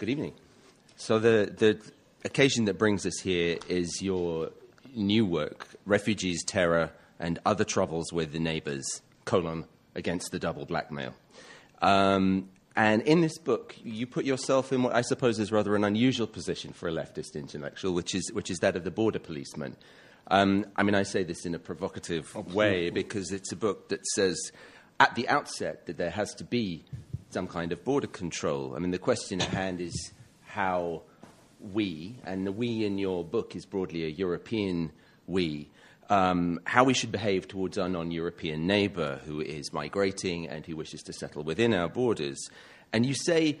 Good 0.00 0.08
evening. 0.08 0.32
So, 0.96 1.18
the, 1.18 1.52
the 1.54 1.78
occasion 2.24 2.64
that 2.64 2.78
brings 2.78 3.04
us 3.04 3.18
here 3.18 3.58
is 3.68 4.00
your 4.00 4.48
new 4.94 5.26
work, 5.26 5.66
Refugees, 5.84 6.42
Terror, 6.42 6.90
and 7.18 7.38
Other 7.44 7.64
Troubles 7.64 8.10
with 8.10 8.32
the 8.32 8.38
Neighbors, 8.38 9.02
colon, 9.26 9.66
against 9.94 10.32
the 10.32 10.38
double 10.38 10.64
blackmail. 10.64 11.12
Um, 11.82 12.48
and 12.74 13.02
in 13.02 13.20
this 13.20 13.36
book, 13.36 13.76
you 13.84 14.06
put 14.06 14.24
yourself 14.24 14.72
in 14.72 14.82
what 14.82 14.94
I 14.94 15.02
suppose 15.02 15.38
is 15.38 15.52
rather 15.52 15.76
an 15.76 15.84
unusual 15.84 16.26
position 16.26 16.72
for 16.72 16.88
a 16.88 16.92
leftist 16.92 17.34
intellectual, 17.34 17.92
which 17.92 18.14
is, 18.14 18.32
which 18.32 18.50
is 18.50 18.60
that 18.60 18.76
of 18.76 18.84
the 18.84 18.90
border 18.90 19.18
policeman. 19.18 19.76
Um, 20.28 20.64
I 20.76 20.82
mean, 20.82 20.94
I 20.94 21.02
say 21.02 21.24
this 21.24 21.44
in 21.44 21.54
a 21.54 21.58
provocative 21.58 22.24
Absolutely. 22.24 22.54
way 22.54 22.88
because 22.88 23.32
it's 23.32 23.52
a 23.52 23.56
book 23.56 23.90
that 23.90 24.06
says 24.14 24.40
at 24.98 25.14
the 25.14 25.28
outset 25.28 25.84
that 25.84 25.98
there 25.98 26.08
has 26.08 26.32
to 26.36 26.44
be 26.44 26.86
some 27.30 27.46
kind 27.46 27.72
of 27.72 27.84
border 27.84 28.06
control. 28.06 28.74
I 28.76 28.78
mean, 28.78 28.90
the 28.90 28.98
question 28.98 29.40
at 29.40 29.48
hand 29.48 29.80
is 29.80 30.12
how 30.42 31.02
we, 31.60 32.16
and 32.24 32.46
the 32.46 32.52
we 32.52 32.84
in 32.84 32.98
your 32.98 33.24
book 33.24 33.54
is 33.54 33.64
broadly 33.66 34.04
a 34.04 34.08
European 34.08 34.92
we, 35.26 35.68
um, 36.08 36.60
how 36.64 36.82
we 36.84 36.92
should 36.92 37.12
behave 37.12 37.46
towards 37.46 37.78
our 37.78 37.88
non 37.88 38.10
European 38.10 38.66
neighbor 38.66 39.20
who 39.26 39.40
is 39.40 39.72
migrating 39.72 40.48
and 40.48 40.66
who 40.66 40.76
wishes 40.76 41.02
to 41.04 41.12
settle 41.12 41.44
within 41.44 41.72
our 41.72 41.88
borders. 41.88 42.50
And 42.92 43.06
you 43.06 43.14
say 43.14 43.60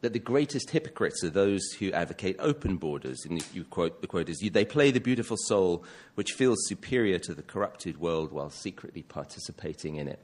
that 0.00 0.12
the 0.12 0.20
greatest 0.20 0.70
hypocrites 0.70 1.24
are 1.24 1.30
those 1.30 1.72
who 1.72 1.90
advocate 1.90 2.36
open 2.38 2.76
borders. 2.76 3.24
And 3.24 3.42
you 3.52 3.64
quote, 3.64 4.00
the 4.00 4.06
quote 4.06 4.28
is, 4.28 4.38
they 4.38 4.64
play 4.64 4.92
the 4.92 5.00
beautiful 5.00 5.36
soul 5.36 5.84
which 6.14 6.32
feels 6.32 6.58
superior 6.68 7.18
to 7.20 7.34
the 7.34 7.42
corrupted 7.42 7.98
world 7.98 8.30
while 8.30 8.50
secretly 8.50 9.02
participating 9.02 9.96
in 9.96 10.06
it. 10.06 10.20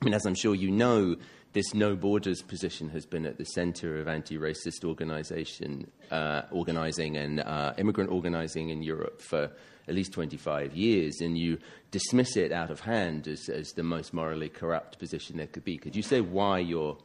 I 0.00 0.04
mean, 0.06 0.14
as 0.14 0.24
I'm 0.24 0.34
sure 0.34 0.54
you 0.54 0.70
know, 0.70 1.16
this 1.52 1.74
no 1.74 1.96
borders 1.96 2.42
position 2.42 2.90
has 2.90 3.06
been 3.06 3.26
at 3.26 3.36
the 3.36 3.44
center 3.44 4.00
of 4.00 4.08
anti 4.08 4.38
racist 4.38 4.84
organization, 4.84 5.90
uh, 6.10 6.42
organizing 6.50 7.16
and 7.16 7.40
uh, 7.40 7.72
immigrant 7.76 8.10
organizing 8.10 8.70
in 8.70 8.82
Europe 8.82 9.20
for 9.20 9.50
at 9.88 9.94
least 9.94 10.12
25 10.12 10.76
years, 10.76 11.20
and 11.20 11.36
you 11.36 11.58
dismiss 11.90 12.36
it 12.36 12.52
out 12.52 12.70
of 12.70 12.80
hand 12.80 13.26
as, 13.26 13.48
as 13.48 13.72
the 13.72 13.82
most 13.82 14.14
morally 14.14 14.48
corrupt 14.48 14.98
position 14.98 15.36
there 15.36 15.48
could 15.48 15.64
be. 15.64 15.76
Could 15.76 15.96
you 15.96 16.02
say 16.02 16.20
why, 16.20 16.60
you're, 16.60 16.96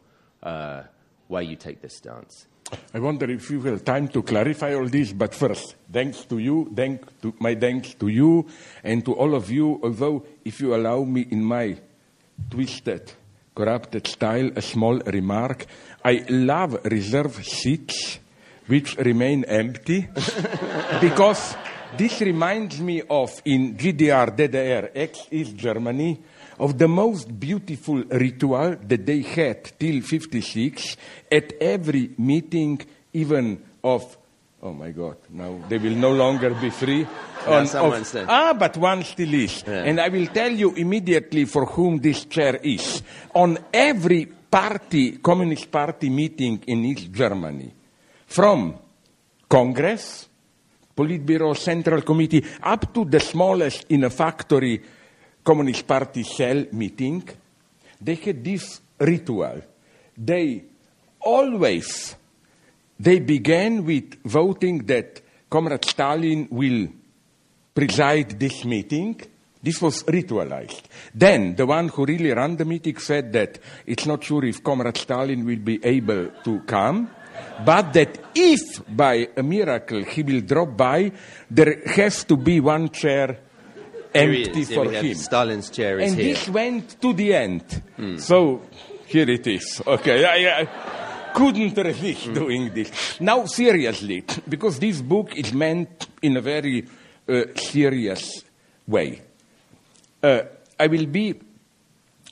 uh, 0.43 0.83
why 1.27 1.41
you 1.41 1.55
take 1.55 1.81
this 1.81 1.97
stance? 1.97 2.45
I 2.93 2.99
wonder 2.99 3.29
if 3.29 3.49
you 3.49 3.61
have 3.61 3.83
time 3.83 4.07
to 4.09 4.21
clarify 4.21 4.73
all 4.75 4.87
this, 4.87 5.13
but 5.13 5.33
first, 5.33 5.75
thanks 5.91 6.25
to 6.25 6.37
you, 6.37 6.71
thank 6.75 7.21
to, 7.21 7.33
my 7.39 7.55
thanks 7.55 7.93
to 7.95 8.07
you 8.07 8.47
and 8.83 9.03
to 9.05 9.13
all 9.13 9.35
of 9.35 9.49
you, 9.49 9.79
although 9.83 10.25
if 10.43 10.59
you 10.59 10.75
allow 10.75 11.03
me 11.03 11.27
in 11.29 11.43
my 11.43 11.77
twisted, 12.49 13.11
corrupted 13.55 14.05
style, 14.07 14.51
a 14.55 14.61
small 14.61 14.99
remark. 14.99 15.65
I 16.03 16.25
love 16.29 16.77
reserve 16.85 17.43
seats 17.45 18.19
which 18.67 18.97
remain 18.97 19.45
empty 19.45 20.07
because 21.01 21.55
this 21.97 22.21
reminds 22.21 22.79
me 22.81 23.01
of 23.09 23.41
in 23.45 23.77
GDR, 23.77 24.35
DDR, 24.35 24.91
ex-East 24.93 25.55
Germany, 25.55 26.19
of 26.59 26.77
the 26.77 26.87
most 26.87 27.39
beautiful 27.39 28.03
ritual 28.03 28.75
that 28.87 29.05
they 29.05 29.21
had 29.21 29.71
till 29.79 30.01
56 30.01 30.97
at 31.31 31.53
every 31.61 32.11
meeting, 32.17 32.81
even 33.13 33.63
of 33.83 34.17
Oh 34.65 34.73
my 34.73 34.89
God, 34.89 35.17
now 35.29 35.61
they 35.69 35.77
will 35.77 35.93
no 35.93 36.11
longer 36.11 36.49
be 36.55 36.71
free. 36.71 37.05
on, 37.45 37.69
of, 37.69 38.25
ah, 38.27 38.51
but 38.57 38.75
one 38.77 39.03
still 39.03 39.31
is. 39.31 39.63
Yeah. 39.67 39.83
And 39.83 40.01
I 40.01 40.09
will 40.09 40.25
tell 40.25 40.49
you 40.49 40.73
immediately 40.73 41.45
for 41.45 41.67
whom 41.67 41.99
this 41.99 42.25
chair 42.25 42.55
is. 42.63 43.03
On 43.35 43.59
every 43.71 44.25
party, 44.25 45.19
Communist 45.19 45.69
Party 45.69 46.09
meeting 46.09 46.63
in 46.65 46.83
East 46.83 47.11
Germany, 47.11 47.71
from 48.25 48.73
Congress, 49.47 50.27
Politburo, 50.97 51.55
Central 51.55 52.01
Committee, 52.01 52.43
up 52.63 52.91
to 52.91 53.05
the 53.05 53.19
smallest 53.19 53.85
in 53.89 54.05
a 54.05 54.09
factory 54.09 54.81
Communist 55.43 55.85
Party 55.85 56.23
cell 56.23 56.65
meeting, 56.71 57.21
they 58.01 58.15
had 58.15 58.43
this 58.43 58.81
ritual. 58.97 59.61
They 60.17 60.63
always 61.19 62.15
they 62.99 63.19
began 63.19 63.85
with 63.85 64.23
voting 64.23 64.85
that 64.85 65.21
Comrade 65.49 65.85
Stalin 65.85 66.47
will 66.49 66.87
preside 67.73 68.39
this 68.39 68.65
meeting. 68.65 69.21
This 69.61 69.81
was 69.81 70.03
ritualized. 70.03 70.83
Then 71.13 71.55
the 71.55 71.65
one 71.65 71.89
who 71.89 72.05
really 72.05 72.31
ran 72.31 72.55
the 72.55 72.65
meeting 72.65 72.97
said 72.97 73.33
that 73.33 73.59
it's 73.85 74.05
not 74.05 74.23
sure 74.23 74.45
if 74.45 74.63
Comrade 74.63 74.97
Stalin 74.97 75.43
will 75.45 75.59
be 75.59 75.83
able 75.83 76.29
to 76.43 76.59
come, 76.61 77.09
but 77.65 77.93
that 77.93 78.19
if 78.35 78.81
by 78.95 79.27
a 79.35 79.43
miracle 79.43 80.03
he 80.03 80.23
will 80.23 80.41
drop 80.41 80.77
by, 80.77 81.11
there 81.49 81.81
has 81.85 82.23
to 82.25 82.37
be 82.37 82.59
one 82.59 82.89
chair 82.89 83.39
empty 84.13 84.63
for 84.63 84.89
him. 84.89 85.13
Stalin's 85.15 85.69
chair 85.69 85.99
is 85.99 86.11
and 86.11 86.21
here. 86.21 86.33
this 86.33 86.49
went 86.49 87.01
to 87.01 87.13
the 87.13 87.33
end. 87.33 87.81
Hmm. 87.95 88.17
So 88.17 88.61
here 89.07 89.29
it 89.29 89.45
is. 89.47 89.81
Okay. 89.85 90.25
I, 90.25 90.61
I, 90.61 90.67
couldn't 91.35 91.77
resist 91.77 92.27
mm. 92.27 92.33
doing 92.33 92.73
this. 92.73 93.19
Now, 93.19 93.45
seriously, 93.45 94.23
because 94.47 94.79
this 94.79 95.01
book 95.01 95.35
is 95.35 95.53
meant 95.53 96.07
in 96.21 96.37
a 96.37 96.41
very 96.41 96.87
uh, 97.27 97.43
serious 97.55 98.43
way. 98.87 99.21
Uh, 100.23 100.41
I 100.79 100.87
will 100.87 101.05
be 101.07 101.35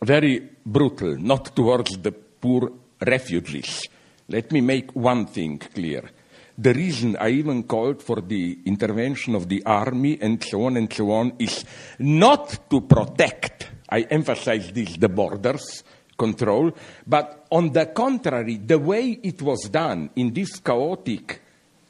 very 0.02 0.50
brutal, 0.66 1.18
not 1.18 1.56
towards 1.56 1.97
the 1.97 2.12
poor 2.12 2.72
refugees. 3.06 3.84
Let 4.30 4.52
me 4.52 4.62
make 4.62 4.96
one 4.96 5.25
thing 5.25 5.58
clear. 5.59 6.09
The 6.58 6.74
reason 6.74 7.18
I 7.20 7.30
even 7.30 7.64
called 7.64 8.02
for 8.02 8.22
the 8.22 8.59
intervention 8.66 9.35
of 9.35 9.50
the 9.50 9.64
army 9.66 10.18
and 10.22 10.41
so 10.44 10.66
on 10.66 10.78
and 10.78 10.91
so 10.94 11.12
on 11.12 11.34
is 11.40 11.66
not 12.00 12.70
to 12.70 12.81
protect, 12.81 13.68
I 13.90 14.02
emphasize 14.02 14.72
this, 14.72 14.96
the 14.97 15.09
borders, 15.09 15.84
control. 16.18 16.72
But 17.06 17.47
on 17.51 17.72
the 17.72 17.88
contrary, 17.88 18.57
the 18.57 18.79
way 18.79 19.19
it 19.24 19.41
was 19.41 19.69
done 19.69 20.09
in 20.16 20.34
this 20.34 20.59
chaotic 20.59 21.41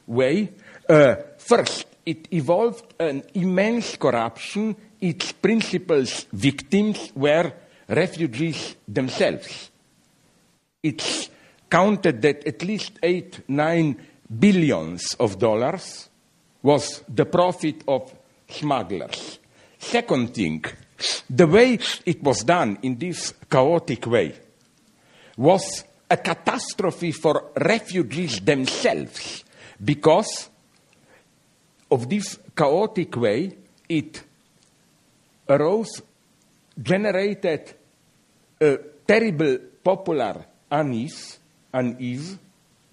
way, 0.06 0.52
uh, 0.88 1.16
first, 1.38 1.86
it 2.04 2.28
evolved 2.32 2.94
an 2.98 3.22
immense 3.34 3.96
corruption. 3.96 4.76
Its 5.00 5.32
principal 5.32 6.04
victims 6.32 7.12
were 7.14 7.52
refugees 7.88 8.76
themselves. 8.86 9.70
It's 10.82 11.30
counted 11.70 12.20
that 12.22 12.46
at 12.46 12.62
least 12.62 12.98
eight, 13.02 13.40
nine 13.48 13.96
billions 14.38 15.14
of 15.14 15.38
dollars 15.38 16.08
was 16.62 17.02
the 17.08 17.26
profit 17.26 17.84
of 17.88 18.14
smugglers. 18.48 19.38
Second 19.78 20.34
thing, 20.34 20.64
the 21.28 21.46
way 21.46 21.78
it 22.06 22.22
was 22.22 22.44
done 22.44 22.78
in 22.82 22.98
this 22.98 23.34
chaotic 23.50 24.06
way 24.06 24.34
was 25.36 25.84
a 26.10 26.16
catastrophe 26.16 27.12
for 27.12 27.50
refugees 27.56 28.40
themselves 28.40 29.44
because 29.82 30.48
of 31.90 32.08
this 32.08 32.38
chaotic 32.56 33.16
way 33.16 33.56
it 33.88 34.22
arose, 35.48 36.02
generated 36.80 37.74
a 38.60 38.78
terrible 39.06 39.58
popular 39.82 40.44
unease, 40.70 41.38
unease, 41.72 42.38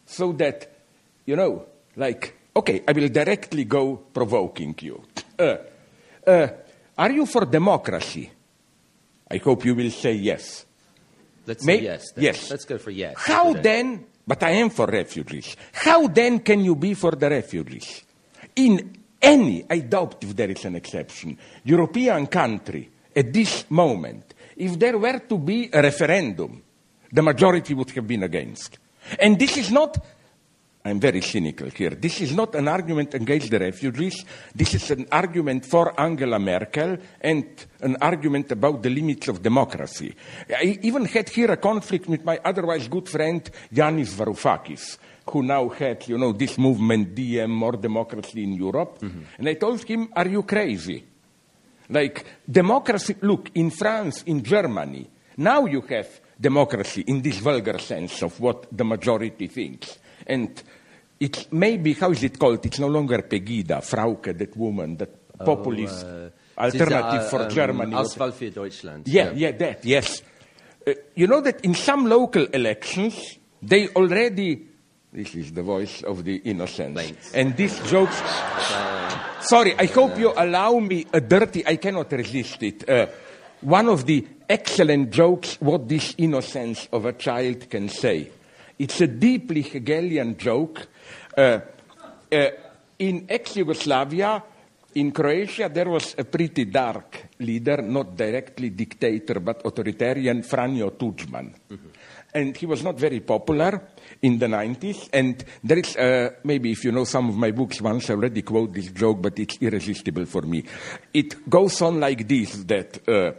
so 0.05 0.33
that, 0.33 0.69
you 1.25 1.35
know, 1.35 1.65
like, 1.95 2.35
okay, 2.55 2.83
I 2.87 2.91
will 2.91 3.09
directly 3.09 3.65
go 3.65 3.95
provoking 3.95 4.75
you. 4.81 5.01
Uh, 5.39 5.57
uh, 6.27 6.47
are 7.01 7.11
you 7.11 7.25
for 7.25 7.45
democracy? 7.45 8.29
I 9.29 9.37
hope 9.37 9.65
you 9.65 9.73
will 9.73 9.89
say 9.89 10.13
yes. 10.13 10.65
Let's 11.47 11.65
May- 11.65 11.77
say 11.79 11.83
yes. 11.83 12.11
Then. 12.11 12.23
Yes. 12.23 12.51
Let's 12.51 12.65
go 12.65 12.77
for 12.77 12.91
yes. 12.91 13.15
How 13.17 13.53
then, 13.53 14.05
but 14.27 14.43
I 14.43 14.51
am 14.51 14.69
for 14.69 14.85
refugees. 14.85 15.55
How 15.73 16.07
then 16.07 16.39
can 16.41 16.63
you 16.63 16.75
be 16.75 16.93
for 16.93 17.11
the 17.11 17.29
refugees? 17.29 18.03
In 18.55 18.97
any, 19.19 19.65
I 19.67 19.79
doubt 19.79 20.23
if 20.23 20.35
there 20.35 20.51
is 20.51 20.63
an 20.65 20.75
exception, 20.75 21.37
European 21.63 22.27
country 22.27 22.89
at 23.15 23.33
this 23.33 23.65
moment, 23.71 24.35
if 24.57 24.77
there 24.77 24.97
were 24.99 25.19
to 25.19 25.37
be 25.39 25.69
a 25.73 25.81
referendum, 25.81 26.61
the 27.11 27.21
majority 27.21 27.73
would 27.73 27.89
have 27.91 28.05
been 28.05 28.23
against. 28.23 28.77
And 29.19 29.39
this 29.39 29.57
is 29.57 29.71
not 29.71 29.97
I'm 30.83 30.99
very 30.99 31.21
cynical 31.21 31.69
here. 31.69 31.91
This 31.91 32.21
is 32.21 32.33
not 32.33 32.55
an 32.55 32.67
argument 32.67 33.13
against 33.13 33.51
the 33.51 33.59
refugees. 33.59 34.25
This 34.55 34.73
is 34.73 34.89
an 34.89 35.05
argument 35.11 35.65
for 35.65 35.99
Angela 35.99 36.39
Merkel 36.39 36.97
and 37.19 37.45
an 37.81 37.97
argument 38.01 38.51
about 38.51 38.81
the 38.81 38.89
limits 38.89 39.27
of 39.27 39.43
democracy. 39.43 40.15
I 40.49 40.79
even 40.81 41.05
had 41.05 41.29
here 41.29 41.51
a 41.51 41.57
conflict 41.57 42.07
with 42.07 42.23
my 42.25 42.39
otherwise 42.43 42.87
good 42.87 43.07
friend 43.07 43.47
Yanis 43.71 44.15
Varoufakis, 44.15 44.97
who 45.29 45.43
now 45.43 45.69
had, 45.69 46.07
you 46.07 46.17
know, 46.17 46.31
this 46.31 46.57
movement, 46.57 47.13
DiEM, 47.13 47.49
more 47.51 47.73
democracy 47.73 48.43
in 48.43 48.53
Europe. 48.53 48.99
Mm-hmm. 49.01 49.21
And 49.37 49.49
I 49.49 49.53
told 49.53 49.83
him, 49.83 50.09
are 50.13 50.27
you 50.27 50.41
crazy? 50.41 51.05
Like, 51.89 52.25
democracy, 52.49 53.17
look, 53.21 53.51
in 53.53 53.69
France, 53.69 54.23
in 54.23 54.41
Germany, 54.41 55.07
now 55.37 55.65
you 55.65 55.81
have 55.81 56.21
democracy 56.39 57.03
in 57.05 57.21
this 57.21 57.37
vulgar 57.37 57.77
sense 57.77 58.23
of 58.23 58.39
what 58.39 58.65
the 58.75 58.83
majority 58.83 59.47
thinks. 59.47 59.99
And 60.25 60.61
it's 61.21 61.51
maybe, 61.51 61.93
how 61.93 62.11
is 62.11 62.23
it 62.23 62.39
called? 62.39 62.65
It's 62.65 62.79
no 62.79 62.87
longer 62.87 63.21
Pegida, 63.21 63.81
Frauke, 63.81 64.35
that 64.35 64.57
woman, 64.57 64.97
that 64.97 65.37
populist 65.37 66.03
uh, 66.03 66.29
alternative 66.57 67.21
uh, 67.21 67.29
for 67.29 67.41
um, 67.43 67.49
Germany. 67.49 67.95
Auswahl 67.95 68.31
für 68.33 68.49
Deutschland. 68.49 69.07
Yeah, 69.07 69.31
yeah, 69.33 69.51
that, 69.51 69.85
yes. 69.85 70.23
Uh, 70.85 70.93
you 71.15 71.27
know 71.27 71.41
that 71.41 71.63
in 71.63 71.75
some 71.75 72.07
local 72.07 72.45
elections, 72.47 73.37
they 73.61 73.87
already. 73.89 74.67
This 75.13 75.35
is 75.35 75.51
the 75.51 75.61
voice 75.61 76.03
of 76.03 76.23
the 76.23 76.37
innocent. 76.37 76.97
Thanks. 76.97 77.33
And 77.33 77.55
these 77.55 77.79
jokes. 77.87 78.19
Sorry, 79.41 79.75
I 79.77 79.85
hope 79.85 80.17
you 80.17 80.33
allow 80.35 80.79
me 80.79 81.05
a 81.13 81.21
dirty. 81.21 81.67
I 81.67 81.75
cannot 81.75 82.11
resist 82.11 82.63
it. 82.63 82.89
Uh, 82.89 83.07
one 83.61 83.89
of 83.89 84.05
the 84.05 84.25
excellent 84.49 85.11
jokes 85.11 85.57
what 85.59 85.87
this 85.87 86.15
innocence 86.17 86.87
of 86.91 87.05
a 87.05 87.13
child 87.13 87.69
can 87.69 87.89
say. 87.89 88.31
It's 88.79 89.01
a 89.01 89.07
deeply 89.07 89.61
Hegelian 89.61 90.37
joke. 90.37 90.87
Uh, 91.37 91.59
uh, 92.31 92.49
in 92.99 93.25
ex 93.29 93.55
Yugoslavia, 93.55 94.43
in 94.93 95.11
Croatia, 95.11 95.69
there 95.69 95.89
was 95.89 96.15
a 96.17 96.25
pretty 96.25 96.65
dark 96.65 97.29
leader, 97.39 97.81
not 97.81 98.15
directly 98.15 98.71
dictator, 98.71 99.39
but 99.39 99.65
authoritarian, 99.65 100.43
Franjo 100.43 100.91
Tudjman. 100.91 101.53
And 102.33 102.55
he 102.55 102.65
was 102.65 102.83
not 102.83 102.97
very 102.99 103.21
popular 103.21 103.89
in 104.21 104.37
the 104.37 104.47
90s. 104.47 105.09
And 105.11 105.43
there 105.63 105.79
is, 105.79 105.95
uh, 105.95 106.31
maybe 106.43 106.71
if 106.71 106.83
you 106.83 106.91
know 106.91 107.05
some 107.05 107.29
of 107.29 107.35
my 107.35 107.51
books, 107.51 107.81
once 107.81 108.09
I 108.09 108.13
already 108.13 108.41
quote 108.41 108.73
this 108.73 108.91
joke, 108.91 109.21
but 109.21 109.39
it's 109.39 109.57
irresistible 109.61 110.25
for 110.25 110.41
me. 110.41 110.63
It 111.13 111.49
goes 111.49 111.81
on 111.81 111.99
like 111.99 112.27
this 112.27 112.63
that 112.63 113.07
uh, 113.07 113.31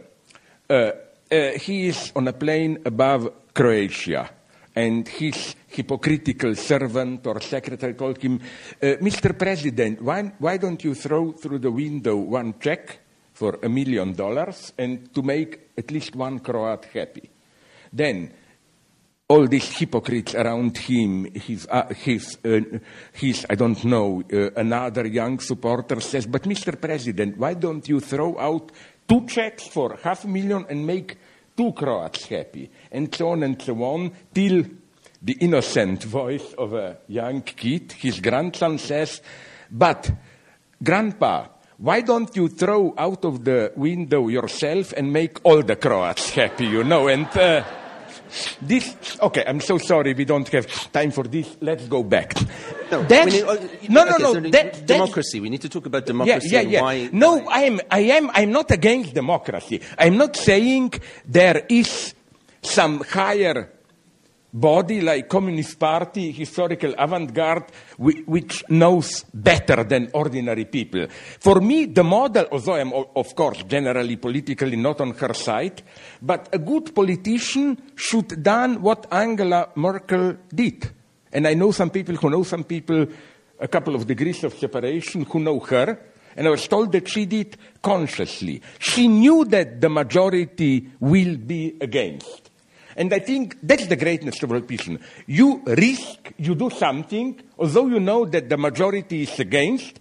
uh, 0.71 0.91
uh, 1.31 1.57
he 1.59 1.87
is 1.87 2.11
on 2.15 2.27
a 2.27 2.33
plane 2.33 2.79
above 2.85 3.31
Croatia, 3.53 4.29
and 4.75 5.07
his 5.07 5.55
hypocritical 5.73 6.55
servant 6.55 7.25
or 7.27 7.41
secretary 7.41 7.93
called 7.93 8.21
him, 8.21 8.39
uh, 8.81 8.85
Mr. 9.01 9.37
President, 9.37 10.01
why, 10.01 10.31
why 10.39 10.57
don't 10.57 10.83
you 10.83 10.93
throw 10.93 11.31
through 11.31 11.59
the 11.59 11.71
window 11.71 12.17
one 12.17 12.55
check 12.59 12.99
for 13.33 13.59
a 13.63 13.69
million 13.69 14.13
dollars 14.13 14.73
and 14.77 15.13
to 15.13 15.21
make 15.21 15.71
at 15.77 15.89
least 15.91 16.15
one 16.15 16.39
Croat 16.39 16.85
happy? 16.85 17.29
Then 17.91 18.31
all 19.27 19.47
these 19.47 19.77
hypocrites 19.77 20.35
around 20.35 20.77
him, 20.77 21.25
his, 21.33 21.67
uh, 21.69 21.93
his, 21.93 22.37
uh, 22.45 22.59
his 23.13 23.45
I 23.49 23.55
don't 23.55 23.83
know, 23.85 24.21
uh, 24.31 24.51
another 24.51 25.07
young 25.07 25.39
supporter 25.39 25.99
says, 26.01 26.27
but 26.27 26.43
Mr. 26.43 26.79
President, 26.79 27.37
why 27.37 27.53
don't 27.55 27.87
you 27.87 27.99
throw 27.99 28.37
out 28.37 28.71
two 29.07 29.25
checks 29.25 29.67
for 29.67 29.97
half 30.03 30.25
a 30.25 30.27
million 30.27 30.65
and 30.69 30.85
make 30.85 31.17
two 31.57 31.71
Croats 31.71 32.25
happy? 32.25 32.69
And 32.91 33.13
so 33.13 33.29
on 33.29 33.43
and 33.43 33.61
so 33.61 33.81
on, 33.83 34.11
till 34.33 34.65
the 35.23 35.33
innocent 35.39 36.03
voice 36.03 36.53
of 36.57 36.73
a 36.73 36.97
young 37.07 37.41
kid, 37.41 37.93
his 37.93 38.19
grandson 38.19 38.77
says, 38.77 39.21
but 39.71 40.11
Grandpa, 40.83 41.47
why 41.77 42.01
don't 42.01 42.35
you 42.35 42.49
throw 42.49 42.93
out 42.97 43.23
of 43.25 43.43
the 43.45 43.71
window 43.75 44.27
yourself 44.27 44.93
and 44.97 45.11
make 45.13 45.39
all 45.43 45.63
the 45.63 45.75
Croats 45.77 46.29
happy, 46.31 46.65
you 46.65 46.83
know? 46.83 47.07
And 47.07 47.25
uh, 47.37 47.63
this, 48.61 49.17
okay, 49.21 49.43
I'm 49.47 49.61
so 49.61 49.77
sorry 49.77 50.13
we 50.13 50.25
don't 50.25 50.47
have 50.49 50.91
time 50.91 51.11
for 51.11 51.23
this. 51.23 51.55
Let's 51.61 51.87
go 51.87 52.03
back. 52.03 52.33
No, 52.91 53.03
That's- 53.03 53.33
need- 53.33 53.43
oh, 53.43 53.69
no, 53.89 54.03
no, 54.03 54.13
okay, 54.15 54.23
no, 54.23 54.33
so 54.33 54.39
that- 54.51 54.85
democracy. 54.85 55.39
We 55.39 55.49
need 55.49 55.61
to 55.61 55.69
talk 55.69 55.85
about 55.85 56.01
Yeah, 56.03 56.07
democracy 56.07 56.49
yeah, 56.51 56.59
and 56.61 56.71
yeah. 56.71 56.81
why. 56.81 57.09
no, 57.11 57.37
why- 57.37 57.53
I 57.53 57.61
am, 57.63 57.81
I 57.89 57.99
am, 57.99 58.29
I'm 58.33 58.51
not 58.51 58.71
against 58.71 59.13
democracy. 59.13 59.81
I'm 59.97 60.17
not 60.17 60.35
saying 60.35 60.93
there 61.25 61.65
is 61.69 62.13
some 62.61 62.99
higher 63.05 63.71
body 64.53 65.01
like 65.01 65.27
Communist 65.27 65.79
Party, 65.79 66.31
historical 66.31 66.93
avant-garde, 66.97 67.65
which 67.97 68.63
knows 68.69 69.25
better 69.33 69.83
than 69.83 70.11
ordinary 70.13 70.65
people. 70.65 71.07
For 71.39 71.59
me, 71.59 71.85
the 71.85 72.03
model, 72.03 72.47
although 72.51 72.75
I'm 72.75 72.93
of 72.93 73.35
course 73.35 73.63
generally 73.63 74.17
politically 74.17 74.75
not 74.75 75.01
on 75.01 75.11
her 75.15 75.33
side, 75.33 75.81
but 76.21 76.49
a 76.53 76.59
good 76.59 76.93
politician 76.93 77.81
should 77.95 78.43
done 78.43 78.81
what 78.81 79.11
Angela 79.11 79.69
Merkel 79.75 80.37
did. 80.53 80.91
And 81.31 81.47
I 81.47 81.55
know 81.55 81.71
some 81.71 81.89
people 81.89 82.15
who 82.15 82.29
know 82.29 82.43
some 82.43 82.63
people, 82.63 83.07
a 83.59 83.67
couple 83.67 83.95
of 83.95 84.05
degrees 84.05 84.43
of 84.43 84.53
separation, 84.53 85.23
who 85.23 85.39
know 85.39 85.59
her. 85.59 85.99
And 86.35 86.47
I 86.47 86.51
was 86.51 86.67
told 86.67 86.91
that 86.91 87.07
she 87.07 87.25
did 87.25 87.57
consciously. 87.81 88.61
She 88.79 89.07
knew 89.07 89.45
that 89.45 89.81
the 89.81 89.89
majority 89.89 90.89
will 90.99 91.37
be 91.37 91.75
against. 91.79 92.42
And 92.95 93.13
I 93.13 93.19
think 93.19 93.57
that's 93.61 93.87
the 93.87 93.95
greatness 93.95 94.41
of 94.43 94.49
politician. 94.49 94.99
You 95.27 95.61
risk, 95.65 96.33
you 96.37 96.55
do 96.55 96.69
something, 96.69 97.39
although 97.57 97.87
you 97.87 97.99
know 97.99 98.25
that 98.25 98.49
the 98.49 98.57
majority 98.57 99.23
is 99.23 99.39
against, 99.39 99.99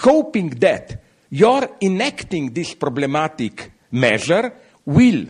hoping 0.00 0.50
that 0.60 1.02
your 1.30 1.76
enacting 1.80 2.52
this 2.52 2.74
problematic 2.74 3.72
measure 3.90 4.52
will 4.84 5.26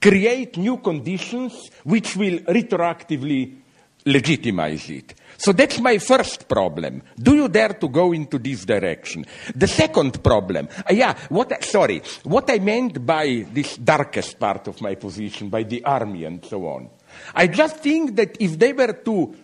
create 0.00 0.56
new 0.58 0.78
conditions 0.78 1.70
which 1.82 2.16
will 2.16 2.38
retroactively 2.40 3.56
legitimize 4.04 4.90
it. 4.90 5.14
So 5.36 5.52
that's 5.52 5.80
my 5.80 5.98
first 5.98 6.48
problem. 6.48 7.02
Do 7.16 7.34
you 7.34 7.48
dare 7.48 7.74
to 7.74 7.88
go 7.88 8.12
into 8.12 8.38
this 8.38 8.64
direction? 8.64 9.26
The 9.54 9.68
second 9.68 10.22
problem, 10.22 10.68
uh, 10.78 10.92
yeah, 10.92 11.16
what, 11.28 11.62
sorry, 11.64 12.02
what 12.24 12.50
I 12.50 12.58
meant 12.58 13.04
by 13.04 13.46
this 13.52 13.76
darkest 13.76 14.38
part 14.38 14.68
of 14.68 14.80
my 14.80 14.94
position, 14.94 15.48
by 15.48 15.64
the 15.64 15.84
army 15.84 16.24
and 16.24 16.44
so 16.44 16.66
on. 16.66 16.90
I 17.34 17.46
just 17.46 17.78
think 17.78 18.16
that 18.16 18.36
if 18.40 18.58
they 18.58 18.72
were 18.72 18.92
to 18.92 19.36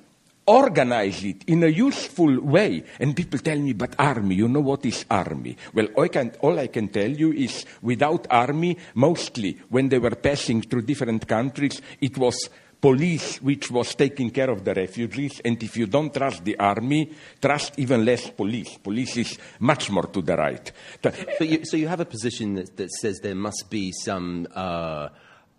organize 0.47 1.25
it 1.25 1.45
in 1.47 1.63
a 1.63 1.69
useful 1.69 2.41
way, 2.41 2.83
and 2.99 3.15
people 3.15 3.39
tell 3.39 3.59
me, 3.59 3.73
but 3.73 3.95
army, 3.99 4.35
you 4.35 4.49
know 4.49 4.61
what 4.61 4.85
is 4.85 5.05
army? 5.09 5.57
Well, 5.73 5.89
I 5.99 6.09
can, 6.09 6.33
all 6.41 6.59
I 6.59 6.67
can 6.67 6.89
tell 6.89 7.11
you 7.11 7.33
is 7.33 7.65
without 7.83 8.27
army, 8.31 8.77
mostly 8.95 9.59
when 9.69 9.89
they 9.89 9.99
were 9.99 10.17
passing 10.17 10.63
through 10.63 10.83
different 10.83 11.29
countries, 11.29 11.81
it 12.01 12.19
was 12.19 12.49
police 12.81 13.43
which 13.43 13.71
was 13.71 13.95
taking 13.95 14.31
care 14.31 14.51
of 14.51 14.65
the 14.65 14.75
refugees, 14.75 15.41
and 15.45 15.63
if 15.63 15.77
you 15.77 15.87
don't 15.87 16.13
trust 16.13 16.45
the 16.45 16.59
army, 16.59 17.11
trust 17.41 17.79
even 17.79 18.05
less 18.05 18.31
police. 18.31 18.79
Police 18.79 19.17
is 19.19 19.39
much 19.59 19.91
more 19.91 20.05
to 20.07 20.23
the 20.23 20.37
right. 20.37 20.73
But 21.03 21.41
you, 21.41 21.65
so 21.65 21.77
you 21.77 21.89
have 21.89 22.01
a 22.01 22.07
position 22.07 22.55
that, 22.55 22.77
that 22.77 22.91
says 22.93 23.21
there 23.21 23.35
must 23.35 23.69
be 23.69 23.93
some 23.93 24.47
uh, 24.55 25.09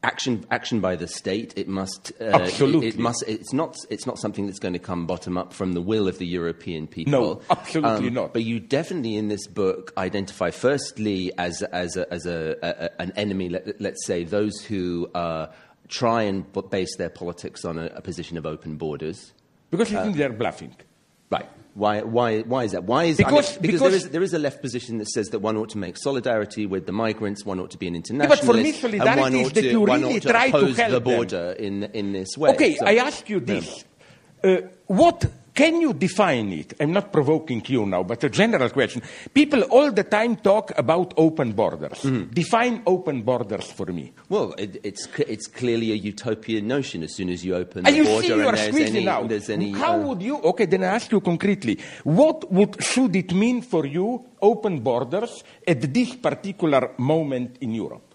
action 0.03 0.45
action 0.49 0.79
by 0.79 0.95
the 0.95 1.07
state. 1.07 1.53
It 1.55 1.67
must 1.67 2.11
uh, 2.19 2.25
Absolutely. 2.25 2.87
It, 2.87 2.95
it 2.95 2.99
must. 2.99 3.23
It's 3.27 3.53
not. 3.53 3.77
It's 3.89 4.07
not 4.07 4.17
something 4.17 4.47
that's 4.47 4.59
going 4.59 4.73
to 4.73 4.79
come 4.79 5.05
bottom 5.05 5.37
up 5.37 5.53
from 5.53 5.73
the 5.73 5.81
will 5.81 6.07
of 6.07 6.17
the 6.17 6.25
European 6.25 6.87
people. 6.87 7.11
No, 7.11 7.41
absolutely 7.49 8.07
Um, 8.07 8.13
not. 8.13 8.33
But 8.33 8.43
you 8.43 8.59
definitely 8.59 9.15
in 9.15 9.27
this 9.27 9.45
book 9.47 9.93
identify 9.97 10.49
firstly 10.49 11.31
as 11.37 11.61
as 11.61 11.97
a, 11.97 12.11
as 12.11 12.25
a, 12.25 12.55
a, 12.63 13.01
an 13.01 13.11
enemy. 13.15 13.49
Let, 13.49 13.79
let's 13.79 14.05
say 14.05 14.23
those 14.23 14.59
who. 14.61 15.09
Uh, 15.13 15.47
Try 15.91 16.23
and 16.23 16.45
base 16.71 16.95
their 16.97 17.09
politics 17.09 17.63
on 17.65 17.77
a, 17.77 17.85
a 17.87 18.01
position 18.01 18.37
of 18.37 18.45
open 18.47 18.77
borders. 18.77 19.33
because 19.69 19.93
I 19.93 20.03
think 20.03 20.15
they're 20.17 20.31
bluffing. 20.33 20.73
Right. 21.29 21.47
Why, 21.73 22.01
why, 22.01 22.39
why 22.41 22.63
is 22.65 22.71
that? 22.73 22.85
Why 22.85 23.03
is 23.05 23.17
Because- 23.17 23.31
I 23.49 23.53
mean, 23.53 23.61
because, 23.61 23.61
because- 23.61 23.81
there, 23.81 23.93
is, 23.93 24.09
there 24.09 24.23
is 24.23 24.33
a 24.33 24.39
left 24.39 24.61
position 24.61 24.97
that 24.97 25.07
says 25.09 25.27
that 25.29 25.39
one 25.39 25.55
ought 25.57 25.69
to 25.69 25.77
make 25.77 25.95
solidarity 25.97 26.65
with 26.65 26.85
the 26.85 26.91
migrants, 26.91 27.45
one 27.45 27.59
ought 27.59 27.71
to 27.71 27.77
be 27.77 27.87
an 27.87 27.95
internationalist. 27.95 28.41
but 28.41 28.53
for 28.55 28.61
me, 28.61 28.69
and 28.69 28.75
solidarity 28.77 29.21
one 29.21 29.35
is 29.35 29.47
ought 29.47 29.53
to, 29.53 29.77
one 29.77 30.01
really 30.01 30.15
ought 30.17 30.21
to 30.23 30.29
try 30.29 30.49
to 30.51 30.57
oppose 30.57 30.77
help 30.77 30.91
the 30.91 30.99
them. 30.99 31.03
border 31.03 31.55
in, 31.59 31.83
in 31.83 32.11
this 32.13 32.37
way. 32.37 32.49
Okay, 32.51 32.75
So- 32.75 32.85
I 32.85 32.95
ask 32.95 33.29
you 33.29 33.39
this. 33.39 33.85
Uh, 34.43 34.57
what 34.87 35.25
can 35.53 35.81
you 35.81 35.93
define 35.93 36.53
it? 36.53 36.73
I'm 36.79 36.93
not 36.93 37.11
provoking 37.11 37.63
you 37.67 37.85
now, 37.85 38.03
but 38.03 38.23
a 38.23 38.29
general 38.29 38.69
question. 38.69 39.01
People 39.33 39.63
all 39.63 39.91
the 39.91 40.03
time 40.03 40.37
talk 40.37 40.71
about 40.77 41.13
open 41.17 41.51
borders. 41.51 42.01
Mm-hmm. 42.03 42.31
Define 42.33 42.83
open 42.85 43.23
borders 43.23 43.71
for 43.71 43.87
me. 43.87 44.13
Well, 44.29 44.53
it, 44.57 44.79
it's, 44.83 45.07
it's 45.17 45.47
clearly 45.47 45.91
a 45.91 45.95
utopian 45.95 46.67
notion 46.67 47.03
as 47.03 47.15
soon 47.15 47.29
as 47.29 47.43
you 47.43 47.55
open 47.55 47.83
the 47.83 47.91
you 47.91 48.03
border 48.05 48.27
you 48.27 48.47
and 48.47 48.57
there's 48.57 48.95
any, 48.95 49.07
out. 49.07 49.29
there's 49.29 49.49
any 49.49 49.71
How 49.71 49.95
uh, 49.99 50.07
would 50.07 50.21
you? 50.21 50.37
Okay, 50.37 50.65
then 50.65 50.83
I 50.83 50.87
ask 50.87 51.11
you 51.11 51.19
concretely. 51.21 51.79
What 52.03 52.51
would 52.51 52.81
should 52.83 53.15
it 53.15 53.33
mean 53.33 53.61
for 53.61 53.85
you? 53.85 54.25
Open 54.41 54.79
borders 54.79 55.43
at 55.67 55.93
this 55.93 56.15
particular 56.15 56.93
moment 56.97 57.57
in 57.61 57.73
Europe. 57.75 58.10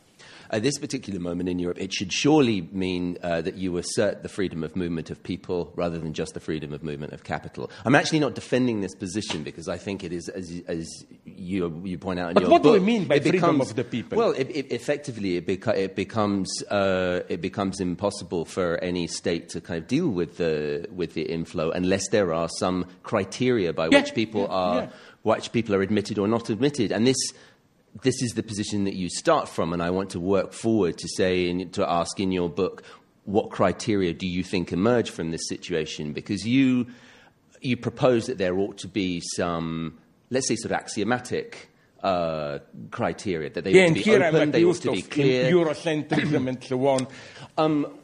At 0.50 0.62
this 0.62 0.79
particular 0.79 1.19
moment 1.21 1.49
in 1.49 1.59
Europe, 1.59 1.79
it 1.81 1.93
should 1.93 2.12
surely 2.12 2.69
mean 2.73 3.19
uh, 3.23 3.41
that 3.43 3.57
you 3.57 3.76
assert 3.79 4.23
the 4.23 4.29
freedom 4.29 4.62
of 4.62 4.76
movement 4.76 5.11
of 5.11 5.23
people 5.23 5.73
rather 5.76 5.99
than 5.99 6.12
just 6.12 6.35
the 6.35 6.41
freedom 6.41 6.73
of 6.73 6.83
movement 6.83 7.12
of 7.12 7.25
capital. 7.25 7.71
I'm 7.85 7.95
actually 7.95 8.21
not 8.21 8.35
defending 8.35 8.81
this 8.81 8.95
position 8.95 9.43
because 9.43 9.69
I 9.69 9.76
think 9.76 10.05
it 10.05 10.12
is, 10.12 10.29
as, 10.29 10.62
as 10.69 10.88
you, 11.25 11.83
you 11.85 11.99
point 11.99 12.21
out 12.21 12.29
in 12.29 12.35
But 12.35 12.43
your 12.45 12.50
what 12.50 12.62
do 12.62 12.73
we 12.73 12.81
mean 12.81 13.05
by 13.05 13.19
freedom 13.21 13.33
becomes- 13.41 13.71
of 13.71 13.76
the 13.76 13.85
people? 13.85 14.19
Well, 14.19 14.33
it, 14.33 14.49
it, 14.50 14.73
effectively, 14.73 15.37
it, 15.37 15.47
beca- 15.47 15.76
it, 15.76 15.97
becomes, 15.97 16.62
uh, 16.71 17.21
it 17.29 17.41
becomes 17.41 17.81
impossible 17.81 18.45
for 18.45 18.79
any 18.83 19.07
state 19.07 19.49
to 19.50 19.61
kind 19.61 19.79
of 19.83 19.88
deal 19.88 20.09
with 20.09 20.37
the, 20.37 20.87
with 20.95 21.15
the 21.15 21.23
inflow 21.23 21.71
unless 21.71 22.09
there 22.11 22.33
are 22.33 22.49
some 22.49 22.87
criteria 23.03 23.73
by 23.73 23.88
Yeah, 23.88 24.00
which 24.00 24.15
people 24.15 24.43
yeah, 24.43 24.47
are 24.49 24.76
yeah. 24.83 24.88
which 25.23 25.50
people 25.53 25.75
are 25.75 25.83
admitted 25.83 26.19
or 26.19 26.29
not 26.29 26.50
admitted. 26.50 26.93
And 26.93 27.07
this, 27.07 27.17
this 28.03 28.23
is 28.23 28.33
the 28.33 28.43
position 28.43 28.85
that 28.85 28.95
you 28.95 29.09
start 29.09 29.49
from, 29.49 29.73
and 29.73 29.83
I 29.83 29.91
want 29.91 30.11
to 30.11 30.21
work 30.21 30.53
forward 30.53 30.99
to 30.99 31.09
say 31.09 31.49
and 31.49 31.73
to 31.75 31.88
ask 31.88 32.19
in 32.21 32.33
your 32.33 32.49
book 32.49 32.83
what 33.25 33.50
criteria 33.50 34.15
do 34.15 34.26
you 34.26 34.43
think 34.43 34.73
emerge 34.73 35.11
from 35.11 35.33
this 35.33 35.49
situation? 35.49 36.12
Because 36.12 36.47
you, 36.47 36.87
you 37.61 37.76
propose 37.76 38.26
that 38.26 38.38
there 38.38 38.57
ought 38.57 38.79
to 38.79 38.88
be 38.88 39.21
some, 39.35 39.99
let's 40.31 40.47
say, 40.47 40.55
sort 40.55 40.71
of 40.71 40.79
axiomatic 40.79 41.69
uh, 42.03 42.61
criteria 42.93 43.50
that 43.50 43.65
they 43.65 43.73
yeah, 43.73 43.85
ought 43.85 43.88
to 43.88 43.95
be 43.95 44.03
here 44.03 44.23
open, 44.23 44.41
I'm 44.41 44.50
they 44.53 44.65
ought 44.65 44.76
to 44.76 44.93
be 44.93 45.03
clear. 45.03 45.50
Eurocentrism 45.50 46.49
and 46.49 46.62
so 46.62 46.87
on. 46.87 47.09
Um, 47.59 47.99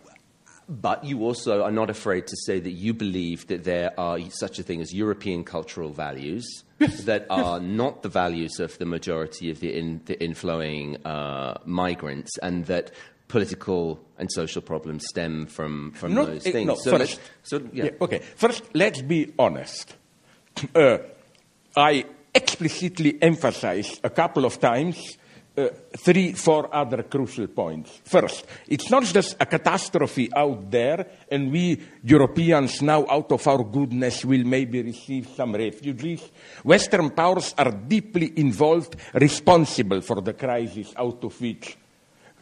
but 0.68 1.04
you 1.04 1.22
also 1.22 1.62
are 1.62 1.70
not 1.70 1.90
afraid 1.90 2.26
to 2.28 2.36
say 2.36 2.60
that 2.60 2.70
you 2.70 2.94
believe 2.94 3.46
that 3.48 3.64
there 3.64 3.98
are 3.98 4.18
such 4.30 4.58
a 4.58 4.62
thing 4.62 4.80
as 4.80 4.94
European 4.94 5.44
cultural 5.44 5.90
values 5.90 6.64
that 6.78 7.26
are 7.30 7.60
not 7.60 8.02
the 8.02 8.08
values 8.08 8.58
of 8.60 8.76
the 8.78 8.86
majority 8.86 9.50
of 9.50 9.60
the, 9.60 9.76
in, 9.76 10.00
the 10.06 10.16
inflowing 10.16 11.04
uh, 11.04 11.54
migrants, 11.64 12.36
and 12.38 12.66
that 12.66 12.90
political 13.28 14.00
and 14.18 14.30
social 14.30 14.60
problems 14.60 15.04
stem 15.08 15.46
from, 15.46 15.92
from 15.92 16.14
those 16.14 16.46
eh, 16.46 16.52
things. 16.52 16.66
no, 16.68 16.74
so, 16.74 16.98
first- 16.98 17.20
so 17.42 17.62
yeah. 17.72 17.84
Yeah, 17.84 17.90
okay. 18.00 18.18
First, 18.18 18.62
let's 18.74 19.02
be 19.02 19.32
honest. 19.38 19.96
Uh, 20.74 20.98
I 21.74 22.04
explicitly 22.34 23.16
emphasized 23.22 24.00
a 24.04 24.10
couple 24.10 24.44
of 24.44 24.60
times 24.60 25.16
uh, 25.56 25.68
three, 25.98 26.32
four 26.32 26.74
other 26.74 27.02
crucial 27.02 27.46
points. 27.46 28.00
First, 28.04 28.46
it's 28.68 28.90
not 28.90 29.04
just 29.04 29.36
a 29.38 29.46
catastrophe 29.46 30.30
out 30.34 30.70
there, 30.70 31.06
and 31.30 31.52
we 31.52 31.80
Europeans 32.02 32.80
now, 32.80 33.06
out 33.08 33.30
of 33.32 33.46
our 33.46 33.62
goodness, 33.64 34.24
will 34.24 34.44
maybe 34.44 34.82
receive 34.82 35.28
some 35.36 35.54
refugees. 35.54 36.22
Western 36.64 37.10
powers 37.10 37.54
are 37.58 37.70
deeply 37.70 38.32
involved, 38.36 38.96
responsible 39.14 40.00
for 40.00 40.20
the 40.20 40.32
crisis 40.32 40.92
out 40.96 41.22
of 41.22 41.40
which 41.40 41.76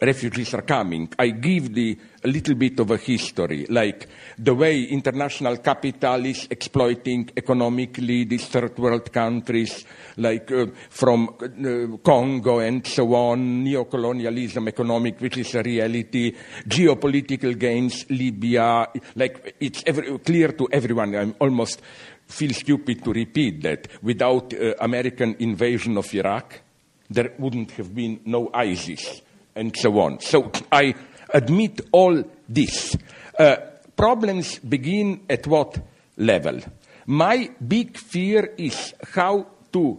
refugees 0.00 0.54
are 0.54 0.62
coming. 0.62 1.12
I 1.18 1.28
give 1.30 1.74
the 1.74 1.98
a 2.22 2.28
little 2.28 2.54
bit 2.54 2.78
of 2.80 2.90
a 2.90 2.96
history, 2.96 3.66
like 3.68 4.08
the 4.38 4.54
way 4.54 4.82
international 4.84 5.58
capital 5.58 6.24
is 6.26 6.46
exploiting 6.50 7.30
economically 7.36 8.24
these 8.24 8.46
third 8.46 8.78
world 8.78 9.12
countries, 9.12 9.84
like 10.16 10.50
uh, 10.52 10.66
from 10.88 11.36
uh, 11.40 11.96
Congo 11.98 12.58
and 12.58 12.86
so 12.86 13.14
on, 13.14 13.64
neocolonialism 13.64 14.68
economic, 14.68 15.20
which 15.20 15.38
is 15.38 15.54
a 15.54 15.62
reality, 15.62 16.34
geopolitical 16.66 17.58
gains, 17.58 18.04
Libya, 18.10 18.88
like 19.14 19.56
it's 19.60 19.82
every, 19.86 20.18
clear 20.18 20.48
to 20.52 20.68
everyone. 20.72 21.14
I'm 21.14 21.34
almost 21.40 21.80
feel 22.26 22.52
stupid 22.52 23.02
to 23.04 23.12
repeat 23.12 23.62
that. 23.62 23.88
Without 24.02 24.54
uh, 24.54 24.74
American 24.80 25.36
invasion 25.38 25.96
of 25.96 26.12
Iraq, 26.14 26.60
there 27.08 27.32
wouldn't 27.38 27.72
have 27.72 27.94
been 27.94 28.20
no 28.24 28.50
ISIS 28.54 29.22
and 29.54 29.76
so 29.76 29.98
on. 30.00 30.20
So 30.20 30.50
I 30.70 30.94
admit 31.32 31.80
all 31.92 32.22
this. 32.48 32.96
Uh, 33.38 33.56
problems 33.96 34.58
begin 34.58 35.22
at 35.28 35.46
what 35.46 35.78
level? 36.16 36.60
My 37.06 37.50
big 37.66 37.96
fear 37.96 38.54
is 38.56 38.94
how 39.14 39.46
to 39.72 39.98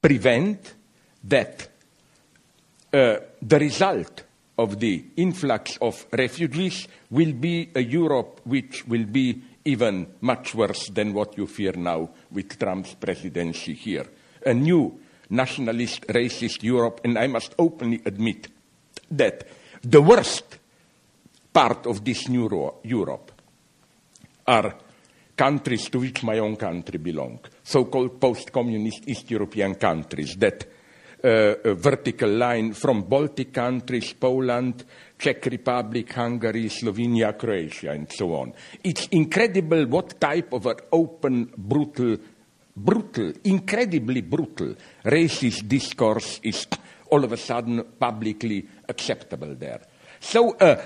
prevent 0.00 0.74
that 1.24 1.68
uh, 2.92 3.16
the 3.42 3.58
result 3.58 4.24
of 4.58 4.78
the 4.80 5.04
influx 5.16 5.76
of 5.80 6.06
refugees 6.12 6.88
will 7.10 7.32
be 7.32 7.70
a 7.74 7.80
Europe 7.80 8.40
which 8.44 8.86
will 8.86 9.04
be 9.04 9.40
even 9.64 10.06
much 10.20 10.54
worse 10.54 10.88
than 10.88 11.12
what 11.12 11.36
you 11.36 11.46
fear 11.46 11.72
now 11.72 12.10
with 12.30 12.58
Trump's 12.58 12.94
presidency 12.94 13.74
here. 13.74 14.06
A 14.44 14.54
new 14.54 14.98
nationalist, 15.30 16.06
racist 16.08 16.62
Europe, 16.62 17.00
and 17.04 17.18
I 17.18 17.26
must 17.26 17.54
openly 17.58 18.00
admit 18.04 18.48
that 19.10 19.46
the 19.82 20.02
worst 20.02 20.58
part 21.52 21.86
of 21.86 22.04
this 22.04 22.28
new 22.28 22.48
ro- 22.48 22.80
Europe 22.82 23.32
are 24.46 24.74
countries 25.36 25.88
to 25.90 26.00
which 26.00 26.22
my 26.24 26.38
own 26.38 26.56
country 26.56 26.98
belongs, 26.98 27.40
so-called 27.62 28.20
post-communist 28.20 29.08
East 29.08 29.30
European 29.30 29.76
countries, 29.76 30.36
that 30.36 30.66
uh, 31.22 31.74
vertical 31.74 32.30
line 32.30 32.72
from 32.72 33.02
Baltic 33.02 33.52
countries, 33.52 34.12
Poland, 34.14 34.84
Czech 35.16 35.44
Republic, 35.46 36.12
Hungary, 36.12 36.68
Slovenia, 36.68 37.36
Croatia, 37.36 37.90
and 37.90 38.10
so 38.10 38.34
on. 38.34 38.52
It's 38.82 39.08
incredible 39.08 39.86
what 39.86 40.20
type 40.20 40.52
of 40.52 40.66
an 40.66 40.76
open, 40.92 41.52
brutal, 41.56 42.16
brutal, 42.78 43.32
incredibly 43.44 44.22
brutal 44.22 44.74
racist 45.04 45.68
discourse 45.68 46.40
is 46.42 46.66
all 47.10 47.24
of 47.24 47.32
a 47.32 47.36
sudden 47.36 47.84
publicly 47.98 48.66
acceptable 48.88 49.54
there. 49.54 49.80
So 50.20 50.56
uh, 50.56 50.76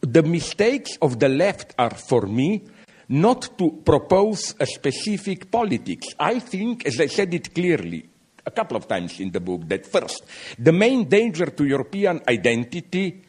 the 0.00 0.22
mistakes 0.22 0.96
of 1.00 1.18
the 1.18 1.28
left 1.28 1.74
are, 1.78 1.94
for 1.94 2.22
me, 2.26 2.62
not 3.08 3.56
to 3.58 3.82
propose 3.84 4.54
a 4.58 4.66
specific 4.66 5.50
politics. 5.50 6.08
I 6.18 6.40
think, 6.40 6.86
as 6.86 7.00
I 7.00 7.06
said 7.06 7.32
it 7.34 7.54
clearly 7.54 8.08
a 8.44 8.50
couple 8.50 8.76
of 8.76 8.86
times 8.86 9.18
in 9.20 9.30
the 9.30 9.40
book, 9.40 9.68
that 9.68 9.86
first, 9.86 10.24
the 10.58 10.72
main 10.72 11.08
danger 11.08 11.46
to 11.46 11.64
European 11.64 12.20
identity 12.28 13.22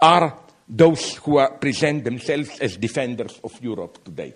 are 0.00 0.38
those 0.68 1.16
who 1.16 1.36
are, 1.36 1.58
present 1.58 2.04
themselves 2.04 2.58
as 2.60 2.76
defenders 2.76 3.40
of 3.44 3.52
Europe 3.62 4.02
today. 4.04 4.32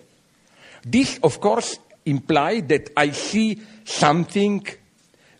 This, 0.85 1.19
of 1.23 1.39
course, 1.39 1.79
implies 2.07 2.63
that 2.67 2.89
I 2.95 3.11
see 3.11 3.61
something 3.83 4.65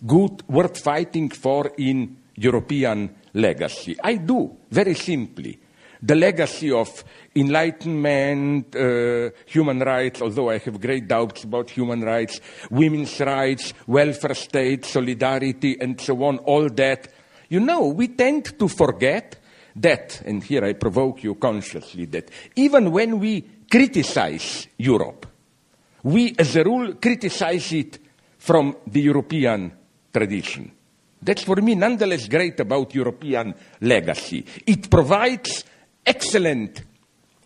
good 0.05 0.43
worth 0.47 0.83
fighting 0.83 1.29
for 1.29 1.71
in 1.77 2.17
European 2.35 3.15
legacy. 3.33 3.97
I 4.03 4.15
do, 4.15 4.55
very 4.69 4.93
simply. 4.93 5.59
The 5.99 6.13
legacy 6.13 6.71
of 6.71 7.03
enlightenment, 7.35 8.75
uh, 8.75 9.31
human 9.47 9.79
rights, 9.79 10.21
although 10.21 10.51
I 10.51 10.59
have 10.59 10.79
great 10.79 11.07
doubts 11.07 11.43
about 11.43 11.71
human 11.71 12.01
rights, 12.01 12.39
women's 12.69 13.19
rights, 13.19 13.73
welfare 13.87 14.35
state, 14.35 14.85
solidarity, 14.85 15.77
and 15.81 15.99
so 15.99 16.23
on, 16.23 16.37
all 16.39 16.69
that. 16.69 17.07
You 17.49 17.61
know, 17.61 17.87
we 17.87 18.09
tend 18.09 18.59
to 18.59 18.67
forget 18.67 19.37
that, 19.75 20.21
and 20.25 20.43
here 20.43 20.63
I 20.63 20.73
provoke 20.73 21.23
you 21.23 21.35
consciously, 21.35 22.05
that 22.05 22.29
even 22.55 22.91
when 22.91 23.19
we 23.19 23.41
criticize 23.69 24.67
Europe, 24.77 25.25
we 26.07 26.33
as 26.39 26.55
a 26.55 26.63
rule 26.63 26.93
criticize 26.93 27.73
it 27.73 27.99
from 28.37 28.77
the 28.87 29.01
European 29.01 29.73
tradition. 30.13 30.71
That's 31.21 31.43
for 31.43 31.57
me 31.57 31.75
nonetheless 31.75 32.29
great 32.29 32.57
about 32.61 32.95
European 32.95 33.53
legacy. 33.81 34.45
It 34.65 34.89
provides 34.89 35.65
excellent 36.05 36.81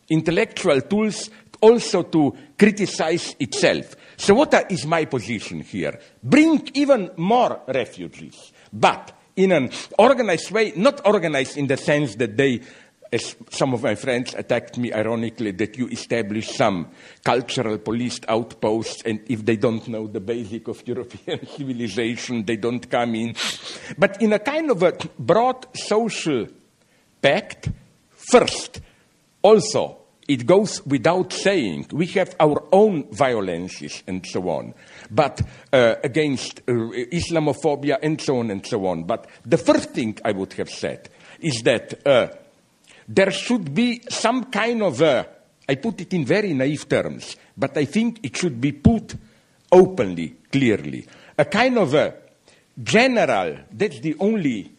intellectual 0.10 0.82
tools 0.82 1.32
also 1.60 2.04
to 2.04 2.36
criticize 2.56 3.36
itself. 3.40 3.96
So 4.16 4.36
what 4.36 4.72
is 4.72 4.86
my 4.86 5.06
position 5.06 5.62
here? 5.62 6.00
Bring 6.22 6.70
even 6.76 7.12
more 7.18 7.62
refugees, 7.68 8.52
but 8.72 9.12
in 9.38 9.54
an 9.54 9.72
organized 9.98 10.52
way, 10.52 10.74
not 10.76 11.02
organized 11.08 11.58
in 11.58 11.66
the 11.66 11.78
sense 11.78 12.16
that 12.16 12.38
they 12.38 12.62
as 13.12 13.36
some 13.50 13.74
of 13.74 13.84
my 13.84 13.96
friends 13.96 14.34
attacked 14.34 14.78
me 14.78 14.94
ironically 14.94 15.52
that 15.52 15.78
you 15.78 15.88
establish 15.88 16.50
some 16.50 16.90
cultural 17.24 17.78
police 17.78 18.20
outposts 18.28 19.02
and 19.04 19.22
if 19.28 19.46
they 19.46 19.58
don't 19.58 19.88
know 19.88 20.08
the 20.08 20.20
basic 20.20 20.68
of 20.68 20.82
European 20.88 21.46
civilization, 21.48 22.46
they 22.46 22.56
don't 22.56 22.90
come 22.90 23.16
in. 23.16 23.36
But 23.98 24.22
in 24.22 24.34
a 24.34 24.40
kind 24.40 24.72
of 24.72 24.82
a 24.84 24.94
broad 25.20 25.68
social 25.76 26.48
pact, 27.22 27.70
first, 28.12 28.80
also, 29.42 29.98
it 30.28 30.46
goes 30.46 30.86
without 30.86 31.34
saying, 31.34 31.88
we 31.92 32.06
have 32.08 32.36
our 32.40 32.64
own 32.72 33.12
violences 33.12 34.04
and 34.08 34.26
so 34.26 34.48
on, 34.50 34.74
but 35.10 35.42
uh, 35.74 35.96
against 36.04 36.62
uh, 36.62 36.72
Islamophobia 36.72 37.98
and 38.02 38.22
so 38.22 38.38
on 38.38 38.52
and 38.52 38.66
so 38.66 38.86
on. 38.86 39.04
But 39.04 39.28
the 39.46 39.58
first 39.58 39.92
thing 39.92 40.18
I 40.24 40.32
would 40.32 40.54
have 40.54 40.70
said 40.70 41.10
is 41.42 41.62
that 41.66 42.08
uh, 42.08 42.30
there 43.08 43.32
should 43.32 43.74
be 43.74 44.02
some 44.10 44.46
kind 44.46 44.82
of 44.84 45.02
a, 45.02 45.28
I 45.68 45.76
put 45.76 46.02
it 46.02 46.14
in 46.14 46.26
very 46.26 46.54
naive 46.54 46.88
terms, 46.88 47.36
but 47.58 47.78
I 47.78 47.86
think 47.86 48.20
it 48.24 48.36
should 48.38 48.60
be 48.60 48.72
put 48.72 49.16
openly, 49.72 50.36
clearly, 50.52 51.08
a 51.38 51.46
kind 51.46 51.78
of 51.78 51.94
a 51.94 52.16
general, 52.82 53.58
that's 53.72 54.00
the 54.00 54.16
only 54.20 54.72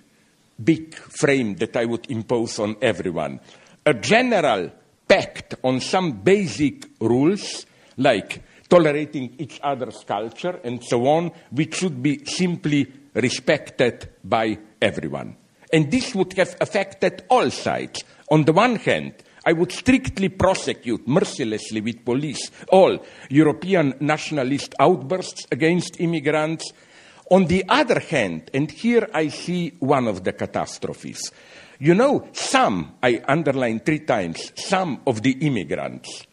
big 0.62 0.94
frame 0.94 1.54
that 1.56 1.76
I 1.76 1.84
would 1.84 2.10
impose 2.10 2.58
on 2.58 2.76
everyone, 2.80 3.40
a 3.84 3.94
general 3.94 4.70
pact 5.08 5.56
on 5.62 5.80
some 5.80 6.12
basic 6.12 6.86
rules, 7.00 7.66
like 7.96 8.42
tolerating 8.68 9.34
each 9.38 9.60
other's 9.62 10.02
culture 10.04 10.58
and 10.64 10.82
so 10.82 11.06
on, 11.06 11.30
which 11.50 11.76
should 11.76 12.02
be 12.02 12.24
simply 12.24 12.90
respected 13.14 14.08
by 14.24 14.58
everyone. 14.80 15.36
And 15.72 15.90
this 15.90 16.14
would 16.14 16.32
have 16.34 16.56
affected 16.60 17.24
all 17.28 17.50
sides. 17.50 18.04
On 18.32 18.44
the 18.44 18.52
one 18.54 18.76
hand, 18.76 19.12
I 19.44 19.52
would 19.52 19.70
strictly 19.72 20.30
prosecute 20.30 21.06
mercilessly 21.06 21.82
with 21.82 22.02
police 22.02 22.50
all 22.70 23.04
European 23.28 23.92
nationalist 24.00 24.74
outbursts 24.80 25.46
against 25.52 26.00
immigrants. 26.00 26.72
On 27.30 27.44
the 27.44 27.62
other 27.68 28.00
hand, 28.00 28.50
and 28.54 28.70
here 28.70 29.06
I 29.12 29.28
see 29.28 29.74
one 29.80 30.08
of 30.08 30.24
the 30.24 30.32
catastrophes, 30.32 31.30
you 31.78 31.94
know, 31.94 32.26
some, 32.32 32.94
I 33.02 33.22
underline 33.28 33.80
three 33.80 34.00
times, 34.00 34.50
some 34.56 35.02
of 35.06 35.20
the 35.20 35.32
immigrants, 35.32 36.26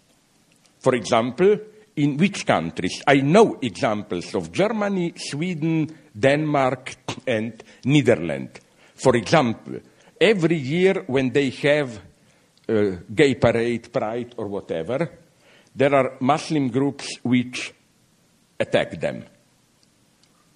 for 0.79 0.95
example, 0.95 1.57
in 1.97 2.15
which 2.15 2.45
countries? 2.45 3.03
I 3.05 3.15
know 3.15 3.59
examples 3.61 4.33
of 4.35 4.53
Germany, 4.53 5.15
Sweden, 5.17 5.93
Denmark, 6.17 6.95
and 7.27 7.61
Netherlands. 7.83 8.61
For 8.95 9.17
example, 9.17 9.81
every 10.19 10.57
year 10.57 11.03
when 11.07 11.29
they 11.31 11.49
have 11.49 12.01
a 12.67 12.97
gay 13.13 13.35
parade, 13.35 13.91
pride, 13.91 14.35
or 14.38 14.47
whatever, 14.47 15.09
there 15.75 15.93
are 15.95 16.17
Muslim 16.19 16.69
groups 16.69 17.17
which 17.23 17.73
attack 18.59 18.99
them. 18.99 19.25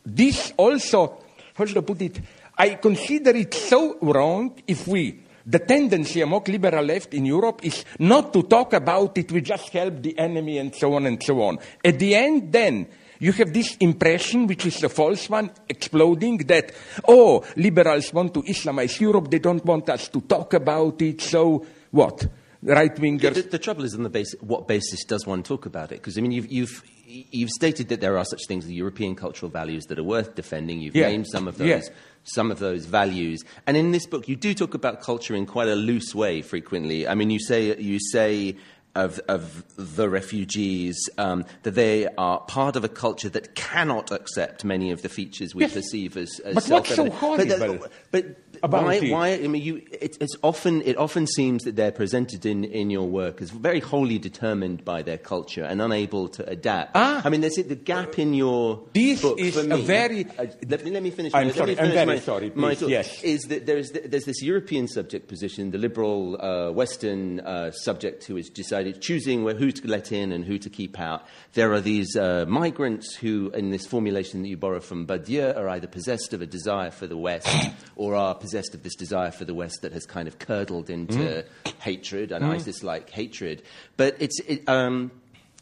This 0.06 0.54
also, 0.58 1.24
how 1.56 1.66
should 1.66 1.78
I 1.78 1.82
put 1.82 2.02
it? 2.02 2.20
I 2.58 2.76
consider 2.76 3.32
it 3.32 3.54
so 3.54 3.98
wrong 4.02 4.62
if 4.68 4.88
we, 4.88 5.20
the 5.46 5.60
tendency 5.60 6.22
among 6.22 6.44
liberal 6.48 6.84
left 6.86 7.14
in 7.14 7.26
Europe 7.26 7.62
is 7.64 7.84
not 8.00 8.32
to 8.34 8.44
talk 8.44 8.74
about 8.74 9.18
it, 9.18 9.32
we 9.32 9.42
just 9.42 9.70
help 9.70 10.02
the 10.02 10.18
enemy 10.20 10.58
and 10.58 10.76
so 10.76 10.94
on 10.94 11.06
and 11.06 11.22
so 11.24 11.42
on. 11.42 11.58
At 11.84 12.00
the 12.00 12.16
end, 12.16 12.52
then, 12.52 12.88
you 13.24 13.32
have 13.32 13.54
this 13.54 13.78
impression, 13.78 14.48
which 14.48 14.66
is 14.66 14.84
a 14.84 14.90
false 14.90 15.30
one, 15.30 15.50
exploding 15.70 16.38
that, 16.40 16.74
oh, 17.08 17.44
liberals 17.56 18.14
want 18.14 18.34
to 18.34 18.42
Islamize 18.42 19.00
Europe, 19.00 19.32
they 19.32 19.40
don't 19.40 19.64
want 19.64 19.90
us 19.90 20.10
to 20.10 20.20
talk 20.22 20.54
about 20.54 21.02
it, 21.02 21.22
so 21.22 21.66
what? 21.92 22.28
Right 22.62 22.94
wingers. 22.96 23.36
The, 23.36 23.42
the, 23.44 23.60
trouble 23.60 23.86
is 23.86 23.96
on 23.96 24.04
the 24.04 24.10
basis, 24.10 24.36
what 24.42 24.68
basis 24.68 25.06
does 25.06 25.26
one 25.26 25.42
talk 25.42 25.66
about 25.66 25.94
it? 25.94 25.96
Because, 26.02 26.18
I 26.18 26.22
mean, 26.22 26.32
you've, 26.32 26.52
you've, 26.52 26.84
you've 27.06 27.50
stated 27.50 27.88
that 27.90 28.02
there 28.02 28.18
are 28.18 28.26
such 28.26 28.42
things 28.48 28.66
as 28.66 28.72
European 28.72 29.16
cultural 29.16 29.50
values 29.50 29.86
that 29.86 30.00
are 30.00 30.04
worth 30.04 30.36
defending. 30.36 30.82
You've 30.82 30.96
Yeah. 30.96 31.08
named 31.08 31.28
some 31.28 31.48
of 31.48 31.58
those. 31.58 31.68
Yeah. 31.68 31.82
Some 32.26 32.52
of 32.52 32.60
those 32.60 32.86
values, 32.86 33.44
and 33.68 33.76
in 33.76 33.92
this 33.92 34.06
book, 34.06 34.30
you 34.30 34.38
do 34.38 34.54
talk 34.54 34.74
about 34.74 35.02
culture 35.02 35.36
in 35.36 35.46
quite 35.46 35.68
a 35.68 35.76
loose 35.76 36.16
way. 36.16 36.42
Frequently, 36.42 37.06
I 37.06 37.16
mean, 37.16 37.30
you 37.30 37.40
say 37.40 37.78
you 37.78 38.00
say 38.00 38.56
of 38.96 39.20
of 39.28 39.64
the 39.76 40.08
refugees 40.10 40.98
um, 41.18 41.46
that 41.64 41.72
they 41.72 42.08
are 42.18 42.40
part 42.42 42.76
of 42.76 42.84
a 42.84 42.90
culture 42.90 43.30
that 43.30 43.56
cannot 43.56 44.12
accept 44.12 44.64
many 44.64 44.92
of 44.92 45.02
the 45.02 45.10
features 45.10 45.56
we 45.56 45.62
Yes. 45.64 45.74
perceive 45.74 46.16
as, 46.18 46.40
as 46.42 46.54
But 46.56 46.64
self-evident. 46.64 47.14
horrible 47.16 47.46
But, 47.46 47.60
but 47.60 47.70
about 47.70 47.80
why, 47.80 48.20
it? 48.20 48.38
Why? 48.72 49.34
I 49.34 49.48
mean, 49.48 49.62
you, 49.62 49.76
it, 49.92 50.18
it's 50.22 50.36
often 50.42 50.82
it 50.84 50.98
often 50.98 51.28
seems 51.28 51.64
that 51.64 51.76
they're 51.76 51.92
presented 51.92 52.46
in, 52.46 52.64
in 52.64 52.90
your 52.90 53.08
work 53.08 53.42
as 53.42 53.50
very 53.50 53.80
wholly 53.80 54.18
determined 54.20 54.84
by 54.86 55.02
their 55.02 55.18
culture 55.18 55.64
and 55.64 55.82
unable 55.82 56.28
to 56.30 56.48
adapt. 56.50 56.92
Ah. 56.96 57.22
I 57.26 57.30
mean, 57.30 57.42
there's 57.42 57.56
the 57.56 57.76
gap 57.76 58.18
in 58.18 58.34
your 58.34 58.84
This 58.94 59.22
book 59.22 59.40
is 59.40 59.56
for 59.56 59.62
a 59.62 59.64
me. 59.78 59.82
very- 59.82 60.26
Uh, 60.38 60.46
let 60.70 60.84
me 60.86 60.92
let 60.92 61.04
me 61.04 61.10
finish. 61.12 61.34
I'm 61.34 61.52
sorry, 61.52 61.78
I'm 61.78 61.92
very 61.92 62.06
my, 62.06 62.20
sorry, 62.20 62.50
please, 62.50 62.80
thought. 62.80 62.90
yes. 62.90 63.24
Is 63.24 63.42
that 63.44 63.66
there's 63.66 63.92
there's 63.92 64.26
this 64.26 64.42
European 64.42 64.88
subject 64.88 65.28
position, 65.28 65.72
the 65.72 65.78
liberal 65.78 66.40
uh, 66.42 66.72
Western 66.72 67.42
uh, 67.42 67.72
subject 67.72 68.24
who 68.26 68.38
has 68.38 68.50
decided 68.50 69.02
choosing 69.02 69.44
where, 69.44 69.56
who 69.56 69.72
to 69.72 69.88
let 69.88 70.12
in 70.12 70.32
and 70.32 70.46
who 70.46 70.58
to 70.58 70.70
keep 70.70 71.00
out. 71.00 71.26
There 71.54 71.74
are 71.74 71.82
these 71.82 72.16
uh, 72.16 72.46
migrants 72.48 73.16
who, 73.16 73.52
in 73.54 73.72
this 73.72 73.86
formulation 73.86 74.42
that 74.42 74.48
you 74.48 74.58
borrow 74.58 74.80
from 74.80 75.06
Badiou, 75.06 75.56
are 75.58 75.68
either 75.70 75.88
possessed 75.88 76.34
of 76.34 76.42
a 76.42 76.46
desire 76.46 76.92
for 76.92 77.08
the 77.08 77.18
West 77.18 77.48
or 77.96 78.16
are 78.16 78.34
possessed 78.36 78.53
of 78.54 78.84
this 78.84 78.96
desire 78.96 79.32
for 79.32 79.46
the 79.46 79.54
West 79.54 79.82
that 79.82 79.94
has 79.94 80.06
kind 80.06 80.28
of 80.28 80.40
curdled 80.40 80.90
into 80.90 81.46
hatred 81.80 82.32
and 82.32 82.46
ISIS-like 82.46 83.10
hatred. 83.10 83.64
But 83.98 84.18
it's 84.20 84.40
it, 84.42 84.68
um, 84.70 85.12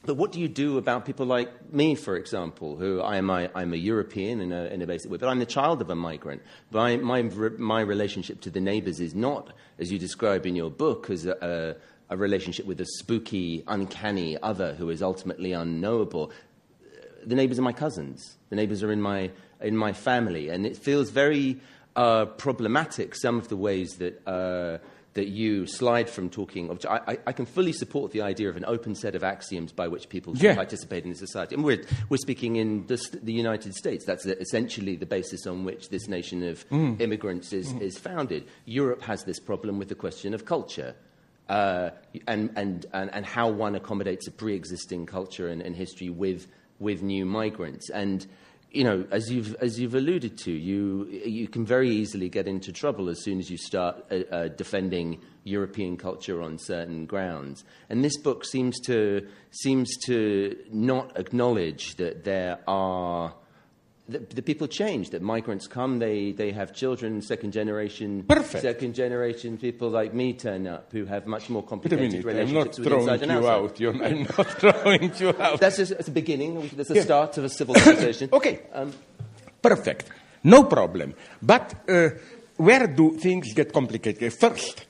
but 0.04 0.16
what 0.16 0.32
do 0.32 0.40
you 0.40 0.48
do 0.48 0.80
about 0.80 1.06
people 1.06 1.28
like 1.28 1.72
me, 1.72 1.94
for 1.94 2.16
example, 2.16 2.76
who 2.76 3.02
I 3.02 3.18
am 3.18 3.30
a, 3.30 3.50
I'm 3.54 3.72
a 3.72 3.78
European 3.78 4.42
in 4.42 4.52
a, 4.52 4.66
in 4.66 4.82
a 4.82 4.88
basic 4.88 5.12
way, 5.12 5.18
but 5.18 5.30
I'm 5.30 5.38
the 5.38 5.46
child 5.46 5.80
of 5.80 5.92
a 5.92 5.96
migrant. 5.96 6.42
My, 6.72 6.98
my, 6.98 7.22
my 7.22 7.82
relationship 7.82 8.42
to 8.42 8.50
the 8.50 8.60
neighbours 8.60 9.00
is 9.00 9.14
not, 9.14 9.54
as 9.78 9.92
you 9.92 10.00
describe 10.00 10.48
in 10.48 10.56
your 10.56 10.72
book, 10.72 11.12
as 11.12 11.28
a, 11.28 11.78
a, 12.10 12.14
a 12.16 12.18
relationship 12.18 12.66
with 12.66 12.82
a 12.82 12.86
spooky, 12.86 13.64
uncanny 13.68 14.42
other 14.42 14.74
who 14.74 14.90
is 14.90 15.04
ultimately 15.04 15.54
unknowable. 15.54 16.32
The 17.24 17.36
neighbours 17.36 17.60
are 17.60 17.64
my 17.64 17.72
cousins. 17.72 18.38
The 18.50 18.56
neighbours 18.56 18.82
are 18.82 18.92
in 18.92 19.04
my, 19.04 19.30
in 19.62 19.78
my 19.78 19.94
family. 19.94 20.50
And 20.50 20.66
it 20.66 20.78
feels 20.78 21.12
very 21.12 21.60
uh, 21.96 22.26
problematic, 22.26 23.16
some 23.16 23.38
of 23.38 23.48
the 23.50 23.58
ways 23.58 23.98
that, 23.98 24.26
uh, 24.28 24.78
that 25.14 25.28
you 25.28 25.68
slide 25.68 26.10
from 26.10 26.30
talking. 26.30 26.70
Of, 26.70 26.86
I, 26.90 27.02
I- 27.08 27.18
I 27.28 27.32
can 27.34 27.46
fully 27.46 27.74
support 27.74 28.12
the 28.14 28.22
idea 28.22 28.50
of 28.50 28.56
an 28.56 28.64
open 28.66 28.96
set 28.96 29.14
of 29.14 29.24
axioms 29.26 29.74
by 29.74 29.88
which 29.90 30.08
people 30.08 30.34
should 30.34 30.44
Yeah. 30.44 30.56
participate 30.56 31.04
in 31.06 31.14
society. 31.16 31.56
And 31.56 31.64
we're, 31.66 31.84
we're 32.08 32.18
speaking 32.18 32.56
in 32.56 32.88
the, 32.88 32.98
the 33.22 33.34
United 33.34 33.76
States. 33.76 34.06
That's 34.06 34.26
essentially 34.26 34.96
the 34.96 35.06
basis 35.06 35.46
on 35.46 35.66
which 35.66 35.90
this 35.90 36.08
nation 36.08 36.44
of 36.44 36.66
immigrants 36.72 37.52
is, 37.52 37.74
is 37.74 37.98
founded. 37.98 38.46
Europe 38.66 39.02
has 39.02 39.26
this 39.26 39.40
problem 39.40 39.78
with 39.80 39.90
the 39.90 39.96
question 39.96 40.34
of 40.34 40.46
culture. 40.46 40.96
Uh, 41.50 41.90
and, 42.28 42.50
and, 42.56 42.86
and, 42.94 43.14
and 43.14 43.26
how 43.26 43.50
one 43.50 43.76
accommodates 43.76 44.26
a 44.28 44.32
pre-existing 44.32 45.06
culture 45.06 45.50
and, 45.50 45.62
and 45.62 45.76
history 45.76 46.10
with, 46.10 46.48
with 46.80 47.02
new 47.04 47.26
migrants. 47.26 47.90
And, 47.90 48.26
you 48.72 48.84
know, 48.86 49.06
as 49.12 49.30
you've, 49.30 49.54
as 49.56 49.80
you've 49.80 49.96
alluded 49.96 50.38
to, 50.40 50.52
you, 50.52 51.08
you 51.26 51.48
can 51.48 51.66
very 51.66 51.90
easily 51.90 52.30
get 52.30 52.48
into 52.48 52.72
trouble 52.72 53.10
as 53.10 53.22
soon 53.22 53.40
as 53.40 53.50
you 53.50 53.58
start 53.58 54.06
uh, 54.10 54.16
uh, 54.32 54.48
defending 54.48 55.20
European 55.44 55.98
culture 55.98 56.42
on 56.42 56.58
certain 56.58 57.06
grounds. 57.06 57.66
And 57.90 58.04
this 58.04 58.18
book 58.18 58.46
seems 58.46 58.80
to, 58.82 59.28
seems 59.52 59.98
to 60.06 60.58
not 60.72 61.20
acknowledge 61.20 61.96
that 61.96 62.24
there 62.24 62.60
are 62.68 63.34
the, 64.12 64.20
the 64.36 64.42
people 64.42 64.68
change. 64.68 65.10
That 65.12 65.22
migrants 65.22 65.68
come, 65.68 66.00
they, 66.00 66.32
they 66.34 66.52
have 66.52 66.74
children, 66.74 67.22
second 67.22 67.52
generation, 67.54 68.24
Perfect. 68.28 68.62
second 68.62 68.94
generation 68.96 69.58
people 69.58 69.90
like 69.90 70.14
me 70.14 70.34
turn 70.34 70.68
up 70.68 70.92
who 70.92 71.06
have 71.06 71.26
much 71.28 71.50
more 71.50 71.64
complicated 71.64 72.24
minute, 72.26 72.26
I'm 72.48 72.54
not 72.54 72.68
relationships 72.78 72.80
with 72.80 72.88
throwing 72.88 73.08
inside 73.10 73.22
and 73.24 73.32
you 73.32 73.38
outside. 73.48 73.64
out. 73.64 73.80
You're, 73.80 74.04
I'm 74.04 74.22
not 74.38 74.48
throwing 74.60 75.14
you 75.20 75.30
out. 75.40 75.60
That's 75.60 75.78
just 75.78 75.92
that's 75.92 76.08
a 76.08 76.12
beginning. 76.12 76.70
That's 76.76 76.90
a 76.92 76.96
Yeah. 76.96 77.04
start 77.04 77.38
of 77.38 77.46
a 77.46 77.50
civil 77.50 77.74
conversation. 77.86 78.30
Okay. 78.32 78.60
Um, 78.74 78.92
Perfect. 79.62 80.10
No 80.44 80.64
problem. 80.66 81.14
But 81.42 81.74
uh, 81.88 82.10
where 82.58 82.88
do 82.88 83.18
things 83.18 83.54
get 83.54 83.72
complicated? 83.72 84.34
First, 84.34 84.86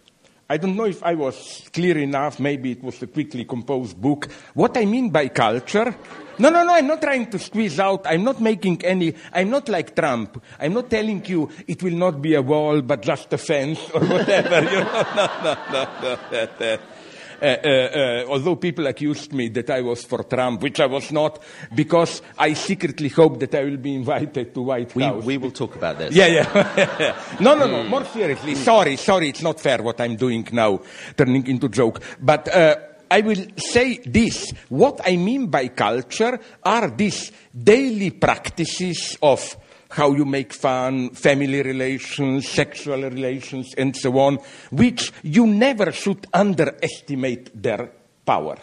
I 0.49 0.57
don't 0.57 0.75
know 0.75 0.85
if 0.85 1.03
I 1.03 1.13
was 1.15 1.69
clear 1.73 1.97
enough. 1.97 2.39
Maybe 2.39 2.71
it 2.71 2.83
was 2.83 3.01
a 3.01 3.07
quickly 3.07 3.45
composed 3.45 3.99
book. 4.01 4.27
What 4.53 4.77
I 4.77 4.85
mean 4.85 5.09
by 5.09 5.27
culture. 5.29 5.95
No, 6.41 6.49
no, 6.49 6.63
no, 6.63 6.73
I'm 6.73 6.87
not 6.87 7.03
trying 7.03 7.29
to 7.29 7.37
squeeze 7.37 7.79
out. 7.79 8.07
I'm 8.07 8.23
not 8.23 8.41
making 8.41 8.83
any. 8.83 9.13
I'm 9.31 9.51
not 9.51 9.69
like 9.69 9.95
Trump. 9.95 10.41
I'm 10.59 10.73
not 10.73 10.89
telling 10.89 11.23
you 11.25 11.51
it 11.67 11.83
will 11.83 11.93
not 11.93 12.19
be 12.19 12.33
a 12.33 12.41
wall, 12.41 12.81
but 12.81 13.03
just 13.03 13.31
a 13.31 13.37
fence 13.37 13.79
or 13.93 14.01
whatever. 14.07 14.61
you 14.63 14.79
know? 14.79 15.05
No, 15.15 15.27
no, 15.43 15.55
no, 15.71 15.85
no. 16.01 16.17
that, 16.31 16.61
uh, 16.61 17.45
uh, 17.45 17.45
uh, 17.45 18.25
although 18.27 18.55
people 18.55 18.87
accused 18.87 19.33
me 19.33 19.49
that 19.49 19.69
I 19.69 19.81
was 19.81 20.03
for 20.03 20.23
Trump, 20.23 20.63
which 20.63 20.79
I 20.79 20.87
was 20.87 21.11
not, 21.11 21.43
because 21.75 22.23
I 22.39 22.53
secretly 22.53 23.09
hope 23.09 23.39
that 23.39 23.53
I 23.53 23.63
will 23.63 23.77
be 23.77 23.93
invited 23.93 24.53
to 24.55 24.61
White 24.61 24.95
we, 24.95 25.03
House. 25.03 25.23
we 25.23 25.37
will 25.37 25.51
talk 25.51 25.75
about 25.75 25.99
this. 25.99 26.15
Yeah, 26.15 26.25
yeah. 26.25 27.15
no, 27.39 27.53
no, 27.53 27.67
no. 27.67 27.83
More 27.83 28.05
seriously, 28.05 28.55
sorry, 28.55 28.95
sorry. 28.95 29.29
It's 29.29 29.43
not 29.43 29.59
fair 29.59 29.83
what 29.83 30.01
I'm 30.01 30.15
doing 30.15 30.47
now, 30.51 30.81
turning 31.15 31.45
into 31.45 31.69
joke. 31.69 32.01
But 32.19 32.47
uh, 32.47 32.75
I 33.11 33.21
will 33.21 33.45
say 33.57 33.97
this: 33.97 34.51
what 34.69 35.01
I 35.05 35.17
mean 35.17 35.47
by 35.47 35.67
culture 35.67 36.39
are 36.63 36.89
these 36.89 37.31
daily 37.53 38.11
practices 38.11 39.17
of 39.21 39.57
how 39.89 40.13
you 40.13 40.23
make 40.23 40.53
fun, 40.53 41.09
family 41.09 41.61
relations, 41.61 42.47
sexual 42.47 43.01
relations, 43.01 43.73
and 43.77 43.95
so 43.95 44.17
on, 44.19 44.39
which 44.71 45.11
you 45.21 45.45
never 45.45 45.91
should 45.91 46.25
underestimate 46.33 47.61
their 47.61 47.91
power. 48.25 48.57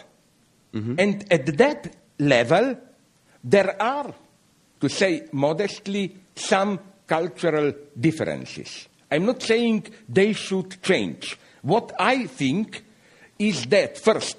Mm-hmm. 0.73 0.95
And 0.97 1.31
at 1.31 1.45
that 1.57 1.95
level, 2.17 2.75
there 3.43 3.79
are, 3.79 4.11
to 4.81 4.89
say 4.89 5.27
modestly, 5.31 6.15
some 6.35 6.79
cultural 7.05 7.73
differences. 7.99 8.87
I'm 9.11 9.25
not 9.25 9.43
saying 9.43 9.85
they 10.07 10.33
should 10.33 10.81
change. 10.81 11.37
What 11.61 11.93
I 11.99 12.25
think 12.25 12.83
is 13.39 13.65
that, 13.67 13.97
first, 13.97 14.37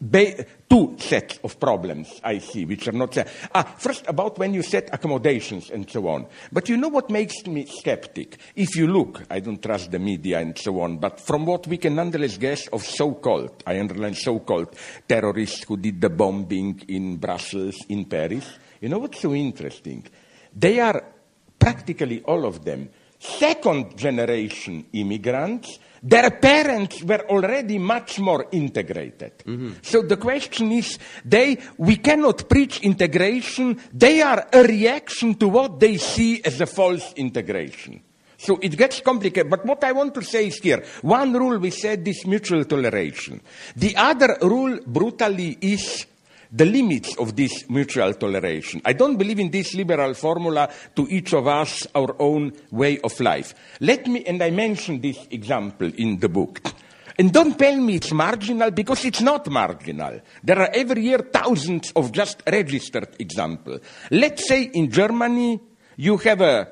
ba- 0.00 0.44
two 0.68 0.96
sets 0.98 1.38
of 1.42 1.58
problems 1.58 2.20
I 2.22 2.38
see, 2.38 2.64
which 2.66 2.88
are 2.88 2.92
not. 2.92 3.16
Ah, 3.54 3.62
first, 3.78 4.04
about 4.06 4.38
when 4.38 4.52
you 4.52 4.62
set 4.62 4.90
accommodations 4.92 5.70
and 5.70 5.88
so 5.88 6.06
on. 6.08 6.26
But 6.52 6.68
you 6.68 6.76
know 6.76 6.88
what 6.88 7.08
makes 7.08 7.46
me 7.46 7.64
skeptic? 7.66 8.36
If 8.56 8.76
you 8.76 8.88
look, 8.88 9.22
I 9.30 9.40
don't 9.40 9.62
trust 9.62 9.90
the 9.90 9.98
media 9.98 10.40
and 10.40 10.58
so 10.58 10.80
on, 10.80 10.98
but 10.98 11.20
from 11.20 11.46
what 11.46 11.66
we 11.66 11.78
can 11.78 11.94
nonetheless 11.94 12.36
guess 12.36 12.66
of 12.68 12.84
so 12.84 13.14
called, 13.14 13.62
I 13.66 13.80
underline 13.80 14.14
so 14.14 14.40
called, 14.40 14.74
terrorists 15.08 15.64
who 15.64 15.76
did 15.76 16.00
the 16.00 16.10
bombing 16.10 16.82
in 16.88 17.16
Brussels, 17.16 17.76
in 17.88 18.04
Paris, 18.04 18.58
you 18.80 18.88
know 18.88 18.98
what's 18.98 19.20
so 19.20 19.34
interesting? 19.34 20.06
They 20.54 20.80
are 20.80 21.02
practically 21.58 22.22
all 22.22 22.44
of 22.44 22.64
them 22.64 22.90
second 23.18 23.96
generation 23.96 24.86
immigrants, 24.92 25.78
their 26.02 26.30
parents 26.30 27.02
were 27.02 27.24
already 27.28 27.78
much 27.78 28.18
more 28.18 28.46
integrated. 28.52 29.38
Mm-hmm. 29.38 29.72
So 29.82 30.02
the 30.02 30.16
question 30.16 30.72
is, 30.72 30.98
they, 31.24 31.58
we 31.76 31.96
cannot 31.96 32.48
preach 32.48 32.80
integration. 32.80 33.80
They 33.92 34.22
are 34.22 34.46
a 34.52 34.62
reaction 34.62 35.34
to 35.36 35.48
what 35.48 35.80
they 35.80 35.96
see 35.96 36.42
as 36.44 36.60
a 36.60 36.66
false 36.66 37.12
integration. 37.14 38.02
So 38.36 38.58
it 38.62 38.76
gets 38.76 39.00
complicated. 39.00 39.50
But 39.50 39.66
what 39.66 39.82
I 39.82 39.92
want 39.92 40.14
to 40.14 40.22
say 40.22 40.46
is 40.46 40.58
here, 40.58 40.84
one 41.02 41.32
rule 41.32 41.58
we 41.58 41.70
said 41.70 42.06
is 42.06 42.24
mutual 42.24 42.64
toleration. 42.64 43.40
The 43.74 43.96
other 43.96 44.38
rule 44.42 44.78
brutally 44.86 45.58
is 45.60 46.06
the 46.50 46.64
limits 46.64 47.16
of 47.16 47.36
this 47.36 47.68
mutual 47.68 48.14
toleration. 48.14 48.80
I 48.84 48.94
don't 48.94 49.16
believe 49.16 49.38
in 49.38 49.50
this 49.50 49.74
liberal 49.74 50.14
formula 50.14 50.70
to 50.96 51.06
each 51.08 51.34
of 51.34 51.46
us 51.46 51.86
our 51.94 52.16
own 52.18 52.52
way 52.70 52.98
of 53.00 53.18
life. 53.20 53.54
Let 53.80 54.06
me, 54.06 54.24
and 54.24 54.42
I 54.42 54.50
mention 54.50 55.00
this 55.00 55.18
example 55.30 55.90
in 55.96 56.18
the 56.18 56.28
book. 56.28 56.60
And 57.18 57.32
don't 57.32 57.58
tell 57.58 57.76
me 57.76 57.96
it's 57.96 58.12
marginal 58.12 58.70
because 58.70 59.04
it's 59.04 59.20
not 59.20 59.48
marginal. 59.48 60.20
There 60.42 60.58
are 60.58 60.70
every 60.72 61.02
year 61.02 61.18
thousands 61.18 61.92
of 61.96 62.12
just 62.12 62.42
registered 62.46 63.16
examples. 63.18 63.80
Let's 64.10 64.46
say 64.46 64.70
in 64.72 64.90
Germany 64.90 65.60
you 65.96 66.16
have 66.18 66.40
a 66.40 66.68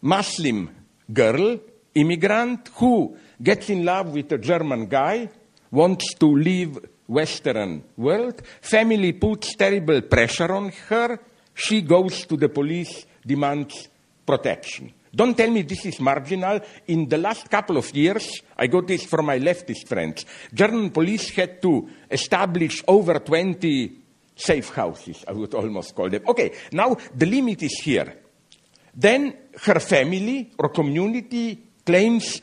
Muslim 0.00 0.70
girl, 1.12 1.60
immigrant, 1.94 2.70
who 2.76 3.16
gets 3.42 3.68
in 3.68 3.84
love 3.84 4.14
with 4.14 4.32
a 4.32 4.38
German 4.38 4.86
guy, 4.86 5.28
wants 5.70 6.14
to 6.14 6.26
leave 6.26 6.78
Western 7.06 7.84
world. 7.96 8.42
Family 8.60 9.12
puts 9.12 9.54
terrible 9.56 10.02
pressure 10.02 10.52
on 10.52 10.72
her. 10.88 11.18
She 11.54 11.82
goes 11.82 12.26
to 12.26 12.36
the 12.36 12.48
police, 12.48 13.06
demands 13.24 13.88
protection. 14.26 14.92
Don't 15.14 15.36
tell 15.36 15.50
me 15.50 15.62
this 15.62 15.84
is 15.84 16.00
marginal. 16.00 16.60
In 16.86 17.06
the 17.06 17.18
last 17.18 17.50
couple 17.50 17.76
of 17.76 17.94
years, 17.94 18.40
I 18.56 18.66
got 18.66 18.86
this 18.86 19.04
from 19.04 19.26
my 19.26 19.38
leftist 19.38 19.86
friends. 19.86 20.24
German 20.54 20.90
police 20.90 21.28
had 21.30 21.60
to 21.60 21.88
establish 22.10 22.82
over 22.88 23.18
20 23.18 23.98
safe 24.34 24.70
houses, 24.70 25.24
I 25.28 25.32
would 25.32 25.52
almost 25.54 25.94
call 25.94 26.08
them. 26.08 26.22
Okay, 26.26 26.52
now 26.72 26.96
the 27.14 27.26
limit 27.26 27.62
is 27.62 27.78
here. 27.82 28.16
Then 28.94 29.36
her 29.62 29.80
family 29.80 30.52
or 30.58 30.70
community 30.70 31.62
claims 31.84 32.40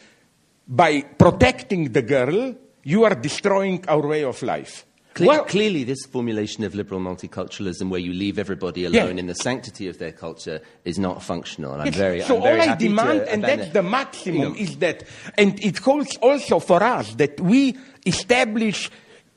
by 0.68 1.02
protecting 1.02 1.92
the 1.92 2.04
girl, 2.04 2.56
you 2.84 3.04
are 3.04 3.16
destroying 3.16 3.84
our 3.88 4.06
way 4.08 4.24
of 4.24 4.42
life. 4.44 4.86
Cle- 5.16 5.26
Well- 5.28 5.44
clearly, 5.46 5.84
this 5.84 6.06
formulation 6.06 6.64
of 6.64 6.76
liberal 6.76 7.02
multiculturalism, 7.02 7.90
where 7.90 8.00
you 8.00 8.14
leave 8.14 8.38
everybody 8.40 8.86
alone 8.86 9.16
Yeah. 9.16 9.20
in 9.22 9.28
the 9.28 9.34
sanctity 9.34 9.88
of 9.88 9.98
their 9.98 10.12
culture, 10.12 10.62
is 10.86 11.00
not 11.00 11.24
functional. 11.24 11.74
And 11.74 11.82
I'm 11.82 11.88
Yes, 11.88 11.96
very, 11.96 12.22
so 12.22 12.38
I'm 12.38 12.44
very 12.44 12.62
all 12.62 12.70
I 12.70 12.76
demand, 12.76 13.20
and 13.22 13.44
abandon- 13.44 13.60
that's 13.60 13.74
the 13.74 13.84
maximum, 13.84 14.38
you 14.40 14.50
know, 14.50 14.56
is 14.56 14.78
that, 14.78 15.04
and 15.38 15.60
it 15.64 15.80
holds 15.80 16.16
also 16.18 16.60
for 16.60 16.82
us 16.84 17.14
that 17.16 17.40
we 17.42 17.76
establish 18.06 18.90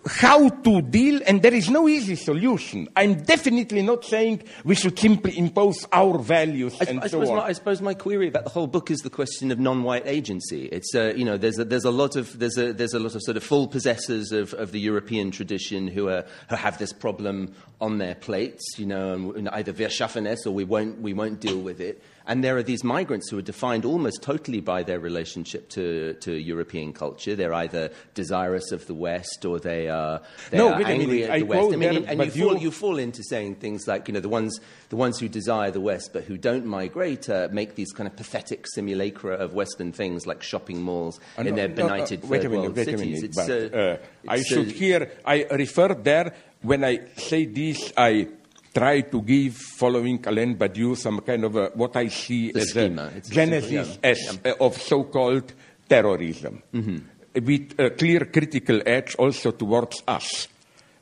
how 0.07 0.49
to 0.49 0.83
deal, 0.83 1.21
and 1.27 1.43
there 1.43 1.55
is 1.55 1.71
no 1.71 1.89
easy 1.89 2.17
solution. 2.17 2.89
I'm 2.97 3.23
definitely 3.23 3.83
not 3.83 4.05
saying 4.05 4.43
we 4.65 4.75
should 4.75 4.99
simply 4.99 5.39
impose 5.39 5.87
our 5.93 6.19
values 6.19 6.77
I, 6.81 6.85
and 6.85 7.01
I 7.01 7.03
so 7.05 7.09
suppose 7.09 7.31
on. 7.31 7.37
my, 7.37 7.43
I 7.45 7.53
suppose 7.53 7.81
my 7.81 7.95
query 7.95 8.29
about 8.29 8.45
the 8.45 8.51
whole 8.51 8.67
book 8.67 8.91
is 8.91 9.01
the 9.01 9.11
question 9.11 9.53
of 9.53 9.61
non-white 9.61 10.07
agency. 10.07 10.67
It's 10.67 10.95
uh, 10.95 11.13
you 11.17 11.25
know 11.25 11.37
there's 11.37 11.59
a, 11.59 11.65
there's 11.65 11.85
a 11.85 11.91
lot 11.91 12.17
of 12.17 12.39
there's 12.39 12.59
a 12.59 12.73
there's 12.73 12.95
a 12.95 12.99
lot 12.99 13.15
of 13.15 13.23
sort 13.23 13.37
of 13.37 13.45
full 13.45 13.69
possessors 13.69 14.33
of, 14.33 14.55
of 14.55 14.73
the 14.73 14.81
European 14.81 15.31
tradition 15.31 15.87
who 15.87 16.09
are 16.09 16.25
who 16.49 16.57
have 16.57 16.79
this 16.79 16.93
problem 16.93 17.55
on 17.81 17.99
their 17.99 18.15
plates. 18.15 18.79
You 18.79 18.87
know, 18.87 19.13
and, 19.13 19.37
and 19.37 19.49
either 19.51 19.73
wir 19.73 19.89
schaffen 19.89 20.27
es 20.27 20.47
or 20.47 20.53
we 20.53 20.65
won't 20.65 21.01
we 21.01 21.13
won't 21.13 21.41
deal 21.41 21.61
with 21.61 21.81
it. 21.81 22.03
And 22.27 22.45
there 22.45 22.57
are 22.57 22.63
these 22.63 22.85
migrants 22.85 23.31
who 23.31 23.39
are 23.39 23.43
defined 23.43 23.85
almost 23.85 24.23
totally 24.23 24.61
by 24.61 24.83
their 24.85 25.01
relationship 25.01 25.69
to, 25.71 26.15
to 26.21 26.33
European 26.33 26.93
culture. 26.93 27.35
They're 27.35 27.53
either 27.55 27.91
desirous 28.15 28.71
of 28.73 28.87
the 28.87 28.95
West 28.95 29.45
or 29.45 29.59
they 29.59 29.89
are, 29.89 30.21
they 30.51 30.59
No, 30.59 30.73
are 30.73 30.81
a 30.81 30.85
angry 30.87 31.07
minute. 31.07 31.31
at 31.31 31.37
I 31.39 31.43
West. 31.43 31.73
I 31.73 31.77
mean, 31.77 32.03
there, 32.05 32.05
and 32.13 32.35
you, 32.37 32.45
fall, 32.45 32.57
you- 32.59 32.71
fall 32.71 32.99
into 32.99 33.23
saying 33.25 33.57
things 33.57 33.89
like, 33.89 34.07
you 34.09 34.15
know, 34.15 34.21
the 34.21 34.29
ones, 34.29 34.61
the 34.91 34.97
ones 34.97 35.19
who 35.19 35.29
desire 35.29 35.71
the 35.71 35.81
West 35.81 36.13
but 36.13 36.25
who 36.25 36.37
don't 36.37 36.65
migrate 36.67 37.29
uh, 37.29 37.49
make 37.51 37.75
these 37.75 37.93
kind 37.93 38.07
of 38.07 38.15
pathetic 38.17 38.67
simulacra 38.73 39.35
of 39.35 39.55
Western 39.55 39.93
things 39.93 40.27
like 40.27 40.43
shopping 40.43 40.81
malls 40.83 41.19
Uh, 41.39 41.43
in 41.43 41.49
no, 41.49 41.57
their 41.57 41.69
no, 41.69 41.75
benighted 41.75 42.23
uh, 42.25 42.29
wait 42.29 42.45
a 42.45 42.49
minute, 42.49 42.63
world 42.63 42.77
wait 42.77 42.89
a 42.89 42.99
cities. 42.99 43.07
minute, 43.07 43.25
It's, 43.25 43.37
but, 43.37 43.51
uh, 43.51 43.77
uh, 43.77 43.97
I 44.29 44.43
should 44.43 44.69
uh, 44.69 44.73
here, 44.73 45.11
I 45.25 45.45
refer 45.51 45.95
there, 45.95 46.35
when 46.63 46.85
I 46.85 47.01
say 47.17 47.47
this, 47.47 47.93
I 47.97 48.29
try 48.75 49.03
to 49.03 49.21
give, 49.23 49.57
following 49.57 50.25
Alain 50.27 50.57
Badiou, 50.57 50.97
some 50.97 51.21
kind 51.21 51.45
of 51.45 51.57
a, 51.57 51.71
what 51.75 51.97
I 51.97 52.09
see 52.09 52.53
The 52.53 52.61
as 52.61 52.71
schema. 52.71 53.03
a 53.13 53.17
It's 53.17 53.29
a 53.31 53.33
genesis 53.33 53.89
simple- 53.89 54.11
as, 54.11 54.39
uh, 54.45 54.65
of 54.65 54.77
so-called 54.81 55.53
terrorism, 55.89 56.63
Mm-hmm. 56.73 57.45
with 57.45 57.79
a 57.79 57.91
clear 57.91 58.27
critical 58.27 58.81
edge 58.87 59.15
also 59.17 59.51
towards 59.53 60.03
us. 60.09 60.49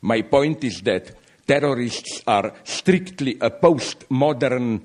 My 0.03 0.23
point 0.23 0.65
is 0.65 0.81
that 0.83 1.13
terrorists 1.47 2.23
are 2.27 2.53
strictly 2.65 3.37
a 3.41 3.51
post-modern 3.51 4.81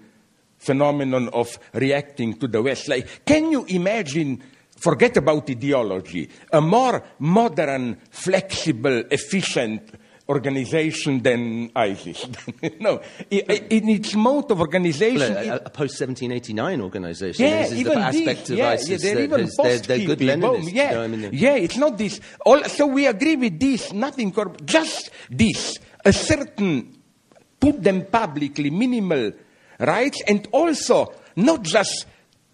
phenomenon 0.57 1.29
of 1.29 1.57
reacting 1.73 2.33
to 2.39 2.47
the 2.47 2.61
West. 2.61 2.87
Like, 2.87 3.25
can 3.25 3.51
you 3.51 3.65
imagine, 3.65 4.41
forget 4.75 5.17
about 5.17 5.49
ideology, 5.49 6.27
a 6.51 6.59
more 6.61 7.03
modern, 7.19 7.97
flexible, 8.09 9.03
efficient 9.11 9.89
organization 10.27 11.21
than 11.21 11.71
ISIS? 11.75 12.25
no, 12.79 13.01
in 13.29 13.89
its 13.89 14.15
mode 14.15 14.49
of 14.51 14.59
organization, 14.59 15.35
a, 15.35 15.55
a 15.65 15.69
post 15.69 15.99
1789 15.99 16.81
organization. 16.81 17.45
yeah, 17.45 17.61
this 17.61 17.71
is 17.71 17.79
even 17.79 17.99
the 17.99 18.05
aspect 18.05 18.39
this, 18.39 18.49
of 18.49 18.57
yeah, 18.57 18.69
ISIS 18.69 18.89
yeah, 18.89 18.97
they're 19.13 19.23
even 19.23 19.49
they're, 19.57 19.77
they're 19.79 20.05
good 20.05 20.19
Leninists. 20.19 20.73
Yeah, 20.73 20.91
know, 20.93 21.03
I 21.03 21.07
mean, 21.07 21.29
yeah, 21.33 21.55
it's 21.55 21.77
not 21.77 21.97
this. 21.97 22.19
All, 22.45 22.63
so 22.65 22.87
we 22.87 23.07
agree 23.07 23.35
with 23.35 23.59
this, 23.59 23.93
nothing, 23.93 24.31
cor- 24.31 24.55
just 24.65 25.11
this. 25.29 25.77
A 26.03 26.13
certain, 26.13 26.97
put 27.59 27.81
them 27.81 28.05
publicly, 28.05 28.69
minimal 28.69 29.31
rights, 29.79 30.21
and 30.27 30.47
also 30.51 31.13
not 31.35 31.63
just 31.63 32.05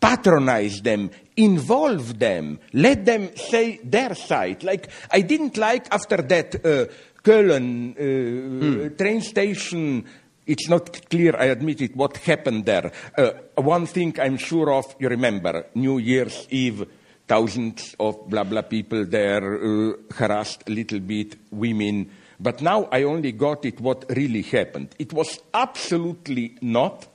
patronize 0.01 0.81
them, 0.81 1.12
involve 1.38 2.17
them, 2.17 2.60
let 2.73 3.05
them 3.05 3.29
say 3.36 3.79
their 3.84 4.15
side. 4.15 4.63
Like, 4.63 4.89
I 5.12 5.21
didn't 5.21 5.57
like 5.57 5.93
after 5.93 6.17
that 6.17 6.65
uh, 6.65 6.91
Köln 7.23 7.95
uh, 7.97 8.89
train 8.97 9.21
station 9.21 10.05
it's 10.45 10.67
not 10.67 11.10
clear, 11.10 11.36
I 11.38 11.45
admit 11.45 11.81
it, 11.81 11.95
what 11.95 12.17
happened 12.17 12.65
there. 12.65 12.91
Uh, 13.17 13.31
one 13.55 13.86
thing 13.86 14.19
I'm 14.19 14.38
sure 14.38 14.73
of, 14.73 14.95
you 14.99 15.07
remember, 15.07 15.67
New 15.75 15.97
Year's 15.99 16.47
Eve, 16.49 16.86
thousands 17.27 17.95
of 17.99 18.27
blah 18.27 18.43
blah 18.43 18.63
people 18.63 19.05
there 19.05 19.55
uh, 19.55 19.93
harassed 20.13 20.63
a 20.67 20.71
little 20.71 20.99
bit 20.99 21.38
women. 21.51 22.10
But 22.39 22.62
now 22.62 22.89
I 22.91 23.03
only 23.03 23.31
got 23.31 23.65
it 23.65 23.79
what 23.79 24.05
really 24.10 24.41
happened. 24.41 24.95
It 24.97 25.13
was 25.13 25.39
absolutely 25.53 26.57
not 26.62 27.07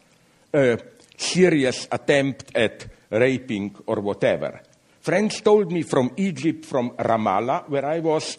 a 0.55 0.79
serious 1.19 1.89
attempt 1.91 2.57
at 2.57 2.87
raping 3.11 3.75
or 3.87 4.01
whatever. 4.01 4.63
Friends 5.01 5.41
told 5.41 5.71
me 5.71 5.83
from 5.83 6.13
Egypt, 6.17 6.65
from 6.65 6.91
Ramallah, 6.91 7.69
where 7.69 7.85
I 7.85 7.99
was, 7.99 8.39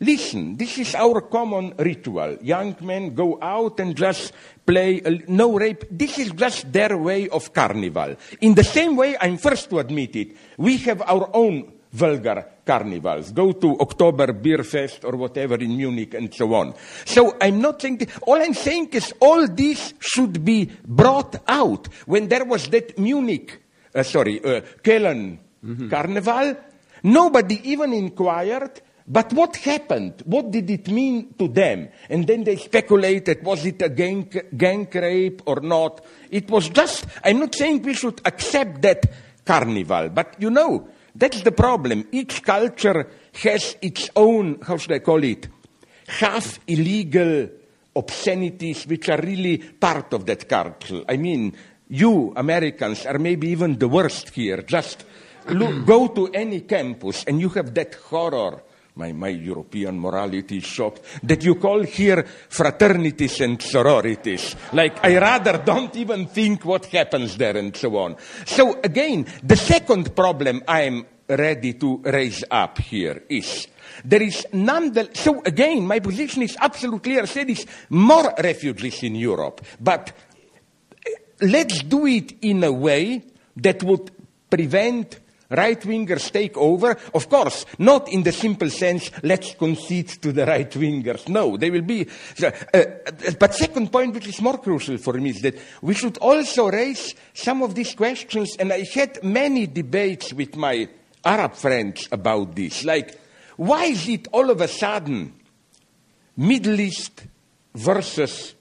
listen, 0.00 0.56
this 0.56 0.78
is 0.78 0.94
our 0.94 1.22
common 1.22 1.74
ritual. 1.78 2.38
Young 2.42 2.76
men 2.80 3.14
go 3.14 3.38
out 3.40 3.80
and 3.80 3.96
just 3.96 4.32
play, 4.66 5.00
a, 5.04 5.10
no 5.30 5.58
rape. 5.58 5.84
This 5.90 6.18
is 6.18 6.32
just 6.32 6.72
their 6.72 6.96
way 6.96 7.28
of 7.28 7.52
carnival. 7.52 8.16
In 8.40 8.54
the 8.54 8.64
same 8.64 8.96
way, 8.96 9.16
I'm 9.20 9.36
first 9.36 9.70
to 9.70 9.78
admit 9.78 10.16
it, 10.16 10.36
we 10.56 10.76
have 10.78 11.02
our 11.02 11.30
own 11.34 11.72
vulgar 11.92 12.44
carnivals. 12.64 13.32
Go 13.32 13.52
to 13.52 13.78
October 13.80 14.32
Beer 14.32 14.62
Fest 14.62 15.04
or 15.04 15.16
whatever 15.16 15.56
in 15.56 15.76
Munich 15.76 16.14
and 16.14 16.32
so 16.32 16.52
on. 16.54 16.74
So 17.04 17.36
I'm 17.40 17.60
not 17.60 17.80
saying, 17.80 18.06
all 18.26 18.40
I'm 18.40 18.54
saying 18.54 18.88
is 18.92 19.12
all 19.20 19.48
this 19.48 19.94
should 19.98 20.44
be 20.44 20.70
brought 20.86 21.36
out. 21.48 21.88
When 22.06 22.28
there 22.28 22.44
was 22.44 22.68
that 22.68 22.98
Munich, 22.98 23.62
uh, 23.94 24.02
sorry, 24.02 24.42
uh, 24.44 24.60
Köln 24.82 25.38
carnival, 25.90 26.56
nobody 27.02 27.72
even 27.72 27.92
inquired, 27.92 28.80
but 29.08 29.32
what 29.32 29.56
happened? 29.56 30.22
What 30.26 30.50
did 30.50 30.70
it 30.70 30.88
mean 30.88 31.34
to 31.38 31.48
them? 31.48 31.88
And 32.10 32.26
then 32.26 32.44
they 32.44 32.56
speculated, 32.56 33.42
was 33.42 33.64
it 33.64 33.80
a 33.80 33.88
gang, 33.88 34.30
gang 34.54 34.86
rape 34.92 35.42
or 35.46 35.60
not? 35.60 36.04
It 36.30 36.50
was 36.50 36.68
just, 36.68 37.06
I'm 37.24 37.40
not 37.40 37.54
saying 37.54 37.82
we 37.82 37.94
should 37.94 38.20
accept 38.24 38.82
that 38.82 39.06
carnival, 39.46 40.10
but 40.10 40.36
you 40.38 40.50
know, 40.50 40.88
that's 41.14 41.42
the 41.42 41.52
problem. 41.52 42.06
Each 42.12 42.42
culture 42.42 43.08
has 43.42 43.76
its 43.80 44.10
own, 44.14 44.60
how 44.60 44.76
should 44.76 44.92
I 44.92 44.98
call 44.98 45.24
it, 45.24 45.48
half 46.06 46.60
illegal 46.66 47.48
obscenities 47.96 48.86
which 48.86 49.08
are 49.08 49.20
really 49.20 49.58
part 49.58 50.12
of 50.12 50.26
that 50.26 50.48
culture. 50.48 51.02
I 51.08 51.16
mean, 51.16 51.56
you 51.88 52.32
Americans 52.36 53.06
are 53.06 53.18
maybe 53.18 53.48
even 53.48 53.78
the 53.78 53.88
worst 53.88 54.30
here. 54.30 54.62
Just 54.62 55.04
look, 55.48 55.86
go 55.86 56.08
to 56.08 56.28
any 56.28 56.60
campus 56.60 57.24
and 57.24 57.40
you 57.40 57.48
have 57.50 57.74
that 57.74 57.94
horror. 57.94 58.62
My, 58.98 59.12
my 59.12 59.28
European 59.28 60.00
morality 60.00 60.58
is 60.58 60.64
shocked 60.64 61.02
that 61.22 61.44
you 61.44 61.54
call 61.54 61.84
here 61.84 62.24
fraternities 62.48 63.40
and 63.40 63.62
sororities. 63.62 64.56
Like, 64.72 65.04
I 65.04 65.16
rather 65.18 65.58
don't 65.58 65.94
even 65.94 66.26
think 66.26 66.64
what 66.64 66.86
happens 66.86 67.36
there 67.36 67.56
and 67.56 67.76
so 67.76 67.96
on. 67.96 68.16
So 68.44 68.80
again, 68.82 69.24
the 69.44 69.56
second 69.56 70.16
problem 70.16 70.64
I'm 70.66 71.06
ready 71.28 71.74
to 71.74 71.98
raise 71.98 72.42
up 72.50 72.78
here 72.78 73.22
is 73.28 73.68
there 74.04 74.22
is 74.22 74.44
none 74.52 74.92
so 75.14 75.42
again, 75.42 75.86
my 75.86 76.00
position 76.00 76.42
is 76.42 76.56
absolutely 76.58 77.12
clear. 77.12 77.22
I 77.22 77.26
said 77.26 77.50
is 77.50 77.66
more 77.90 78.34
refugees 78.36 79.04
in 79.04 79.14
Europe, 79.14 79.64
but 79.78 80.12
let's 81.40 81.84
do 81.84 82.04
it 82.06 82.34
in 82.42 82.64
a 82.64 82.72
way 82.72 83.22
that 83.58 83.80
would 83.84 84.10
prevent 84.50 85.20
right 85.50 85.80
wingers 85.80 86.30
take 86.30 86.56
over. 86.56 86.96
Of 87.14 87.28
course, 87.28 87.64
not 87.78 88.08
in 88.08 88.22
the 88.22 88.32
simple 88.32 88.70
sense, 88.70 89.10
let's 89.22 89.54
concede 89.54 90.08
to 90.22 90.32
the 90.32 90.46
right 90.46 90.70
wingers. 90.70 91.28
No, 91.28 91.56
they 91.56 91.70
will 91.70 91.82
be. 91.82 92.06
Uh, 92.42 92.50
uh, 92.74 92.84
but 93.38 93.54
second 93.54 93.90
point, 93.90 94.14
which 94.14 94.28
is 94.28 94.40
more 94.40 94.58
crucial 94.58 94.98
for 94.98 95.14
me, 95.14 95.30
is 95.30 95.42
that 95.42 95.58
we 95.82 95.94
should 95.94 96.18
also 96.18 96.70
raise 96.70 97.14
some 97.34 97.62
of 97.62 97.74
these 97.74 97.94
questions. 97.94 98.56
And 98.58 98.72
I 98.72 98.84
had 98.94 99.22
many 99.22 99.66
debates 99.66 100.32
with 100.32 100.56
my 100.56 100.88
Arab 101.24 101.54
friends 101.54 102.08
about 102.12 102.54
this. 102.54 102.84
Like, 102.84 103.18
why 103.56 103.84
is 103.86 104.08
it 104.08 104.28
all 104.32 104.50
of 104.50 104.60
a 104.60 104.68
sudden 104.68 105.34
Middle 106.36 106.80
East 106.80 107.26
versus 107.74 108.54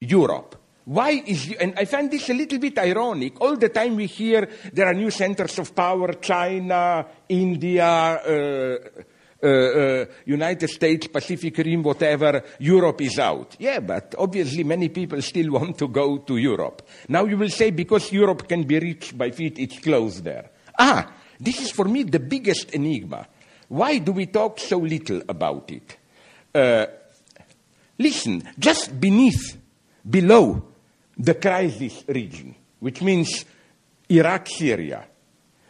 Europe? 0.00 0.55
Why 0.86 1.20
is, 1.26 1.52
and 1.58 1.74
I 1.76 1.84
find 1.84 2.08
this 2.08 2.30
a 2.30 2.34
little 2.34 2.60
bit 2.60 2.78
ironic. 2.78 3.40
All 3.40 3.56
the 3.56 3.70
time 3.70 3.96
we 3.96 4.06
hear 4.06 4.48
there 4.72 4.86
are 4.86 4.94
new 4.94 5.10
centers 5.10 5.58
of 5.58 5.74
power, 5.74 6.12
China, 6.14 7.04
India, 7.28 7.84
uh, 7.84 8.78
uh, 9.42 9.48
uh, 9.48 10.04
United 10.26 10.68
States, 10.70 11.08
Pacific 11.08 11.58
Rim, 11.58 11.82
whatever, 11.82 12.40
Europe 12.60 13.00
is 13.00 13.18
out. 13.18 13.56
Yeah, 13.58 13.80
but 13.80 14.14
obviously 14.16 14.62
many 14.62 14.88
people 14.90 15.20
still 15.22 15.50
want 15.58 15.76
to 15.78 15.88
go 15.88 16.18
to 16.18 16.36
Europe. 16.36 16.86
Now 17.08 17.24
you 17.24 17.36
will 17.36 17.50
say 17.50 17.72
because 17.72 18.12
Europe 18.12 18.46
can 18.46 18.62
be 18.62 18.78
reached 18.78 19.18
by 19.18 19.32
feet, 19.32 19.58
it's 19.58 19.80
closed 19.80 20.22
there. 20.22 20.50
Ah, 20.78 21.12
this 21.40 21.62
is 21.62 21.72
for 21.72 21.86
me 21.86 22.04
the 22.04 22.20
biggest 22.20 22.70
enigma. 22.70 23.26
Why 23.66 23.98
do 23.98 24.12
we 24.12 24.26
talk 24.26 24.60
so 24.60 24.78
little 24.78 25.20
about 25.28 25.68
it? 25.72 25.96
Uh, 26.54 26.86
listen, 27.98 28.48
just 28.56 29.00
beneath, 29.00 29.58
below 30.08 30.75
the 31.16 31.34
crisis 31.34 32.04
region, 32.08 32.54
which 32.78 33.02
means 33.02 33.44
Iraq, 34.08 34.48
Syria. 34.48 35.06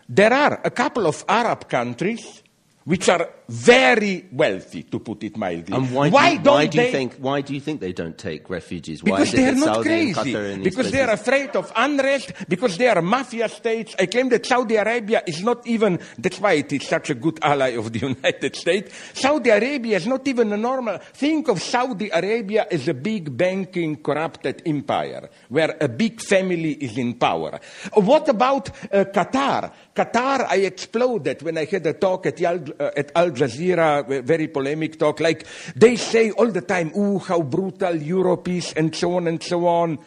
There 0.09 0.33
are 0.33 0.61
a 0.65 0.71
couple 0.71 1.07
of 1.07 1.25
Arab 1.29 1.69
countries 1.69 2.43
which 2.87 3.09
are 3.09 3.29
very 3.49 4.27
wealthy, 4.31 4.85
to 4.85 5.01
put 5.01 5.25
it 5.25 5.37
mildly. 5.37 5.77
And 5.77 5.93
why, 5.93 6.09
why 6.09 6.37
do, 6.37 6.45
not 6.45 6.55
why 6.55 6.67
do 6.67 6.79
you 6.79 6.85
they, 6.85 6.93
think 6.93 7.15
why 7.17 7.41
do 7.41 7.53
you 7.53 7.61
think 7.61 7.81
they 7.81 7.93
don't 7.93 8.17
take 8.17 8.49
refugees? 8.49 9.03
Because 9.03 9.33
why 9.35 9.39
it 9.41 9.43
they 9.43 9.49
are 9.49 9.55
not 9.55 9.75
Saudi 9.75 9.89
crazy. 9.89 10.35
and 10.35 10.47
and 10.47 10.65
because 10.65 10.93
they 10.93 11.01
are 11.01 11.11
afraid 11.11 11.51
of 11.57 11.73
unrest. 11.75 12.33
Because 12.49 12.79
they 12.79 12.87
are 12.87 13.03
mafia 13.03 13.49
states. 13.49 13.97
I 13.99 14.07
claim 14.07 14.29
that 14.29 14.47
Saudi 14.47 14.77
Arabia 14.77 15.23
is 15.27 15.43
not 15.43 15.67
even. 15.67 15.99
That's 16.17 16.41
why 16.41 16.53
it 16.53 16.73
is 16.73 16.87
such 16.87 17.11
a 17.11 17.15
good 17.15 17.41
ally 17.43 17.71
of 17.71 17.93
the 17.93 17.99
United 18.15 18.55
States. 18.55 18.95
Saudi 19.15 19.51
Arabia 19.51 19.97
is 19.97 20.07
not 20.07 20.27
even 20.29 20.53
a 20.53 20.57
normal. 20.57 20.99
Think 20.99 21.49
of 21.49 21.61
Saudi 21.61 22.09
Arabia 22.11 22.69
as 22.71 22.87
a 22.87 22.95
big 22.95 23.37
banking 23.37 23.97
corrupted 23.97 24.63
empire 24.65 25.29
where 25.49 25.77
a 25.81 25.89
big 25.89 26.21
family 26.21 26.75
is 26.75 26.97
in 26.97 27.15
power. 27.15 27.59
What 27.95 28.29
about 28.29 28.71
uh, 28.93 29.07
Qatar? 29.07 29.73
Qatar, 29.97 30.47
I 30.47 30.57
exploded 30.57 31.41
when 31.41 31.57
I 31.57 31.65
had 31.65 31.87
a 31.87 31.95
talk 31.95 32.27
at 32.27 32.41
Al, 32.43 32.61
uh, 32.79 32.91
at 32.95 33.13
Al 33.17 33.31
Jazeera, 33.31 34.07
a 34.07 34.21
very 34.21 34.49
polemic 34.49 34.99
talk. 34.99 35.21
Like 35.21 35.47
they 35.75 35.97
say 35.97 36.31
all 36.33 36.49
the 36.49 36.61
time, 36.61 36.93
"Ooh, 36.95 37.19
how 37.19 37.41
brutal 37.41 37.97
Europe 37.97 38.47
is," 38.49 38.75
and 38.77 38.95
so 38.95 39.17
on 39.17 39.27
and 39.27 39.43
so 39.43 39.67
on. 39.67 39.99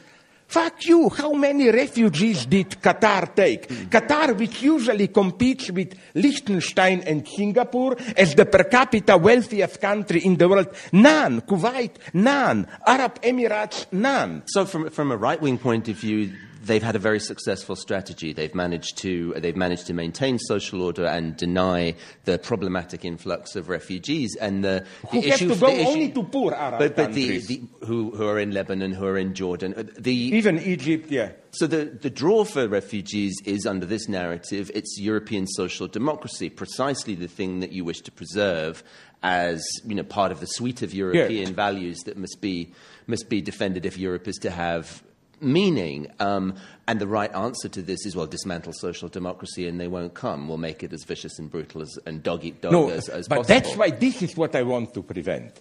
Fuck 0.49 0.85
you! 0.85 1.09
How 1.09 1.33
many 1.33 1.69
refugees 1.69 2.45
did 2.47 2.81
Qatar 2.81 3.35
take? 3.35 3.67
Qatar, 3.89 4.35
which 4.35 4.63
usually 4.63 5.07
competes 5.09 5.69
with 5.69 5.93
Liechtenstein 6.15 7.01
and 7.01 7.27
Singapore 7.27 7.95
as 8.17 8.33
the 8.33 8.45
per 8.45 8.63
capita 8.63 9.15
wealthiest 9.17 9.79
country 9.79 10.21
in 10.25 10.37
the 10.37 10.49
world, 10.49 10.69
none. 10.91 11.41
Kuwait, 11.41 11.97
none. 12.13 12.67
Arab 12.85 13.21
Emirates, 13.21 13.85
none. 13.91 14.41
So, 14.47 14.65
from 14.65 14.89
from 14.89 15.11
a 15.11 15.17
right 15.17 15.39
wing 15.39 15.59
point 15.59 15.87
of 15.87 15.97
view, 15.97 16.31
they've 16.63 16.83
had 16.83 16.95
a 16.95 16.99
very 16.99 17.19
successful 17.19 17.75
strategy. 17.75 18.33
They've 18.33 18.53
managed 18.53 18.97
to 18.99 19.33
they've 19.37 19.55
managed 19.55 19.87
to 19.87 19.93
maintain 19.93 20.39
social 20.39 20.81
order 20.81 21.05
and 21.05 21.35
deny 21.35 21.95
the 22.25 22.37
problematic 22.37 23.05
influx 23.05 23.55
of 23.55 23.69
refugees. 23.69 24.35
And 24.39 24.63
the, 24.63 24.85
Who 25.09 25.21
the 25.21 25.29
have 25.29 25.41
issue 25.41 25.49
to 25.53 25.59
go 25.59 25.67
the 25.67 25.79
issue- 25.79 25.89
only 25.89 26.11
to 26.11 26.23
poor 26.23 26.53
Arab 26.53 26.79
but, 26.79 26.95
but 26.95 27.13
the, 27.13 27.27
countries. 27.27 27.47
the 27.47 27.61
who 27.85 28.11
who 28.11 28.27
are 28.27 28.39
in 28.39 28.51
Lebanon, 28.51 28.91
who 28.91 29.05
are 29.05 29.17
in 29.17 29.33
Jordan, 29.33 29.73
uh, 29.75 29.83
the 29.97 30.13
Even 30.13 30.59
Egypt, 30.59 31.09
yeah. 31.09 31.31
so 31.51 31.67
the, 31.67 31.85
the 31.85 32.09
draw 32.09 32.43
for 32.43 32.67
refugees 32.67 33.35
is 33.45 33.65
under 33.65 33.85
this 33.85 34.07
narrative, 34.07 34.69
it's 34.73 34.97
European 34.99 35.47
social 35.47 35.87
democracy, 35.87 36.49
precisely 36.49 37.15
the 37.15 37.27
thing 37.27 37.59
that 37.61 37.71
you 37.71 37.83
wish 37.85 37.99
to 38.01 38.11
preserve 38.11 38.83
as 39.21 39.61
you 39.85 39.95
know, 39.95 40.03
part 40.03 40.31
of 40.31 40.39
the 40.39 40.45
suite 40.45 40.81
of 40.81 40.93
European 40.93 41.53
values 41.53 41.99
that 42.05 42.15
must 42.15 42.39
be, 42.39 42.71
must 43.05 43.27
be 43.27 43.41
defended 43.41 43.85
if 43.85 43.97
Europe 43.97 44.29
is 44.29 44.37
to 44.37 44.49
have 44.49 45.03
meaning. 45.41 46.07
Um, 46.19 46.55
and 46.87 46.99
the 46.99 47.07
right 47.07 47.33
answer 47.35 47.69
to 47.69 47.81
this 47.81 48.05
is, 48.05 48.15
well, 48.15 48.25
dismantle 48.25 48.73
social 48.73 49.09
democracy 49.09 49.67
and 49.67 49.79
they 49.79 49.87
won't 49.87 50.13
come. 50.13 50.47
We'll 50.47 50.57
make 50.57 50.83
it 50.83 50.91
as 50.93 51.03
vicious 51.03 51.37
and 51.39 51.49
brutal 51.49 51.81
as, 51.81 51.97
and 52.05 52.23
dog 52.23 52.43
eat 52.43 52.61
dog 52.61 52.71
No, 52.71 52.89
as, 52.89 53.09
as 53.09 53.27
but 53.27 53.37
possible. 53.37 53.55
that's 53.59 53.75
why 53.77 53.91
this 53.91 54.21
is 54.21 54.35
what 54.35 54.55
I 54.55 54.63
want 54.63 54.93
to 54.95 55.03
prevent. 55.03 55.59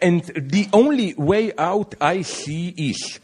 And 0.00 0.22
the 0.22 0.68
only 0.72 1.14
way 1.14 1.52
out 1.58 1.94
I 2.00 2.22
see 2.22 2.68
is 2.68 3.18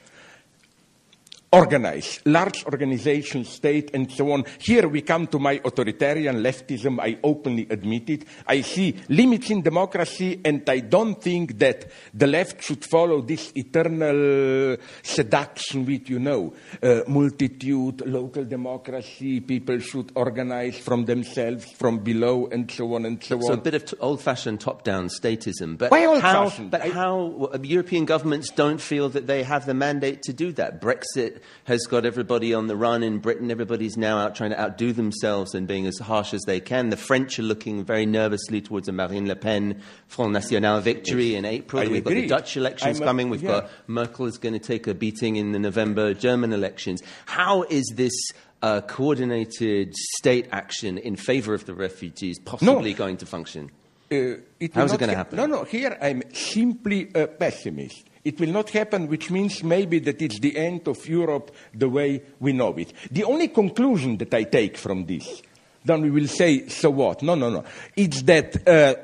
organize, 1.50 2.20
large 2.26 2.64
organizations, 2.66 3.48
state, 3.48 3.90
and 3.94 4.10
so 4.12 4.32
on. 4.32 4.44
Here 4.60 4.86
we 4.86 5.00
come 5.02 5.26
to 5.28 5.38
my 5.38 5.60
authoritarian 5.64 6.36
leftism. 6.42 7.00
I 7.00 7.18
openly 7.24 7.66
admit 7.70 8.10
it. 8.10 8.24
I 8.46 8.60
see 8.60 8.96
limits 9.08 9.50
in 9.50 9.62
democracy, 9.62 10.40
and 10.44 10.68
I 10.68 10.80
don't 10.80 11.20
think 11.22 11.58
that 11.58 11.90
the 12.12 12.26
left 12.26 12.62
should 12.62 12.84
follow 12.84 13.22
this 13.22 13.50
eternal 13.54 14.76
seduction 15.02 15.86
with, 15.86 16.10
you 16.10 16.18
know, 16.18 16.52
uh, 16.82 17.00
multitude, 17.08 18.06
local 18.06 18.44
democracy. 18.44 19.40
People 19.40 19.78
should 19.78 20.12
organize 20.14 20.76
from 20.78 21.06
themselves, 21.06 21.64
from 21.72 22.00
below, 22.00 22.46
and 22.52 22.70
so 22.70 22.94
on 22.94 23.06
and 23.06 23.22
so 23.24 23.36
on. 23.36 23.42
So 23.42 23.52
a 23.54 23.56
bit 23.56 23.74
of 23.74 23.84
t- 23.86 23.96
old-fashioned 24.00 24.60
top-down 24.60 25.08
statism, 25.08 25.78
but 25.78 25.90
Why 25.90 26.02
how? 26.02 26.12
old-fashioned? 26.44 26.70
But 26.70 26.82
I- 26.82 26.88
how 26.90 27.50
European 27.62 28.04
governments 28.04 28.50
don't 28.50 28.80
feel 28.80 29.08
that 29.10 29.26
they 29.26 29.42
have 29.44 29.64
the 29.64 29.74
mandate 29.74 30.22
to 30.24 30.32
do 30.34 30.52
that. 30.52 30.80
Brexit 30.82 31.37
has 31.64 31.86
got 31.86 32.04
everybody 32.04 32.54
on 32.54 32.66
the 32.66 32.76
run 32.76 33.02
in 33.02 33.18
Britain. 33.18 33.50
Everybody's 33.50 33.96
now 33.96 34.18
out 34.18 34.34
trying 34.34 34.50
to 34.50 34.60
outdo 34.60 34.92
themselves 34.92 35.54
and 35.54 35.66
being 35.66 35.86
as 35.86 35.98
harsh 35.98 36.34
as 36.34 36.42
they 36.42 36.60
can. 36.60 36.90
The 36.90 36.96
French 36.96 37.38
are 37.38 37.42
looking 37.42 37.84
very 37.84 38.06
nervously 38.06 38.60
towards 38.60 38.88
a 38.88 38.92
Marine 38.92 39.26
Le 39.26 39.36
Pen 39.36 39.82
Front 40.06 40.32
National 40.32 40.80
victory 40.80 41.34
in 41.34 41.44
April. 41.44 41.82
I 41.82 41.86
We've 41.86 42.04
got 42.04 42.10
the. 42.10 42.26
Dutch 42.26 42.56
elections 42.56 43.00
I'm 43.00 43.06
coming. 43.06 43.30
We've 43.30 43.42
yeah. 43.42 43.60
got 43.60 43.70
Merkel 43.86 44.26
is 44.26 44.38
going 44.38 44.54
to 44.54 44.58
take 44.58 44.86
a 44.86 44.94
beating 44.94 45.36
in 45.36 45.52
the 45.52 45.58
November 45.58 46.14
German 46.14 46.52
elections. 46.52 47.02
How 47.26 47.62
is 47.62 47.92
this? 47.94 48.12
Uh, 48.60 48.80
coordinated 48.80 49.94
state 50.16 50.48
action 50.50 50.98
in 50.98 51.14
favor 51.14 51.54
of 51.54 51.64
the 51.66 51.72
refugees 51.72 52.40
possibly 52.40 52.92
going 52.92 53.16
to 53.16 53.24
function? 53.24 53.70
Uh, 54.10 54.40
it 54.58 54.74
How's 54.74 54.92
it 54.92 54.98
gonna 54.98 55.14
happen? 55.14 55.36
No, 55.36 55.46
no, 55.46 55.64
here 55.64 55.96
I'm 56.00 56.22
simply 56.32 57.10
a 57.14 57.26
pessimist. 57.26 58.04
It 58.28 58.38
will 58.38 58.52
not 58.52 58.68
happen, 58.68 59.08
which 59.08 59.30
means 59.30 59.64
maybe 59.64 60.00
that 60.00 60.20
it's 60.20 60.38
the 60.38 60.54
end 60.54 60.86
of 60.86 61.08
Europe 61.08 61.50
the 61.72 61.88
way 61.88 62.22
we 62.38 62.52
know 62.52 62.74
it. 62.74 62.92
The 63.10 63.24
only 63.24 63.48
conclusion 63.48 64.18
that 64.18 64.34
I 64.34 64.42
take 64.44 64.76
from 64.76 65.06
this, 65.06 65.40
then 65.82 66.02
we 66.02 66.10
will 66.10 66.28
say, 66.28 66.68
so 66.68 66.90
what? 66.90 67.22
No, 67.22 67.36
no, 67.36 67.48
no. 67.48 67.64
It's 67.96 68.20
that 68.24 68.68
uh, 68.68 68.94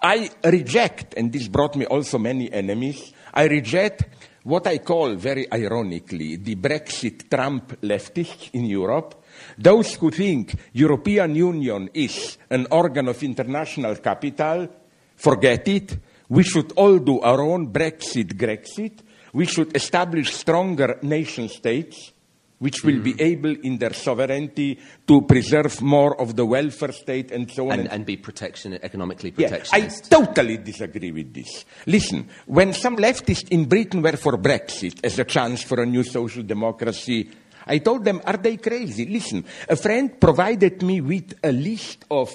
I 0.00 0.30
reject, 0.44 1.14
and 1.14 1.32
this 1.32 1.48
brought 1.48 1.74
me 1.74 1.86
also 1.86 2.18
many 2.18 2.52
enemies, 2.52 3.12
I 3.34 3.48
reject 3.48 4.04
what 4.44 4.68
I 4.68 4.78
call, 4.78 5.16
very 5.16 5.52
ironically, 5.52 6.36
the 6.36 6.54
Brexit 6.54 7.28
Trump 7.28 7.80
leftists 7.82 8.50
in 8.52 8.66
Europe, 8.66 9.24
those 9.58 9.94
who 9.96 10.12
think 10.12 10.54
European 10.72 11.34
Union 11.34 11.90
is 11.92 12.38
an 12.48 12.68
organ 12.70 13.08
of 13.08 13.20
international 13.24 13.96
capital, 13.96 14.68
forget 15.16 15.66
it. 15.66 15.98
We 16.28 16.42
should 16.42 16.72
all 16.72 16.98
do 16.98 17.20
our 17.20 17.40
own 17.40 17.72
Brexit, 17.72 18.34
Grexit. 18.34 18.98
We 19.32 19.46
should 19.46 19.76
establish 19.76 20.34
stronger 20.34 20.98
nation 21.02 21.48
states 21.48 22.12
which 22.58 22.82
will 22.82 23.00
be 23.00 23.12
mm-hmm. 23.12 23.22
able 23.22 23.54
in 23.62 23.78
their 23.78 23.92
sovereignty 23.92 24.78
to 25.06 25.22
preserve 25.22 25.82
more 25.82 26.18
of 26.20 26.36
the 26.36 26.46
welfare 26.46 26.92
state 26.92 27.30
and 27.30 27.50
so 27.50 27.70
on. 27.70 27.80
and, 27.80 27.92
and 27.92 28.06
be 28.06 28.16
protection, 28.16 28.72
economically 28.82 29.32
yeah, 29.36 29.62
I 29.72 29.82
totally 29.82 30.56
disagree 30.58 31.12
with 31.12 31.34
this. 31.34 31.64
Listen, 31.86 32.28
when 32.46 32.72
some 32.72 32.96
leftists 32.96 33.48
in 33.50 33.66
Britain 33.66 34.02
were 34.02 34.16
for 34.16 34.38
Brexit 34.38 35.04
as 35.04 35.18
a 35.18 35.24
chance 35.24 35.62
for 35.62 35.82
a 35.82 35.86
new 35.86 36.02
social 36.02 36.42
democracy, 36.42 37.30
I 37.66 37.78
told 37.78 38.04
them, 38.04 38.22
are 38.24 38.36
they 38.36 38.56
crazy? 38.56 39.06
Listen, 39.06 39.44
a 39.68 39.76
friend 39.76 40.18
provided 40.18 40.82
me 40.82 41.00
with 41.00 41.34
a 41.42 41.52
list 41.52 42.04
of 42.10 42.30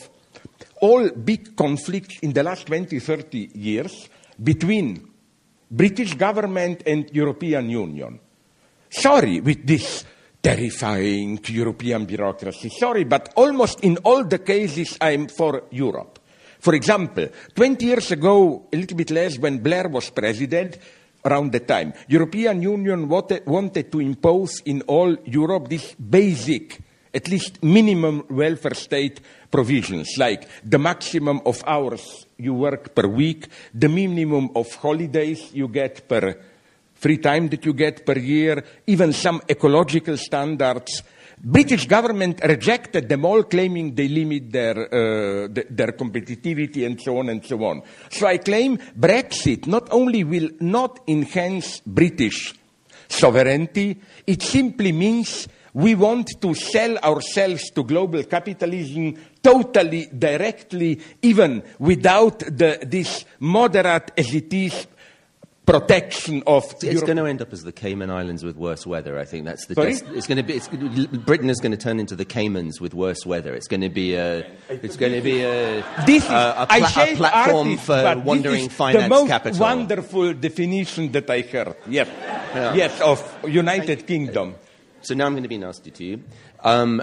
all 0.82 1.10
big 1.10 1.56
conflicts 1.56 2.20
in 2.20 2.34
the 2.34 2.44
last 2.44 2.68
20, 2.68 3.00
30 3.00 3.52
years 3.54 4.10
between 4.42 5.08
British 5.70 6.16
government 6.16 6.84
and 6.86 7.10
European 7.14 7.70
Union. 7.70 8.20
Sorry 8.90 9.40
with 9.40 9.66
this 9.66 10.04
terrifying 10.42 11.40
European 11.48 12.06
bureaucracy. 12.06 12.70
Sorry, 12.70 13.06
but 13.06 13.32
almost 13.36 13.80
in 13.82 13.98
all 14.04 14.26
the 14.26 14.40
cases 14.40 14.98
I'm 15.00 15.28
for 15.28 15.64
Europe. 15.72 16.20
For 16.60 16.76
example, 16.76 17.30
20 17.56 17.86
years 17.86 18.12
ago, 18.12 18.68
a 18.72 18.76
little 18.76 18.98
bit 18.98 19.12
less, 19.12 19.38
when 19.40 19.60
Blair 19.60 19.88
was 19.88 20.10
president, 20.10 20.78
around 21.24 21.52
the 21.52 21.60
time, 21.62 21.94
European 22.08 22.62
Union 22.62 23.08
wanted, 23.08 23.46
wanted 23.46 23.92
to 23.92 24.00
impose 24.00 24.62
in 24.66 24.82
all 24.84 25.16
Europe 25.26 25.70
this 25.70 25.96
basic 25.96 26.80
at 27.14 27.28
least 27.28 27.64
minimum 27.64 28.26
welfare 28.30 28.74
state 28.74 29.20
provisions, 29.50 30.16
like 30.18 30.48
the 30.64 30.80
maximum 30.80 31.42
of 31.46 31.62
hours 31.68 32.26
you 32.38 32.54
work 32.54 32.96
per 32.96 33.08
week, 33.08 33.48
the 33.74 33.90
minimum 33.90 34.50
of 34.56 34.74
holidays 34.76 35.54
you 35.54 35.68
get 35.68 36.08
per 36.08 36.36
free 36.94 37.18
time 37.18 37.50
that 37.50 37.66
you 37.66 37.74
get 37.74 38.06
per 38.06 38.18
year, 38.18 38.64
even 38.88 39.12
some 39.12 39.42
ecological 39.50 40.16
standards. 40.18 41.02
British 41.44 41.88
government 41.88 42.40
rejected 42.44 43.10
them 43.10 43.26
all, 43.26 43.44
claiming 43.44 43.96
they 43.96 44.08
limit 44.08 44.52
their, 44.52 44.78
uh, 44.78 45.48
th- 45.48 45.68
their 45.72 45.94
competitivity 45.94 46.86
and 46.86 47.02
so 47.02 47.18
on 47.18 47.30
and 47.30 47.44
so 47.44 47.64
on. 47.64 47.82
So 48.12 48.28
I 48.28 48.38
claim 48.38 48.78
Brexit 48.78 49.66
not 49.66 49.88
only 49.92 50.24
will 50.24 50.50
not 50.60 51.00
enhance 51.08 51.82
British 51.84 52.54
sovereignty, 53.10 54.00
it 54.28 54.44
simply 54.44 54.92
means 54.92 55.48
we 55.74 55.96
want 55.96 56.30
to 56.42 56.54
sell 56.54 56.98
ourselves 56.98 57.70
to 57.72 57.84
global 57.84 58.24
capitalism 58.24 59.16
totally, 59.42 60.08
directly, 60.08 61.00
even 61.22 61.64
without 61.80 62.40
the, 62.40 62.80
this 62.86 63.26
moderate 63.40 64.16
elitist 64.18 64.88
protection 65.66 66.44
of 66.48 66.66
It's 66.74 66.84
Europe. 66.84 67.06
going 67.06 67.18
to 67.18 67.26
end 67.26 67.42
up 67.42 67.54
as 67.54 67.64
the 67.64 67.72
Cayman 67.72 68.10
Islands 68.10 68.44
with 68.44 68.58
worse 68.58 68.86
weather. 68.86 69.18
I 69.18 69.26
think 69.26 69.46
that's 69.46 69.66
the. 69.68 69.76
Sorry? 69.76 69.94
des- 69.94 70.18
it's 70.18 70.28
going 70.28 70.38
to 70.38 70.44
be. 70.44 70.56
It's, 70.56 70.68
Britain 70.68 71.50
is 71.50 71.60
going 71.60 71.72
to 71.72 71.78
turn 71.78 72.00
into 72.00 72.16
the 72.16 72.26
Caymans 72.26 72.82
with 72.82 72.94
worse 72.94 73.26
weather. 73.26 73.54
It's 73.54 73.68
going 73.68 73.82
to 73.82 73.90
be 73.90 74.16
a. 74.16 74.46
It's 74.70 74.98
going 74.98 75.14
to 75.14 75.22
be 75.22 75.44
a. 75.44 75.84
This 76.06 76.26
is 76.26 76.30
a, 76.30 76.34
a, 76.34 76.68
I 76.70 76.80
pla- 76.80 77.04
a 77.04 77.16
platform 77.16 77.68
artist, 77.70 77.86
for 77.86 78.02
but 78.04 78.24
wandering 78.26 78.64
this 78.64 78.72
is 78.72 78.74
finance 78.74 79.04
the 79.04 79.10
most 79.10 79.28
capital. 79.30 79.60
wonderful 79.60 80.34
definition 80.34 81.12
that 81.14 81.30
I 81.30 81.42
heard. 81.42 81.76
Yes, 81.88 82.08
yes, 82.76 83.00
of 83.00 83.24
United 83.48 84.06
Kingdom. 84.08 84.56
So 85.02 85.14
now 85.16 85.26
I'm 85.26 85.34
going 85.34 85.44
to 85.44 85.50
be 85.50 85.58
nasty 85.58 85.92
to 85.92 86.04
you. 86.04 86.24
Um, 86.62 87.02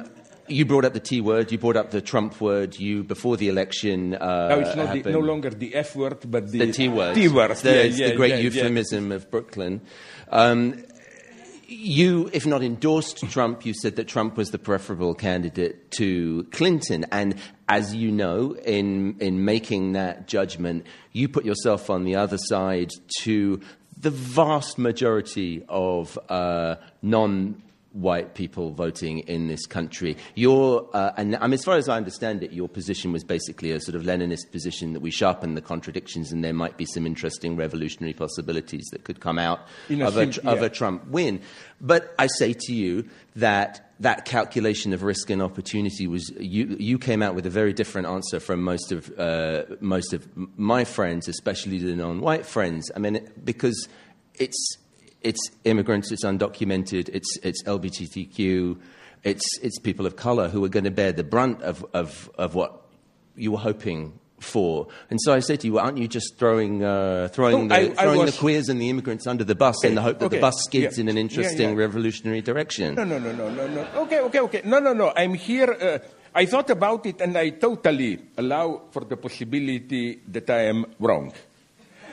you 0.49 0.65
brought 0.65 0.85
up 0.85 0.95
the 0.95 1.01
T 1.01 1.21
word. 1.21 1.53
You 1.53 1.59
brought 1.59 1.77
up 1.77 1.91
the 1.91 2.01
Trump 2.01 2.41
word. 2.41 2.79
You 2.79 3.05
before 3.05 3.37
the 3.37 3.49
election. 3.49 4.15
Uh, 4.15 4.49
Now 4.49 4.59
it's 4.61 4.77
not 4.77 5.03
the, 5.03 5.11
no 5.11 5.19
longer 5.21 5.51
the 5.51 5.75
F 5.75 5.95
word, 5.95 6.19
but 6.31 6.51
the, 6.51 6.59
the 6.59 6.73
T 6.73 6.89
word. 6.89 7.15
T 7.15 7.29
word. 7.29 7.55
The, 7.57 7.75
yeah, 7.75 7.83
yeah, 7.83 8.09
the 8.09 8.17
great 8.17 8.31
yeah. 8.31 8.39
euphemism 8.39 9.13
of 9.13 9.31
Brooklyn. 9.31 9.83
Um, 10.31 10.83
you, 11.71 12.31
if 12.33 12.47
not 12.47 12.63
endorsed 12.63 13.19
Trump, 13.31 13.67
you 13.67 13.75
said 13.75 13.97
that 13.97 14.09
Trump 14.09 14.39
was 14.39 14.51
the 14.51 14.59
preferable 14.59 15.15
candidate 15.15 15.91
to 15.93 16.45
Clinton. 16.45 17.05
And 17.13 17.35
as 17.69 17.95
you 17.95 18.11
know, 18.11 18.57
in, 18.65 19.19
in 19.21 19.45
making 19.45 19.93
that 19.93 20.27
judgment, 20.27 20.87
you 21.13 21.29
put 21.29 21.45
yourself 21.45 21.91
on 21.91 22.05
the 22.05 22.17
other 22.17 22.39
side 22.39 22.91
to 23.21 23.61
the 24.01 24.11
vast 24.11 24.79
majority 24.79 25.63
of 25.69 26.19
uh, 26.31 26.77
non 27.03 27.63
white 27.99 28.35
people 28.35 28.71
voting 28.71 29.21
in 29.21 29.49
this 29.49 29.67
country. 29.67 30.17
Your, 30.35 30.89
uh, 30.95 31.13
and 31.17 31.37
I 31.37 31.47
mean, 31.47 31.55
as 31.55 31.65
far 31.65 31.77
as 31.77 31.89
I 31.89 31.97
understand 31.97 32.43
it, 32.43 32.53
your 32.53 32.69
position 32.69 33.13
was 33.13 33.25
basically 33.25 33.73
a 33.73 33.81
sort 33.81 33.97
of 33.97 34.03
Leninist 34.03 34.53
position 34.53 34.93
that 34.93 35.01
we 35.01 35.11
sharpen 35.11 35.55
the 35.55 35.61
contradictions 35.61 36.33
and 36.33 36.45
there 36.45 36.55
might 36.55 36.77
be 36.77 36.87
some 36.87 37.07
interesting 37.07 37.57
revolutionary 37.57 38.13
possibilities 38.13 38.87
that 38.93 39.05
could 39.05 39.21
come 39.21 39.39
out 39.39 39.61
a 39.91 40.01
of, 40.03 40.17
a, 40.17 40.23
of 40.23 40.61
yeah. 40.61 40.65
a 40.65 40.69
Trump 40.69 41.07
win. 41.09 41.41
But 41.81 42.15
I 42.19 42.29
say 42.39 42.53
to 42.53 42.73
you 42.73 43.09
that 43.37 43.85
that 44.01 44.25
calculation 44.25 44.93
of 44.93 45.03
risk 45.03 45.29
and 45.29 45.43
opportunity 45.43 46.07
was 46.07 46.31
you, 46.39 46.77
you 46.79 46.99
came 46.99 47.21
out 47.23 47.35
with 47.35 47.47
a 47.47 47.51
very 47.51 47.73
different 47.73 48.07
answer 48.07 48.39
from 48.39 48.63
most 48.63 48.93
of 48.93 49.11
uh, 49.19 49.65
most 49.81 50.13
of 50.13 50.29
my 50.57 50.85
friends, 50.85 51.27
especially 51.27 51.79
the 51.79 51.97
non-white 51.97 52.47
friends. 52.47 52.91
I 52.95 53.01
mean, 53.01 53.29
because 53.43 53.89
it's 54.35 54.79
it's 55.22 55.50
immigrants, 55.64 56.12
it's 56.12 56.24
undocumented, 56.24 57.09
it's 57.12 57.37
it's 57.42 57.62
LGBTQ, 57.64 58.78
it's 59.24 59.44
it's 59.62 59.78
people 59.78 60.07
of 60.07 60.16
color 60.16 60.48
who 60.48 60.64
are 60.64 60.68
going 60.68 60.85
to 60.85 60.90
bear 60.90 61.12
the 61.12 61.24
brunt 61.24 61.62
of, 61.62 61.85
of, 61.92 62.31
of 62.38 62.54
what 62.54 62.83
you 63.37 63.52
were 63.52 63.59
hoping 63.59 64.18
for. 64.40 64.87
And 65.11 65.18
so 65.22 65.35
I 65.35 65.40
say 65.40 65.57
to 65.57 65.66
you, 65.66 65.72
well, 65.74 65.85
aren't 65.85 65.98
you 65.98 66.07
just 66.07 66.37
throwing 66.38 66.85
uh, 66.85 67.28
throwing, 67.33 67.66
No, 67.66 67.74
the, 67.76 67.90
I- 67.90 67.92
I 68.00 68.04
throwing 68.04 68.18
was- 68.20 68.33
the 68.35 68.38
queers 68.38 68.68
and 68.68 68.81
the 68.81 68.88
immigrants 68.90 69.26
under 69.26 69.42
the 69.44 69.54
bus 69.57 69.83
in 69.85 69.96
the 69.96 70.02
hope 70.02 70.20
that 70.20 70.26
okay, 70.26 70.37
the 70.37 70.40
bus 70.40 70.62
skids 70.62 70.96
yeah, 70.96 71.02
in 71.02 71.09
an 71.09 71.16
yeah, 71.16 71.22
interesting 71.22 71.70
yeah. 71.70 71.76
revolutionary 71.76 72.40
direction? 72.40 72.94
No, 72.94 73.04
no, 73.04 73.18
no, 73.18 73.33
no, 73.33 73.50
no, 73.50 73.66
no. 73.66 73.81
Okay, 74.02 74.20
okay, 74.20 74.40
okay. 74.40 74.62
No, 74.64 74.78
no, 74.78 74.92
no. 74.92 75.12
I'm 75.16 75.35
here. 75.35 75.72
Uh, 75.72 75.98
I 76.35 76.46
thought 76.46 76.70
about 76.70 77.04
it 77.07 77.20
and 77.20 77.37
I 77.37 77.50
totally 77.50 78.18
allow 78.37 78.83
for 78.92 79.02
the 79.04 79.16
possibility 79.16 80.20
that 80.28 80.48
I 80.50 80.66
am 80.66 80.87
wrong. 81.00 81.33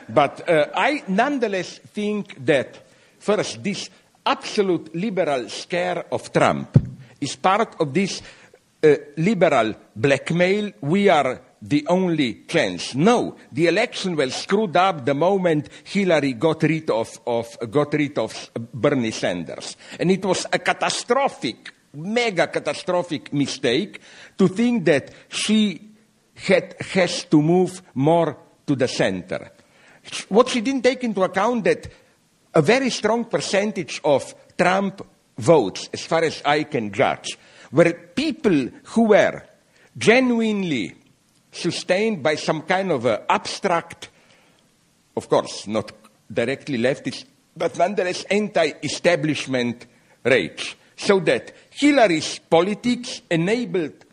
But 0.08 0.48
uh, 0.48 0.66
I 0.74 1.04
nonetheless 1.06 1.78
think 1.78 2.44
that, 2.46 2.78
first, 3.26 3.62
this 3.62 3.90
absolute 4.24 4.94
liberal 4.94 5.48
scare 5.48 6.06
of 6.12 6.32
Trump 6.32 6.78
is 7.20 7.34
part 7.36 7.74
of 7.80 7.92
this 7.92 8.22
uh, 8.82 8.94
liberal 9.16 9.74
blackmail. 9.94 10.72
We 10.80 11.08
are 11.08 11.40
the 11.60 11.86
only 11.88 12.44
chance. 12.46 12.94
No, 12.94 13.36
the 13.50 13.66
election 13.66 14.14
was 14.14 14.34
screwed 14.34 14.76
up 14.76 15.04
the 15.04 15.14
moment 15.14 15.68
Hillary 15.84 16.34
got 16.34 16.62
rid 16.62 16.88
of, 16.90 17.20
of 17.26 17.56
got 17.68 17.92
rid 17.94 18.16
of 18.18 18.50
Bernie 18.54 19.10
Sanders, 19.10 19.76
and 19.98 20.10
it 20.10 20.24
was 20.24 20.46
a 20.52 20.60
catastrophic, 20.60 21.72
mega 21.94 22.46
catastrophic 22.46 23.32
mistake 23.32 24.00
to 24.38 24.46
think 24.46 24.84
that 24.84 25.10
she 25.28 25.80
had, 26.34 26.76
has 26.80 27.24
to 27.24 27.42
move 27.42 27.82
more 27.94 28.36
to 28.66 28.76
the 28.76 28.86
center. 28.86 29.50
What 30.28 30.50
she 30.50 30.60
didn't 30.60 30.82
take 30.82 31.02
into 31.02 31.24
account 31.24 31.64
that 31.64 31.88
a 32.56 32.62
very 32.62 32.88
strong 32.88 33.26
percentage 33.26 34.00
of 34.02 34.34
Trump 34.56 35.06
votes, 35.36 35.90
as 35.92 36.00
far 36.06 36.24
as 36.24 36.40
I 36.42 36.64
can 36.64 36.90
judge, 36.90 37.36
were 37.70 37.92
people 37.92 38.70
who 38.82 39.02
were 39.08 39.42
genuinely 39.98 40.94
sustained 41.52 42.22
by 42.22 42.36
some 42.36 42.62
kind 42.62 42.92
of 42.92 43.04
abstract, 43.28 44.08
of 45.14 45.28
course, 45.28 45.66
not 45.66 45.92
directly 46.32 46.78
leftist, 46.78 47.26
but 47.54 47.76
nonetheless 47.76 48.24
anti-establishment 48.24 49.86
rage. 50.24 50.78
So 50.96 51.20
that 51.20 51.52
Hillary's 51.68 52.38
politics 52.38 53.20
enabled 53.30 54.06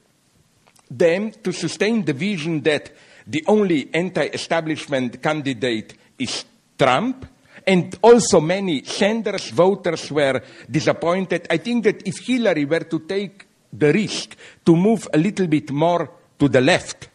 them 0.91 1.31
to 1.43 1.53
sustain 1.53 2.03
the 2.03 2.11
vision 2.11 2.61
that 2.63 2.91
the 3.25 3.45
only 3.47 3.89
anti-establishment 3.93 5.23
candidate 5.23 5.93
is 6.19 6.43
Trump, 6.77 7.25
and 7.65 7.97
also 8.01 8.39
many 8.39 8.83
Sanders 8.83 9.49
voters 9.49 10.11
were 10.11 10.41
disappointed. 10.69 11.47
I 11.49 11.57
think 11.57 11.83
that 11.85 12.07
if 12.07 12.19
Hillary 12.19 12.65
were 12.65 12.83
to 12.85 12.99
take 12.99 13.47
the 13.71 13.91
risk 13.91 14.35
to 14.65 14.75
move 14.75 15.07
a 15.13 15.17
little 15.17 15.47
bit 15.47 15.71
more 15.71 16.09
to 16.39 16.47
the 16.47 16.61
left, 16.61 17.09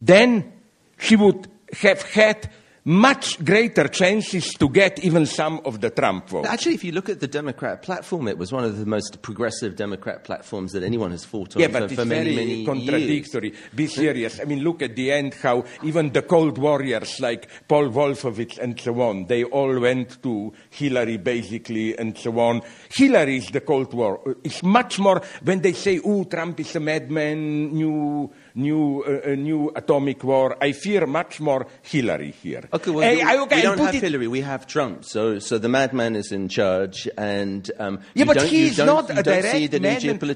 then 0.00 0.52
she 0.98 1.16
would 1.16 1.48
have 1.80 2.02
had 2.02 2.50
much 2.90 3.42
greater 3.44 3.86
chances 3.86 4.52
to 4.54 4.68
get 4.68 4.98
even 5.04 5.24
some 5.24 5.60
of 5.64 5.80
the 5.80 5.90
Trump 5.90 6.28
vote. 6.28 6.44
Actually, 6.46 6.74
if 6.74 6.82
you 6.82 6.90
look 6.90 7.08
at 7.08 7.20
the 7.20 7.28
Democrat 7.28 7.82
platform, 7.82 8.26
it 8.26 8.36
was 8.36 8.50
one 8.50 8.64
of 8.64 8.76
the 8.78 8.84
most 8.84 9.22
progressive 9.22 9.76
Democrat 9.76 10.24
platforms 10.24 10.72
that 10.72 10.82
anyone 10.82 11.12
has 11.12 11.24
fought 11.24 11.54
on 11.54 11.62
Yeah, 11.62 11.68
for, 11.68 11.72
but 11.80 11.92
for 11.92 12.00
it's 12.00 12.04
many, 12.08 12.34
very 12.34 12.34
many 12.34 12.54
years. 12.54 12.66
contradictory. 12.66 13.54
Be 13.76 13.86
serious. 13.86 14.40
I 14.40 14.44
mean, 14.44 14.64
look 14.64 14.82
at 14.82 14.96
the 14.96 15.12
end 15.12 15.34
how 15.34 15.64
even 15.84 16.10
the 16.12 16.22
Cold 16.22 16.58
Warriors 16.58 17.20
like 17.20 17.48
Paul 17.68 17.90
Wolfowitz 17.90 18.58
and 18.58 18.78
so 18.80 19.00
on, 19.02 19.26
they 19.26 19.44
all 19.44 19.78
went 19.78 20.20
to 20.24 20.52
Hillary 20.70 21.16
basically 21.18 21.96
and 21.96 22.18
so 22.18 22.36
on. 22.40 22.60
Hillary 22.92 23.36
is 23.36 23.50
the 23.50 23.60
Cold 23.60 23.94
War. 23.94 24.36
It's 24.42 24.64
much 24.64 24.98
more 24.98 25.22
when 25.44 25.60
they 25.60 25.74
say, 25.74 26.00
"Oh, 26.04 26.24
Trump 26.24 26.58
is 26.58 26.74
a 26.74 26.80
madman, 26.80 27.72
new, 27.72 28.32
new, 28.54 29.02
uh, 29.02 29.30
uh, 29.32 29.34
new 29.34 29.70
atomic 29.74 30.22
war." 30.24 30.56
I 30.60 30.72
fear 30.72 31.06
much 31.06 31.40
more 31.40 31.66
Hillary 31.82 32.34
here. 32.42 32.62
Okay, 32.72 32.90
well, 32.90 33.02
Hey, 33.02 33.16
we, 33.16 33.22
I- 33.22 33.36
okay, 33.38 33.56
we 33.56 33.62
don't 33.62 33.76
put 33.78 33.86
have 33.86 33.94
it- 33.96 34.02
Hillary, 34.02 34.28
we 34.28 34.40
have 34.40 34.66
Trump. 34.66 35.04
So, 35.04 35.38
so 35.38 35.58
the 35.58 35.68
madman 35.68 36.16
is 36.16 36.32
in 36.32 36.48
charge, 36.48 37.08
and 37.16 37.70
um, 37.78 38.00
Yeah, 38.14 38.20
you 38.20 38.24
but 38.26 38.36
don't, 38.38 38.48
he 38.48 38.60
you 38.62 38.66
is 38.66 38.76
don't, 38.76 38.86
not 38.86 39.10
a 39.18 39.22
direct 39.22 39.48
see 39.52 39.66
the 39.66 39.80
new 39.80 39.88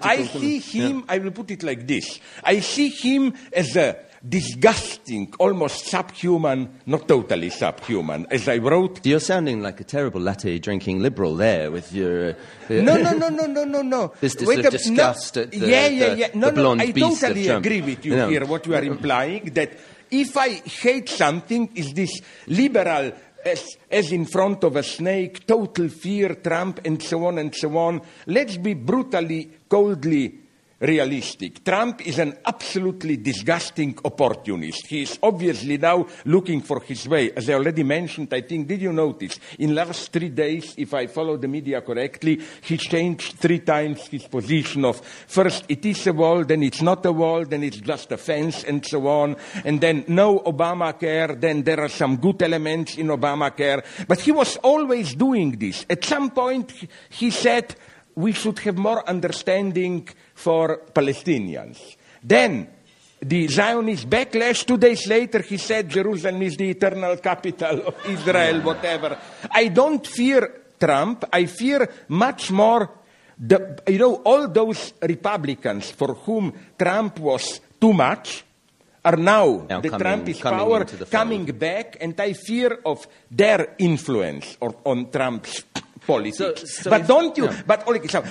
I 0.03 0.25
see 0.25 0.59
him, 0.59 0.99
Yeah. 0.99 1.05
I 1.09 1.19
will 1.19 1.31
put 1.33 1.51
it 1.51 1.63
like 1.63 1.87
this. 1.87 2.21
I 2.43 2.61
see 2.61 2.89
him 2.89 3.35
as 3.53 3.77
a 3.77 3.97
disgusting, 4.27 5.33
almost 5.39 5.87
subhuman, 5.87 6.81
not 6.87 7.07
totally 7.09 7.51
subhuman, 7.51 8.27
as 8.31 8.49
I 8.49 8.59
wrote. 8.59 9.05
You're 9.05 9.21
sounding 9.21 9.63
like 9.63 9.81
a 9.81 9.85
terrible 9.85 10.21
latte 10.21 10.59
drinking 10.59 11.01
liberal 11.01 11.37
there 11.37 11.71
with 11.71 11.93
your. 11.93 12.31
Uh, 12.31 12.35
No, 12.71 12.97
no, 12.97 13.13
no, 13.17 13.29
no, 13.29 13.47
no, 13.47 13.65
no, 13.65 13.83
no. 13.83 14.13
This 14.21 14.35
is 14.37 14.47
Wait 14.49 14.63
disgust 14.63 15.37
no, 15.37 15.43
at 15.43 15.51
the- 15.51 15.59
yeah, 15.59 15.87
yeah, 15.89 16.09
the- 16.09 16.17
yeah. 16.19 16.29
No, 16.35 16.51
the 16.51 16.63
no, 16.63 16.73
I 16.73 16.91
totally 16.91 17.49
agree 17.49 17.81
with 17.83 18.05
you 18.05 18.17
No. 18.17 18.29
here. 18.29 18.45
What 18.47 18.67
you 18.67 18.75
are 18.75 18.83
implying 18.85 19.45
that 19.55 19.73
if 20.11 20.37
I 20.37 20.51
hate 20.51 21.09
something, 21.09 21.71
is 21.75 21.93
this 21.93 22.21
liberal 22.47 23.13
as, 23.45 23.77
as 23.91 24.11
in 24.13 24.25
front 24.27 24.65
of 24.65 24.77
a 24.77 24.83
snake, 24.83 25.47
total 25.47 25.89
fear, 25.89 26.35
Trump, 26.37 26.81
and 26.85 27.03
so 27.03 27.27
on 27.27 27.39
and 27.39 27.55
so 27.55 27.77
on. 27.77 28.01
Let's 28.27 28.57
be 28.57 28.75
brutally, 28.75 29.51
coldly 29.69 30.39
realistic. 30.85 31.65
Trump 31.65 32.07
is 32.07 32.19
an 32.19 32.37
absolutely 32.45 33.17
disgusting 33.17 33.99
opportunist. 34.05 34.87
He 34.87 35.03
is 35.03 35.19
obviously 35.23 35.79
now 35.79 36.07
looking 36.27 36.61
for 36.61 36.81
his 36.81 37.09
way. 37.09 37.33
As 37.33 37.49
I 37.49 37.55
already 37.55 37.83
mentioned, 37.83 38.33
I 38.33 38.43
think, 38.43 38.69
did 38.69 38.83
you 38.83 38.93
notice, 38.93 39.39
in 39.59 39.75
last 39.75 40.13
three 40.13 40.29
days, 40.29 40.75
if 40.77 40.93
I 40.93 41.07
follow 41.07 41.37
the 41.37 41.49
media 41.49 41.81
correctly, 41.81 42.41
he 42.63 42.77
changed 42.77 43.39
three 43.39 43.61
times 43.61 44.07
his 44.09 44.27
position 44.27 44.85
of 44.85 45.01
first 45.01 45.65
it 45.69 45.85
is 45.87 46.07
a 46.07 46.13
wall, 46.13 46.45
then 46.45 46.63
it's 46.63 46.83
not 46.83 47.05
a 47.07 47.13
wall, 47.13 47.45
then 47.45 47.63
it's 47.63 47.79
just 47.79 48.13
a 48.13 48.17
fence, 48.17 48.65
and 48.65 48.85
so 48.85 49.07
on, 49.07 49.37
and 49.65 49.81
then 49.81 50.05
no 50.09 50.41
Obamacare, 50.41 51.41
then 51.41 51.63
there 51.63 51.81
are 51.81 51.89
some 51.89 52.17
good 52.17 52.43
elements 52.43 52.97
in 52.97 53.09
Obamacare. 53.09 53.85
But 54.07 54.21
he 54.21 54.33
was 54.33 54.57
always 54.59 55.15
doing 55.15 55.53
this. 55.53 55.87
At 55.89 56.05
some 56.05 56.31
point, 56.31 56.73
he 57.09 57.31
said, 57.31 57.75
we 58.17 58.33
should 58.33 58.59
have 58.61 58.77
more 58.77 59.09
understanding 59.09 60.09
for 60.35 60.81
Palestinians. 60.93 61.97
Then, 62.23 62.69
the 63.21 63.49
Zionist 63.49 64.09
backlash, 64.09 64.67
two 64.67 64.77
days 64.77 65.07
later, 65.07 65.41
he 65.41 65.57
said 65.57 65.89
Jerusalem 65.89 66.43
is 66.43 66.57
the 66.57 66.71
eternal 66.71 67.17
capital 67.17 67.87
of 67.87 67.95
Israel, 68.09 68.61
whatever. 68.63 69.19
I 69.51 69.69
don't 69.69 70.07
fear 70.07 70.63
Trump. 70.79 71.25
I 71.33 71.47
fear 71.47 71.89
much 72.09 72.51
more 72.51 72.91
the, 73.39 73.81
you 73.89 73.99
know, 73.99 74.17
all 74.25 74.49
those 74.49 74.93
Republicans 75.03 75.91
for 75.91 76.15
whom 76.15 76.53
Trump 76.79 77.19
was 77.19 77.61
too 77.81 77.93
much 77.93 78.45
are 79.05 79.17
now, 79.17 79.67
Now 79.69 79.81
the 79.81 79.89
coming- 79.91 80.01
Trump 80.01 80.29
is 80.29 80.41
coming 80.41 80.59
power 80.59 80.85
coming 81.11 81.45
back, 81.47 81.97
and 82.01 82.19
I 82.21 82.33
fear 82.33 82.79
of 82.87 83.07
their 83.31 83.75
influence 83.79 84.57
or, 84.61 84.75
on 84.85 85.11
Trump's 85.11 85.63
politics. 86.07 86.39
So- 86.39 86.55
so 86.55 86.91
but 86.91 87.03
if- 87.03 87.07
don't 87.09 87.37
you? 87.37 87.45
yeah. 87.47 87.63
But 87.67 87.87
Oleg, 87.89 88.11
so 88.11 88.23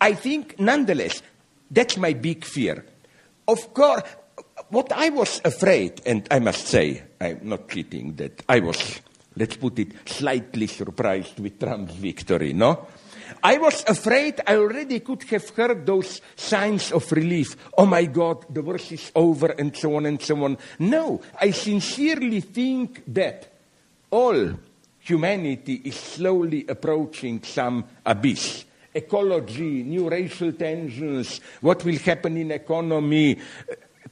I 0.00 0.12
think 0.14 0.58
nonetheless, 0.58 1.22
that's 1.70 1.96
my 1.96 2.12
big 2.12 2.44
fear. 2.44 2.84
Of 3.46 3.72
course, 3.72 4.02
what 4.70 4.92
I 4.92 5.08
was 5.10 5.40
afraid, 5.44 6.02
and 6.04 6.26
I 6.30 6.38
must 6.38 6.66
say, 6.66 7.02
I'm 7.20 7.40
not 7.42 7.68
cheating, 7.68 8.14
that 8.16 8.42
I 8.48 8.60
was, 8.60 9.00
let's 9.36 9.56
put 9.56 9.78
it, 9.78 9.92
slightly 10.06 10.66
surprised 10.66 11.40
with 11.40 11.58
Trump's 11.58 11.94
victory, 11.94 12.52
no? 12.52 12.86
I 13.42 13.58
was 13.58 13.84
afraid 13.86 14.40
I 14.46 14.56
already 14.56 15.00
could 15.00 15.22
have 15.24 15.48
heard 15.50 15.84
those 15.84 16.20
signs 16.34 16.92
of 16.92 17.10
relief. 17.12 17.56
Oh 17.76 17.86
my 17.86 18.06
God, 18.06 18.46
the 18.52 18.62
worst 18.62 18.92
is 18.92 19.12
over, 19.14 19.48
and 19.48 19.76
so 19.76 19.96
on 19.96 20.06
and 20.06 20.20
so 20.20 20.42
on. 20.44 20.56
No, 20.78 21.20
I 21.40 21.50
sincerely 21.50 22.40
think 22.40 23.02
that 23.08 23.52
all 24.10 24.54
humanity 25.00 25.82
is 25.84 25.96
slowly 25.96 26.64
approaching 26.68 27.42
some 27.42 27.84
abyss. 28.04 28.64
Ecology, 28.94 29.82
new 29.82 30.08
racial 30.08 30.52
tensions, 30.52 31.40
what 31.60 31.84
will 31.84 31.98
happen 31.98 32.36
in 32.36 32.50
economy. 32.50 33.38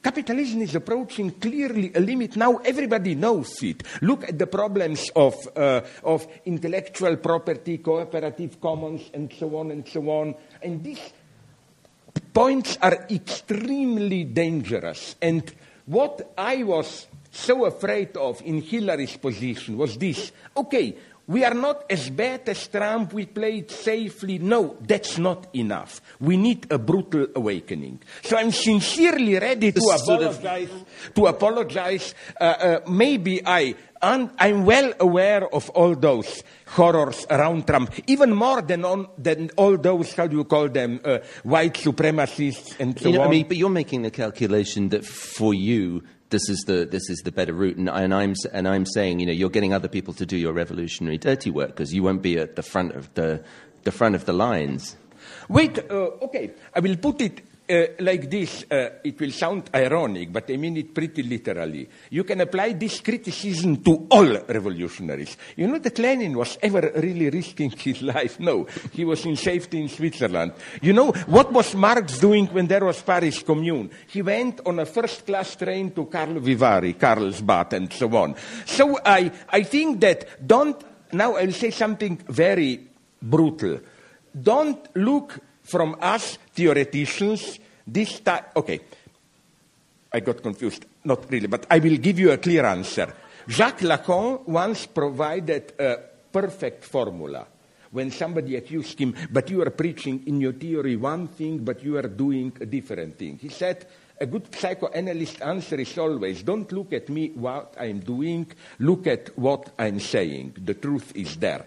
Capitalism 0.01 0.61
is 0.61 0.75
approaching 0.75 1.31
clearly 1.31 1.91
a 1.95 1.99
limit. 1.99 2.35
Now 2.35 2.57
everybody 2.57 3.15
knows 3.15 3.61
it. 3.63 3.83
Look 4.01 4.23
at 4.29 4.37
the 4.37 4.47
problems 4.47 5.09
of, 5.15 5.35
uh, 5.55 5.81
of 6.03 6.27
intellectual 6.45 7.17
property, 7.17 7.79
cooperative 7.79 8.61
commons, 8.61 9.09
and 9.13 9.33
so 9.33 9.57
on 9.57 9.71
and 9.71 9.87
so 9.87 10.07
on. 10.09 10.35
And 10.61 10.83
these 10.83 11.01
points 12.33 12.77
are 12.81 13.07
extremely 13.09 14.23
dangerous. 14.23 15.15
And 15.21 15.51
what 15.87 16.33
I 16.37 16.63
was 16.63 17.07
so 17.31 17.65
afraid 17.65 18.15
of 18.17 18.41
in 18.43 18.61
Hillary's 18.61 19.17
position 19.17 19.77
was 19.77 19.97
this 19.97 20.31
okay, 20.55 20.95
we 21.27 21.43
are 21.43 21.53
not 21.53 21.83
as 21.89 22.09
bad 22.09 22.47
as 22.47 22.67
Trump, 22.67 23.11
we 23.11 23.25
played 23.25 23.69
safely. 23.69 24.39
No, 24.39 24.77
that's 24.81 25.17
not 25.17 25.47
enough. 25.53 26.01
We 26.21 26.37
need 26.37 26.71
a 26.71 26.77
brutal 26.77 27.27
awakening. 27.35 28.01
So 28.23 28.37
I'm 28.37 28.51
sincerely 28.51 29.37
ready 29.37 29.73
to 29.73 29.79
This 29.79 30.01
apologize. 30.01 30.69
To 31.15 31.25
apologize. 31.27 32.15
Uh, 32.39 32.43
uh, 32.43 32.79
maybe 32.89 33.45
I. 33.45 33.75
And 34.01 34.29
I'm 34.37 34.63
well 34.63 34.93
aware 34.99 35.53
of 35.53 35.69
all 35.71 35.95
those 35.95 36.43
horrors 36.67 37.25
around 37.29 37.65
Trump, 37.65 37.91
even 38.07 38.33
more 38.33 38.61
than, 38.61 38.85
on, 38.85 39.07
than 39.17 39.49
all 39.57 39.75
those, 39.75 40.13
how 40.13 40.27
do 40.27 40.37
you 40.37 40.43
call 40.43 40.69
them, 40.69 41.01
uh, 41.03 41.17
white 41.43 41.73
supremacists 41.73 42.79
and 42.79 42.97
so 42.99 43.09
You 43.09 43.15
know, 43.15 43.21
on. 43.21 43.27
I 43.27 43.31
mean, 43.31 43.47
but 43.47 43.57
you're 43.57 43.69
making 43.69 44.03
the 44.03 44.11
calculation 44.11 44.89
that 44.89 45.03
for 45.03 45.53
you, 45.53 46.03
this 46.29 46.49
is 46.49 46.63
the 46.67 46.85
this 46.85 47.09
is 47.09 47.19
the 47.19 47.31
better 47.31 47.53
route, 47.53 47.77
and, 47.77 47.89
and 47.89 48.13
I'm 48.13 48.35
and 48.51 48.67
I'm 48.67 48.85
saying, 48.85 49.19
you 49.19 49.25
know, 49.25 49.31
you're 49.31 49.49
getting 49.49 49.73
other 49.73 49.87
people 49.87 50.13
to 50.15 50.25
do 50.25 50.37
your 50.37 50.53
revolutionary 50.53 51.17
dirty 51.17 51.49
work 51.49 51.69
because 51.69 51.93
you 51.93 52.03
won't 52.03 52.21
be 52.21 52.37
at 52.37 52.55
the 52.55 52.63
front 52.63 52.93
of 52.93 53.13
the 53.13 53.43
the 53.83 53.91
front 53.91 54.15
of 54.15 54.25
the 54.25 54.33
lines. 54.33 54.97
Wait, 55.49 55.79
uh, 55.79 55.93
okay, 56.21 56.51
I 56.73 56.79
will 56.79 56.97
put 56.97 57.21
it 57.21 57.41
uh, 57.69 57.85
like 57.99 58.29
this. 58.29 58.65
Uh, 58.69 58.89
it 59.03 59.19
will 59.19 59.31
sound 59.31 59.69
ironic, 59.73 60.31
but 60.31 60.49
I 60.49 60.57
mean 60.57 60.77
it 60.77 60.93
pretty 60.93 61.23
literally. 61.23 61.87
You 62.09 62.23
can 62.23 62.41
apply 62.41 62.73
this 62.73 62.99
criticism 63.01 63.83
to 63.83 64.07
all 64.09 64.27
revolutionaries. 64.47 65.37
You 65.55 65.67
know 65.67 65.79
that 65.79 65.99
Lenin 65.99 66.37
was 66.37 66.57
ever 66.61 66.91
really 66.95 67.29
risking 67.29 67.71
his 67.77 68.01
life? 68.01 68.39
No, 68.39 68.67
he 68.91 69.05
was 69.05 69.25
in 69.25 69.35
safety 69.35 69.81
in 69.81 69.89
Switzerland. 69.89 70.53
You 70.81 70.93
know 70.93 71.11
what 71.27 71.51
was 71.51 71.75
Marx 71.75 72.19
doing 72.19 72.47
when 72.47 72.67
there 72.67 72.85
was 72.85 73.01
Paris 73.01 73.43
Commune? 73.43 73.89
He 74.07 74.21
went 74.21 74.61
on 74.65 74.79
a 74.79 74.85
first-class 74.85 75.55
train 75.55 75.91
to 75.91 76.05
Karlovy 76.05 76.55
Vary, 76.55 76.93
Karlsbad, 76.93 77.73
and 77.73 77.91
so 77.91 78.15
on. 78.15 78.35
So 78.65 78.99
I, 79.05 79.31
I 79.49 79.63
think 79.63 80.01
that 80.01 80.47
don't, 80.47 80.81
now 81.13 81.35
I'll 81.35 81.51
say 81.51 81.71
something 81.71 82.17
very 82.29 82.87
brutal. 83.21 83.79
Don't 84.39 84.95
look 84.95 85.39
from 85.67 85.97
us 85.99 86.37
theoreticians 86.53 87.59
this 87.85 88.19
time. 88.21 88.45
Okay, 88.55 88.79
I 90.11 90.21
got 90.21 90.41
confused. 90.41 90.85
Not 91.03 91.29
really, 91.29 91.47
but 91.47 91.67
I 91.69 91.79
will 91.79 91.97
give 91.97 92.19
you 92.19 92.31
a 92.31 92.37
clear 92.37 92.65
answer. 92.65 93.13
Jacques 93.47 93.79
Lacan 93.79 94.47
once 94.47 94.87
provided 94.87 95.73
a 95.79 95.97
perfect 96.31 96.83
formula. 96.83 97.47
When 97.91 98.11
somebody 98.11 98.57
accused 98.57 98.99
him, 98.99 99.15
but 99.31 99.49
you 99.49 99.61
are 99.61 99.69
preaching 99.69 100.23
in 100.27 100.41
your 100.41 100.51
theory 100.51 100.97
one 100.97 101.29
thing, 101.29 101.59
but 101.59 101.81
you 101.81 101.97
are 101.97 102.07
doing 102.07 102.51
a 102.59 102.65
different 102.65 103.17
thing. 103.17 103.37
He 103.41 103.47
said, 103.47 103.87
a 104.19 104.25
good 104.25 104.53
psychoanalyst 104.53 105.41
answer 105.41 105.79
is 105.79 105.97
always, 105.97 106.43
don't 106.43 106.69
look 106.71 106.91
at 106.91 107.07
me 107.07 107.29
what 107.29 107.75
I'm 107.79 107.99
doing, 107.99 108.51
look 108.79 109.07
at 109.07 109.37
what 109.37 109.71
I'm 109.79 110.01
saying. 110.01 110.55
The 110.65 110.73
truth 110.73 111.15
is 111.15 111.37
there. 111.37 111.65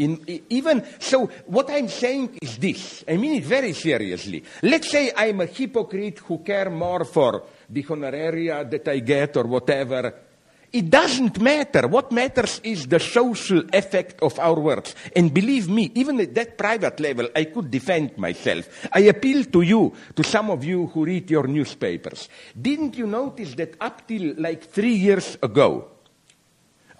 In, 0.00 0.40
even 0.48 0.82
so, 0.98 1.26
what 1.44 1.68
I'm 1.68 1.88
saying 1.88 2.38
is 2.40 2.56
this. 2.56 3.04
I 3.06 3.18
mean 3.18 3.34
it 3.34 3.44
very 3.44 3.74
seriously. 3.74 4.42
Let's 4.62 4.90
say 4.90 5.12
I'm 5.14 5.42
a 5.42 5.46
hypocrite 5.46 6.20
who 6.20 6.38
care 6.38 6.70
more 6.70 7.04
for 7.04 7.44
the 7.68 7.82
honoraria 7.82 8.64
that 8.70 8.88
I 8.88 9.00
get 9.00 9.36
or 9.36 9.44
whatever. 9.44 10.14
It 10.72 10.88
doesn't 10.88 11.38
matter. 11.40 11.86
What 11.88 12.12
matters 12.12 12.60
is 12.64 12.86
the 12.86 13.00
social 13.00 13.64
effect 13.72 14.22
of 14.22 14.38
our 14.38 14.58
words. 14.58 14.94
And 15.14 15.34
believe 15.34 15.68
me, 15.68 15.90
even 15.94 16.18
at 16.20 16.34
that 16.34 16.56
private 16.56 16.98
level, 17.00 17.28
I 17.36 17.44
could 17.44 17.70
defend 17.70 18.16
myself. 18.16 18.88
I 18.92 19.00
appeal 19.00 19.44
to 19.46 19.60
you, 19.60 19.92
to 20.14 20.22
some 20.22 20.48
of 20.48 20.64
you 20.64 20.86
who 20.86 21.04
read 21.04 21.28
your 21.28 21.46
newspapers. 21.46 22.28
Didn't 22.58 22.96
you 22.96 23.06
notice 23.06 23.54
that 23.56 23.74
up 23.80 24.06
till 24.06 24.34
like 24.38 24.62
three 24.62 24.94
years 24.94 25.36
ago, 25.42 25.88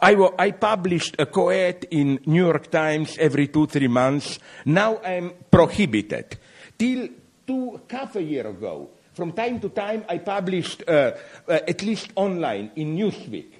I, 0.03 0.51
published 0.53 1.17
a 1.19 1.27
co-ed 1.27 1.87
in 1.91 2.21
New 2.27 2.47
York 2.47 2.71
Times 2.71 3.17
every 3.19 3.49
two, 3.49 3.67
three 3.67 3.89
months. 3.89 4.39
Now 4.65 4.99
I'm 5.05 5.33
prohibited. 5.51 6.39
Till 6.79 7.09
two, 7.47 7.81
half 7.91 8.17
a 8.17 8.23
year 8.23 8.47
ago, 8.47 8.91
from 9.13 9.33
time 9.33 9.61
to 9.61 9.69
time, 9.69 10.05
I 10.09 10.19
published 10.19 10.83
uh, 10.89 11.13
uh, 11.47 11.61
at 11.69 11.83
least 11.83 12.11
online 12.15 12.71
in 12.77 12.97
Newsweek. 12.97 13.53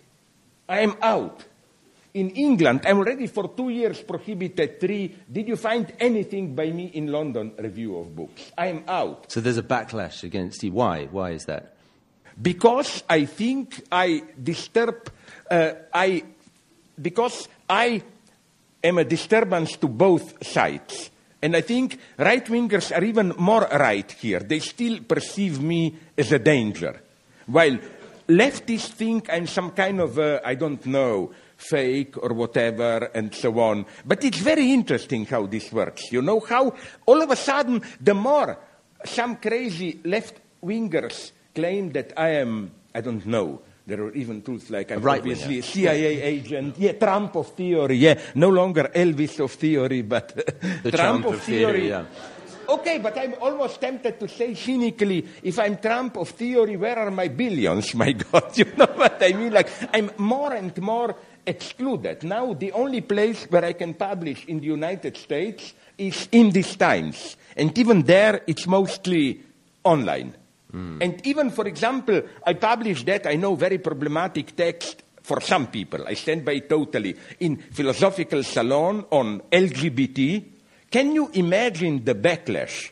I 0.69 0.81
am 0.81 0.97
out. 1.03 1.45
In 2.13 2.31
England, 2.31 2.81
I'm 2.87 2.99
already 2.99 3.29
for 3.29 3.49
two 3.55 3.69
years 3.69 4.03
prohibited. 4.03 4.81
Three, 4.81 5.15
did 5.31 5.47
you 5.47 5.57
find 5.57 5.93
anything 6.01 6.57
by 6.57 6.71
me 6.71 6.87
in 6.87 7.07
London 7.07 7.53
review 7.57 7.99
of 7.99 8.17
books? 8.17 8.51
I 8.59 8.67
am 8.67 8.83
out. 8.89 9.31
So 9.31 9.41
there's 9.41 9.59
a 9.59 9.63
backlash 9.63 10.25
against 10.25 10.65
you. 10.65 10.73
Why? 10.73 11.05
Why 11.05 11.31
is 11.31 11.45
that? 11.45 11.77
because 12.41 13.03
I 13.09 13.25
think 13.25 13.83
I 13.91 14.23
disturb, 14.43 15.11
uh, 15.51 15.73
I, 15.93 16.23
because 17.01 17.49
I 17.69 18.03
am 18.83 18.99
a 18.99 19.05
disturbance 19.05 19.77
to 19.77 19.89
both 19.89 20.47
sides. 20.47 21.11
And 21.43 21.57
I 21.57 21.63
think 21.63 21.99
right 22.19 22.45
wingers 22.45 22.95
are 22.97 23.05
even 23.05 23.35
more 23.39 23.67
right 23.73 24.11
here. 24.13 24.41
They 24.41 24.61
still 24.61 25.01
perceive 25.01 25.61
me 25.61 25.95
as 26.17 26.33
a 26.33 26.39
danger. 26.39 27.01
While 27.47 27.79
leftists 28.29 28.93
think 28.93 29.31
I'm 29.33 29.47
some 29.47 29.71
kind 29.71 30.01
of, 30.01 30.19
I 30.19 30.55
don't 30.55 30.85
know, 30.87 31.33
fake 31.57 32.17
or 32.23 32.33
whatever 32.35 33.11
and 33.15 33.35
so 33.35 33.59
on. 33.61 33.87
But 34.05 34.25
it's 34.25 34.39
very 34.39 34.73
interesting 34.73 35.27
how 35.27 35.47
this 35.47 35.73
works. 35.73 36.13
You 36.13 36.23
know 36.23 36.41
how 36.41 36.75
all 37.07 37.23
of 37.23 37.31
a 37.31 37.37
sudden, 37.37 37.83
the 38.01 38.15
more 38.15 38.59
some 39.05 39.37
crazy 39.37 40.01
left 40.05 40.41
wingers 40.63 41.33
claim 41.55 41.93
that 41.93 42.13
I 42.17 42.31
am, 42.31 42.71
I 42.95 43.01
don't 43.01 43.25
know, 43.27 43.63
there 43.91 44.03
are 44.05 44.13
even 44.15 44.41
truths 44.43 44.71
like 44.71 44.91
I'm 44.93 45.03
right-winger. 45.03 45.35
obviously 45.43 45.59
a 45.59 45.63
CIA 45.63 46.23
agent, 46.23 46.77
yeah, 46.79 46.93
Trump 46.93 47.35
of 47.37 47.49
theory, 47.55 47.97
yeah, 47.97 48.19
no 48.35 48.49
longer 48.49 48.91
Elvis 48.95 49.41
of 49.41 49.53
theory, 49.53 50.03
but 50.03 50.29
The 50.83 50.91
Trump, 50.93 51.23
Trump 51.23 51.27
of 51.27 51.35
of 51.35 51.43
theory, 51.43 51.73
theory. 51.73 51.89
yeah. 51.89 52.05
Okay, 52.69 52.99
but 52.99 53.19
I'm 53.19 53.35
almost 53.41 53.81
tempted 53.81 54.21
to 54.21 54.29
say 54.29 54.55
cynically, 54.55 55.27
if 55.43 55.59
I'm 55.59 55.77
Trump 55.79 56.17
of 56.19 56.29
theory, 56.29 56.77
where 56.77 56.97
are 57.01 57.11
my 57.11 57.27
billions? 57.27 57.93
My 58.03 58.13
God, 58.13 58.57
you 58.57 58.67
know 58.77 58.87
what 58.95 59.21
I 59.21 59.33
mean? 59.33 59.53
Like, 59.53 59.69
I'm 59.93 60.13
more 60.19 60.53
and 60.55 60.77
more 60.79 61.17
excluded. 61.45 62.23
Now, 62.23 62.53
the 62.55 62.71
only 62.73 63.01
place 63.01 63.45
where 63.51 63.65
I 63.65 63.73
can 63.73 63.95
publish 63.95 64.45
in 64.47 64.61
the 64.61 64.67
United 64.67 65.17
States 65.17 65.75
is 65.99 66.29
in 66.31 66.51
these 66.51 66.77
times. 66.77 67.37
And 67.57 67.77
even 67.77 68.03
there, 68.03 68.43
it's 68.47 68.69
mostly 68.69 69.41
online. 69.83 70.37
Mm. 70.73 71.03
And 71.03 71.27
even, 71.27 71.51
for 71.51 71.67
example, 71.67 72.23
I 72.47 72.55
published 72.55 73.07
that, 73.07 73.27
I 73.27 73.37
know, 73.37 73.55
very 73.55 73.79
problematic 73.79 74.55
text 74.57 75.03
for 75.23 75.41
some 75.41 75.69
people. 75.69 76.07
I 76.07 76.15
stand 76.15 76.45
by 76.45 76.53
it 76.53 76.69
totally 76.69 77.17
in 77.41 77.57
Philosophical 77.57 78.43
Salon 78.43 79.05
on 79.11 79.41
LGBT. 79.53 80.45
Can 80.91 81.13
you 81.13 81.31
imagine 81.35 82.05
the 82.05 82.15
backlash? 82.15 82.91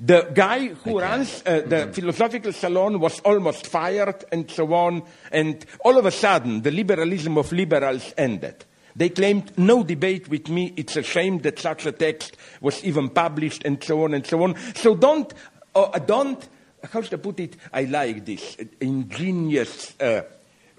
The 0.00 0.30
guy 0.34 0.68
who 0.68 0.98
runs 0.98 1.42
uh, 1.46 1.60
the 1.60 1.76
mm-hmm. 1.76 1.92
Philosophical 1.92 2.52
Salon 2.52 2.98
was 2.98 3.20
almost 3.20 3.68
fired 3.68 4.24
and 4.32 4.50
so 4.50 4.74
on, 4.74 5.04
and 5.30 5.64
all 5.84 5.96
of 5.96 6.06
a 6.06 6.10
sudden 6.10 6.62
the 6.62 6.72
liberalism 6.72 7.38
of 7.38 7.52
liberals 7.52 8.12
ended. 8.18 8.64
They 8.96 9.08
claimed 9.08 9.56
no 9.58 9.82
debate 9.82 10.28
with 10.28 10.48
me. 10.48 10.72
It's 10.76 10.96
a 10.96 11.02
shame 11.02 11.38
that 11.38 11.58
such 11.58 11.86
a 11.86 11.92
text 11.92 12.36
was 12.60 12.82
even 12.84 13.10
published 13.10 13.62
and 13.64 13.82
so 13.82 14.04
on 14.04 14.14
and 14.14 14.26
so 14.26 14.42
on. 14.42 14.56
So 14.74 14.94
don't, 14.94 15.32
uh, 15.74 15.98
don't, 16.00 16.48
how 16.90 17.02
should 17.02 17.14
I 17.14 17.22
put 17.22 17.40
it? 17.40 17.56
I 17.72 17.84
like 17.84 18.24
this 18.24 18.56
ingenious 18.80 19.98
uh, 20.00 20.22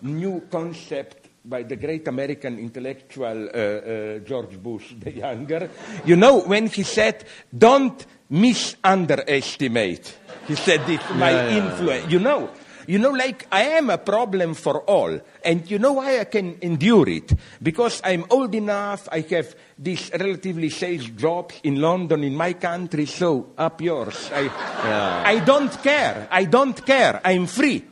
new 0.02 0.48
concept 0.52 1.30
by 1.44 1.64
the 1.64 1.76
great 1.76 2.08
American 2.08 2.58
intellectual 2.60 3.50
uh, 3.50 3.58
uh, 3.58 4.20
George 4.20 4.62
Bush 4.62 4.94
the 5.00 5.12
Younger. 5.12 5.70
You 6.06 6.16
know, 6.16 6.42
when 6.42 6.68
he 6.68 6.84
said, 6.84 7.26
don't 7.56 8.06
misunderestimate, 8.32 10.14
he 10.48 10.56
said 10.56 10.86
this, 10.88 11.02
my 11.12 11.32
yeah, 11.32 11.48
yeah, 11.48 11.58
influence. 11.58 12.04
Yeah. 12.06 12.10
You 12.10 12.20
know, 12.20 12.50
you 12.88 13.00
know, 13.00 13.12
like 13.12 13.48
I 13.52 13.64
am 13.64 13.90
a 13.90 13.98
problem 13.98 14.54
for 14.54 14.82
all. 14.82 15.20
And 15.44 15.70
you 15.70 15.80
know 15.80 15.94
why 15.94 16.20
I 16.20 16.26
can 16.26 16.58
endure 16.62 17.10
it? 17.10 17.34
Because 17.62 18.02
I'm 18.04 18.26
old 18.30 18.56
enough, 18.56 19.08
I 19.12 19.22
have 19.22 19.56
these 19.78 20.12
relatively 20.14 20.70
safe 20.70 21.16
jobs 21.16 21.56
in 21.64 21.82
London, 21.82 22.24
in 22.24 22.36
my 22.36 22.54
country, 22.54 23.06
so 23.06 23.52
up 23.58 23.82
yours. 23.82 24.30
I, 24.34 24.42
yeah. 24.42 25.24
I 25.26 25.40
don't 25.40 25.72
care. 25.84 26.28
I 26.32 26.46
don't 26.46 26.86
care. 26.86 27.22
I'm 27.24 27.48
free. 27.48 27.84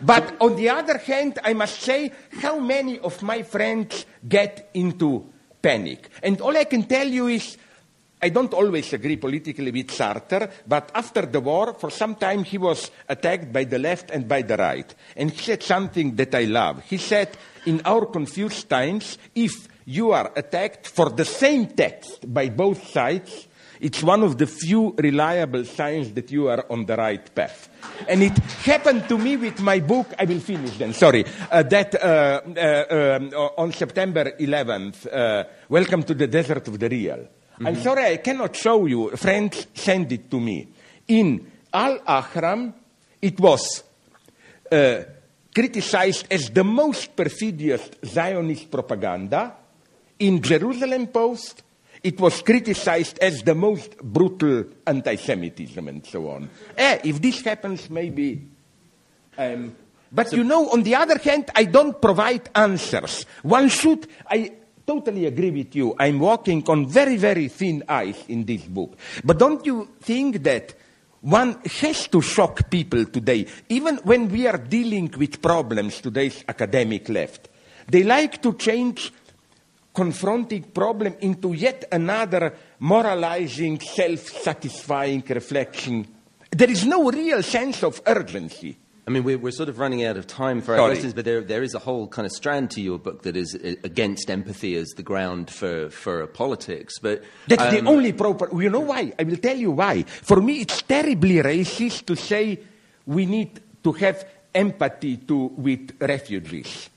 But 0.00 0.36
on 0.40 0.56
the 0.56 0.68
other 0.68 0.98
hand, 0.98 1.38
I 1.42 1.54
must 1.54 1.80
say 1.80 2.12
how 2.40 2.58
many 2.58 2.98
of 3.00 3.22
my 3.22 3.42
friends 3.42 4.06
get 4.28 4.70
into 4.74 5.26
panic. 5.60 6.08
And 6.22 6.40
all 6.40 6.56
I 6.56 6.64
can 6.64 6.84
tell 6.84 7.06
you 7.06 7.26
is 7.26 7.56
I 8.20 8.30
don't 8.30 8.52
always 8.54 8.92
agree 8.92 9.16
politically 9.16 9.70
with 9.70 9.88
Sartre, 9.88 10.50
but 10.66 10.90
after 10.94 11.26
the 11.26 11.40
war, 11.40 11.74
for 11.74 11.90
some 11.90 12.16
time 12.16 12.44
he 12.44 12.58
was 12.58 12.90
attacked 13.08 13.52
by 13.52 13.64
the 13.64 13.78
left 13.78 14.10
and 14.10 14.26
by 14.26 14.42
the 14.42 14.56
right. 14.56 14.92
And 15.16 15.30
he 15.30 15.38
said 15.38 15.62
something 15.62 16.16
that 16.16 16.34
I 16.34 16.44
love. 16.44 16.82
He 16.84 16.98
said, 16.98 17.36
in 17.66 17.80
our 17.84 18.06
confused 18.06 18.68
times, 18.68 19.18
if 19.34 19.68
you 19.84 20.12
are 20.12 20.32
attacked 20.34 20.88
for 20.88 21.10
the 21.10 21.24
same 21.24 21.68
text 21.68 22.32
by 22.32 22.48
both 22.48 22.88
sides, 22.88 23.46
it's 23.80 24.02
one 24.02 24.24
of 24.24 24.38
the 24.38 24.46
few 24.46 24.94
reliable 24.98 25.64
signs 25.64 26.12
that 26.12 26.30
you 26.32 26.48
are 26.48 26.64
on 26.70 26.86
the 26.86 26.96
right 26.96 27.32
path. 27.34 27.68
And 28.08 28.22
it 28.22 28.36
happened 28.38 29.08
to 29.08 29.16
me 29.16 29.36
with 29.36 29.60
my 29.60 29.78
book, 29.78 30.08
I 30.18 30.24
will 30.24 30.40
finish 30.40 30.76
then, 30.76 30.92
sorry, 30.92 31.24
uh, 31.50 31.62
that 31.62 31.94
uh, 31.94 32.40
uh, 32.56 33.16
um, 33.20 33.28
on 33.56 33.72
September 33.72 34.32
11th, 34.38 35.06
uh, 35.06 35.44
Welcome 35.68 36.02
to 36.02 36.14
the 36.14 36.26
Desert 36.26 36.66
of 36.66 36.78
the 36.78 36.88
Real. 36.88 37.28
Mm-hmm. 37.58 37.66
I'm 37.66 37.80
sorry, 37.82 38.04
I 38.04 38.16
cannot 38.18 38.54
show 38.54 38.86
you. 38.86 39.10
Friends 39.16 39.66
sent 39.74 40.12
it 40.12 40.30
to 40.30 40.38
me. 40.38 40.68
In 41.08 41.50
Al 41.74 41.98
Ahram, 42.00 42.72
it 43.20 43.40
was 43.40 43.82
uh, 44.70 45.02
criticized 45.52 46.26
as 46.30 46.50
the 46.50 46.62
most 46.62 47.16
perfidious 47.16 47.90
Zionist 48.04 48.70
propaganda. 48.70 49.54
In 50.20 50.40
Jerusalem 50.40 51.08
Post, 51.08 51.64
it 52.02 52.20
was 52.20 52.42
criticized 52.42 53.18
as 53.18 53.42
the 53.42 53.56
most 53.56 53.98
brutal 53.98 54.64
anti 54.86 55.16
Semitism 55.16 55.88
and 55.88 56.06
so 56.06 56.30
on. 56.30 56.48
Eh, 56.76 57.00
if 57.04 57.20
this 57.20 57.40
happens, 57.42 57.90
maybe. 57.90 58.40
Um, 59.36 59.74
but 60.12 60.28
so, 60.28 60.36
you 60.36 60.44
know, 60.44 60.70
on 60.70 60.84
the 60.84 60.94
other 60.94 61.18
hand, 61.18 61.50
I 61.56 61.64
don't 61.64 62.00
provide 62.00 62.48
answers. 62.54 63.24
One 63.42 63.68
should, 63.68 64.06
I 64.30 64.52
totally 64.88 65.26
agree 65.26 65.50
with 65.50 65.76
you. 65.76 65.94
I'm 65.98 66.18
walking 66.18 66.64
on 66.66 66.86
very, 66.88 67.18
very 67.18 67.48
thin 67.48 67.84
ice 67.86 68.24
in 68.28 68.46
this 68.46 68.62
book. 68.62 68.96
But 69.22 69.38
don't 69.38 69.64
you 69.66 69.86
think 70.00 70.42
that 70.44 70.74
one 71.20 71.60
has 71.80 72.08
to 72.08 72.22
shock 72.22 72.70
people 72.70 73.04
today, 73.04 73.46
even 73.68 73.96
when 73.98 74.30
we 74.30 74.46
are 74.46 74.56
dealing 74.56 75.12
with 75.18 75.42
problems 75.42 76.00
today's 76.00 76.42
academic 76.48 77.10
left? 77.10 77.50
They 77.86 78.02
like 78.02 78.40
to 78.40 78.54
change 78.54 79.12
confronting 79.92 80.62
problem 80.62 81.16
into 81.20 81.52
yet 81.52 81.84
another 81.92 82.54
moralizing, 82.78 83.80
self-satisfying 83.80 85.24
reflection. 85.28 86.06
There 86.50 86.70
is 86.70 86.86
no 86.86 87.10
real 87.10 87.42
sense 87.42 87.82
of 87.82 88.00
urgency. 88.06 88.78
I 89.08 89.10
mean, 89.10 89.24
we're, 89.24 89.38
we're 89.38 89.52
sort 89.52 89.70
of 89.70 89.78
running 89.78 90.04
out 90.04 90.18
of 90.18 90.26
time 90.26 90.60
for 90.60 90.72
our 90.72 90.78
Sorry. 90.78 90.90
questions, 90.90 91.14
but 91.14 91.24
there, 91.24 91.40
there 91.40 91.62
is 91.62 91.74
a 91.74 91.78
whole 91.78 92.06
kind 92.08 92.26
of 92.26 92.32
strand 92.32 92.70
to 92.72 92.82
your 92.82 92.98
book 92.98 93.22
that 93.22 93.36
is 93.36 93.54
uh, 93.54 93.74
against 93.82 94.30
empathy 94.30 94.76
as 94.76 94.88
the 94.90 95.02
ground 95.02 95.50
for, 95.50 95.88
for 95.88 96.26
politics. 96.26 96.98
But 96.98 97.24
that's 97.46 97.62
um, 97.62 97.70
the 97.74 97.90
only 97.90 98.12
proper. 98.12 98.48
You 98.60 98.68
know 98.68 98.80
why? 98.80 99.12
I 99.18 99.22
will 99.22 99.38
tell 99.38 99.56
you 99.56 99.70
why. 99.70 100.02
For 100.02 100.42
me, 100.42 100.60
it's 100.60 100.82
terribly 100.82 101.36
racist 101.36 102.04
to 102.06 102.16
say 102.16 102.60
we 103.06 103.24
need 103.24 103.60
to 103.82 103.92
have 103.92 104.28
empathy 104.54 105.16
to, 105.16 105.46
with 105.56 105.96
refugees. 106.00 106.90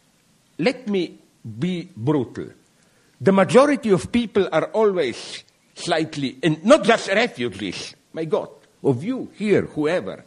Let 0.59 0.89
me 0.89 1.17
be 1.57 1.89
brutal 1.95 2.49
the 3.21 3.31
majority 3.31 3.91
of 3.91 4.11
people 4.11 4.49
are 4.51 4.65
always 4.73 5.43
slightly, 5.75 6.37
and 6.41 6.65
not 6.65 6.83
just 6.83 7.07
refugees, 7.07 7.95
my 8.13 8.25
God, 8.25 8.49
of 8.83 9.03
you 9.03 9.29
here, 9.37 9.61
whoever, 9.61 10.25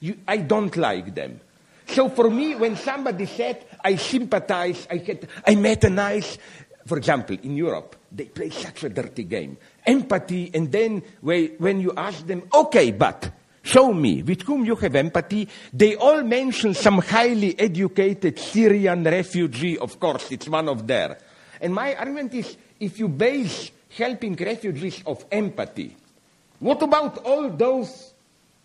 you, 0.00 0.18
I 0.26 0.38
don't 0.38 0.76
like 0.76 1.14
them. 1.14 1.40
So 1.88 2.08
for 2.10 2.30
me, 2.30 2.54
when 2.54 2.76
somebody 2.76 3.26
said, 3.26 3.64
I 3.82 3.96
sympathize, 3.96 4.86
I, 4.90 4.98
had, 4.98 5.26
I 5.46 5.54
met 5.54 5.84
a 5.84 5.90
nice, 5.90 6.36
for 6.86 6.98
example, 6.98 7.36
in 7.42 7.56
Europe, 7.56 7.96
they 8.12 8.26
play 8.26 8.50
such 8.50 8.84
a 8.84 8.88
dirty 8.90 9.24
game. 9.24 9.56
Empathy, 9.86 10.50
and 10.52 10.70
then 10.70 11.02
when 11.20 11.80
you 11.80 11.92
ask 11.96 12.26
them, 12.26 12.42
okay, 12.52 12.90
but 12.90 13.30
show 13.62 13.92
me 13.92 14.22
with 14.22 14.42
whom 14.42 14.66
you 14.66 14.76
have 14.76 14.94
empathy, 14.94 15.48
they 15.72 15.96
all 15.96 16.22
mention 16.22 16.74
some 16.74 16.98
highly 16.98 17.58
educated 17.58 18.38
Syrian 18.38 19.04
refugee, 19.04 19.78
of 19.78 19.98
course, 19.98 20.30
it's 20.30 20.48
one 20.48 20.68
of 20.68 20.86
their. 20.86 21.18
And 21.60 21.74
my 21.74 21.94
argument 21.94 22.34
is 22.34 22.56
if 22.78 22.98
you 22.98 23.08
base 23.08 23.70
helping 23.96 24.34
refugees 24.34 25.02
of 25.06 25.24
empathy, 25.32 25.96
what 26.60 26.82
about 26.82 27.18
all 27.24 27.48
those 27.48 28.12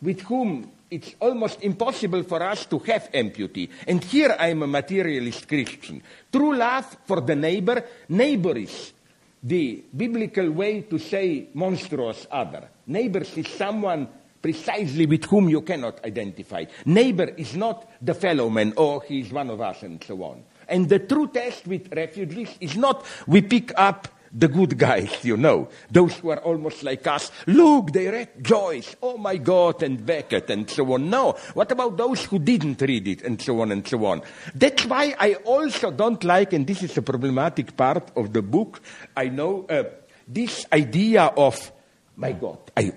with 0.02 0.22
whom 0.22 0.70
it's 0.94 1.16
almost 1.20 1.62
impossible 1.62 2.24
for 2.24 2.42
us 2.44 2.66
to 2.68 2.80
have 2.80 3.10
empathy? 3.14 3.70
And 3.88 4.04
here 4.04 4.36
I 4.38 4.50
am 4.50 4.64
a 4.64 4.68
materialist 4.68 5.48
Christian. 5.48 6.02
True 6.32 6.56
love 6.56 6.98
for 7.06 7.22
the 7.22 7.36
neighbor, 7.36 7.84
neighbor 8.10 8.58
is 8.58 8.94
the 9.42 9.84
biblical 9.96 10.52
way 10.52 10.82
to 10.82 10.98
say 10.98 11.50
monstrous 11.54 12.28
other. 12.32 12.70
Neighbors 12.88 13.38
is 13.38 13.48
someone 13.48 14.08
precisely 14.42 15.06
with 15.06 15.26
whom 15.26 15.50
you 15.50 15.62
cannot 15.62 16.04
identify. 16.06 16.66
Neighbor 16.86 17.30
is 17.38 17.56
not 17.56 17.90
the 18.02 18.14
fellow 18.14 18.50
man, 18.50 18.74
oh, 18.78 19.00
he 19.00 19.22
is 19.22 19.32
one 19.32 19.50
of 19.50 19.60
us, 19.62 19.84
and 19.84 20.04
so 20.04 20.22
on. 20.24 20.44
And 20.68 20.88
the 20.88 21.00
true 21.00 21.28
test 21.28 21.68
with 21.68 21.92
refugees 21.94 22.50
is 22.60 22.78
not 22.78 23.06
we 23.26 23.42
pick 23.42 23.72
up 23.78 24.08
the 24.34 24.48
good 24.48 24.78
guys, 24.78 25.24
you 25.24 25.38
know, 25.38 25.70
those 25.92 26.18
who 26.18 26.32
are 26.32 26.40
almost 26.40 26.84
like 26.84 27.06
us. 27.06 27.32
Look, 27.46 27.92
they 27.92 28.08
read 28.08 28.44
Joyce, 28.44 28.96
oh 29.02 29.18
my 29.18 29.38
God, 29.38 29.84
and 29.84 30.04
Beckett, 30.04 30.50
and 30.50 30.70
so 30.70 30.92
on. 30.94 31.10
No, 31.10 31.34
what 31.54 31.72
about 31.72 31.98
those 31.98 32.26
who 32.26 32.40
didn't 32.40 32.82
read 32.82 33.08
it, 33.08 33.22
and 33.22 33.40
so 33.40 33.62
on 33.62 33.72
and 33.72 33.88
so 33.88 34.04
on? 34.06 34.24
That's 34.56 34.86
why 34.86 35.16
I 35.20 35.36
also 35.46 35.92
don't 35.92 36.24
like, 36.24 36.54
and 36.54 36.66
this 36.66 36.82
is 36.82 36.98
a 36.98 37.02
problematic 37.02 37.78
part 37.78 38.12
of 38.16 38.34
the 38.34 38.42
book, 38.42 38.82
I 39.16 39.30
know, 39.30 39.66
uh, 39.70 39.84
this 40.28 40.66
idea 40.74 41.26
of, 41.26 41.72
my 42.16 42.32
God, 42.32 42.60
I, 42.76 42.92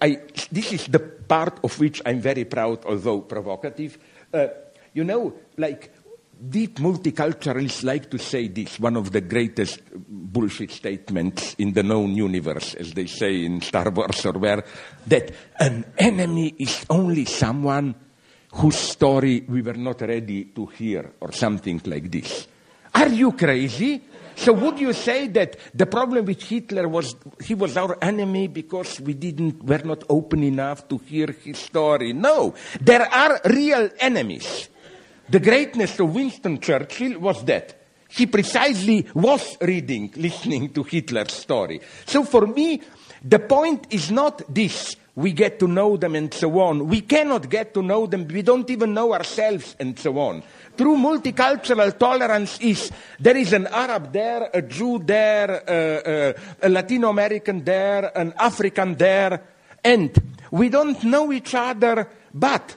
I, 0.00 0.20
this 0.52 0.72
is 0.72 0.86
the 0.86 1.00
part 1.00 1.58
of 1.64 1.78
which 1.80 2.02
I'm 2.06 2.20
very 2.20 2.44
proud, 2.44 2.84
although 2.84 3.20
provocative. 3.20 3.98
Uh, 4.32 4.48
you 4.92 5.04
know, 5.04 5.34
like 5.56 5.92
deep 6.48 6.78
multiculturalists 6.78 7.84
like 7.84 8.10
to 8.10 8.18
say 8.18 8.48
this, 8.48 8.80
one 8.80 8.96
of 8.96 9.12
the 9.12 9.20
greatest 9.20 9.80
bullshit 9.92 10.70
statements 10.70 11.54
in 11.58 11.72
the 11.72 11.82
known 11.82 12.14
universe, 12.14 12.74
as 12.74 12.92
they 12.94 13.06
say 13.06 13.44
in 13.44 13.60
Star 13.60 13.90
Wars 13.90 14.24
or 14.24 14.32
where, 14.32 14.64
that 15.06 15.32
an 15.58 15.84
enemy 15.98 16.54
is 16.58 16.86
only 16.88 17.24
someone 17.24 17.94
whose 18.52 18.76
story 18.76 19.44
we 19.48 19.62
were 19.62 19.74
not 19.74 20.00
ready 20.00 20.46
to 20.46 20.66
hear, 20.66 21.12
or 21.20 21.32
something 21.32 21.80
like 21.84 22.10
this. 22.10 22.48
Are 22.94 23.08
you 23.08 23.32
crazy? 23.32 24.02
So 24.34 24.52
would 24.54 24.80
you 24.80 24.92
say 24.92 25.28
that 25.28 25.56
the 25.74 25.86
problem 25.86 26.24
with 26.24 26.42
Hitler 26.42 26.88
was 26.88 27.14
he 27.44 27.54
was 27.54 27.76
our 27.76 27.96
enemy 28.02 28.48
because 28.48 29.00
we 29.00 29.14
didn't 29.14 29.62
were 29.62 29.82
not 29.84 30.02
open 30.08 30.42
enough 30.42 30.88
to 30.88 30.98
hear 30.98 31.26
his 31.44 31.58
story? 31.58 32.12
No, 32.12 32.54
there 32.80 33.06
are 33.12 33.40
real 33.44 33.90
enemies. 34.00 34.68
The 35.30 35.40
greatness 35.40 36.00
of 36.00 36.12
Winston 36.14 36.60
Churchill 36.60 37.20
was 37.20 37.44
that 37.44 37.76
he 38.08 38.26
precisely 38.26 39.06
was 39.14 39.56
reading, 39.60 40.12
listening 40.16 40.72
to 40.72 40.82
Hitler's 40.82 41.32
story. 41.32 41.80
So 42.04 42.24
for 42.24 42.46
me, 42.48 42.82
the 43.22 43.38
point 43.38 43.86
is 43.90 44.10
not 44.10 44.42
this 44.52 44.96
we 45.14 45.32
get 45.32 45.58
to 45.60 45.68
know 45.68 45.96
them 45.96 46.14
and 46.14 46.32
so 46.32 46.58
on. 46.60 46.88
We 46.88 47.02
cannot 47.02 47.48
get 47.48 47.74
to 47.74 47.82
know 47.82 48.06
them. 48.06 48.26
We 48.26 48.42
don't 48.42 48.68
even 48.70 48.94
know 48.94 49.12
ourselves 49.12 49.76
and 49.78 49.98
so 49.98 50.18
on. 50.18 50.42
True 50.76 50.96
multicultural 50.96 51.96
tolerance 51.98 52.58
is 52.60 52.90
there 53.18 53.36
is 53.36 53.52
an 53.52 53.66
Arab 53.66 54.12
there, 54.12 54.50
a 54.52 54.62
Jew 54.62 54.98
there, 54.98 55.50
uh, 55.68 56.10
uh, 56.10 56.32
a 56.62 56.68
Latino 56.68 57.10
American 57.10 57.64
there, 57.64 58.16
an 58.16 58.32
African 58.38 58.94
there, 58.94 59.42
and 59.84 60.10
we 60.50 60.68
don't 60.68 61.02
know 61.04 61.32
each 61.32 61.54
other, 61.54 62.08
but 62.32 62.76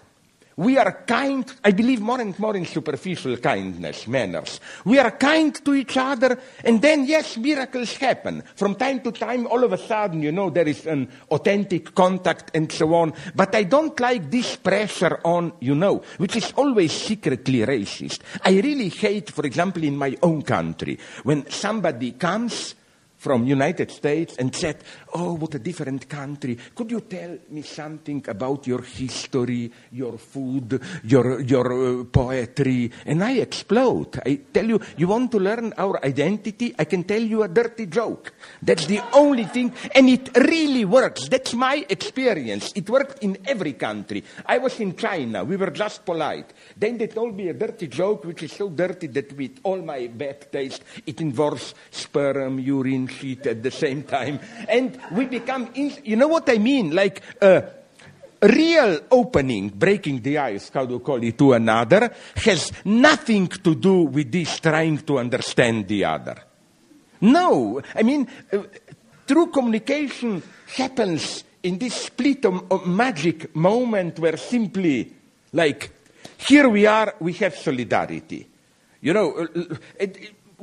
we 0.56 0.78
are 0.78 1.04
kind, 1.06 1.52
I 1.64 1.72
believe 1.72 2.02
more 2.02 2.22
and 2.22 2.38
more 2.38 2.56
in 2.56 2.66
superficial 2.66 3.38
kindness, 3.38 4.08
manners. 4.08 4.60
We 4.86 5.00
are 5.00 5.12
kind 5.12 5.54
to 5.66 5.74
each 5.74 5.98
other, 5.98 6.40
and 6.64 6.82
then, 6.82 7.06
yes, 7.06 7.38
miracles 7.38 7.96
happen. 7.98 8.44
From 8.56 8.76
time 8.76 9.02
to 9.02 9.12
time, 9.12 9.48
all 9.48 9.64
of 9.64 9.74
a 9.74 9.78
sudden, 9.78 10.22
you 10.22 10.32
know, 10.32 10.50
there 10.50 10.68
is 10.68 10.86
an 10.86 11.10
authentic 11.32 11.96
contact 11.96 12.52
and 12.54 12.72
so 12.72 12.94
on. 12.94 13.14
But 13.36 13.56
I 13.56 13.64
don't 13.64 14.00
like 14.00 14.30
this 14.30 14.56
pressure 14.56 15.20
on, 15.26 15.54
you 15.60 15.76
know, 15.76 16.04
which 16.18 16.36
is 16.36 16.54
always 16.56 16.92
secretly 16.92 17.60
racist. 17.60 18.20
I 18.44 18.60
really 18.60 18.90
hate, 18.90 19.32
for 19.32 19.46
example, 19.46 19.84
in 19.84 19.98
my 19.98 20.18
own 20.22 20.44
country, 20.44 21.00
when 21.24 21.50
somebody 21.50 22.12
comes 22.12 22.76
from 23.24 23.48
United 23.48 23.90
States 23.90 24.36
and 24.36 24.54
said, 24.54 24.84
"Oh, 25.14 25.34
what 25.34 25.56
a 25.56 25.60
different 25.60 26.08
country! 26.10 26.58
Could 26.76 26.92
you 26.92 27.02
tell 27.02 27.38
me 27.50 27.62
something 27.62 28.24
about 28.28 28.68
your 28.68 28.82
history, 28.82 29.72
your 29.92 30.18
food, 30.18 30.80
your 31.04 31.42
your 31.42 32.02
uh, 32.02 32.04
poetry?" 32.06 32.92
And 33.06 33.24
I 33.24 33.34
explode. 33.34 34.22
I 34.26 34.40
tell 34.52 34.66
you, 34.66 34.80
you 34.98 35.08
want 35.08 35.32
to 35.32 35.40
learn 35.40 35.74
our 35.78 36.04
identity? 36.06 36.74
I 36.78 36.86
can 36.86 37.04
tell 37.04 37.22
you 37.22 37.44
a 37.44 37.48
dirty 37.48 37.86
joke. 37.88 38.34
That's 38.62 38.86
the 38.86 39.02
only 39.14 39.46
thing, 39.46 39.74
and 39.94 40.10
it 40.10 40.36
really 40.36 40.86
works. 40.86 41.28
That's 41.28 41.54
my 41.54 41.86
experience. 41.88 42.72
It 42.76 42.90
worked 42.90 43.24
in 43.24 43.38
every 43.46 43.74
country. 43.74 44.24
I 44.46 44.58
was 44.58 44.80
in 44.80 44.96
China. 44.96 45.44
We 45.44 45.58
were 45.58 45.72
just 45.72 46.06
polite. 46.06 46.54
Then 46.76 46.98
they 46.98 47.08
told 47.08 47.36
me 47.36 47.50
a 47.50 47.54
dirty 47.54 47.88
joke, 47.88 48.26
which 48.26 48.44
is 48.44 48.54
so 48.54 48.70
dirty 48.70 49.08
that 49.08 49.34
with 49.38 49.60
all 49.64 49.82
my 49.82 50.08
bad 50.08 50.52
taste, 50.52 50.84
it 51.06 51.22
involves 51.22 51.76
sperm, 51.92 52.60
urine, 52.60 53.08
shit 53.08 53.48
at 53.48 53.62
the 53.62 53.72
same 53.72 54.04
time. 54.04 54.40
And 54.68 55.00
we 55.12 55.26
become, 55.26 55.70
in, 55.76 55.94
you 56.04 56.16
know 56.16 56.28
what 56.28 56.50
I 56.50 56.58
mean? 56.58 56.94
Like, 56.96 57.22
a 57.42 57.66
real 58.42 59.02
opening, 59.12 59.70
breaking 59.70 60.22
the 60.22 60.38
ice, 60.38 60.70
how 60.74 60.86
do 60.86 60.96
you 60.96 61.00
call 61.00 61.24
it, 61.24 61.38
to 61.38 61.54
another, 61.54 62.14
has 62.36 62.72
nothing 62.86 63.48
to 63.48 63.76
do 63.76 64.04
with 64.04 64.32
this 64.32 64.60
trying 64.60 65.00
to 65.00 65.20
understand 65.20 65.88
the 65.88 66.06
other. 66.06 66.44
No, 67.22 67.82
I 67.96 68.04
mean, 68.04 68.28
uh, 68.52 68.64
true 69.26 69.48
communication 69.48 70.44
happens 70.76 71.44
in 71.64 71.78
this 71.78 71.94
split 71.94 72.46
of, 72.46 72.70
of 72.70 72.86
magic 72.86 73.56
moment 73.56 74.20
where 74.20 74.36
simply, 74.36 75.14
like, 75.54 75.92
here 76.38 76.68
we 76.68 76.86
are, 76.86 77.16
we 77.20 77.34
have 77.34 77.56
solidarity. 77.56 78.46
You 79.00 79.14
know, 79.14 79.32
uh, 79.38 79.48
uh, 80.02 80.08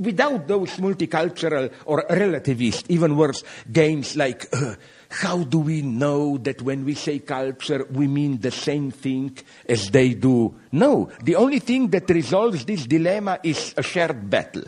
without 0.01 0.49
those 0.49 0.71
multicultural 0.77 1.71
or 1.85 2.05
relativist, 2.11 2.85
even 2.89 3.17
worse, 3.17 3.45
games 3.71 4.17
like 4.17 4.47
uh, 4.53 4.75
how 5.11 5.43
do 5.43 5.59
we 5.59 5.83
know 5.83 6.39
that 6.39 6.63
when 6.63 6.85
we 6.85 6.95
say 6.95 7.19
culture, 7.19 7.85
we 7.93 8.07
mean 8.07 8.41
the 8.41 8.51
same 8.51 8.91
thing 8.91 9.37
as 9.69 9.91
they 9.91 10.15
do? 10.15 10.55
No, 10.73 11.11
the 11.23 11.37
only 11.37 11.59
thing 11.59 11.89
that 11.91 12.09
resolves 12.09 12.65
this 12.65 12.87
dilemma 12.87 13.41
is 13.43 13.75
a 13.77 13.83
shared 13.83 14.31
battle. 14.31 14.65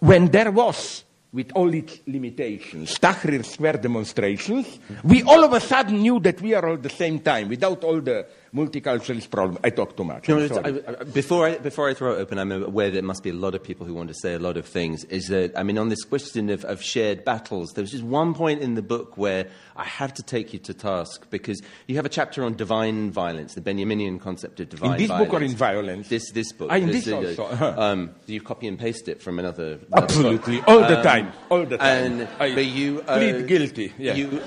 When 0.00 0.26
there 0.26 0.50
was, 0.50 1.04
with 1.32 1.52
all 1.54 1.72
its 1.72 2.00
limitations, 2.06 2.98
Tahrir 2.98 3.44
Square 3.44 3.78
demonstrations, 3.78 4.80
we 5.04 5.22
all 5.22 5.44
of 5.44 5.52
a 5.52 5.60
sudden 5.60 5.98
knew 5.98 6.18
that 6.20 6.40
we 6.40 6.54
are 6.54 6.68
all 6.68 6.78
the 6.78 6.90
same 6.90 7.20
time, 7.20 7.48
without 7.48 7.84
all 7.84 8.00
the 8.00 8.26
multiculturalist 8.54 9.30
problem. 9.30 9.58
I 9.62 9.70
talk 9.70 9.96
too 9.96 10.04
much. 10.04 10.28
No, 10.28 10.38
I, 10.38 10.68
I, 10.68 11.04
before, 11.04 11.46
I, 11.46 11.58
before 11.58 11.88
I 11.88 11.94
throw 11.94 12.14
it 12.14 12.18
open, 12.18 12.38
I'm 12.38 12.50
aware 12.50 12.90
there 12.90 13.02
must 13.02 13.22
be 13.22 13.30
a 13.30 13.34
lot 13.34 13.54
of 13.54 13.62
people 13.62 13.86
who 13.86 13.94
want 13.94 14.08
to 14.08 14.14
say 14.14 14.34
a 14.34 14.38
lot 14.38 14.56
of 14.56 14.66
things. 14.66 15.04
Is 15.04 15.28
that, 15.28 15.56
I 15.56 15.62
mean, 15.62 15.78
on 15.78 15.88
this 15.88 16.04
question 16.04 16.50
of, 16.50 16.64
of 16.64 16.82
shared 16.82 17.24
battles, 17.24 17.72
there's 17.74 17.90
just 17.90 18.04
one 18.04 18.34
point 18.34 18.60
in 18.60 18.74
the 18.74 18.82
book 18.82 19.16
where 19.16 19.46
I 19.76 19.84
have 19.84 20.12
to 20.14 20.22
take 20.22 20.52
you 20.52 20.58
to 20.60 20.74
task 20.74 21.26
because 21.30 21.62
you 21.86 21.96
have 21.96 22.06
a 22.06 22.08
chapter 22.08 22.44
on 22.44 22.54
divine 22.54 23.10
violence, 23.10 23.54
the 23.54 23.60
Benjaminian 23.60 24.20
concept 24.20 24.60
of 24.60 24.68
divine 24.68 24.90
violence. 24.90 25.00
In 25.00 25.02
this 25.02 25.08
violence. 25.08 25.30
book 25.30 25.40
or 25.40 25.44
in 25.44 25.56
violence? 25.56 26.08
This, 26.08 26.30
this 26.32 26.52
book. 26.52 26.68
Ah, 26.70 26.76
in 26.76 26.86
this, 26.88 27.04
this 27.04 27.38
also. 27.38 27.44
Uh-huh. 27.44 27.74
Um, 27.80 28.10
do 28.26 28.34
you 28.34 28.40
copy 28.40 28.66
and 28.66 28.78
paste 28.78 29.08
it 29.08 29.22
from 29.22 29.38
another? 29.38 29.74
another 29.74 29.80
Absolutely. 29.94 30.56
Book? 30.58 30.68
All 30.68 30.80
the 30.80 30.98
um, 30.98 31.04
time. 31.04 31.32
All 31.50 31.64
the 31.64 31.78
time. 31.78 32.20
And, 32.20 32.28
I 32.38 32.54
but 32.54 32.66
you, 32.66 33.00
uh, 33.06 33.16
plead 33.16 33.46
guilty. 33.46 33.92
Yeah. 33.98 34.14
You, 34.14 34.42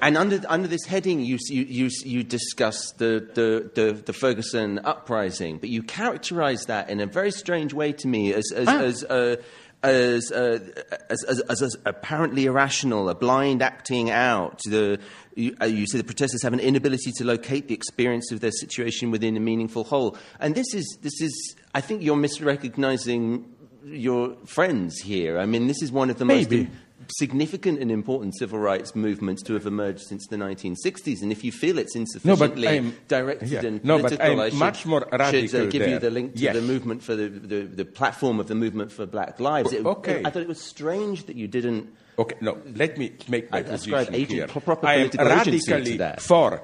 and 0.00 0.16
under, 0.16 0.40
under 0.48 0.68
this 0.68 0.84
heading, 0.84 1.20
you, 1.20 1.38
you, 1.48 1.90
you, 2.04 2.22
discuss 2.22 2.92
the, 2.92 3.28
the, 3.34 3.70
the, 3.74 3.92
the, 3.92 4.12
Ferguson 4.12 4.80
uprising, 4.84 5.58
but 5.58 5.68
you 5.68 5.82
characterize 5.82 6.64
that 6.66 6.90
in 6.90 7.00
a 7.00 7.06
very 7.06 7.30
strange 7.30 7.72
way 7.72 7.92
to 7.92 8.08
me 8.08 8.32
as, 8.32 8.52
as, 8.52 8.68
ah. 8.68 8.80
as, 8.80 9.04
uh, 9.04 9.36
as, 9.82 10.32
uh, 10.32 10.58
as, 11.10 11.24
as, 11.24 11.62
as, 11.62 11.76
apparently 11.84 12.46
irrational, 12.46 13.08
a 13.08 13.14
blind 13.14 13.62
acting 13.62 14.10
out. 14.10 14.60
The, 14.64 14.98
you, 15.34 15.56
uh, 15.60 15.66
you 15.66 15.86
say 15.86 15.98
the 15.98 16.04
protesters 16.04 16.42
have 16.42 16.52
an 16.52 16.60
inability 16.60 17.12
to 17.16 17.24
locate 17.24 17.68
the 17.68 17.74
experience 17.74 18.32
of 18.32 18.40
their 18.40 18.52
situation 18.52 19.10
within 19.10 19.36
a 19.36 19.40
meaningful 19.40 19.84
whole. 19.84 20.16
And 20.40 20.54
this 20.54 20.74
is, 20.74 20.98
this 21.02 21.20
is 21.20 21.56
I 21.74 21.82
think 21.82 22.02
you're 22.02 22.16
misrecognizing 22.16 23.44
your 23.84 24.34
friends 24.46 24.98
here. 24.98 25.38
I 25.38 25.46
mean, 25.46 25.66
this 25.66 25.82
is 25.82 25.92
one 25.92 26.10
of 26.10 26.18
the 26.18 26.24
Maybe. 26.24 26.64
most 26.64 26.72
significant 27.18 27.80
and 27.80 27.90
important 27.90 28.36
civil 28.38 28.58
rights 28.58 28.94
movements 28.94 29.42
to 29.44 29.54
have 29.54 29.66
emerged 29.66 30.00
since 30.00 30.26
the 30.26 30.36
1960s. 30.36 31.22
And 31.22 31.30
if 31.30 31.44
you 31.44 31.52
feel 31.52 31.78
it's 31.78 31.94
insufficiently 31.94 32.80
no, 32.80 32.92
directed 33.08 33.50
yeah. 33.50 33.64
and 33.64 33.84
no, 33.84 33.98
political, 33.98 34.26
but 34.26 34.32
I'm 34.32 34.40
I 34.40 34.48
should, 34.50 34.58
much 34.58 34.86
more 34.86 35.08
radical 35.12 35.48
should 35.48 35.68
uh, 35.68 35.70
give 35.70 35.82
there. 35.82 35.90
you 35.90 35.98
the 35.98 36.10
link 36.10 36.34
to 36.34 36.40
yes. 36.40 36.54
the 36.54 36.62
movement 36.62 37.02
for 37.02 37.14
the, 37.14 37.28
the, 37.28 37.62
the, 37.62 37.84
platform 37.84 38.40
of 38.40 38.48
the 38.48 38.54
movement 38.54 38.92
for 38.92 39.06
Black 39.06 39.38
Lives. 39.40 39.72
It, 39.72 39.84
okay. 39.84 40.22
I 40.24 40.30
thought 40.30 40.42
it 40.42 40.48
was 40.48 40.60
strange 40.60 41.24
that 41.26 41.36
you 41.36 41.46
didn't. 41.46 41.94
Okay, 42.18 42.36
no, 42.40 42.58
let 42.74 42.96
me 42.96 43.12
make 43.28 43.50
my 43.50 43.58
I, 43.58 43.62
position 43.62 44.14
agent, 44.14 44.50
clear. 44.50 44.76
I 44.82 44.94
am 44.94 45.10
radically 45.18 45.98
for 46.18 46.62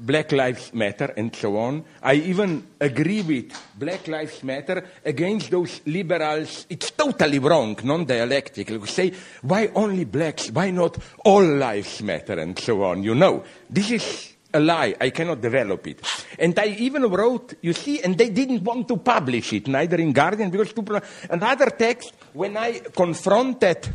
Black 0.00 0.30
Lives 0.32 0.72
Matter 0.72 1.12
and 1.16 1.34
so 1.34 1.56
on. 1.58 1.84
I 2.02 2.14
even 2.14 2.66
agree 2.80 3.22
with 3.22 3.52
Black 3.76 4.06
Lives 4.06 4.42
Matter 4.44 4.84
against 5.04 5.50
those 5.50 5.80
liberals. 5.86 6.66
It's 6.70 6.92
totally 6.92 7.38
wrong, 7.40 7.76
non-dialectical. 7.82 8.78
We 8.78 8.86
say, 8.86 9.12
why 9.42 9.70
only 9.74 10.04
blacks? 10.04 10.50
Why 10.50 10.70
not 10.70 10.98
all 11.24 11.44
lives 11.44 12.00
matter 12.02 12.38
and 12.38 12.58
so 12.58 12.84
on? 12.84 13.02
You 13.02 13.14
know, 13.14 13.44
this 13.68 13.90
is 13.90 14.34
a 14.54 14.60
lie. 14.60 14.94
I 15.00 15.10
cannot 15.10 15.40
develop 15.40 15.86
it. 15.88 16.00
And 16.38 16.56
I 16.58 16.66
even 16.78 17.02
wrote, 17.02 17.54
you 17.60 17.72
see, 17.72 18.00
and 18.00 18.16
they 18.16 18.30
didn't 18.30 18.62
want 18.62 18.86
to 18.88 18.96
publish 18.98 19.52
it, 19.52 19.66
neither 19.66 19.96
in 19.96 20.12
Guardian, 20.12 20.50
because 20.50 20.72
two, 20.72 20.84
another 21.28 21.70
text, 21.70 22.14
when 22.32 22.56
I 22.56 22.78
confronted 22.94 23.94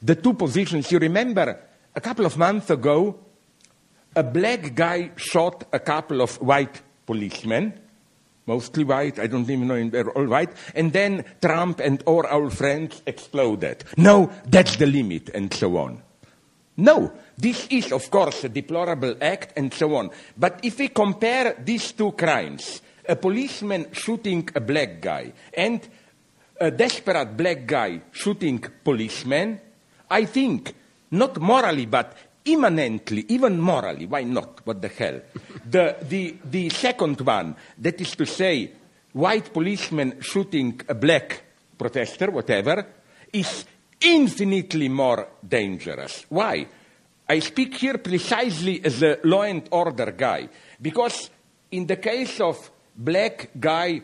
the 0.00 0.14
two 0.14 0.34
positions, 0.34 0.90
you 0.92 0.98
remember, 0.98 1.60
a 1.94 2.00
couple 2.00 2.24
of 2.24 2.38
months 2.38 2.70
ago, 2.70 3.18
a 4.14 4.22
black 4.22 4.74
guy 4.74 5.10
shot 5.16 5.64
a 5.72 5.78
couple 5.78 6.20
of 6.20 6.40
white 6.40 6.82
policemen, 7.06 7.72
mostly 8.46 8.84
white, 8.84 9.18
I 9.18 9.26
don't 9.26 9.48
even 9.48 9.68
know 9.68 9.76
if 9.76 9.92
they're 9.92 10.10
all 10.10 10.26
white, 10.26 10.50
and 10.74 10.92
then 10.92 11.24
Trump 11.40 11.80
and 11.80 12.02
all 12.06 12.26
our 12.26 12.50
friends 12.50 13.02
exploded. 13.06 13.84
No, 13.96 14.30
that's 14.46 14.76
the 14.76 14.86
limit, 14.86 15.30
and 15.30 15.52
so 15.52 15.76
on. 15.76 16.02
No, 16.76 17.12
this 17.36 17.66
is, 17.68 17.92
of 17.92 18.10
course, 18.10 18.44
a 18.44 18.48
deplorable 18.48 19.16
act, 19.20 19.52
and 19.56 19.72
so 19.72 19.94
on. 19.96 20.10
But 20.36 20.60
if 20.62 20.78
we 20.78 20.88
compare 20.88 21.56
these 21.62 21.92
two 21.92 22.12
crimes, 22.12 22.80
a 23.08 23.16
policeman 23.16 23.86
shooting 23.92 24.48
a 24.54 24.60
black 24.60 25.00
guy 25.00 25.32
and 25.52 25.86
a 26.60 26.70
desperate 26.70 27.36
black 27.36 27.66
guy 27.66 28.00
shooting 28.12 28.64
policemen, 28.84 29.60
I 30.08 30.24
think, 30.24 30.74
not 31.10 31.40
morally, 31.40 31.86
but 31.86 32.16
immanently, 32.44 33.24
even 33.28 33.60
morally, 33.60 34.06
why 34.06 34.24
not? 34.24 34.60
What 34.64 34.82
the 34.82 34.88
hell? 34.88 35.20
the, 35.68 35.96
the, 36.02 36.36
the 36.44 36.68
second 36.70 37.20
one, 37.20 37.56
that 37.78 38.00
is 38.00 38.14
to 38.16 38.26
say, 38.26 38.72
white 39.12 39.52
policeman 39.52 40.20
shooting 40.20 40.80
a 40.88 40.94
black 40.94 41.42
protester, 41.78 42.30
whatever, 42.30 42.86
is 43.32 43.64
infinitely 44.00 44.88
more 44.88 45.28
dangerous. 45.46 46.26
Why? 46.28 46.66
I 47.28 47.38
speak 47.38 47.74
here 47.74 47.98
precisely 47.98 48.84
as 48.84 49.02
a 49.02 49.18
law 49.24 49.42
and 49.42 49.66
order 49.70 50.12
guy, 50.12 50.48
because 50.80 51.30
in 51.70 51.86
the 51.86 51.96
case 51.96 52.40
of 52.40 52.70
black 52.96 53.50
guy 53.58 54.02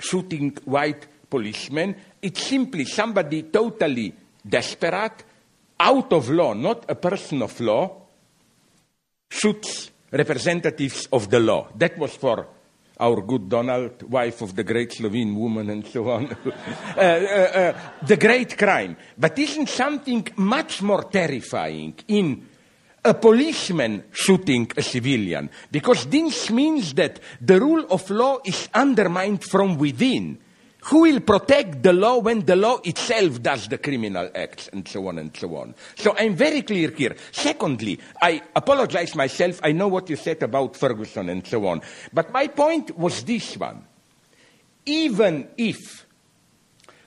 shooting 0.00 0.56
white 0.64 1.06
policeman. 1.28 1.94
It's 2.20 2.46
simply 2.46 2.84
somebody 2.84 3.44
totally 3.44 4.12
desperate, 4.46 5.24
out 5.80 6.12
of 6.12 6.28
law, 6.30 6.54
not 6.54 6.84
a 6.88 6.94
person 6.94 7.42
of 7.42 7.58
law, 7.60 8.02
shoots 9.30 9.90
representatives 10.10 11.08
of 11.12 11.30
the 11.30 11.40
law. 11.40 11.68
That 11.76 11.98
was 11.98 12.14
for 12.14 12.46
our 13.00 13.20
good 13.22 13.48
Donald, 13.48 14.02
wife 14.10 14.42
of 14.42 14.56
the 14.56 14.64
great 14.64 14.92
Slovene 14.92 15.34
woman, 15.36 15.70
and 15.70 15.86
so 15.86 16.10
on. 16.10 16.26
uh, 16.46 17.00
uh, 17.00 17.02
uh, 17.02 17.80
the 18.04 18.16
great 18.16 18.58
crime. 18.58 18.96
But 19.16 19.38
isn't 19.38 19.68
something 19.68 20.26
much 20.36 20.82
more 20.82 21.04
terrifying 21.04 21.94
in 22.08 22.46
a 23.04 23.14
policeman 23.14 24.04
shooting 24.10 24.70
a 24.76 24.82
civilian? 24.82 25.48
Because 25.70 26.06
this 26.06 26.50
means 26.50 26.94
that 26.94 27.20
the 27.40 27.60
rule 27.60 27.86
of 27.90 28.10
law 28.10 28.38
is 28.44 28.68
undermined 28.74 29.44
from 29.44 29.78
within. 29.78 30.38
Who 30.88 31.00
will 31.02 31.20
protect 31.20 31.82
the 31.82 31.92
law 31.92 32.18
when 32.18 32.46
the 32.46 32.56
law 32.56 32.78
itself 32.82 33.42
does 33.42 33.68
the 33.68 33.76
criminal 33.76 34.30
acts 34.34 34.68
and 34.72 34.88
so 34.88 35.06
on 35.08 35.18
and 35.18 35.36
so 35.36 35.54
on? 35.56 35.74
So 35.96 36.14
I'm 36.16 36.34
very 36.34 36.62
clear 36.62 36.90
here. 36.90 37.14
Secondly, 37.30 37.98
I 38.22 38.40
apologize 38.56 39.14
myself. 39.14 39.60
I 39.62 39.72
know 39.72 39.88
what 39.88 40.08
you 40.08 40.16
said 40.16 40.42
about 40.42 40.76
Ferguson 40.76 41.28
and 41.28 41.46
so 41.46 41.66
on. 41.66 41.82
But 42.12 42.32
my 42.32 42.46
point 42.46 42.96
was 42.96 43.22
this 43.24 43.56
one. 43.58 43.84
Even 44.86 45.48
if 45.58 46.06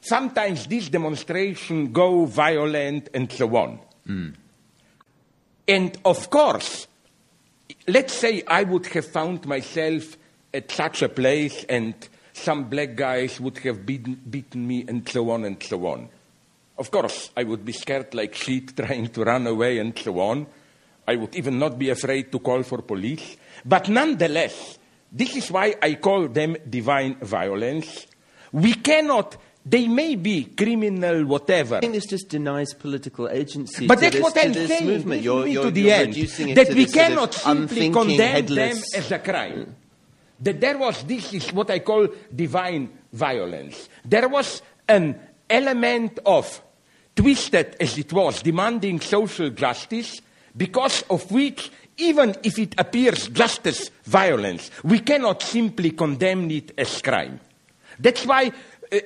sometimes 0.02 0.68
these 0.68 0.90
demonstrations 0.90 1.90
go 1.92 2.26
violent 2.26 3.10
and 3.14 3.32
so 3.32 3.56
on, 3.56 3.80
Mm. 4.08 4.34
and 5.68 5.98
of 6.06 6.30
course, 6.30 6.88
let's 7.88 8.14
say 8.14 8.42
I 8.48 8.64
would 8.64 8.86
have 8.88 9.06
found 9.06 9.46
myself 9.46 10.18
at 10.54 10.72
such 10.72 11.02
a 11.04 11.10
place 11.10 11.64
and 11.70 11.94
some 12.34 12.66
black 12.66 12.96
guys 12.96 13.40
would 13.40 13.58
have 13.60 13.86
beaten, 13.86 14.20
beaten 14.30 14.68
me 14.68 14.86
and 14.88 15.08
so 15.08 15.30
on 15.30 15.46
and 15.46 15.62
so 15.62 15.86
on. 15.88 16.10
Of 16.78 16.90
course, 16.90 17.32
I 17.36 17.44
would 17.44 17.64
be 17.64 17.74
scared 17.74 18.14
like 18.14 18.36
sheep 18.36 18.76
trying 18.76 19.08
to 19.10 19.24
run 19.24 19.48
away 19.48 19.78
and 19.80 19.98
so 19.98 20.20
on. 20.20 20.48
I 21.08 21.16
would 21.16 21.36
even 21.36 21.60
not 21.60 21.78
be 21.78 21.90
afraid 21.90 22.32
to 22.32 22.40
call 22.40 22.64
for 22.64 22.82
police. 22.82 23.38
But 23.66 23.90
nonetheless, 23.90 24.78
this 25.12 25.36
is 25.36 25.52
why 25.52 25.76
I 25.82 25.96
call 25.96 26.28
them 26.28 26.56
divine 26.70 27.16
violence. 27.16 28.08
We 28.52 28.74
cannot, 28.76 29.36
they 29.66 29.88
may 29.88 30.16
be 30.16 30.46
criminal, 30.46 31.26
whatever. 31.26 31.78
I 31.78 31.80
think 31.82 31.94
this 31.94 32.06
just 32.06 32.30
denies 32.30 32.74
political 32.74 33.28
agency. 33.30 33.88
But 33.88 34.00
that's 34.00 34.16
this, 34.16 34.24
what 34.24 34.38
I'm 34.38 34.54
saying. 34.54 34.86
movement. 34.86 35.22
You're, 35.22 35.48
you're, 35.48 35.66
to 35.66 35.72
the 35.72 35.92
end. 35.92 36.14
that 36.14 36.74
we 36.74 36.86
cannot 36.86 37.34
simply 37.34 37.90
condemn 37.90 38.32
headless. 38.32 38.92
them 38.92 39.02
as 39.02 39.12
a 39.12 39.20
crime. 39.20 39.66
Mm. 39.66 39.74
That 40.42 40.60
there 40.60 40.78
was 40.78 41.04
this 41.04 41.34
is 41.34 41.54
what 41.54 41.70
I 41.70 41.80
call 41.80 42.08
divine 42.36 42.89
violence. 43.14 43.89
There 44.04 44.28
was 44.28 44.62
an 44.88 45.20
element 45.50 46.20
of 46.26 46.62
twisted 47.16 47.76
as 47.80 47.98
it 47.98 48.12
was, 48.12 48.42
demanding 48.42 49.00
social 49.00 49.50
justice, 49.50 50.22
because 50.56 51.04
of 51.10 51.30
which, 51.32 51.72
even 51.98 52.36
if 52.44 52.58
it 52.58 52.74
appears 52.78 53.28
just 53.28 53.68
as 53.68 53.92
violence, 54.06 54.72
we 54.84 55.00
cannot 55.00 55.42
simply 55.42 55.92
condemn 55.92 56.50
it 56.50 56.72
as 56.78 57.02
crime. 57.02 57.39
That's 58.00 58.26
why, 58.26 58.52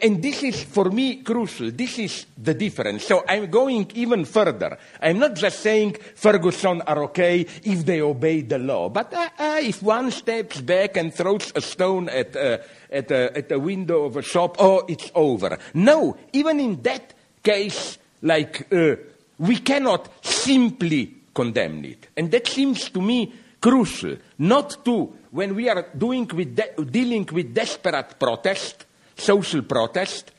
and 0.02 0.22
this 0.22 0.42
is 0.42 0.64
for 0.64 0.90
me 0.90 1.18
crucial, 1.18 1.70
this 1.72 2.00
is 2.00 2.26
the 2.38 2.54
difference. 2.54 3.06
So 3.06 3.24
I'm 3.28 3.52
going 3.52 3.92
even 3.94 4.26
further. 4.26 4.78
I'm 5.02 5.20
not 5.20 5.36
just 5.36 5.60
saying 5.60 5.98
Ferguson 6.16 6.82
are 6.82 7.04
okay 7.04 7.42
if 7.64 7.86
they 7.86 8.02
obey 8.02 8.42
the 8.42 8.58
law, 8.58 8.90
but 8.90 9.14
uh, 9.14 9.30
uh, 9.38 9.60
if 9.62 9.84
one 9.84 10.10
steps 10.12 10.62
back 10.62 10.98
and 10.98 11.14
throws 11.14 11.52
a 11.56 11.62
stone 11.62 12.10
at, 12.10 12.36
uh, 12.36 12.58
at, 12.90 13.12
a, 13.12 13.38
at 13.38 13.52
a 13.52 13.60
window 13.60 14.06
of 14.06 14.18
a 14.18 14.24
shop, 14.24 14.56
oh, 14.60 14.84
it's 14.88 15.12
over. 15.14 15.58
No, 15.76 16.18
even 16.34 16.60
in 16.60 16.82
that 16.82 17.14
case, 17.44 18.00
like, 18.24 18.74
uh, 18.74 18.96
we 19.38 19.58
cannot 19.58 20.26
simply 20.26 21.14
condemn 21.34 21.86
it. 21.86 22.08
And 22.18 22.32
that 22.32 22.48
seems 22.48 22.90
to 22.90 23.02
me 23.02 23.34
crucial, 23.62 24.18
not 24.40 24.84
to, 24.86 25.14
when 25.32 25.54
we 25.54 25.70
are 25.70 25.90
doing 25.96 26.28
with 26.34 26.56
de- 26.56 26.86
dealing 26.86 27.28
with 27.32 27.54
desperate 27.54 28.18
protest, 28.18 28.86
social 29.16 29.62
protest, 29.64 30.32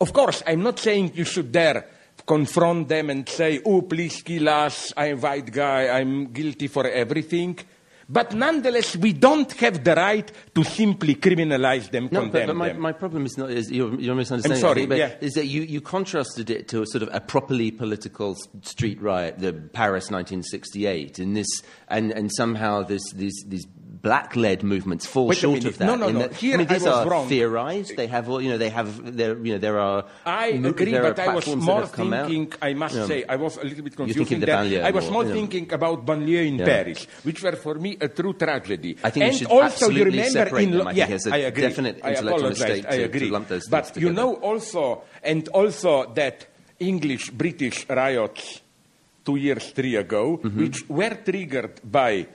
of 0.00 0.12
course, 0.12 0.42
I'm 0.46 0.62
not 0.62 0.78
saying 0.78 1.12
you 1.14 1.24
should 1.24 1.52
dare 1.52 1.86
confront 2.26 2.88
them 2.88 3.10
and 3.10 3.28
say, 3.28 3.60
oh, 3.64 3.82
please 3.82 4.22
kill 4.22 4.48
us, 4.48 4.92
I'm 4.96 5.18
a 5.18 5.20
white 5.20 5.52
guy, 5.52 5.98
I'm 5.98 6.32
guilty 6.32 6.66
for 6.66 6.86
everything. 6.86 7.58
But 8.08 8.34
nonetheless, 8.34 8.96
we 8.96 9.12
don't 9.12 9.50
have 9.54 9.82
the 9.82 9.94
right 9.96 10.30
to 10.54 10.62
simply 10.62 11.16
criminalize 11.16 11.90
them, 11.90 12.08
No, 12.12 12.20
condemn 12.20 12.30
but, 12.30 12.46
but 12.46 12.56
my, 12.56 12.68
them. 12.68 12.80
my 12.80 12.92
problem 12.92 13.26
is 13.26 13.36
not 13.36 13.50
is 13.50 13.70
you're, 13.70 13.98
you're 13.98 14.14
misunderstanding. 14.14 14.58
I'm 14.58 14.60
sorry, 14.60 14.80
think, 14.82 14.90
but 14.90 14.98
yeah. 14.98 15.14
is 15.20 15.34
that 15.34 15.46
you, 15.46 15.62
you 15.62 15.80
contrasted 15.80 16.48
it 16.48 16.68
to 16.68 16.82
a 16.82 16.86
sort 16.86 17.02
of 17.02 17.08
a 17.12 17.20
properly 17.20 17.72
political 17.72 18.36
street 18.62 19.02
riot, 19.02 19.40
the 19.40 19.52
Paris 19.52 20.04
1968, 20.04 21.18
and 21.18 21.36
this 21.36 21.48
and, 21.88 22.12
and 22.12 22.30
somehow 22.32 22.82
this 22.84 23.10
these 23.10 23.44
these 23.48 23.66
black-led 24.06 24.62
movements 24.72 25.04
fall 25.12 25.26
Wait 25.28 25.38
short 25.38 25.64
of 25.64 25.74
that. 25.78 25.86
No, 25.90 25.94
no, 26.02 26.08
no. 26.14 26.20
that- 26.22 26.34
Here 26.42 26.54
I 26.54 26.58
mean, 26.58 26.68
I 26.70 26.74
was 26.74 26.86
are 26.86 27.08
wrong. 27.10 27.26
theorized. 27.28 27.96
They 28.00 28.06
have 28.16 28.24
all 28.30 28.40
you 28.44 28.50
know. 28.52 28.58
They 28.64 28.70
have 28.78 28.88
there 29.20 29.34
you 29.46 29.52
know 29.54 29.58
there 29.66 29.78
are. 29.86 30.04
I 30.24 30.46
agree, 30.70 30.92
there 30.92 31.02
but 31.02 31.18
I 31.18 31.34
was 31.34 31.46
more 31.70 31.86
come 31.98 32.12
out. 32.14 32.28
thinking, 32.30 32.52
I 32.62 32.72
must 32.82 32.94
Yeah. 32.96 33.06
say, 33.10 33.18
I 33.28 33.36
was 33.44 33.56
a 33.58 33.64
little 33.70 33.84
bit 33.88 33.96
confused. 33.96 34.18
thinking 34.18 34.40
the 34.40 34.46
there. 34.46 34.84
I 34.84 34.92
was 34.98 35.10
more, 35.10 35.24
thinking 35.38 35.66
about 35.78 36.06
banlieue 36.06 36.46
in 36.46 36.56
Yeah. 36.58 36.66
Paris, 36.70 37.00
which 37.26 37.42
were 37.42 37.56
for 37.56 37.74
me 37.84 37.90
a 38.00 38.08
true 38.08 38.34
tragedy. 38.34 38.92
I 39.02 39.10
think 39.10 39.22
we 39.24 39.28
and 39.30 39.36
should 39.38 39.48
also, 39.58 39.90
you 39.90 40.04
remember 40.04 40.30
separate 40.30 40.62
in 40.62 40.70
them. 40.78 40.86
I 40.86 40.92
think 40.92 40.98
yeah, 41.02 41.06
there's 41.12 41.26
a 41.26 41.34
I 41.34 41.38
agree. 41.50 41.62
definite 41.68 41.96
I 42.02 42.08
intellectual 42.10 42.28
apologize. 42.38 42.58
mistake 42.68 42.84
I 42.88 42.96
agree. 43.10 43.30
lump 43.30 43.48
those 43.48 43.66
but 43.68 43.84
you 44.04 44.10
know 44.12 44.30
also, 44.48 45.02
and 45.22 45.42
also 45.60 45.92
that 46.14 46.46
English 46.78 47.30
British 47.42 47.86
riots 47.88 48.60
two 49.26 49.36
years, 49.36 49.64
three 49.74 49.96
ago, 49.96 50.24
Mm-hmm. 50.38 50.60
which 50.62 50.78
were 50.88 51.14
triggered 51.28 51.80
by 51.82 52.26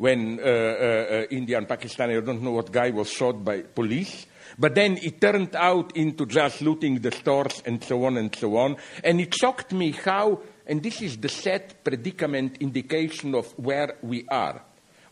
when 0.00 0.40
uh, 0.40 0.42
uh, 0.42 0.46
uh, 0.48 1.24
India 1.28 1.58
and 1.58 1.68
Pakistan, 1.68 2.08
I 2.08 2.20
don't 2.20 2.40
know 2.40 2.52
what 2.52 2.72
guy 2.72 2.88
was 2.88 3.10
shot 3.10 3.44
by 3.44 3.60
police. 3.60 4.24
But 4.58 4.74
then 4.74 4.96
it 4.96 5.20
turned 5.20 5.54
out 5.54 5.94
into 5.94 6.24
just 6.24 6.62
looting 6.62 7.00
the 7.00 7.12
stores 7.12 7.62
and 7.66 7.84
so 7.84 8.06
on 8.06 8.16
and 8.16 8.34
so 8.34 8.56
on. 8.56 8.78
And 9.04 9.20
it 9.20 9.34
shocked 9.34 9.72
me 9.74 9.92
how, 9.92 10.40
and 10.66 10.82
this 10.82 11.02
is 11.02 11.18
the 11.18 11.28
sad 11.28 11.84
predicament 11.84 12.56
indication 12.60 13.34
of 13.34 13.52
where 13.58 13.98
we 14.00 14.26
are. 14.28 14.62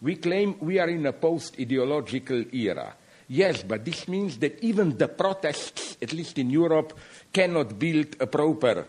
We 0.00 0.16
claim 0.16 0.56
we 0.60 0.78
are 0.78 0.88
in 0.88 1.04
a 1.04 1.12
post 1.12 1.60
ideological 1.60 2.46
era. 2.54 2.94
Yes, 3.28 3.62
but 3.64 3.84
this 3.84 4.08
means 4.08 4.38
that 4.38 4.58
even 4.64 4.96
the 4.96 5.08
protests, 5.08 5.98
at 6.00 6.14
least 6.14 6.38
in 6.38 6.48
Europe, 6.48 6.98
cannot 7.30 7.78
build 7.78 8.16
a 8.20 8.26
proper 8.26 8.86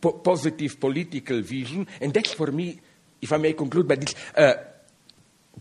po- 0.00 0.12
positive 0.12 0.78
political 0.78 1.40
vision. 1.40 1.88
And 2.00 2.14
that's 2.14 2.32
for 2.32 2.52
me, 2.52 2.78
if 3.20 3.32
I 3.32 3.38
may 3.38 3.54
conclude 3.54 3.88
by 3.88 3.96
this, 3.96 4.14
uh, 4.36 4.69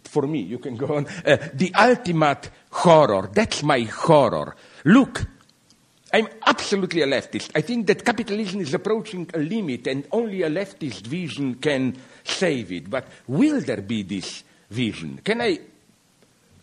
for 0.04 0.28
me, 0.28 0.40
you 0.40 0.60
can 0.60 0.76
go 0.76 0.96
on, 0.96 1.08
uh, 1.26 1.38
the 1.54 1.74
ultimate 1.76 2.50
horror. 2.72 3.30
That's 3.34 3.64
my 3.64 3.82
horror. 3.82 4.56
Look, 4.86 5.26
I'm 6.12 6.28
absolutely 6.46 7.02
a 7.02 7.08
leftist. 7.08 7.52
I 7.54 7.62
think 7.62 7.88
that 7.88 8.04
capitalism 8.04 8.62
is 8.62 8.74
approaching 8.74 9.30
a 9.34 9.40
limit 9.40 9.88
and 9.88 10.08
only 10.12 10.42
a 10.42 10.50
leftist 10.50 11.06
vision 11.06 11.56
can 11.56 11.98
save 12.24 12.72
it. 12.72 12.90
But 12.90 13.08
will 13.28 13.62
there 13.62 13.82
be 13.82 14.04
this 14.04 14.44
vision? 14.70 15.22
Can 15.24 15.42
I, 15.42 15.60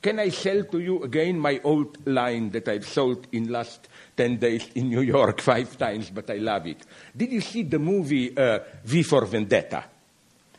can 0.02 0.18
I 0.18 0.30
sell 0.30 0.64
to 0.64 0.80
you 0.80 1.02
again 1.04 1.38
my 1.38 1.60
old 1.62 2.06
line 2.06 2.50
that 2.50 2.68
I've 2.68 2.86
sold 2.86 3.28
in 3.32 3.48
last 3.50 3.88
10 4.16 4.38
days 4.38 4.68
in 4.74 4.88
New 4.88 5.02
York 5.02 5.40
five 5.52 5.78
times, 5.78 6.10
but 6.10 6.28
I 6.28 6.36
love 6.36 6.66
it? 6.66 6.84
Did 7.16 7.30
you 7.30 7.40
see 7.40 7.62
the 7.62 7.78
movie 7.78 8.36
uh, 8.36 8.60
V 8.84 9.02
for 9.04 9.24
Vendetta? 9.26 9.84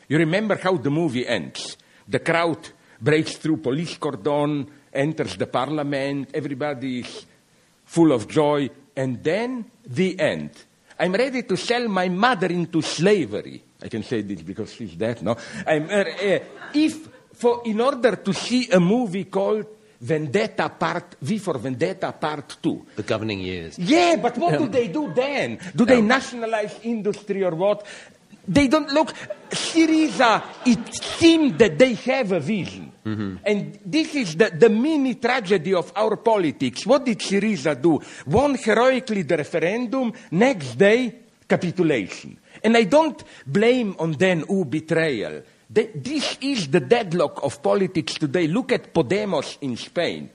You 0.08 0.18
remember 0.18 0.56
how 0.56 0.78
the 0.78 0.90
movie 0.90 1.28
ends. 1.28 1.76
The 2.08 2.20
crowd 2.20 2.70
breaks 3.02 3.36
through 3.38 3.58
police 3.58 3.98
cordon, 3.98 4.68
enters 4.94 5.36
the 5.38 5.48
parliament, 5.48 6.30
everybody 6.34 7.00
is 7.02 7.26
full 7.86 8.12
of 8.12 8.28
joy, 8.28 8.70
and 8.96 9.24
then 9.24 9.66
the 9.86 10.20
end. 10.20 10.52
I'm 11.00 11.14
ready 11.14 11.44
to 11.44 11.56
sell 11.56 11.88
my 11.88 12.10
mother 12.10 12.48
into 12.48 12.82
slavery. 12.82 13.62
I 13.84 13.88
can 13.90 14.02
say 14.04 14.22
this 14.22 14.42
because 14.42 14.74
she's 14.74 14.96
dead, 14.96 15.22
no? 15.22 15.38
I'm, 15.66 15.84
uh, 15.90 15.94
uh, 15.94 16.40
if, 16.74 17.08
for, 17.34 17.62
in 17.66 17.80
order 17.80 18.16
to 18.16 18.34
see 18.34 18.70
a 18.72 18.80
movie 18.80 19.26
called 19.26 19.68
Vendetta 20.02 20.70
Part, 20.70 21.18
V 21.22 21.38
for 21.38 21.58
Vendetta 21.60 22.12
Part 22.14 22.58
2, 22.62 22.86
The 22.96 23.04
governing 23.04 23.42
years. 23.42 23.78
yeah, 23.78 24.16
but 24.16 24.38
what 24.38 24.58
do 24.58 24.68
they 24.68 24.88
do 24.88 25.12
then? 25.14 25.60
Do 25.76 25.86
they 25.86 26.02
nationalize 26.02 26.80
industry 26.84 27.44
or 27.44 27.54
what? 27.56 27.86
They 28.48 28.68
don't 28.68 28.90
look. 28.92 29.14
Syriza, 29.50 30.44
it 30.66 30.94
seemed 30.94 31.58
that 31.60 31.78
they 31.78 31.94
have 31.94 32.32
a 32.32 32.40
vision. 32.40 32.92
Mm-hmm. 33.06 33.36
And 33.46 33.80
this 33.86 34.16
is 34.16 34.36
the, 34.36 34.50
the 34.50 34.70
mini 34.70 35.16
tragedy 35.16 35.74
of 35.74 35.92
our 35.96 36.18
politics. 36.18 36.86
What 36.86 37.06
did 37.06 37.20
Syriza 37.20 37.82
do? 37.82 38.02
Won 38.26 38.56
heroically 38.56 39.24
the 39.24 39.38
referendum, 39.38 40.12
next 40.32 40.76
day, 40.76 41.16
capitulation. 41.48 42.38
And 42.64 42.76
I 42.76 42.84
don't 42.84 43.24
blame 43.46 43.96
on 44.00 44.12
them, 44.14 44.44
ooh, 44.52 44.66
betrayal. 44.66 45.44
Th- 45.74 45.92
This 45.96 46.38
is 46.42 46.68
the 46.68 46.82
deadlock 46.82 47.44
of 47.44 47.62
politics 47.62 48.16
today. 48.16 48.48
Look 48.48 48.72
at 48.72 48.94
Podemos 48.94 49.58
in 49.62 49.78
Spain. 49.78 50.30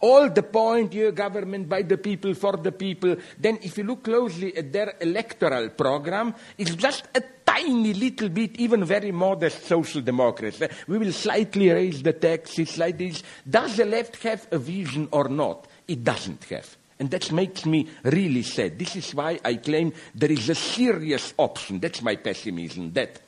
all 0.00 0.28
the 0.28 0.42
point, 0.42 0.92
your 0.92 1.12
government 1.12 1.68
by 1.68 1.82
the 1.82 1.96
people, 1.96 2.34
for 2.34 2.56
the 2.58 2.72
people. 2.72 3.16
Then 3.38 3.58
if 3.62 3.78
you 3.78 3.84
look 3.84 4.04
closely 4.04 4.54
at 4.56 4.70
their 4.72 4.94
electoral 5.00 5.70
program, 5.70 6.34
it's 6.58 6.74
just 6.74 7.08
a 7.14 7.22
tiny 7.46 7.94
little 7.94 8.28
bit, 8.28 8.56
even 8.56 8.84
very 8.84 9.12
modest 9.12 9.64
social 9.64 10.00
democrats. 10.02 10.60
We 10.88 10.98
will 10.98 11.12
slightly 11.12 11.70
raise 11.70 12.02
the 12.02 12.12
taxes 12.12 12.76
like 12.76 12.98
this. 12.98 13.22
Does 13.48 13.76
the 13.76 13.84
left 13.84 14.22
have 14.22 14.46
a 14.50 14.58
vision 14.58 15.08
or 15.12 15.28
not? 15.28 15.66
It 15.86 16.02
doesn't 16.02 16.44
have. 16.44 16.76
And 16.98 17.10
that 17.10 17.30
makes 17.30 17.66
me 17.66 17.88
really 18.04 18.42
sad. 18.42 18.78
This 18.78 18.96
is 18.96 19.14
why 19.14 19.38
I 19.44 19.56
claim 19.56 19.92
there 20.14 20.32
is 20.32 20.48
a 20.48 20.54
serious 20.54 21.34
option. 21.36 21.78
That's 21.78 22.02
my 22.02 22.16
pessimism. 22.16 22.92
That 22.92 23.20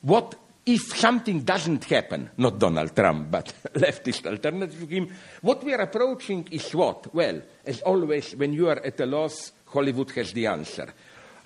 what 0.00 0.34
if 0.66 0.96
something 0.96 1.40
doesn't 1.40 1.84
happen, 1.84 2.30
not 2.38 2.58
Donald 2.58 2.96
Trump, 2.96 3.30
but 3.30 3.52
leftist 3.74 4.26
alternative 4.26 4.80
to 4.80 4.86
him, 4.86 5.12
what 5.42 5.62
we 5.62 5.74
are 5.74 5.82
approaching 5.82 6.48
is 6.50 6.74
what? 6.74 7.14
Well, 7.14 7.42
as 7.66 7.82
always, 7.82 8.34
when 8.34 8.54
you 8.54 8.68
are 8.70 8.78
at 8.78 8.98
a 9.00 9.06
loss, 9.06 9.52
Hollywood 9.66 10.10
has 10.12 10.32
the 10.32 10.46
answer. 10.46 10.94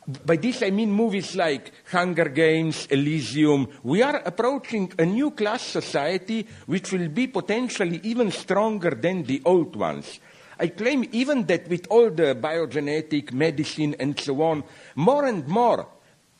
By 0.09 0.37
this 0.37 0.63
I 0.63 0.71
mean 0.71 0.91
movies 0.91 1.37
like 1.37 1.71
Hunger 1.93 2.31
Games, 2.31 2.87
Elysium. 2.91 3.69
We 3.83 4.01
are 4.01 4.23
approaching 4.25 4.91
a 4.99 5.05
new 5.05 5.33
class 5.33 5.61
society 5.61 6.47
which 6.65 6.93
will 6.93 7.09
be 7.11 7.27
potentially 7.27 8.01
even 8.03 8.31
stronger 8.31 8.93
than 8.93 9.25
the 9.25 9.43
old 9.45 9.77
ones. 9.77 10.19
I 10.59 10.69
claim 10.69 11.07
even 11.13 11.45
that 11.47 11.69
with 11.69 11.87
all 11.91 12.09
the 12.11 12.35
biogenetic 12.35 13.33
medicine 13.33 13.97
and 14.01 14.19
so 14.19 14.41
on, 14.41 14.65
more 14.95 15.27
and 15.27 15.47
more 15.47 15.87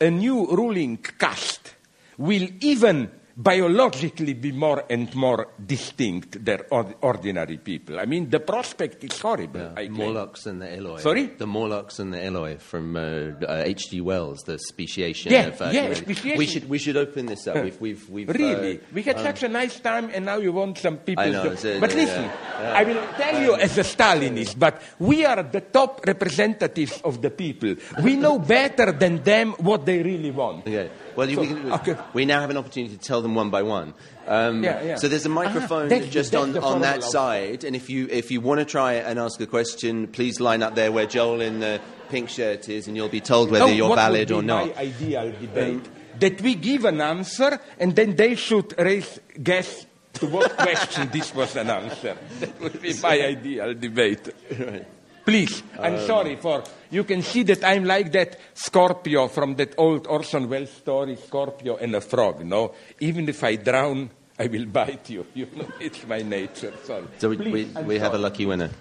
a 0.01 0.09
new 0.09 0.47
ruling 0.47 0.97
caste 0.97 1.75
will 2.17 2.47
even 2.61 3.11
biologically 3.41 4.33
be 4.33 4.51
more 4.51 4.83
and 4.89 5.15
more 5.15 5.47
distinct 5.65 6.43
than 6.43 6.59
ordinary 7.01 7.57
people. 7.57 7.97
I 7.97 8.05
mean, 8.05 8.29
the 8.29 8.41
prospect 8.41 9.01
is 9.05 9.17
horrible. 9.17 9.71
I 9.77 9.87
claim. 9.87 9.93
Morlocks 9.93 10.45
and 10.45 10.61
the 10.61 10.75
Eloi. 10.75 10.99
Sorry? 10.99 11.25
The 11.27 11.47
Morlocks 11.47 11.99
and 11.99 12.13
the 12.13 12.21
Eloi 12.23 12.57
from 12.57 12.97
uh, 12.97 12.99
uh, 12.99 13.63
H.G. 13.65 14.01
Wells, 14.01 14.43
the 14.43 14.59
speciation 14.59 15.31
Yeah, 15.31 15.47
of. 15.47 15.61
uh, 15.61 15.69
yeah, 15.71 15.93
speciation. 15.93 16.37
We 16.37 16.45
should 16.45 16.69
we 16.69 16.77
should 16.77 16.97
open 16.97 17.27
this 17.27 17.47
up. 17.47 17.55
We've 17.63 17.79
we've, 17.79 18.09
we've 18.09 18.27
Really? 18.29 18.77
uh, 18.79 18.81
we 18.93 19.03
had 19.03 19.15
um, 19.17 19.23
such 19.23 19.43
a 19.43 19.47
nice 19.47 19.79
time, 19.79 20.11
and 20.13 20.25
now 20.25 20.37
you 20.37 20.51
want 20.51 20.77
some 20.77 20.97
people. 20.97 21.23
I 21.23 21.29
know, 21.29 21.55
to... 21.55 21.77
a- 21.77 21.79
but 21.79 21.91
yeah, 21.91 21.95
listen, 22.03 22.23
yeah. 22.25 22.73
I 22.75 22.83
will 22.83 23.07
tell 23.15 23.35
um, 23.37 23.43
you 23.43 23.55
as 23.55 23.77
a 23.77 23.83
Stalinist, 23.83 24.59
but 24.59 24.81
we 24.99 25.25
are 25.25 25.41
the 25.43 25.61
top 25.61 26.05
representatives 26.05 26.99
of 27.05 27.21
the 27.21 27.29
people. 27.31 27.75
We 28.03 28.17
know 28.17 28.37
better 28.39 28.91
than 28.91 29.23
them 29.23 29.53
what 29.59 29.85
they 29.85 30.03
really 30.03 30.31
want. 30.31 30.67
Okay. 30.67 30.89
Well, 31.15 31.27
So, 31.27 31.41
we, 31.41 31.47
can, 31.47 31.71
okay. 31.73 31.97
we 32.13 32.25
now 32.25 32.41
have 32.41 32.49
an 32.49 32.57
opportunity 32.57 32.95
to 32.97 33.01
tell 33.01 33.21
them 33.21 33.35
one 33.35 33.49
by 33.49 33.63
one. 33.63 33.93
Um, 34.27 34.63
Yeah, 34.63 34.83
yeah. 34.83 34.95
So 34.95 35.07
there's 35.07 35.25
a 35.25 35.29
microphone 35.29 35.91
Ah, 35.91 35.99
just 36.09 36.31
that's 36.31 36.57
on, 36.57 36.57
on 36.57 36.81
that 36.81 37.03
side, 37.03 37.63
and 37.63 37.75
if 37.75 37.89
you 37.89 38.07
if 38.11 38.31
you 38.31 38.41
want 38.41 38.59
to 38.59 38.65
try 38.65 38.93
and 38.93 39.19
ask 39.19 39.39
a 39.41 39.47
question, 39.47 40.07
please 40.07 40.39
line 40.39 40.63
up 40.63 40.75
there 40.75 40.91
where 40.91 41.05
Joel 41.05 41.41
in 41.41 41.59
the 41.59 41.81
pink 42.09 42.29
shirt 42.29 42.69
is, 42.69 42.87
and 42.87 42.95
you'll 42.95 43.09
be 43.09 43.21
told 43.21 43.51
whether 43.51 43.65
Now, 43.65 43.71
you're 43.71 43.89
what 43.89 43.95
valid 43.95 44.29
would 44.29 44.37
or 44.37 44.41
be 44.41 44.47
not. 44.47 44.75
My 44.75 44.81
ideal 44.81 45.31
debate 45.39 45.89
that 46.19 46.41
we 46.41 46.55
give 46.55 46.85
an 46.85 47.01
answer, 47.01 47.59
and 47.79 47.95
then 47.95 48.15
they 48.15 48.35
should 48.35 48.77
raise 48.77 49.19
guess 49.41 49.85
to 50.13 50.27
what 50.27 50.57
question 50.57 51.09
this 51.11 51.33
was 51.33 51.55
an 51.55 51.69
answer. 51.69 52.17
That 52.39 52.59
would 52.59 52.81
be 52.81 52.93
my 53.01 53.21
ideal 53.21 53.73
debate. 53.73 54.29
Please, 55.29 55.61
I'm 55.79 55.93
Um, 55.93 56.07
sorry 56.07 56.35
for. 56.37 56.63
You 56.89 57.03
can 57.03 57.21
see 57.21 57.43
that 57.43 57.63
I'm 57.63 57.85
like 57.85 58.11
that 58.13 58.39
Scorpio 58.55 59.27
from 59.27 59.55
that 59.57 59.75
old 59.77 60.07
Orson 60.07 60.49
Welles 60.49 60.71
story, 60.71 61.15
Scorpio 61.17 61.75
and 61.77 61.93
a 61.93 62.01
frog. 62.01 62.43
No, 62.43 62.73
even 62.99 63.29
if 63.29 63.43
I 63.43 63.55
drown, 63.57 64.09
I 64.39 64.47
will 64.47 64.65
bite 64.79 65.07
you. 65.11 65.27
You 65.35 65.47
know, 65.55 65.67
it's 65.79 66.07
my 66.07 66.23
nature. 66.23 66.73
Sorry. 66.83 67.03
So 67.19 67.29
we, 67.29 67.37
Please, 67.37 67.75
we, 67.75 67.83
we 67.83 67.99
have 67.99 68.15
a 68.15 68.17
lucky 68.17 68.47
winner. 68.47 68.71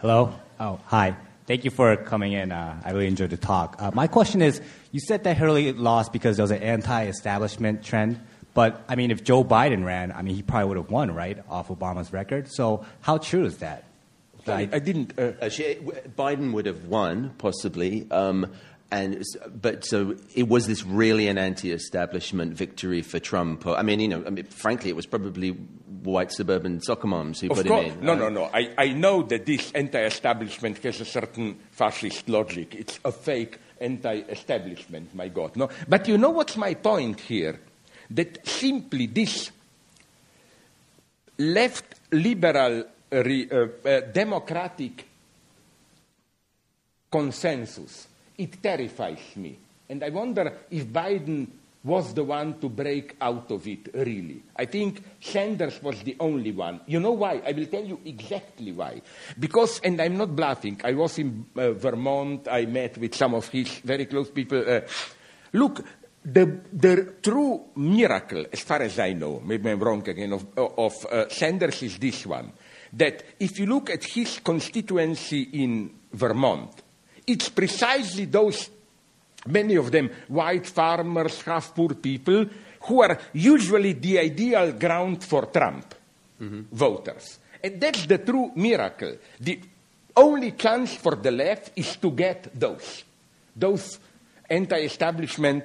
Hello? 0.00 0.32
Oh, 0.58 0.80
hi. 0.86 1.14
Thank 1.46 1.66
you 1.66 1.70
for 1.70 1.94
coming 1.96 2.32
in. 2.32 2.50
Uh, 2.50 2.80
I 2.82 2.92
really 2.92 3.06
enjoyed 3.06 3.28
the 3.30 3.36
talk. 3.36 3.76
Uh, 3.78 3.90
my 3.92 4.06
question 4.06 4.40
is 4.40 4.62
you 4.92 5.00
said 5.00 5.24
that 5.24 5.36
Hillary 5.36 5.70
lost 5.74 6.14
because 6.14 6.38
there 6.38 6.44
was 6.44 6.50
an 6.50 6.62
anti 6.62 7.08
establishment 7.08 7.84
trend. 7.84 8.18
But, 8.54 8.82
I 8.88 8.96
mean, 8.96 9.10
if 9.10 9.22
Joe 9.22 9.44
Biden 9.44 9.84
ran, 9.84 10.12
I 10.12 10.22
mean, 10.22 10.34
he 10.34 10.40
probably 10.42 10.68
would 10.68 10.76
have 10.78 10.90
won, 10.90 11.12
right, 11.14 11.38
off 11.50 11.68
Obama's 11.68 12.10
record. 12.10 12.48
So, 12.50 12.86
how 13.02 13.18
true 13.18 13.44
is 13.44 13.58
that? 13.58 13.84
Sorry, 14.44 14.68
I 14.72 14.78
didn't. 14.78 15.18
Uh, 15.18 15.32
Uh, 15.40 15.48
she, 15.48 15.76
Biden 16.18 16.52
would 16.52 16.66
have 16.66 16.84
won, 16.86 17.34
possibly. 17.38 18.06
Um, 18.10 18.46
and 18.92 19.22
but 19.60 19.84
so 19.84 20.16
it 20.34 20.48
was 20.48 20.66
this 20.66 20.84
really 20.84 21.28
an 21.28 21.38
anti-establishment 21.38 22.54
victory 22.54 23.02
for 23.02 23.20
Trump. 23.20 23.66
I 23.66 23.82
mean, 23.82 24.00
you 24.00 24.08
know, 24.08 24.24
I 24.26 24.30
mean, 24.30 24.46
frankly, 24.46 24.90
it 24.90 24.96
was 24.96 25.06
probably 25.06 25.50
white 26.02 26.32
suburban 26.32 26.80
soccer 26.80 27.06
moms 27.06 27.40
who 27.40 27.50
Of 27.50 27.58
put 27.58 27.66
course, 27.68 27.86
him 27.86 27.98
in. 28.00 28.04
no, 28.06 28.12
Uh, 28.12 28.16
no, 28.16 28.28
no. 28.30 28.44
I, 28.52 28.70
I 28.78 28.88
know 28.88 29.22
that 29.24 29.46
this 29.46 29.70
anti-establishment 29.72 30.78
has 30.78 31.00
a 31.00 31.04
certain 31.04 31.58
fascist 31.70 32.28
logic. 32.28 32.74
It's 32.74 32.98
a 33.04 33.12
fake 33.12 33.58
anti-establishment, 33.80 35.14
my 35.14 35.28
God. 35.28 35.54
No, 35.56 35.68
but 35.88 36.08
you 36.08 36.18
know 36.18 36.30
what's 36.30 36.56
my 36.56 36.74
point 36.74 37.20
here? 37.20 37.60
That 38.10 38.44
simply 38.46 39.06
this 39.06 39.50
left 41.38 41.94
liberal 42.12 42.80
uh, 42.80 42.84
re, 43.10 43.48
uh, 43.50 43.88
uh, 43.88 44.00
democratic 44.12 45.06
consensus 47.10 48.08
it 48.40 48.62
terrifies 48.62 49.36
me, 49.36 49.58
and 49.88 50.02
I 50.02 50.08
wonder 50.08 50.60
if 50.70 50.86
Biden 50.86 51.46
was 51.84 52.14
the 52.14 52.24
one 52.24 52.58
to 52.60 52.68
break 52.68 53.16
out 53.20 53.50
of 53.50 53.66
it 53.66 53.88
really. 53.94 54.42
I 54.56 54.64
think 54.66 55.02
Sanders 55.20 55.82
was 55.82 56.02
the 56.02 56.16
only 56.20 56.52
one. 56.52 56.80
You 56.86 57.00
know 57.00 57.12
why? 57.12 57.42
I 57.46 57.52
will 57.52 57.66
tell 57.66 57.84
you 57.84 58.00
exactly 58.04 58.72
why. 58.72 59.00
Because, 59.38 59.80
and 59.80 60.00
I'm 60.00 60.16
not 60.16 60.34
bluffing, 60.34 60.80
I 60.84 60.92
was 60.92 61.18
in 61.18 61.46
uh, 61.56 61.72
Vermont, 61.72 62.48
I 62.48 62.66
met 62.66 62.98
with 62.98 63.14
some 63.14 63.34
of 63.34 63.48
his 63.48 63.78
very 63.78 64.06
close 64.06 64.30
people. 64.30 64.62
Uh, 64.66 64.80
look, 65.52 65.84
the, 66.24 66.60
the 66.72 67.14
true 67.22 67.62
miracle, 67.76 68.44
as 68.52 68.60
far 68.60 68.82
as 68.82 68.98
I 68.98 69.14
know, 69.14 69.40
maybe 69.44 69.70
I'm 69.70 69.80
wrong 69.80 70.06
again, 70.06 70.32
of, 70.32 70.46
of 70.56 71.06
uh, 71.06 71.28
Sanders 71.28 71.82
is 71.82 71.98
this 71.98 72.26
one 72.26 72.52
that 72.92 73.22
if 73.38 73.58
you 73.58 73.66
look 73.66 73.90
at 73.90 74.04
his 74.04 74.40
constituency 74.40 75.42
in 75.42 75.90
Vermont, 76.12 76.82
it's 77.26 77.48
precisely 77.48 78.24
those 78.24 78.70
many 79.46 79.76
of 79.76 79.90
them 79.90 80.10
white 80.28 80.66
farmers, 80.66 81.42
half 81.42 81.74
poor 81.74 81.94
people, 81.94 82.46
who 82.82 83.02
are 83.02 83.18
usually 83.32 83.92
the 83.92 84.18
ideal 84.18 84.72
ground 84.72 85.22
for 85.22 85.46
Trump 85.46 85.94
mm-hmm. 86.40 86.62
voters. 86.72 87.38
And 87.62 87.80
that's 87.80 88.06
the 88.06 88.18
true 88.18 88.52
miracle. 88.56 89.16
The 89.38 89.60
only 90.16 90.52
chance 90.52 90.94
for 90.94 91.14
the 91.14 91.30
left 91.30 91.72
is 91.76 91.96
to 91.96 92.10
get 92.10 92.58
those, 92.58 93.04
those 93.54 93.98
anti 94.48 94.78
establishment 94.78 95.64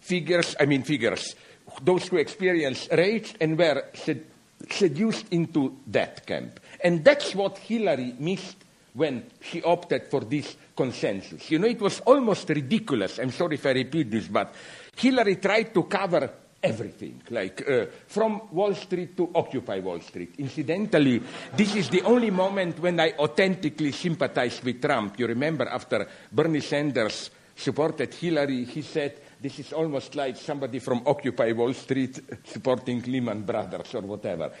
figures, 0.00 0.56
I 0.58 0.66
mean, 0.66 0.82
figures, 0.82 1.34
those 1.82 2.08
who 2.08 2.16
experienced 2.16 2.88
rage 2.92 3.34
and 3.40 3.56
were 3.56 3.84
sed- 3.94 4.24
seduced 4.70 5.26
into 5.30 5.76
that 5.88 6.26
camp. 6.26 6.60
And 6.82 7.04
that's 7.04 7.34
what 7.34 7.58
Hillary 7.58 8.14
missed 8.18 8.56
when 8.94 9.24
she 9.40 9.62
opted 9.62 10.08
for 10.08 10.20
this 10.20 10.56
consensus. 10.76 11.50
You 11.50 11.58
know, 11.58 11.68
it 11.68 11.80
was 11.80 12.00
almost 12.00 12.48
ridiculous. 12.48 13.18
I'm 13.18 13.30
sorry 13.30 13.54
if 13.54 13.66
I 13.66 13.72
repeat 13.72 14.10
this, 14.10 14.28
but 14.28 14.54
Hillary 14.96 15.36
tried 15.36 15.72
to 15.74 15.84
cover 15.84 16.30
everything, 16.62 17.22
like 17.30 17.68
uh, 17.68 17.86
from 18.06 18.42
Wall 18.50 18.74
Street 18.74 19.16
to 19.16 19.30
Occupy 19.34 19.78
Wall 19.78 20.00
Street. 20.00 20.34
Incidentally, 20.38 21.22
this 21.56 21.76
is 21.76 21.88
the 21.88 22.02
only 22.02 22.30
moment 22.30 22.80
when 22.80 22.98
I 22.98 23.12
authentically 23.18 23.92
sympathized 23.92 24.64
with 24.64 24.82
Trump. 24.82 25.18
You 25.18 25.28
remember 25.28 25.68
after 25.68 26.08
Bernie 26.32 26.60
Sanders 26.60 27.30
supported 27.54 28.12
Hillary, 28.14 28.64
he 28.64 28.82
said, 28.82 29.20
this 29.40 29.58
is 29.58 29.72
almost 29.72 30.14
like 30.14 30.36
somebody 30.36 30.78
from 30.78 31.02
Occupy 31.06 31.52
Wall 31.52 31.72
Street 31.74 32.20
supporting 32.44 33.02
Lehman 33.02 33.42
Brothers 33.42 33.94
or 33.94 34.02
whatever. 34.02 34.52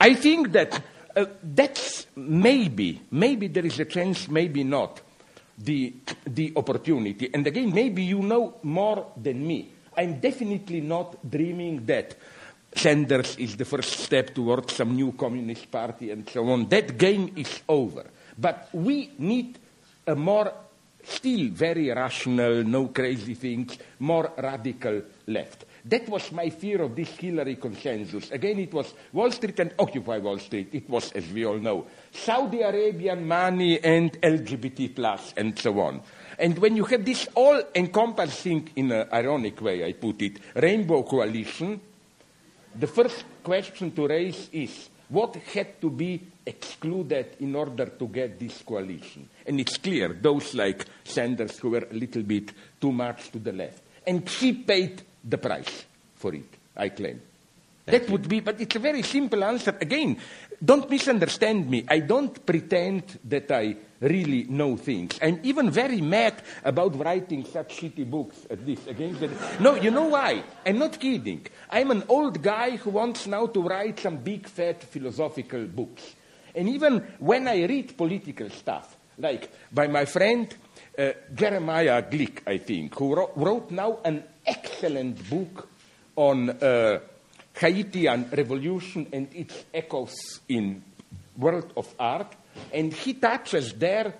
I 0.00 0.14
think 0.14 0.52
that 0.52 0.82
uh, 1.14 1.26
that's 1.42 2.06
maybe, 2.16 3.02
maybe 3.10 3.48
there 3.48 3.66
is 3.66 3.80
a 3.80 3.84
chance, 3.84 4.28
maybe 4.28 4.64
not, 4.64 5.00
the, 5.58 5.94
the 6.26 6.52
opportunity. 6.56 7.30
And 7.32 7.46
again, 7.46 7.72
maybe 7.72 8.02
you 8.02 8.20
know 8.20 8.56
more 8.62 9.12
than 9.16 9.46
me. 9.46 9.70
I'm 9.96 10.20
definitely 10.20 10.82
not 10.82 11.28
dreaming 11.28 11.86
that 11.86 12.16
Sanders 12.74 13.36
is 13.38 13.56
the 13.56 13.64
first 13.64 14.00
step 14.00 14.34
towards 14.34 14.74
some 14.74 14.94
new 14.94 15.12
communist 15.12 15.70
party 15.70 16.10
and 16.10 16.28
so 16.28 16.46
on. 16.50 16.68
That 16.68 16.98
game 16.98 17.32
is 17.34 17.62
over. 17.66 18.04
But 18.36 18.68
we 18.72 19.12
need 19.18 19.58
a 20.06 20.14
more, 20.14 20.52
still 21.06 21.48
very 21.50 21.90
rational, 21.90 22.64
no 22.64 22.88
crazy 22.88 23.34
things, 23.34 23.78
more 24.00 24.32
radical 24.36 25.02
left. 25.26 25.64
That 25.84 26.08
was 26.08 26.32
my 26.32 26.50
fear 26.50 26.82
of 26.82 26.96
this 26.96 27.10
Hillary 27.10 27.56
consensus. 27.56 28.32
Again, 28.32 28.58
it 28.58 28.74
was 28.74 28.92
Wall 29.12 29.30
Street 29.30 29.60
and 29.60 29.72
Occupy 29.78 30.18
Wall 30.18 30.38
Street. 30.38 30.70
It 30.72 30.90
was, 30.90 31.12
as 31.12 31.28
we 31.28 31.46
all 31.46 31.58
know, 31.58 31.86
Saudi 32.10 32.62
Arabian 32.62 33.26
money 33.26 33.78
and 33.78 34.20
LGBT 34.20 34.96
plus 34.96 35.32
and 35.36 35.56
so 35.56 35.78
on. 35.80 36.02
And 36.38 36.58
when 36.58 36.76
you 36.76 36.84
have 36.86 37.04
this 37.04 37.28
all 37.34 37.62
encompassing, 37.74 38.70
in 38.74 38.90
an 38.90 39.08
ironic 39.12 39.60
way, 39.60 39.84
I 39.84 39.92
put 39.92 40.20
it, 40.22 40.40
rainbow 40.56 41.04
coalition, 41.04 41.80
the 42.74 42.86
first 42.88 43.24
question 43.44 43.92
to 43.92 44.08
raise 44.08 44.48
is 44.52 44.90
what 45.08 45.36
had 45.36 45.80
to 45.80 45.88
be 45.88 46.20
excluded 46.46 47.36
in 47.40 47.54
order 47.56 47.86
to 47.86 48.06
get 48.06 48.38
this 48.38 48.62
coalition. 48.62 49.28
And 49.44 49.58
it's 49.60 49.76
clear, 49.78 50.14
those 50.14 50.54
like 50.54 50.86
Sanders 51.04 51.58
who 51.58 51.70
were 51.70 51.88
a 51.90 51.94
little 51.94 52.22
bit 52.22 52.52
too 52.80 52.92
much 52.92 53.30
to 53.32 53.38
the 53.38 53.52
left. 53.52 53.82
And 54.06 54.28
she 54.28 54.52
paid 54.52 55.02
the 55.24 55.38
price 55.38 55.84
for 56.14 56.32
it, 56.34 56.48
I 56.76 56.90
claim. 56.90 57.20
Thank 57.84 58.02
that 58.02 58.08
you. 58.08 58.12
would 58.12 58.28
be, 58.28 58.40
but 58.40 58.60
it's 58.60 58.74
a 58.76 58.80
very 58.80 59.02
simple 59.02 59.44
answer. 59.44 59.76
Again, 59.80 60.18
don't 60.64 60.88
misunderstand 60.90 61.68
me. 61.68 61.84
I 61.88 62.00
don't 62.00 62.44
pretend 62.44 63.18
that 63.24 63.50
I 63.50 63.76
really 64.00 64.44
know 64.44 64.76
things. 64.76 65.18
I'm 65.22 65.40
even 65.42 65.70
very 65.70 66.00
mad 66.00 66.42
about 66.64 66.98
writing 66.98 67.44
such 67.44 67.76
shitty 67.76 68.08
books 68.10 68.46
as 68.50 68.58
this 68.60 68.86
against 68.86 69.20
the. 69.20 69.30
No, 69.60 69.76
you 69.76 69.90
know 69.90 70.08
why? 70.08 70.42
I'm 70.64 70.78
not 70.78 70.98
kidding. 70.98 71.46
I'm 71.70 71.90
an 71.92 72.04
old 72.08 72.42
guy 72.42 72.76
who 72.76 72.90
wants 72.90 73.26
now 73.26 73.46
to 73.46 73.62
write 73.62 74.00
some 74.00 74.16
big, 74.16 74.48
fat 74.48 74.82
philosophical 74.82 75.64
books. 75.66 76.15
And 76.56 76.68
even 76.68 76.98
when 77.18 77.46
I 77.46 77.64
read 77.66 77.96
political 77.96 78.48
stuff, 78.50 78.96
like 79.18 79.50
by 79.72 79.86
my 79.86 80.06
friend 80.06 80.52
uh, 80.98 81.12
Jeremiah 81.34 82.02
Glick, 82.02 82.40
I 82.46 82.58
think, 82.58 82.94
who 82.94 83.14
wrote, 83.14 83.32
wrote 83.36 83.70
now 83.70 83.98
an 84.04 84.24
excellent 84.44 85.28
book 85.28 85.68
on 86.16 86.50
uh, 86.50 86.98
Haitian 87.54 88.30
revolution 88.32 89.06
and 89.12 89.28
its 89.34 89.64
echoes 89.72 90.40
in 90.48 90.82
world 91.36 91.72
of 91.76 91.94
art, 91.98 92.34
and 92.72 92.92
he 92.92 93.14
touches 93.14 93.74
there 93.74 94.14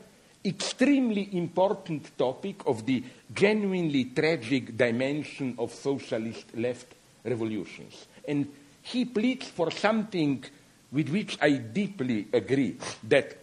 extremely 0.45 1.37
important 1.37 2.16
topic 2.16 2.66
of 2.66 2.87
the 2.87 3.03
genuinely 3.34 4.05
tragic 4.05 4.76
dimension 4.76 5.55
of 5.59 5.72
socialist 5.72 6.55
left 6.55 6.95
revolutions. 7.24 8.07
And 8.28 8.53
he 8.82 9.05
pleads 9.07 9.49
for 9.49 9.70
something 9.72 10.45
with 10.93 11.09
which 11.09 11.39
I 11.41 11.53
deeply 11.53 12.28
agree 12.32 12.76
that 13.09 13.37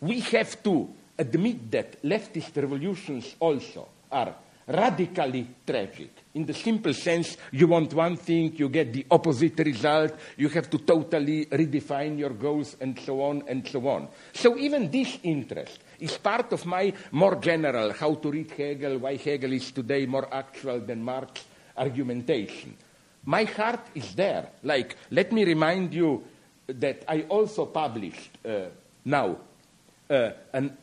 we 0.00 0.20
have 0.20 0.62
to 0.64 0.88
admit 1.18 1.70
that 1.70 2.02
leftist 2.02 2.56
revolutions 2.56 3.34
also 3.40 3.88
are 4.10 4.34
radically 4.66 5.46
tragic. 5.66 6.10
In 6.34 6.44
the 6.44 6.54
simple 6.54 6.92
sense, 6.92 7.36
you 7.52 7.68
want 7.68 7.94
one 7.94 8.16
thing, 8.16 8.52
you 8.56 8.68
get 8.68 8.92
the 8.92 9.06
opposite 9.10 9.58
result, 9.60 10.12
you 10.36 10.48
have 10.48 10.68
to 10.70 10.78
totally 10.78 11.46
redefine 11.46 12.18
your 12.18 12.30
goals, 12.30 12.76
and 12.80 12.98
so 12.98 13.22
on 13.22 13.42
and 13.46 13.66
so 13.66 13.86
on. 13.88 14.08
So, 14.32 14.58
even 14.58 14.90
this 14.90 15.18
interest 15.22 15.78
is 16.00 16.18
part 16.18 16.52
of 16.52 16.66
my 16.66 16.92
more 17.12 17.36
general 17.36 17.92
how 17.92 18.14
to 18.16 18.30
read 18.30 18.50
Hegel, 18.50 18.98
why 18.98 19.16
Hegel 19.16 19.52
is 19.52 19.70
today 19.70 20.04
more 20.06 20.32
actual 20.34 20.80
than 20.80 21.02
Marx 21.02 21.44
argumentation. 21.76 22.76
My 23.24 23.44
heart 23.44 23.86
is 23.94 24.14
there. 24.14 24.50
Like, 24.62 24.96
let 25.10 25.32
me 25.32 25.44
remind 25.44 25.94
you 25.94 26.24
that 26.66 27.04
I 27.08 27.22
also 27.22 27.66
published 27.66 28.38
uh, 28.44 28.66
now 29.04 29.36
uh, 30.10 30.30
an, 30.52 30.76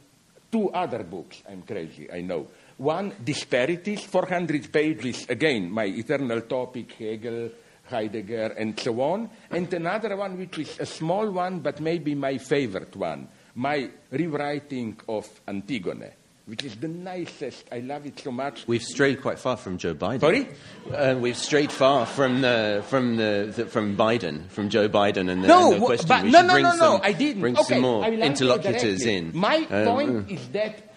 two 0.51 0.69
other 0.69 1.03
books. 1.03 1.41
I'm 1.49 1.63
crazy, 1.63 2.11
I 2.11 2.21
know. 2.21 2.47
One, 2.77 3.13
Disparities, 3.23 4.03
400 4.03 4.71
pages, 4.71 5.25
again, 5.29 5.71
my 5.71 5.85
eternal 5.85 6.41
topic, 6.41 6.91
Hegel, 6.93 7.51
Heidegger, 7.85 8.55
and 8.57 8.79
so 8.79 8.99
on. 9.01 9.29
And 9.51 9.71
another 9.73 10.15
one, 10.15 10.37
which 10.37 10.57
is 10.59 10.79
a 10.79 10.85
small 10.85 11.29
one, 11.29 11.59
but 11.59 11.79
maybe 11.79 12.15
my 12.15 12.37
favorite 12.37 12.95
one, 12.95 13.27
my 13.55 13.89
rewriting 14.11 14.99
of 15.07 15.27
Antigone, 15.47 16.11
which 16.45 16.63
is 16.63 16.75
the 16.75 16.87
nicest. 16.89 17.65
I 17.71 17.79
love 17.79 18.05
it 18.05 18.19
so 18.19 18.31
much. 18.31 18.67
We've 18.67 18.83
strayed 18.83 19.21
quite 19.21 19.39
far 19.39 19.55
from 19.55 19.77
Joe 19.77 19.95
Biden. 19.95 20.19
Sorry? 20.19 20.47
Uh, 20.93 21.15
we've 21.19 21.37
strayed 21.37 21.71
far 21.71 22.05
from 22.05 22.41
the, 22.41 22.83
from 22.87 23.15
the, 23.17 23.53
the 23.55 23.65
from 23.65 23.95
Biden, 23.95 24.49
from 24.49 24.69
Joe 24.69 24.89
Biden, 24.89 25.29
and 25.31 25.43
the, 25.43 25.47
No, 25.47 25.71
and 25.73 25.81
the 25.81 25.85
question. 25.85 26.07
but 26.09 26.23
we 26.23 26.31
no, 26.31 26.41
no, 26.41 26.53
bring 26.53 26.63
no, 26.63 26.71
no, 26.71 26.75
some, 26.77 27.01
I 27.03 27.13
didn't. 27.13 27.41
Bring 27.41 27.55
okay, 27.57 27.63
some 27.75 27.81
more 27.81 28.03
I 28.03 28.09
will 28.09 28.23
answer 28.23 28.43
interlocutors 28.43 29.05
in. 29.05 29.31
My 29.33 29.65
Um, 29.69 29.85
point 29.85 30.31
is 30.31 30.47
that 30.49 30.93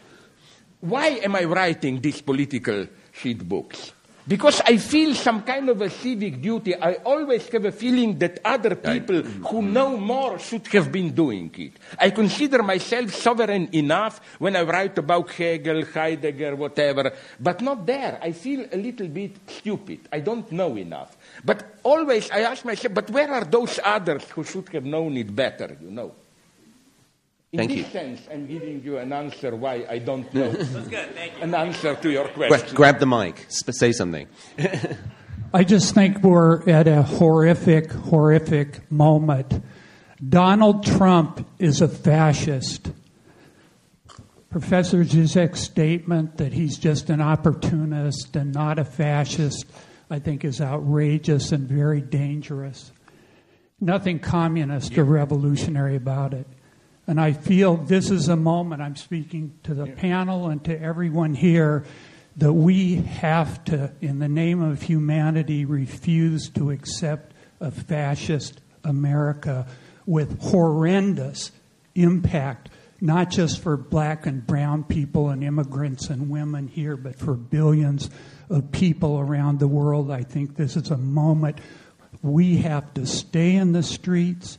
why 0.80 1.06
am 1.22 1.36
I 1.36 1.44
writing 1.44 2.00
these 2.00 2.20
political 2.20 2.86
shit 3.12 3.48
books? 3.48 3.92
Because 4.28 4.60
I 4.66 4.76
feel 4.78 5.14
some 5.14 5.42
kind 5.42 5.68
of 5.68 5.80
a 5.80 5.88
civic 5.88 6.42
duty. 6.42 6.74
I 6.74 6.94
always 7.04 7.48
have 7.50 7.64
a 7.64 7.70
feeling 7.70 8.18
that 8.18 8.40
other 8.44 8.74
people 8.74 9.22
mm-hmm. 9.22 9.44
who 9.44 9.62
know 9.62 9.96
more 9.96 10.38
should 10.40 10.66
have 10.68 10.90
been 10.90 11.14
doing 11.14 11.54
it. 11.56 11.74
I 11.96 12.10
consider 12.10 12.62
myself 12.64 13.14
sovereign 13.14 13.68
enough 13.72 14.20
when 14.40 14.56
I 14.56 14.62
write 14.62 14.98
about 14.98 15.30
Hegel, 15.30 15.84
Heidegger, 15.84 16.56
whatever, 16.56 17.12
but 17.38 17.60
not 17.60 17.86
there. 17.86 18.18
I 18.20 18.32
feel 18.32 18.66
a 18.72 18.76
little 18.76 19.06
bit 19.06 19.36
stupid. 19.46 20.08
I 20.12 20.18
don't 20.20 20.50
know 20.50 20.76
enough. 20.76 21.16
But 21.44 21.78
always 21.84 22.28
I 22.32 22.40
ask 22.40 22.64
myself, 22.64 22.94
but 22.94 23.08
where 23.10 23.30
are 23.30 23.44
those 23.44 23.78
others 23.84 24.28
who 24.30 24.42
should 24.42 24.68
have 24.70 24.84
known 24.84 25.16
it 25.16 25.34
better, 25.34 25.76
you 25.80 25.92
know? 25.92 26.12
In 27.58 27.68
Thank 27.68 27.70
this 27.70 27.86
you. 27.86 27.92
sense, 28.00 28.20
I'm 28.30 28.46
giving 28.46 28.82
you 28.82 28.98
an 28.98 29.14
answer 29.14 29.56
why 29.56 29.86
I 29.88 29.98
don't 29.98 30.32
know 30.34 30.50
an 31.40 31.54
answer 31.54 31.94
to 31.94 32.10
your 32.10 32.28
Gra- 32.34 32.48
question. 32.48 32.74
grab 32.76 32.98
the 32.98 33.06
mic. 33.06 33.46
Sp- 33.48 33.72
say 33.72 33.92
something. 33.92 34.28
I 35.54 35.64
just 35.64 35.94
think 35.94 36.22
we're 36.22 36.68
at 36.68 36.86
a 36.86 37.00
horrific, 37.02 37.90
horrific 37.90 38.92
moment. 38.92 39.62
Donald 40.28 40.84
Trump 40.84 41.48
is 41.58 41.80
a 41.80 41.88
fascist. 41.88 42.90
Professor 44.50 44.98
Zizek's 45.02 45.60
statement 45.60 46.36
that 46.36 46.52
he's 46.52 46.76
just 46.76 47.08
an 47.08 47.22
opportunist 47.22 48.36
and 48.36 48.52
not 48.52 48.78
a 48.78 48.84
fascist, 48.84 49.64
I 50.10 50.18
think, 50.18 50.44
is 50.44 50.60
outrageous 50.60 51.52
and 51.52 51.66
very 51.66 52.02
dangerous. 52.02 52.92
Nothing 53.80 54.18
communist 54.18 54.96
or 54.98 55.04
revolutionary 55.04 55.96
about 55.96 56.34
it. 56.34 56.46
And 57.06 57.20
I 57.20 57.32
feel 57.32 57.76
this 57.76 58.10
is 58.10 58.28
a 58.28 58.36
moment, 58.36 58.82
I'm 58.82 58.96
speaking 58.96 59.58
to 59.62 59.74
the 59.74 59.86
panel 59.86 60.48
and 60.48 60.64
to 60.64 60.80
everyone 60.80 61.34
here, 61.34 61.84
that 62.36 62.52
we 62.52 62.96
have 62.96 63.64
to, 63.64 63.92
in 64.00 64.18
the 64.18 64.28
name 64.28 64.60
of 64.60 64.82
humanity, 64.82 65.64
refuse 65.64 66.50
to 66.50 66.70
accept 66.70 67.32
a 67.60 67.70
fascist 67.70 68.60
America 68.84 69.66
with 70.04 70.40
horrendous 70.42 71.52
impact, 71.94 72.68
not 73.00 73.30
just 73.30 73.60
for 73.60 73.76
black 73.76 74.26
and 74.26 74.46
brown 74.46 74.84
people 74.84 75.30
and 75.30 75.42
immigrants 75.42 76.10
and 76.10 76.28
women 76.28 76.68
here, 76.68 76.96
but 76.96 77.16
for 77.16 77.34
billions 77.34 78.10
of 78.50 78.70
people 78.70 79.18
around 79.18 79.58
the 79.58 79.68
world. 79.68 80.10
I 80.10 80.22
think 80.22 80.56
this 80.56 80.76
is 80.76 80.90
a 80.90 80.98
moment 80.98 81.58
we 82.22 82.58
have 82.58 82.92
to 82.94 83.06
stay 83.06 83.54
in 83.54 83.72
the 83.72 83.82
streets. 83.82 84.58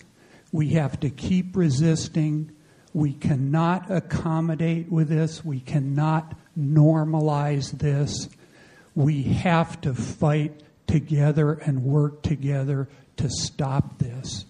We 0.52 0.70
have 0.70 1.00
to 1.02 1.10
keep 1.10 1.56
resisting. 1.56 2.52
We 2.94 3.14
cannot 3.14 3.92
accommodate 3.92 4.92
with 4.92 5.10
this. 5.10 5.44
We 5.44 5.60
cannot 5.60 6.36
normalize 6.58 7.72
this. 7.72 8.30
We 8.96 9.24
have 9.24 9.80
to 9.82 9.94
fight 9.94 10.62
together 10.88 11.54
and 11.54 11.84
work 11.84 12.24
together 12.24 12.88
to 13.18 13.30
stop 13.30 14.00
this. 14.00 14.46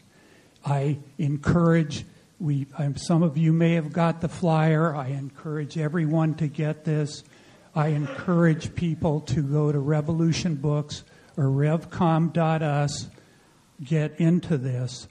I 0.64 1.00
encourage 1.18 2.06
we 2.40 2.68
I'm, 2.78 2.96
some 2.96 3.24
of 3.24 3.38
you 3.38 3.52
may 3.52 3.74
have 3.74 3.92
got 3.92 4.22
the 4.22 4.28
flyer. 4.28 4.96
I 4.96 5.08
encourage 5.08 5.78
everyone 5.78 6.36
to 6.36 6.48
get 6.48 6.84
this. 6.84 7.24
I 7.76 7.90
encourage 7.90 8.76
people 8.76 9.22
to 9.22 9.42
go 9.42 9.72
to 9.72 9.80
Revolution 9.80 10.56
Books 10.56 11.04
or 11.36 11.46
revcom.us, 11.46 13.08
get 13.84 14.20
into 14.20 14.58
this. 14.58 15.08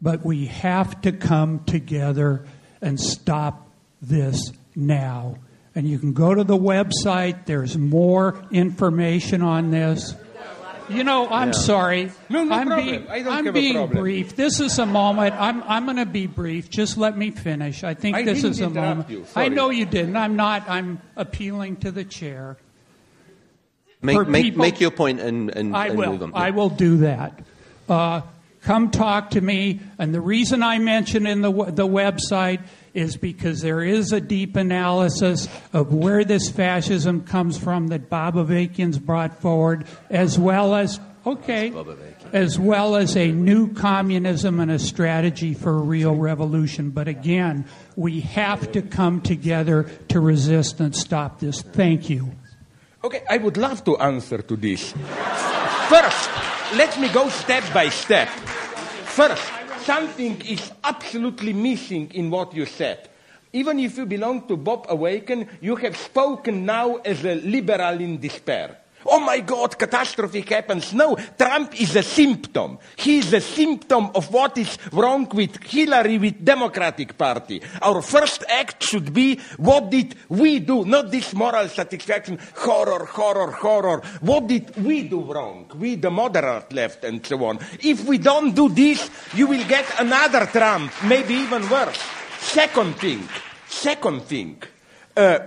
But 0.00 0.24
we 0.24 0.46
have 0.46 1.00
to 1.02 1.12
come 1.12 1.64
together 1.64 2.44
and 2.80 3.00
stop 3.00 3.68
this 4.00 4.52
now. 4.76 5.36
And 5.74 5.88
you 5.88 5.98
can 5.98 6.12
go 6.12 6.34
to 6.34 6.44
the 6.44 6.56
website, 6.56 7.46
there's 7.46 7.76
more 7.76 8.40
information 8.50 9.42
on 9.42 9.70
this. 9.70 10.14
You 10.88 11.04
know, 11.04 11.28
I'm 11.28 11.52
sorry. 11.52 12.10
No, 12.30 12.44
no 12.44 12.54
I'm 12.54 12.66
problem. 12.66 12.86
being, 12.86 13.08
I 13.08 13.22
don't 13.22 13.32
I'm 13.32 13.44
have 13.44 13.54
a 13.54 13.60
being 13.60 13.74
problem. 13.74 13.98
brief. 13.98 14.36
This 14.36 14.58
is 14.58 14.78
a 14.78 14.86
moment. 14.86 15.34
I'm, 15.34 15.62
I'm 15.64 15.84
going 15.84 15.98
to 15.98 16.06
be 16.06 16.26
brief. 16.26 16.70
Just 16.70 16.96
let 16.96 17.16
me 17.18 17.30
finish. 17.30 17.84
I 17.84 17.92
think 17.92 18.16
I 18.16 18.22
this 18.22 18.38
didn't 18.40 18.52
is 18.52 18.60
a 18.62 18.70
moment. 18.70 19.10
you. 19.10 19.26
I 19.36 19.48
know 19.48 19.68
you 19.68 19.84
didn't. 19.84 20.16
I'm 20.16 20.36
not. 20.36 20.68
I'm 20.68 21.02
appealing 21.14 21.76
to 21.78 21.90
the 21.90 22.04
chair. 22.04 22.56
Make, 24.00 24.28
make, 24.28 24.44
people- 24.44 24.62
make 24.62 24.80
your 24.80 24.90
point 24.90 25.20
and, 25.20 25.50
and, 25.54 25.76
I 25.76 25.88
and 25.88 25.98
will. 25.98 26.12
move 26.12 26.22
on. 26.22 26.32
I 26.34 26.50
will 26.50 26.70
do 26.70 26.98
that. 26.98 27.38
Uh, 27.88 28.22
come 28.68 28.90
talk 28.90 29.30
to 29.30 29.40
me. 29.40 29.80
And 29.98 30.14
the 30.14 30.20
reason 30.20 30.62
I 30.62 30.78
mention 30.78 31.26
in 31.26 31.40
the 31.40 31.50
the 31.50 31.88
website 31.88 32.60
is 32.92 33.16
because 33.16 33.62
there 33.62 33.82
is 33.82 34.12
a 34.12 34.20
deep 34.20 34.56
analysis 34.56 35.48
of 35.72 35.94
where 35.94 36.22
this 36.22 36.50
fascism 36.50 37.22
comes 37.22 37.56
from 37.56 37.86
that 37.88 38.10
Bob 38.10 38.34
Avakian's 38.34 38.98
brought 38.98 39.40
forward, 39.40 39.86
as 40.10 40.38
well 40.38 40.74
as 40.74 41.00
okay, 41.24 41.72
as 42.34 42.58
well 42.58 42.96
as 42.96 43.16
a 43.16 43.32
new 43.32 43.72
communism 43.72 44.60
and 44.60 44.70
a 44.70 44.78
strategy 44.78 45.54
for 45.54 45.70
a 45.70 45.80
real 45.80 46.14
revolution. 46.14 46.90
But 46.90 47.08
again, 47.08 47.64
we 47.96 48.20
have 48.20 48.70
to 48.72 48.82
come 48.82 49.22
together 49.22 49.84
to 50.08 50.20
resist 50.20 50.78
and 50.80 50.94
stop 50.94 51.40
this. 51.40 51.62
Thank 51.62 52.10
you. 52.10 52.32
Okay, 53.02 53.22
I 53.30 53.38
would 53.38 53.56
love 53.56 53.82
to 53.84 53.96
answer 53.96 54.42
to 54.42 54.56
this. 54.56 54.92
First, 55.88 56.30
let 56.74 56.98
me 57.00 57.08
go 57.08 57.28
step 57.28 57.64
by 57.72 57.88
step. 57.88 58.28
First, 58.28 59.42
something 59.84 60.40
is 60.42 60.70
absolutely 60.84 61.52
missing 61.52 62.10
in 62.12 62.30
what 62.30 62.54
you 62.54 62.66
said. 62.66 63.08
Even 63.52 63.78
if 63.78 63.96
you 63.96 64.04
belong 64.04 64.46
to 64.48 64.56
Bob 64.56 64.86
Avakian, 64.88 65.48
you 65.60 65.76
have 65.76 65.96
spoken 65.96 66.66
now 66.66 66.96
as 66.96 67.24
a 67.24 67.36
liberal 67.36 68.00
in 68.00 68.20
despair. 68.20 68.76
Oh 69.06 69.20
my 69.20 69.40
God, 69.40 69.78
catastrophe 69.78 70.40
happens. 70.40 70.92
No, 70.92 71.16
Trump 71.38 71.80
is 71.80 71.94
a 71.96 72.02
symptom. 72.02 72.78
He 72.96 73.18
is 73.18 73.32
a 73.32 73.40
symptom 73.40 74.10
of 74.14 74.32
what 74.32 74.58
is 74.58 74.76
wrong 74.92 75.28
with 75.32 75.62
Hillary, 75.62 76.18
with 76.18 76.44
Democratic 76.44 77.16
Party. 77.16 77.62
Our 77.80 78.02
first 78.02 78.44
act 78.48 78.82
should 78.82 79.14
be, 79.14 79.38
what 79.56 79.90
did 79.90 80.16
we 80.28 80.58
do? 80.58 80.84
Not 80.84 81.10
this 81.10 81.32
moral 81.34 81.68
satisfaction, 81.68 82.38
horror, 82.56 83.04
horror, 83.04 83.52
horror. 83.52 84.02
What 84.20 84.48
did 84.48 84.76
we 84.84 85.04
do 85.04 85.20
wrong? 85.20 85.70
We, 85.76 85.94
the 85.94 86.10
moderate 86.10 86.72
left 86.72 87.04
and 87.04 87.24
so 87.24 87.44
on. 87.44 87.60
If 87.80 88.04
we 88.04 88.18
don't 88.18 88.54
do 88.54 88.68
this, 88.68 89.08
you 89.34 89.46
will 89.46 89.66
get 89.66 89.86
another 90.00 90.46
Trump, 90.46 90.92
maybe 91.04 91.34
even 91.34 91.68
worse. 91.70 92.02
Second 92.40 92.96
thing, 92.96 93.28
second 93.68 94.22
thing, 94.22 94.62
uh, 95.16 95.38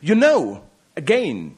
you 0.00 0.14
know, 0.14 0.64
again, 0.96 1.56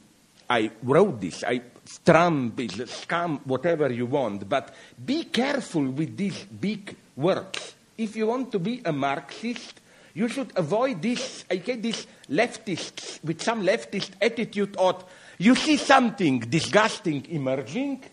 I 0.49 0.71
wrote 0.83 1.21
this. 1.21 1.43
I, 1.43 1.61
Trump 2.05 2.59
is 2.59 2.79
a 2.79 2.85
scam, 2.85 3.39
whatever 3.45 3.91
you 3.91 4.05
want, 4.05 4.47
but 4.47 4.73
be 5.03 5.25
careful 5.25 5.85
with 5.89 6.17
these 6.17 6.43
big 6.45 6.95
words. 7.15 7.75
If 7.97 8.15
you 8.15 8.27
want 8.27 8.51
to 8.51 8.59
be 8.59 8.81
a 8.83 8.91
Marxist, 8.91 9.79
you 10.13 10.27
should 10.27 10.51
avoid 10.55 11.01
this. 11.01 11.45
I 11.49 11.57
get 11.57 11.81
this 11.81 12.07
leftists 12.29 13.23
with 13.23 13.41
some 13.41 13.63
leftist 13.63 14.11
attitude 14.21 14.75
of 14.77 15.05
you 15.37 15.55
see 15.55 15.77
something 15.77 16.39
disgusting 16.39 17.25
emerging, 17.29 18.03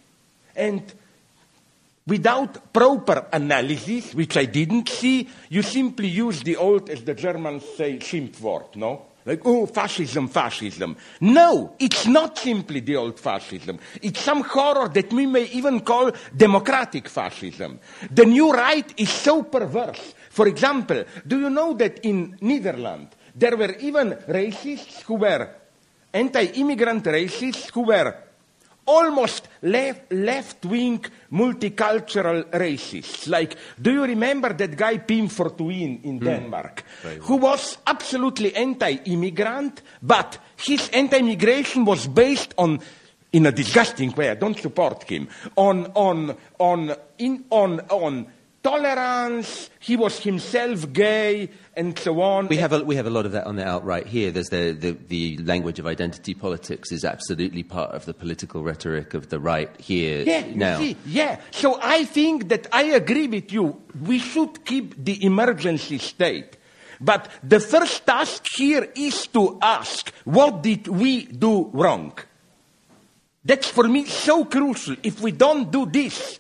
and 0.57 0.83
without 2.07 2.73
proper 2.73 3.27
analysis, 3.33 4.15
which 4.15 4.37
I 4.37 4.47
didn't 4.47 4.89
see, 4.89 5.29
you 5.49 5.63
simply 5.63 6.09
use 6.09 6.43
the 6.43 6.57
old, 6.57 6.91
as 6.91 7.03
the 7.05 7.15
Germans 7.15 7.65
say, 7.77 7.99
Schimpfwort, 7.99 8.77
no? 8.77 9.07
Like, 9.25 9.43
oh, 9.45 9.67
fascism, 9.67 10.27
fascism. 10.29 10.97
No, 11.21 11.77
it's 11.79 12.07
not 12.07 12.39
simply 12.39 12.81
the 12.81 12.97
old 12.97 13.21
fascism. 13.21 13.79
It's 14.01 14.21
some 14.21 14.43
horror 14.43 14.89
that 14.89 15.13
we 15.13 15.27
may 15.27 15.45
even 15.45 15.81
call 15.81 16.11
democratic 16.37 17.09
fascism. 17.09 17.79
The 18.11 18.25
new 18.25 18.53
right 18.53 18.93
is 18.99 19.11
so 19.11 19.45
perverse. 19.45 20.15
For 20.31 20.49
example, 20.49 21.05
do 21.27 21.39
you 21.39 21.51
know 21.51 21.75
that 21.75 22.01
in 22.05 22.37
Netherlands 22.41 23.15
there 23.35 23.57
were 23.57 23.75
even 23.77 24.11
racists 24.29 25.03
who 25.03 25.15
were 25.15 25.49
anti-immigrant 26.13 27.05
racists 27.05 27.71
who 27.71 27.83
were 27.83 28.15
almost 28.87 29.49
left, 29.63 30.13
left-wing 30.13 31.05
multicultural 31.33 32.45
racists. 32.51 33.29
Like, 33.29 33.57
do 33.81 33.93
you 33.93 34.05
remember 34.05 34.53
that 34.53 34.77
guy 34.77 34.99
Pim 34.99 35.29
Fortuyn 35.29 36.05
in 36.05 36.21
mm. 36.21 36.25
Denmark, 36.25 36.85
who 37.23 37.37
was 37.37 37.79
absolutely 37.87 38.55
anti-immigrant, 38.55 39.83
but 40.03 40.39
his 40.57 40.89
anti-immigration 40.91 41.85
was 41.85 42.07
based 42.09 42.55
on 42.59 42.81
in 43.33 43.47
a 43.47 43.53
disgusting 43.53 44.13
way, 44.13 44.29
I 44.29 44.35
don't 44.35 44.59
support 44.59 45.05
him, 45.05 45.27
on, 45.57 45.87
on, 45.95 46.37
on, 46.59 46.95
in, 47.19 47.45
on, 47.49 47.81
on 47.89 48.27
tolerance, 48.63 49.71
he 49.81 49.97
was 49.97 50.21
himself 50.21 50.93
gay, 50.93 51.51
and 51.77 51.99
so 51.99 52.21
on. 52.21 52.49
We 52.49 52.57
have 52.59 52.73
a, 52.73 52.85
we 52.85 52.97
have 52.97 53.07
a 53.07 53.11
lot 53.11 53.27
of 53.27 53.33
that 53.33 53.47
on 53.47 53.57
the 53.57 53.67
outright 53.67 54.07
here. 54.07 54.31
There's 54.31 54.51
the, 54.51 54.73
the, 54.73 54.93
the 55.09 55.39
language 55.39 55.79
of 55.79 55.87
identity 55.87 56.35
politics 56.35 56.93
is 56.93 57.05
absolutely 57.05 57.63
part 57.63 57.93
of 57.93 58.05
the 58.05 58.15
political 58.15 58.63
rhetoric 58.63 59.15
of 59.15 59.31
the 59.31 59.41
right 59.41 59.71
here 59.81 60.23
yeah, 60.23 60.47
now. 60.55 60.79
See, 60.79 60.97
yeah, 61.07 61.41
so 61.51 61.79
I 61.83 62.05
think 62.05 62.49
that 62.49 62.67
I 62.73 62.85
agree 62.85 63.27
with 63.27 63.53
you. 63.53 63.81
We 64.01 64.19
should 64.19 64.65
keep 64.65 65.05
the 65.05 65.25
emergency 65.25 65.99
state. 65.99 66.57
But 67.01 67.29
the 67.43 67.59
first 67.59 68.07
task 68.07 68.47
here 68.55 68.89
is 68.95 69.27
to 69.29 69.59
ask, 69.61 70.13
what 70.25 70.63
did 70.63 70.87
we 70.87 71.25
do 71.25 71.69
wrong? 71.73 72.13
That's 73.45 73.69
for 73.69 73.89
me 73.89 74.05
so 74.05 74.45
crucial. 74.45 74.95
If 75.03 75.21
we 75.21 75.33
don't 75.33 75.73
do 75.73 75.85
this, 75.87 76.39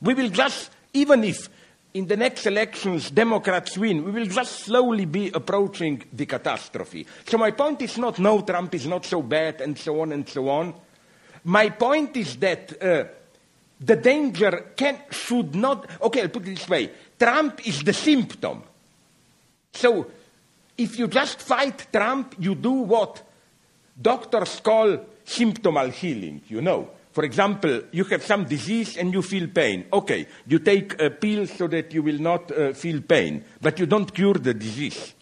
we 0.00 0.14
will 0.14 0.30
just, 0.30 0.72
even 0.92 1.22
if 1.22 1.48
in 1.94 2.06
the 2.06 2.16
next 2.16 2.46
elections 2.46 3.10
Democrats 3.10 3.76
win, 3.76 4.04
we 4.04 4.10
will 4.12 4.26
just 4.26 4.60
slowly 4.60 5.06
be 5.06 5.30
approaching 5.32 6.02
the 6.12 6.26
catastrophe. 6.26 7.06
So 7.26 7.38
my 7.38 7.50
point 7.50 7.82
is 7.82 7.98
not 7.98 8.18
no, 8.18 8.42
Trump 8.42 8.74
is 8.74 8.86
not 8.86 9.04
so 9.04 9.22
bad 9.22 9.60
and 9.60 9.76
so 9.76 10.00
on 10.00 10.12
and 10.12 10.28
so 10.28 10.48
on. 10.48 10.74
My 11.44 11.70
point 11.70 12.16
is 12.16 12.36
that 12.36 12.82
uh, 12.82 13.04
the 13.80 13.96
danger 13.96 14.72
can, 14.76 14.98
should 15.10 15.54
not, 15.54 15.88
okay, 16.02 16.22
I'll 16.22 16.28
put 16.28 16.42
it 16.42 16.56
this 16.56 16.68
way. 16.68 16.90
Trump 17.18 17.66
is 17.66 17.82
the 17.82 17.92
symptom. 17.92 18.62
So 19.72 20.10
if 20.76 20.98
you 20.98 21.08
just 21.08 21.40
fight 21.40 21.86
Trump, 21.92 22.34
you 22.38 22.54
do 22.54 22.72
what 22.72 23.22
doctors 24.00 24.60
call 24.60 24.98
symptomal 25.24 25.92
healing, 25.92 26.42
you 26.48 26.60
know. 26.60 26.90
For 27.12 27.24
example, 27.24 27.82
you 27.90 28.04
have 28.04 28.22
some 28.22 28.44
disease 28.44 28.96
and 28.96 29.12
you 29.12 29.22
feel 29.22 29.48
pain. 29.48 29.86
Okay, 29.92 30.26
you 30.46 30.60
take 30.60 31.00
a 31.00 31.10
pill 31.10 31.46
so 31.46 31.66
that 31.66 31.92
you 31.92 32.02
will 32.02 32.18
not 32.18 32.50
uh, 32.52 32.72
feel 32.72 33.00
pain, 33.00 33.44
but 33.60 33.78
you 33.78 33.86
don't 33.86 34.14
cure 34.14 34.34
the 34.34 34.54
disease. 34.54 35.14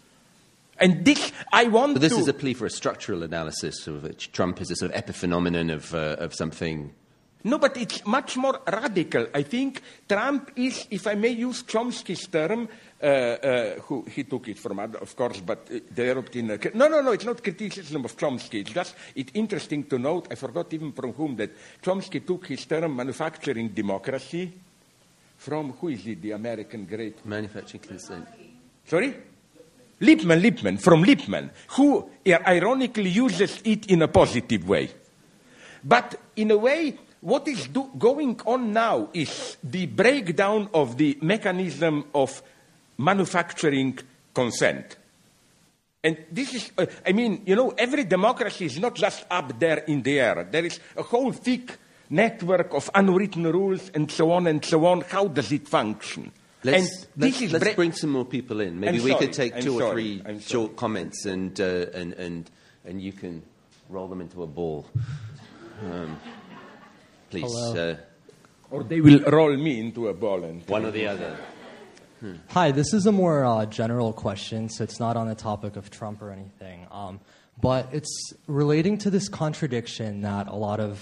And 0.77 1.03
this, 1.03 1.31
I 1.51 1.65
want 1.65 1.95
but 1.95 2.01
this 2.01 2.13
is 2.13 2.27
a 2.27 2.33
plea 2.33 2.53
for 2.53 2.65
a 2.65 2.69
structural 2.69 3.23
analysis 3.23 3.85
of 3.87 4.03
which 4.03 4.31
Trump 4.31 4.61
is 4.61 4.71
a 4.71 4.75
sort 4.75 4.93
of 4.93 5.03
epiphenomenon 5.03 5.73
of, 5.73 5.93
uh, 5.93 6.15
of 6.19 6.33
something 6.33 6.93
no, 7.43 7.57
but 7.57 7.77
it's 7.77 8.05
much 8.05 8.35
more 8.35 8.59
radical. 8.67 9.27
I 9.33 9.43
think 9.43 9.81
Trump 10.09 10.51
is, 10.57 10.87
if 10.91 11.07
I 11.07 11.15
may 11.15 11.29
use 11.29 11.63
Chomsky's 11.63 12.27
term, 12.27 12.67
who 13.01 14.05
he 14.13 14.23
took 14.23 14.47
it 14.49 14.59
from, 14.59 14.79
of 14.79 15.15
course, 15.15 15.39
but 15.41 15.69
uh, 15.71 15.79
developed 15.93 16.35
in. 16.35 16.51
A, 16.51 16.59
no, 16.73 16.87
no, 16.87 17.01
no, 17.01 17.11
it's 17.11 17.25
not 17.25 17.41
criticism 17.41 18.05
of 18.05 18.17
Chomsky. 18.17 18.61
It's 18.61 18.71
just 18.71 18.95
it's 19.15 19.31
interesting 19.35 19.85
to 19.85 19.97
note. 19.97 20.27
I 20.31 20.35
forgot 20.35 20.73
even 20.73 20.91
from 20.91 21.13
whom 21.13 21.35
that 21.37 21.51
Chomsky 21.81 22.25
took 22.25 22.47
his 22.47 22.65
term 22.65 22.95
manufacturing 22.95 23.69
democracy 23.69 24.51
from 25.39 25.71
who 25.71 25.87
is 25.87 26.05
it? 26.05 26.21
The 26.21 26.31
American 26.31 26.85
great 26.85 27.25
manufacturing 27.25 27.81
consent. 27.81 28.27
Sorry. 28.85 29.15
Lippmann, 30.01 30.41
Lippmann, 30.41 30.77
from 30.77 31.03
Lippmann, 31.03 31.49
who 31.69 32.09
ironically 32.27 33.09
uses 33.09 33.61
it 33.63 33.87
in 33.87 34.01
a 34.01 34.07
positive 34.07 34.67
way. 34.67 34.89
But 35.83 36.19
in 36.35 36.51
a 36.51 36.57
way, 36.57 36.97
what 37.21 37.47
is 37.47 37.67
do, 37.67 37.89
going 37.97 38.39
on 38.45 38.71
now 38.73 39.09
is 39.13 39.57
the 39.63 39.85
breakdown 39.87 40.69
of 40.73 40.97
the 40.97 41.17
mechanism 41.21 42.05
of 42.13 42.41
manufacturing 42.99 43.97
consent. 44.33 44.97
And 46.03 46.17
this 46.31 46.53
is, 46.53 46.71
uh, 46.77 46.85
I 47.05 47.11
mean, 47.11 47.43
you 47.45 47.55
know, 47.55 47.73
every 47.77 48.05
democracy 48.05 48.65
is 48.65 48.79
not 48.79 48.95
just 48.95 49.25
up 49.29 49.59
there 49.59 49.79
in 49.79 50.01
the 50.01 50.19
air. 50.19 50.47
There 50.49 50.65
is 50.65 50.79
a 50.95 51.03
whole 51.03 51.31
thick 51.31 51.77
network 52.09 52.73
of 52.73 52.89
unwritten 52.95 53.43
rules 53.43 53.89
and 53.93 54.09
so 54.09 54.31
on 54.31 54.47
and 54.47 54.63
so 54.63 54.85
on. 54.85 55.01
How 55.01 55.27
does 55.27 55.51
it 55.51 55.67
function? 55.67 56.31
Let's, 56.63 57.07
let's, 57.17 57.41
let's 57.41 57.75
bring 57.75 57.93
some 57.93 58.11
more 58.11 58.25
people 58.25 58.59
in. 58.59 58.79
Maybe 58.79 58.97
I'm 58.97 59.03
we 59.03 59.11
sorry, 59.11 59.25
could 59.25 59.33
take 59.33 59.55
I'm 59.55 59.61
2 59.61 59.79
sorry, 59.79 59.83
or 59.83 59.93
3 59.93 60.21
I'm 60.25 60.39
short 60.39 60.75
comments 60.75 61.25
and, 61.25 61.59
uh, 61.59 61.85
and, 61.93 62.13
and, 62.13 62.49
and 62.85 63.01
you 63.01 63.13
can 63.13 63.43
roll 63.89 64.07
them 64.07 64.21
into 64.21 64.43
a 64.43 64.47
ball. 64.47 64.85
Um, 65.83 66.19
please. 67.29 67.55
Uh, 67.55 67.97
or 68.71 68.83
they 68.83 69.01
will 69.01 69.19
roll 69.21 69.55
me 69.55 69.79
into 69.79 70.09
a 70.09 70.13
ball. 70.13 70.43
And 70.43 70.67
one 70.67 70.85
or 70.85 70.91
the 70.91 71.07
other. 71.07 71.37
Hmm. 72.19 72.33
Hi, 72.49 72.71
this 72.71 72.93
is 72.93 73.05
a 73.05 73.13
more 73.13 73.45
uh, 73.45 73.65
general 73.65 74.11
question, 74.11 74.67
so 74.67 74.83
it's 74.83 74.99
not 74.99 75.15
on 75.15 75.29
the 75.29 75.35
topic 75.35 75.77
of 75.77 75.89
Trump 75.89 76.21
or 76.21 76.31
anything. 76.31 76.85
Um, 76.91 77.21
but 77.61 77.87
it's 77.93 78.33
relating 78.45 78.97
to 78.99 79.09
this 79.09 79.29
contradiction 79.29 80.21
that 80.21 80.49
a 80.49 80.55
lot 80.55 80.81
of, 80.81 81.01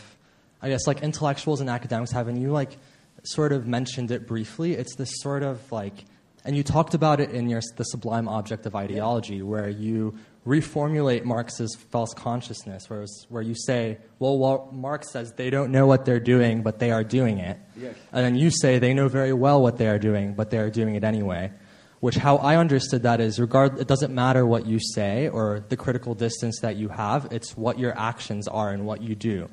I 0.61 0.69
guess, 0.69 0.85
like 0.85 1.01
intellectuals 1.01 1.59
and 1.59 1.71
academics 1.71 2.11
have, 2.11 2.27
and 2.27 2.39
you 2.39 2.51
like 2.51 2.77
sort 3.23 3.51
of 3.51 3.65
mentioned 3.65 4.11
it 4.11 4.27
briefly. 4.27 4.73
It's 4.73 4.95
this 4.95 5.09
sort 5.21 5.41
of 5.41 5.71
like, 5.71 6.05
and 6.45 6.55
you 6.55 6.61
talked 6.61 6.93
about 6.93 7.19
it 7.19 7.31
in 7.31 7.49
your 7.49 7.61
the 7.77 7.83
sublime 7.85 8.27
object 8.27 8.67
of 8.67 8.75
ideology, 8.75 9.41
where 9.41 9.69
you 9.69 10.19
reformulate 10.47 11.25
Marx's 11.25 11.75
false 11.91 12.13
consciousness, 12.13 12.89
where, 12.89 13.05
where 13.27 13.43
you 13.43 13.53
say, 13.53 13.97
well, 14.17 14.39
well, 14.39 14.69
Marx 14.71 15.11
says 15.11 15.33
they 15.33 15.49
don't 15.49 15.71
know 15.71 15.85
what 15.85 16.05
they're 16.05 16.21
doing, 16.21 16.63
but 16.63 16.79
they 16.79 16.91
are 16.91 17.03
doing 17.03 17.39
it. 17.39 17.59
Yes. 17.75 17.95
And 18.13 18.25
then 18.25 18.35
you 18.35 18.49
say 18.49 18.79
they 18.79 18.93
know 18.93 19.09
very 19.09 19.33
well 19.33 19.61
what 19.61 19.77
they 19.77 19.87
are 19.87 19.99
doing, 19.99 20.33
but 20.33 20.49
they 20.49 20.57
are 20.57 20.69
doing 20.69 20.95
it 20.95 21.03
anyway. 21.03 21.51
Which, 21.99 22.15
how 22.15 22.37
I 22.37 22.55
understood 22.55 23.03
that 23.03 23.19
is, 23.19 23.39
regard, 23.39 23.79
it 23.79 23.87
doesn't 23.87 24.13
matter 24.13 24.45
what 24.45 24.65
you 24.65 24.79
say 24.79 25.27
or 25.27 25.65
the 25.67 25.75
critical 25.75 26.13
distance 26.13 26.59
that 26.61 26.77
you 26.77 26.89
have, 26.89 27.27
it's 27.31 27.57
what 27.57 27.77
your 27.77 27.97
actions 27.97 28.47
are 28.47 28.69
and 28.71 28.85
what 28.85 29.01
you 29.01 29.15
do. 29.15 29.49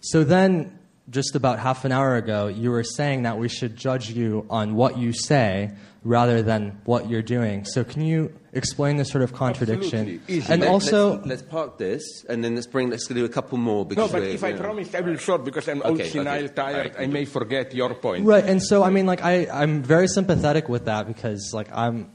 So 0.00 0.24
then, 0.24 0.77
just 1.10 1.34
about 1.34 1.58
half 1.58 1.84
an 1.84 1.92
hour 1.92 2.16
ago, 2.16 2.48
you 2.48 2.70
were 2.70 2.84
saying 2.84 3.22
that 3.22 3.38
we 3.38 3.48
should 3.48 3.76
judge 3.76 4.10
you 4.10 4.46
on 4.50 4.74
what 4.74 4.98
you 4.98 5.12
say 5.12 5.70
rather 6.04 6.42
than 6.42 6.78
what 6.84 7.08
you're 7.08 7.22
doing. 7.22 7.64
So, 7.64 7.82
can 7.84 8.02
you 8.02 8.32
explain 8.52 8.96
this 8.98 9.08
sort 9.10 9.22
of 9.22 9.32
contradiction? 9.32 10.20
Absolutely. 10.28 10.52
And 10.52 10.60
Let- 10.62 10.70
also, 10.70 11.10
let's, 11.16 11.26
let's 11.26 11.42
park 11.42 11.78
this, 11.78 12.24
and 12.28 12.44
then 12.44 12.54
let's 12.54 12.66
bring. 12.66 12.90
Let's 12.90 13.06
do 13.06 13.24
a 13.24 13.28
couple 13.28 13.58
more 13.58 13.84
No, 13.84 13.88
because 13.88 14.12
but 14.12 14.22
if 14.22 14.44
I 14.44 14.52
know- 14.52 14.58
promise, 14.58 14.94
I 14.94 15.00
will 15.00 15.16
short 15.16 15.44
because 15.44 15.68
I'm 15.68 15.82
old, 15.82 16.00
Okay, 16.00 16.08
senile, 16.10 16.44
okay. 16.44 16.48
tired. 16.54 16.76
All 16.76 16.82
right, 16.82 17.00
I 17.00 17.06
may 17.06 17.24
forget 17.24 17.74
your 17.74 17.94
point. 17.94 18.24
Right, 18.26 18.44
and 18.44 18.62
so 18.62 18.82
I 18.82 18.90
mean, 18.90 19.06
like 19.06 19.22
I, 19.22 19.46
I'm 19.52 19.82
very 19.82 20.08
sympathetic 20.08 20.68
with 20.68 20.84
that 20.86 21.06
because 21.06 21.52
like 21.54 21.68
I'm, 21.74 22.10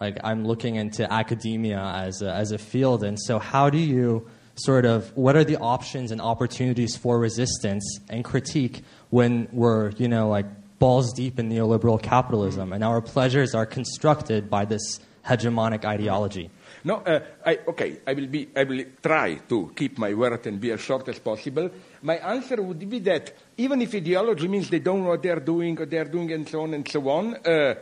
like 0.00 0.18
I'm 0.22 0.44
looking 0.46 0.76
into 0.76 1.10
academia 1.12 1.80
as 1.80 2.22
a, 2.22 2.32
as 2.32 2.52
a 2.52 2.58
field, 2.58 3.04
and 3.04 3.18
so 3.18 3.38
how 3.38 3.70
do 3.70 3.78
you 3.78 4.28
sort 4.58 4.84
of 4.84 5.16
what 5.16 5.36
are 5.36 5.44
the 5.44 5.56
options 5.56 6.10
and 6.10 6.20
opportunities 6.20 6.96
for 6.96 7.18
resistance 7.18 8.00
and 8.08 8.24
critique 8.24 8.82
when 9.10 9.48
we're 9.52 9.90
you 9.92 10.08
know 10.08 10.28
like 10.28 10.46
balls 10.78 11.12
deep 11.12 11.38
in 11.38 11.48
neoliberal 11.48 12.00
capitalism 12.00 12.72
and 12.72 12.84
our 12.84 13.00
pleasures 13.00 13.54
are 13.54 13.66
constructed 13.66 14.48
by 14.48 14.64
this 14.64 15.00
hegemonic 15.24 15.84
ideology? 15.84 16.50
No, 16.84 16.96
uh, 16.96 17.20
I, 17.44 17.58
okay, 17.68 17.98
I 18.06 18.14
will, 18.14 18.28
be, 18.28 18.48
I 18.54 18.64
will 18.64 18.84
try 19.02 19.34
to 19.48 19.72
keep 19.74 19.98
my 19.98 20.14
word 20.14 20.46
and 20.46 20.60
be 20.60 20.70
as 20.70 20.80
short 20.80 21.08
as 21.08 21.18
possible. 21.18 21.70
My 22.02 22.16
answer 22.16 22.62
would 22.62 22.88
be 22.88 23.00
that 23.00 23.32
even 23.56 23.82
if 23.82 23.94
ideology 23.94 24.48
means 24.48 24.70
they 24.70 24.78
don't 24.78 25.02
know 25.02 25.10
what 25.10 25.22
they're 25.22 25.40
doing, 25.40 25.78
or 25.78 25.86
they're 25.86 26.04
doing, 26.04 26.32
and 26.32 26.48
so 26.48 26.62
on 26.62 26.74
and 26.74 26.88
so 26.88 27.08
on, 27.08 27.34
uh, 27.44 27.74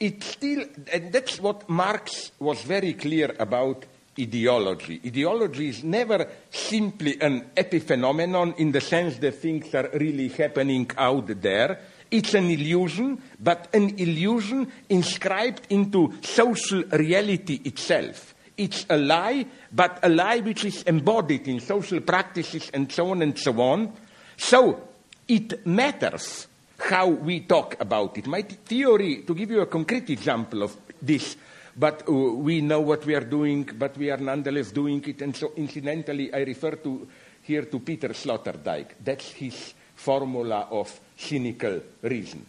it 0.00 0.22
still, 0.22 0.64
and 0.92 1.12
that's 1.12 1.38
what 1.38 1.68
Marx 1.68 2.32
was 2.38 2.62
very 2.62 2.94
clear 2.94 3.34
about 3.38 3.84
ideology. 4.18 5.00
Ideology 5.04 5.68
is 5.68 5.84
never 5.84 6.26
simply 6.50 7.20
an 7.20 7.50
epiphenomenon 7.56 8.58
in 8.58 8.72
the 8.72 8.80
sense 8.80 9.18
that 9.18 9.36
things 9.36 9.74
are 9.74 9.90
really 9.94 10.28
happening 10.28 10.90
out 10.96 11.26
there. 11.40 11.80
It's 12.10 12.34
an 12.34 12.50
illusion, 12.50 13.20
but 13.38 13.68
an 13.74 13.98
illusion 13.98 14.72
inscribed 14.88 15.66
into 15.70 16.14
social 16.22 16.82
reality 16.84 17.60
itself. 17.64 18.34
It's 18.56 18.86
a 18.90 18.96
lie, 18.96 19.46
but 19.70 20.00
a 20.02 20.08
lie 20.08 20.40
which 20.40 20.64
is 20.64 20.82
embodied 20.82 21.46
in 21.46 21.60
social 21.60 22.00
practices 22.00 22.70
and 22.74 22.90
so 22.90 23.10
on 23.10 23.22
and 23.22 23.38
so 23.38 23.60
on. 23.60 23.92
So 24.36 24.88
it 25.28 25.64
matters 25.66 26.48
how 26.78 27.08
we 27.08 27.40
talk 27.40 27.76
about 27.80 28.16
it. 28.18 28.26
My 28.26 28.42
theory, 28.42 29.22
to 29.26 29.34
give 29.34 29.50
you 29.50 29.60
a 29.60 29.66
concrete 29.66 30.10
example 30.10 30.62
of 30.62 30.76
this, 31.02 31.36
but 31.78 32.08
uh, 32.08 32.12
we 32.12 32.60
know 32.60 32.80
what 32.80 33.06
we 33.06 33.14
are 33.14 33.24
doing, 33.24 33.70
but 33.78 33.96
we 33.96 34.10
are 34.10 34.16
nonetheless 34.16 34.72
doing 34.72 35.02
it. 35.06 35.22
And 35.22 35.34
so, 35.36 35.52
incidentally, 35.56 36.34
I 36.34 36.38
refer 36.38 36.72
to 36.72 37.06
here 37.42 37.62
to 37.62 37.78
Peter 37.78 38.08
Sloterdijk. 38.08 38.94
That's 39.02 39.30
his 39.30 39.74
formula 39.94 40.66
of 40.70 41.00
cynical 41.16 41.80
reason. 42.02 42.44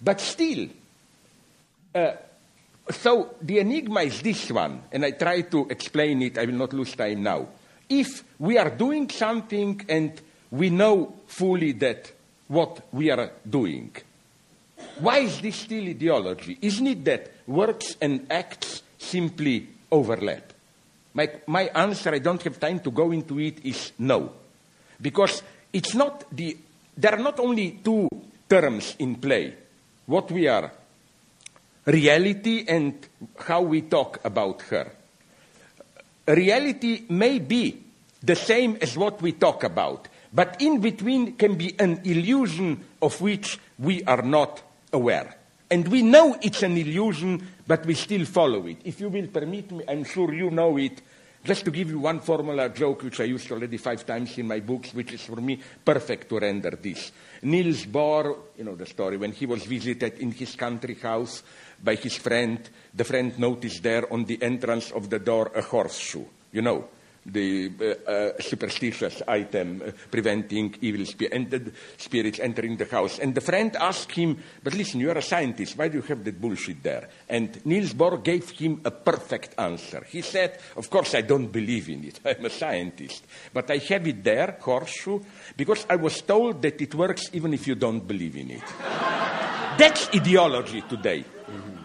But 0.00 0.20
still, 0.20 0.68
uh, 1.94 2.12
so 2.90 3.34
the 3.40 3.58
enigma 3.60 4.02
is 4.02 4.20
this 4.20 4.50
one, 4.50 4.82
and 4.92 5.04
I 5.04 5.12
try 5.12 5.42
to 5.42 5.66
explain 5.70 6.22
it. 6.22 6.38
I 6.38 6.44
will 6.44 6.54
not 6.54 6.72
lose 6.72 6.94
time 6.94 7.22
now. 7.22 7.48
If 7.88 8.24
we 8.38 8.58
are 8.58 8.70
doing 8.70 9.08
something 9.08 9.84
and 9.88 10.20
we 10.50 10.70
know 10.70 11.14
fully 11.26 11.72
that 11.72 12.12
what 12.48 12.86
we 12.92 13.10
are 13.10 13.30
doing, 13.48 13.96
why 14.98 15.18
is 15.18 15.40
this 15.40 15.56
still 15.56 15.88
ideology? 15.88 16.58
Isn't 16.60 16.86
it 16.86 17.04
that 17.04 17.32
words 17.46 17.96
and 18.00 18.26
acts 18.30 18.82
simply 18.98 19.68
overlap? 19.90 20.52
My, 21.14 21.30
my 21.46 21.62
answer, 21.74 22.14
I 22.14 22.18
don't 22.18 22.42
have 22.42 22.60
time 22.60 22.80
to 22.80 22.90
go 22.90 23.10
into 23.10 23.38
it, 23.40 23.64
is 23.64 23.92
no. 23.98 24.32
Because 25.00 25.42
it's 25.72 25.94
not 25.94 26.24
the, 26.34 26.56
there 26.96 27.14
are 27.14 27.22
not 27.22 27.40
only 27.40 27.80
two 27.82 28.08
terms 28.48 28.96
in 28.98 29.16
play. 29.16 29.54
What 30.06 30.30
we 30.30 30.48
are, 30.48 30.72
reality 31.86 32.64
and 32.68 32.94
how 33.38 33.62
we 33.62 33.82
talk 33.82 34.20
about 34.24 34.62
her. 34.62 34.92
Reality 36.26 37.04
may 37.08 37.38
be 37.38 37.82
the 38.22 38.36
same 38.36 38.76
as 38.80 38.96
what 38.96 39.20
we 39.22 39.32
talk 39.32 39.64
about, 39.64 40.08
but 40.32 40.60
in 40.60 40.80
between 40.80 41.36
can 41.36 41.56
be 41.56 41.74
an 41.78 42.00
illusion 42.04 42.84
of 43.02 43.20
which 43.20 43.58
we 43.78 44.04
are 44.04 44.22
not 44.22 44.62
aware. 44.92 45.36
And 45.70 45.86
we 45.86 46.02
know 46.02 46.36
it's 46.42 46.62
an 46.62 46.76
illusion, 46.76 47.46
but 47.66 47.86
we 47.86 47.94
still 47.94 48.24
follow 48.24 48.66
it. 48.66 48.78
If 48.84 49.00
you 49.00 49.08
will 49.08 49.28
permit 49.28 49.70
me, 49.70 49.84
I'm 49.86 50.04
sure 50.04 50.32
you 50.34 50.50
know 50.50 50.76
it. 50.78 51.00
Just 51.42 51.64
to 51.64 51.70
give 51.70 51.88
you 51.88 52.00
one 52.00 52.20
formula 52.20 52.68
joke, 52.68 53.04
which 53.04 53.20
I 53.20 53.24
used 53.24 53.50
already 53.50 53.78
five 53.78 54.04
times 54.04 54.36
in 54.36 54.46
my 54.46 54.60
books, 54.60 54.92
which 54.92 55.14
is 55.14 55.22
for 55.22 55.36
me 55.36 55.58
perfect 55.84 56.28
to 56.28 56.38
render 56.38 56.70
this. 56.70 57.12
Niels 57.42 57.86
Bohr, 57.86 58.36
you 58.58 58.64
know 58.64 58.76
the 58.76 58.84
story, 58.84 59.16
when 59.16 59.32
he 59.32 59.46
was 59.46 59.64
visited 59.64 60.18
in 60.18 60.32
his 60.32 60.54
country 60.54 60.96
house 60.96 61.42
by 61.82 61.94
his 61.94 62.16
friend, 62.16 62.68
the 62.92 63.04
friend 63.04 63.38
noticed 63.38 63.82
there 63.82 64.12
on 64.12 64.24
the 64.24 64.42
entrance 64.42 64.90
of 64.90 65.08
the 65.08 65.18
door 65.18 65.50
a 65.54 65.62
horseshoe. 65.62 66.26
You 66.52 66.60
know, 66.60 66.88
the 67.26 67.70
uh, 67.80 68.10
uh, 68.10 68.40
superstitious 68.40 69.22
item 69.28 69.82
uh, 69.84 69.90
preventing 70.10 70.74
evil 70.80 71.04
spi- 71.04 71.28
and 71.30 71.72
spirits 71.96 72.38
entering 72.40 72.76
the 72.76 72.86
house. 72.86 73.18
And 73.18 73.34
the 73.34 73.40
friend 73.40 73.74
asked 73.76 74.12
him, 74.12 74.38
But 74.62 74.74
listen, 74.74 75.00
you 75.00 75.10
are 75.10 75.18
a 75.18 75.22
scientist, 75.22 75.76
why 75.76 75.88
do 75.88 75.98
you 75.98 76.02
have 76.02 76.24
that 76.24 76.40
bullshit 76.40 76.82
there? 76.82 77.08
And 77.28 77.64
Niels 77.66 77.92
Bohr 77.92 78.22
gave 78.22 78.50
him 78.50 78.80
a 78.84 78.90
perfect 78.90 79.54
answer. 79.58 80.04
He 80.08 80.22
said, 80.22 80.58
Of 80.76 80.88
course, 80.88 81.14
I 81.14 81.22
don't 81.22 81.48
believe 81.48 81.88
in 81.88 82.04
it. 82.04 82.20
I'm 82.24 82.44
a 82.44 82.50
scientist. 82.50 83.24
But 83.52 83.70
I 83.70 83.78
have 83.78 84.06
it 84.06 84.24
there, 84.24 84.56
horseshoe, 84.60 85.20
because 85.56 85.86
I 85.90 85.96
was 85.96 86.20
told 86.22 86.62
that 86.62 86.80
it 86.80 86.94
works 86.94 87.30
even 87.32 87.52
if 87.54 87.66
you 87.66 87.74
don't 87.74 88.06
believe 88.06 88.36
in 88.36 88.50
it. 88.52 88.62
That's 89.78 90.08
ideology 90.14 90.82
today. 90.82 91.24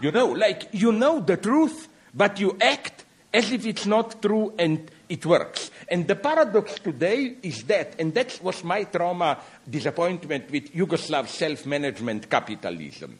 You 0.00 0.12
know, 0.12 0.26
like 0.28 0.68
you 0.72 0.92
know 0.92 1.20
the 1.20 1.36
truth, 1.36 1.88
but 2.14 2.38
you 2.38 2.56
act 2.60 3.04
as 3.32 3.52
if 3.52 3.66
it's 3.66 3.86
not 3.86 4.20
true 4.22 4.52
and 4.58 4.90
it 5.08 5.24
works. 5.24 5.70
And 5.88 6.06
the 6.06 6.16
paradox 6.16 6.74
today 6.80 7.36
is 7.42 7.62
that, 7.64 7.94
and 7.98 8.12
that 8.14 8.40
was 8.42 8.64
my 8.64 8.84
trauma, 8.84 9.38
disappointment 9.68 10.50
with 10.50 10.72
Yugoslav 10.72 11.28
self 11.28 11.66
management 11.66 12.28
capitalism. 12.28 13.18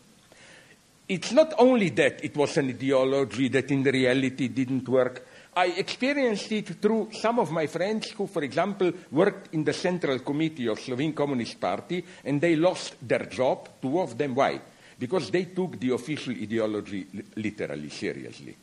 It's 1.08 1.32
not 1.32 1.54
only 1.58 1.90
that 1.90 2.24
it 2.24 2.36
was 2.36 2.56
an 2.56 2.68
ideology 2.68 3.48
that 3.48 3.70
in 3.70 3.84
reality 3.84 4.48
didn't 4.48 4.88
work. 4.88 5.24
I 5.54 5.66
experienced 5.66 6.50
it 6.52 6.68
through 6.82 7.10
some 7.12 7.38
of 7.38 7.50
my 7.50 7.66
friends 7.68 8.10
who, 8.10 8.26
for 8.26 8.42
example, 8.42 8.92
worked 9.12 9.54
in 9.54 9.62
the 9.64 9.72
Central 9.72 10.18
Committee 10.18 10.66
of 10.66 10.76
the 10.76 10.82
Slovene 10.82 11.14
Communist 11.14 11.60
Party 11.60 12.04
and 12.24 12.40
they 12.40 12.56
lost 12.56 12.96
their 13.00 13.26
job. 13.26 13.68
Two 13.80 14.00
of 14.00 14.18
them. 14.18 14.34
Why? 14.34 14.60
Because 14.98 15.30
they 15.30 15.44
took 15.44 15.78
the 15.78 15.94
official 15.94 16.32
ideology 16.32 17.06
literally, 17.36 17.88
seriously 17.88 18.56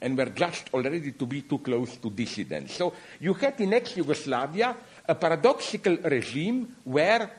and 0.00 0.16
were 0.16 0.30
judged 0.30 0.70
already 0.72 1.12
to 1.12 1.26
be 1.26 1.42
too 1.42 1.58
close 1.58 1.96
to 1.96 2.10
dissidents. 2.10 2.74
So 2.74 2.92
you 3.20 3.34
had 3.34 3.60
in 3.60 3.74
ex-Yugoslavia 3.74 4.76
a 5.06 5.14
paradoxical 5.14 5.96
regime 5.96 6.76
where 6.84 7.30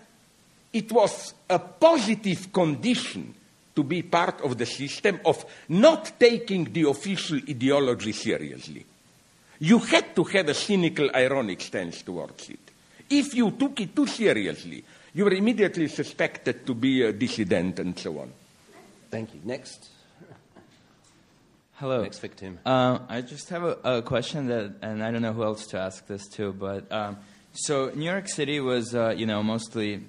it 0.71 0.91
was 0.91 1.33
a 1.49 1.59
positive 1.59 2.51
condition 2.53 3.33
to 3.75 3.83
be 3.83 4.03
part 4.03 4.41
of 4.41 4.57
the 4.57 4.65
system 4.65 5.19
of 5.25 5.45
not 5.69 6.19
taking 6.19 6.65
the 6.65 6.87
official 6.89 7.39
ideology 7.49 8.11
seriously. 8.11 8.85
You 9.59 9.79
had 9.79 10.15
to 10.15 10.23
have 10.23 10.49
a 10.49 10.53
cynical, 10.53 11.09
ironic 11.13 11.61
stance 11.61 12.01
towards 12.01 12.49
it. 12.49 12.59
If 13.09 13.35
you 13.35 13.51
took 13.51 13.79
it 13.79 13.95
too 13.95 14.07
seriously, 14.07 14.83
you 15.13 15.25
were 15.25 15.33
immediately 15.33 15.87
suspected 15.87 16.65
to 16.65 16.73
be 16.73 17.03
a 17.03 17.13
dissident 17.13 17.79
and 17.79 17.97
so 17.97 18.19
on. 18.19 18.31
Thank 19.09 19.33
you. 19.33 19.41
Next. 19.43 19.89
Hello. 21.81 22.03
Next 22.03 22.19
victim. 22.19 22.59
Uh, 22.63 22.99
I 23.09 23.21
just 23.21 23.49
have 23.49 23.63
a, 23.63 23.75
a 23.83 24.01
question 24.03 24.49
that, 24.49 24.75
and 24.83 25.03
I 25.03 25.09
don't 25.09 25.23
know 25.23 25.33
who 25.33 25.41
else 25.41 25.65
to 25.69 25.79
ask 25.79 26.05
this 26.05 26.27
to, 26.33 26.53
but 26.53 26.91
um, 26.91 27.17
so 27.53 27.91
New 27.95 28.05
York 28.05 28.29
City 28.29 28.59
was, 28.59 28.93
uh, 28.93 29.15
you 29.17 29.25
know, 29.25 29.41
mostly, 29.41 30.03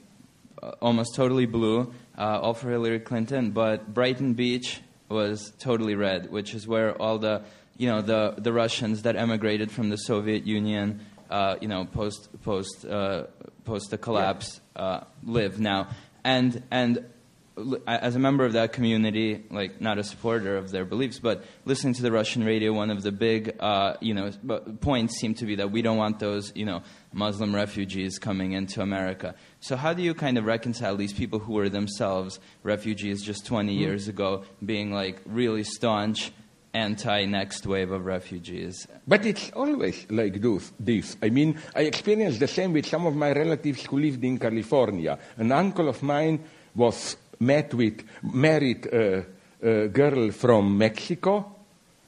uh, 0.63 0.73
almost 0.83 1.15
totally 1.15 1.47
blue, 1.47 1.91
uh, 2.19 2.41
all 2.43 2.53
for 2.53 2.69
Hillary 2.69 3.01
Clinton, 3.01 3.53
but 3.53 3.95
Brighton 3.95 4.35
Beach 4.35 4.83
was 5.09 5.55
totally 5.61 5.95
red, 5.95 6.31
which 6.31 6.53
is 6.53 6.69
where 6.69 6.95
all 7.01 7.17
the, 7.17 7.41
you 7.79 7.89
know, 7.89 8.03
the 8.03 8.35
the 8.37 8.53
Russians 8.53 9.01
that 9.05 9.17
emigrated 9.17 9.71
from 9.71 9.89
the 9.89 9.97
Soviet 9.97 10.47
Union, 10.47 11.01
uh, 11.31 11.57
you 11.63 11.69
know, 11.69 11.87
post 11.87 12.29
post 12.43 12.85
uh, 12.85 13.29
post 13.65 13.91
the 13.91 13.97
collapse, 13.97 14.61
uh, 14.77 15.05
live 15.25 15.59
now, 15.59 15.89
and 16.23 16.63
and 16.71 17.07
as 17.87 18.17
a 18.17 18.19
member 18.19 18.45
of 18.45 18.55
that 18.55 18.73
community, 18.73 19.45
like 19.51 19.81
not 19.81 19.99
a 19.99 20.05
supporter 20.05 20.57
of 20.57 20.71
their 20.71 20.85
beliefs, 20.85 21.19
but 21.19 21.45
listening 21.65 21.93
to 21.95 22.03
the 22.03 22.11
Russian 22.11 22.45
radio, 22.45 22.73
one 22.73 22.91
of 22.91 23.03
the 23.03 23.13
big, 23.13 23.55
uh, 23.61 23.95
you 24.01 24.15
know, 24.15 24.31
points 24.81 25.17
seemed 25.17 25.37
to 25.39 25.45
be 25.45 25.57
that 25.57 25.71
we 25.71 25.83
don't 25.83 25.99
want 25.99 26.19
those, 26.19 26.53
you 26.55 26.65
know, 26.65 26.83
Muslim 27.13 27.55
refugees 27.55 28.19
coming 28.19 28.53
into 28.53 28.81
America. 28.81 29.35
So 29.61 29.77
how 29.77 29.93
do 29.93 30.03
you 30.03 30.15
kind 30.15 30.39
of 30.39 30.47
reconcile 30.47 30.97
these 30.97 31.13
people 31.13 31.41
who 31.41 31.53
were 31.53 31.69
themselves 31.69 32.41
refugees 32.63 33.23
just 33.23 33.45
20 33.45 33.75
years 33.75 34.09
ago, 34.09 34.45
being 34.65 34.93
like 34.93 35.21
really 35.27 35.65
staunch 35.65 36.33
anti-next 36.75 37.67
wave 37.67 37.91
of 37.91 38.07
refugees. 38.07 38.89
But 39.07 39.27
it's 39.27 39.51
always 39.51 40.07
like 40.11 40.41
this, 40.41 40.73
this. 40.81 41.17
I 41.23 41.29
mean, 41.29 41.59
I 41.75 41.83
experienced 41.83 42.41
the 42.41 42.49
same 42.49 42.73
with 42.73 42.87
some 42.87 43.07
of 43.07 43.15
my 43.15 43.33
relatives 43.33 43.85
who 43.85 43.99
lived 43.99 44.25
in 44.25 44.39
California. 44.39 45.19
An 45.37 45.53
uncle 45.53 45.89
of 45.89 46.03
mine 46.03 46.43
was 46.75 47.17
met 47.43 47.75
with, 47.75 48.03
married 48.23 48.87
a, 48.87 49.27
a 49.63 49.89
girl 49.89 50.31
from 50.31 50.79
Mexico, 50.79 51.57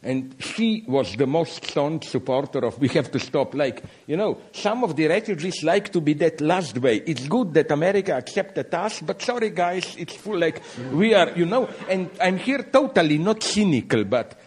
and 0.02 0.36
she 0.38 0.84
was 0.86 1.16
the 1.16 1.26
most 1.26 1.64
staunch 1.64 2.06
supporter 2.08 2.64
of 2.66 2.78
we 2.78 2.88
have 2.88 3.10
to 3.10 3.18
stop. 3.18 3.54
Like, 3.54 3.82
you 4.06 4.16
know, 4.16 4.38
some 4.52 4.84
of 4.84 4.94
the 4.96 5.06
refugees 5.06 5.64
like 5.64 5.90
to 5.92 6.00
be 6.00 6.12
that 6.14 6.40
last 6.40 6.78
way. 6.78 6.96
It's 7.06 7.26
good 7.26 7.54
that 7.54 7.70
America 7.70 8.14
accepted 8.14 8.72
us, 8.74 9.00
but 9.00 9.22
sorry 9.22 9.50
guys, 9.50 9.96
it's 9.96 10.14
full 10.14 10.38
like 10.38 10.62
we 10.92 11.14
are, 11.14 11.32
you 11.34 11.46
know, 11.46 11.68
and 11.88 12.10
I'm 12.20 12.36
here 12.36 12.64
totally 12.64 13.18
not 13.18 13.42
cynical, 13.42 14.04
but 14.04 14.38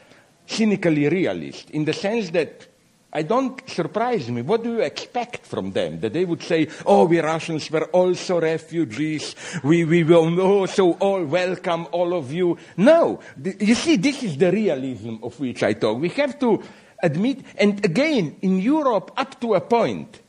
cynically 0.45 1.09
realist 1.09 1.71
in 1.71 1.85
the 1.85 1.93
sense 1.93 2.29
that 2.29 2.67
I 3.13 3.23
don't 3.23 3.67
surprise 3.69 4.29
me. 4.29 4.41
What 4.41 4.63
do 4.63 4.73
you 4.73 4.81
expect 4.81 5.45
from 5.45 5.71
them? 5.71 5.99
That 6.01 6.13
they 6.13 6.25
would 6.25 6.43
say, 6.43 6.67
oh, 6.85 7.05
we 7.05 7.19
Russians 7.19 7.71
were 7.71 7.85
also 7.85 8.41
refugees. 8.41 9.33
We, 9.63 9.85
we 9.85 10.03
will 10.03 10.39
also 10.41 10.91
all 10.93 11.23
welcome 11.23 11.87
all 11.91 12.13
of 12.13 12.33
you. 12.33 12.57
No. 12.75 13.21
You 13.41 13.75
see, 13.75 13.95
this 13.95 14.23
is 14.23 14.37
the 14.37 14.51
realism 14.51 15.15
of 15.23 15.39
which 15.39 15.63
I 15.63 15.73
talk. 15.73 15.99
We 15.99 16.09
have 16.09 16.37
to 16.39 16.61
admit, 17.01 17.45
and 17.57 17.83
again, 17.83 18.37
in 18.41 18.59
Europe, 18.59 19.11
up 19.15 19.39
to 19.39 19.53
a 19.53 19.61
point, 19.61 20.21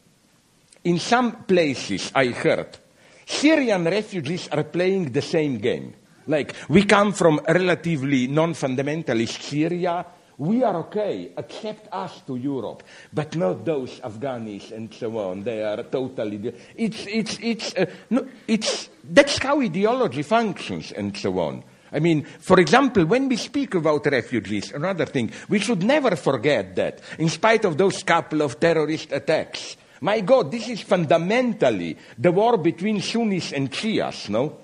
in 0.84 0.98
some 0.98 1.44
places 1.44 2.12
I 2.14 2.28
heard, 2.28 2.78
Syrian 3.26 3.84
refugees 3.84 4.48
are 4.48 4.64
playing 4.64 5.12
the 5.12 5.22
same 5.22 5.59
game. 5.59 5.94
Like, 6.28 6.55
we 6.68 6.84
come 6.84 7.12
from 7.12 7.40
relatively 7.48 8.28
non-fundamentalist 8.28 9.42
Syria, 9.42 10.06
we 10.39 10.62
are 10.62 10.77
okay, 10.77 11.32
accept 11.36 11.89
us 11.93 12.23
to 12.27 12.36
Europe, 12.36 12.85
but 13.12 13.35
not 13.36 13.65
those 13.65 14.01
Afghans 14.01 14.70
and 14.70 14.94
so 14.94 15.19
on. 15.19 15.43
They 15.43 15.62
are 15.65 15.82
totally. 15.82 16.55
It's, 16.77 17.06
it's, 17.06 17.39
it's, 17.43 17.74
uh, 17.74 17.86
no, 18.10 18.27
it's, 18.47 18.89
that's 19.02 19.39
how 19.39 19.60
ideology 19.60 20.23
functions 20.23 20.93
and 20.93 21.16
so 21.16 21.39
on. 21.40 21.65
I 21.90 21.98
mean, 21.98 22.24
for 22.24 22.60
example, 22.60 23.05
when 23.06 23.28
we 23.28 23.36
speak 23.36 23.74
about 23.74 24.06
refugees, 24.06 24.73
another 24.73 25.06
thing, 25.06 25.32
we 25.48 25.59
should 25.59 25.82
never 25.82 26.15
forget 26.15 26.77
that, 26.77 27.01
in 27.19 27.28
spite 27.31 27.65
of 27.65 27.77
those 27.77 28.02
couple 28.02 28.43
of 28.43 28.60
terrorist 28.60 29.10
attacks, 29.10 29.77
my 30.01 30.20
God, 30.20 30.52
this 30.52 30.69
is 30.69 30.82
fundamentally 30.82 31.97
the 32.16 32.31
war 32.31 32.59
between 32.59 33.01
Sunnis 33.01 33.52
and 33.52 33.70
Shias, 33.73 34.28
no? 34.28 34.56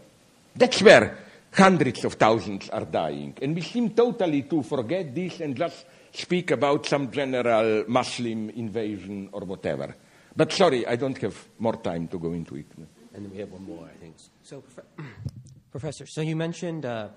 That's 0.55 0.81
where 0.83 1.24
hundreds 1.55 2.05
of 2.05 2.15
thousands 2.15 2.69
are 2.71 2.85
dying. 2.85 3.37
And 3.41 3.55
we 3.55 3.63
seem 3.63 3.91
totally 3.91 4.43
to 4.43 4.63
forget 4.63 5.15
this 5.15 5.41
and 5.41 5.57
just 5.57 5.87
speak 6.13 6.51
about 6.51 6.87
some 6.87 7.11
general 7.11 7.85
Muslim 7.89 8.51
invasion 8.51 9.29
or 9.33 9.43
whatever. 9.43 9.95
But 10.37 10.53
sorry, 10.53 10.87
I 10.87 10.97
don't 10.97 11.17
have 11.19 11.49
more 11.59 11.77
time 11.77 12.09
to 12.09 12.19
go 12.19 12.33
into 12.33 12.57
it. 12.57 12.67
And 13.15 13.25
then 13.25 13.31
we 13.31 13.39
have 13.39 13.53
one 13.53 13.65
more, 13.65 13.87
I 13.87 13.97
think. 13.99 14.17
So, 14.43 14.65
Professor, 15.71 16.07
so 16.07 16.21
you 16.21 16.35
mentioned 16.35 16.85
uh, 16.85 17.09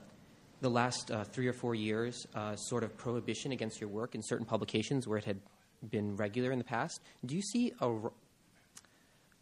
the 0.61 0.69
last 0.69 1.09
uh, 1.09 1.23
three 1.23 1.47
or 1.47 1.53
four 1.53 1.73
years 1.73 2.27
uh, 2.35 2.55
sort 2.55 2.83
of 2.83 2.95
prohibition 2.95 3.51
against 3.51 3.81
your 3.81 3.89
work 3.89 4.13
in 4.13 4.21
certain 4.21 4.45
publications 4.45 5.07
where 5.07 5.17
it 5.17 5.25
had 5.25 5.39
been 5.89 6.15
regular 6.15 6.51
in 6.51 6.59
the 6.59 6.63
past. 6.63 7.01
Do 7.25 7.35
you 7.35 7.41
see 7.41 7.73
a, 7.81 7.95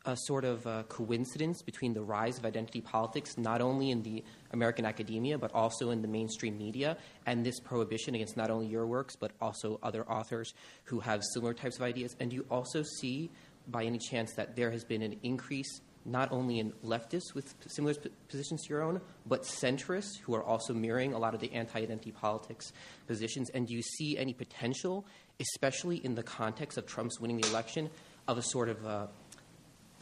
a 0.06 0.15
sort 0.15 0.45
of 0.45 0.65
uh, 0.68 0.84
coincidence 0.84 1.61
between 1.61 1.94
the 1.94 2.02
rise 2.02 2.38
of 2.38 2.45
identity 2.45 2.82
politics, 2.82 3.38
not 3.38 3.61
only 3.61 3.91
in 3.91 4.03
the 4.03 4.23
American 4.52 4.86
academia, 4.86 5.38
but 5.38 5.53
also 5.53 5.90
in 5.90 6.02
the 6.02 6.07
mainstream 6.07 6.57
media, 6.57 6.98
and 7.26 7.45
this 7.45 7.60
prohibition 7.60 8.15
against 8.15 8.38
not 8.38 8.49
only 8.49 8.68
your 8.68 8.86
works, 8.86 9.15
but 9.15 9.32
also 9.41 9.80
other 9.82 10.07
authors 10.10 10.53
who 10.86 10.99
have 10.99 11.23
similar 11.34 11.53
types 11.53 11.77
of 11.77 11.82
ideas? 11.82 12.15
And 12.19 12.30
do 12.30 12.36
you 12.36 12.45
also 12.49 12.84
see, 12.99 13.32
by 13.68 13.84
any 13.84 13.98
chance, 13.98 14.34
that 14.34 14.56
there 14.56 14.72
has 14.72 14.84
been 14.84 15.02
an 15.02 15.15
increase 15.23 15.82
not 16.06 16.32
only 16.32 16.60
in 16.60 16.72
leftists 16.84 17.34
with 17.34 17.56
similar 17.65 17.95
positions 18.30 18.64
to 18.64 18.69
your 18.69 18.84
own, 18.84 19.02
but 19.26 19.41
centrists 19.41 20.19
who 20.22 20.36
are 20.36 20.44
also 20.44 20.73
mirroring 20.73 21.14
a 21.14 21.18
lot 21.18 21.34
of 21.34 21.40
the 21.40 21.52
anti 21.52 21.80
identity 21.80 22.11
politics 22.11 22.72
positions? 23.07 23.49
And 23.49 23.68
do 23.68 23.73
you 23.73 23.82
see 23.82 24.18
any 24.18 24.34
potential, 24.34 25.06
especially 25.40 25.98
in 25.98 26.14
the 26.14 26.23
context 26.23 26.77
of 26.77 26.86
Trump's 26.86 27.19
winning 27.19 27.38
the 27.38 27.49
election, 27.49 27.90
of 28.27 28.38
a 28.38 28.41
sort 28.41 28.69
of 28.69 28.86
uh, 28.86 29.07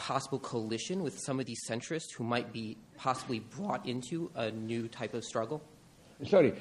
possible 0.04 0.38
coalition 0.40 1.02
with 1.02 1.18
some 1.18 1.40
of 1.40 1.46
these 1.46 1.62
centrists 1.66 2.12
who 2.12 2.26
might 2.26 2.52
be 2.52 2.76
possibly 2.98 3.40
brought 3.40 3.86
into 3.86 4.30
a 4.36 4.52
new 4.52 4.90
type 4.90 5.14
of 5.14 5.24
struggle? 5.24 5.64
Sorry, 6.28 6.54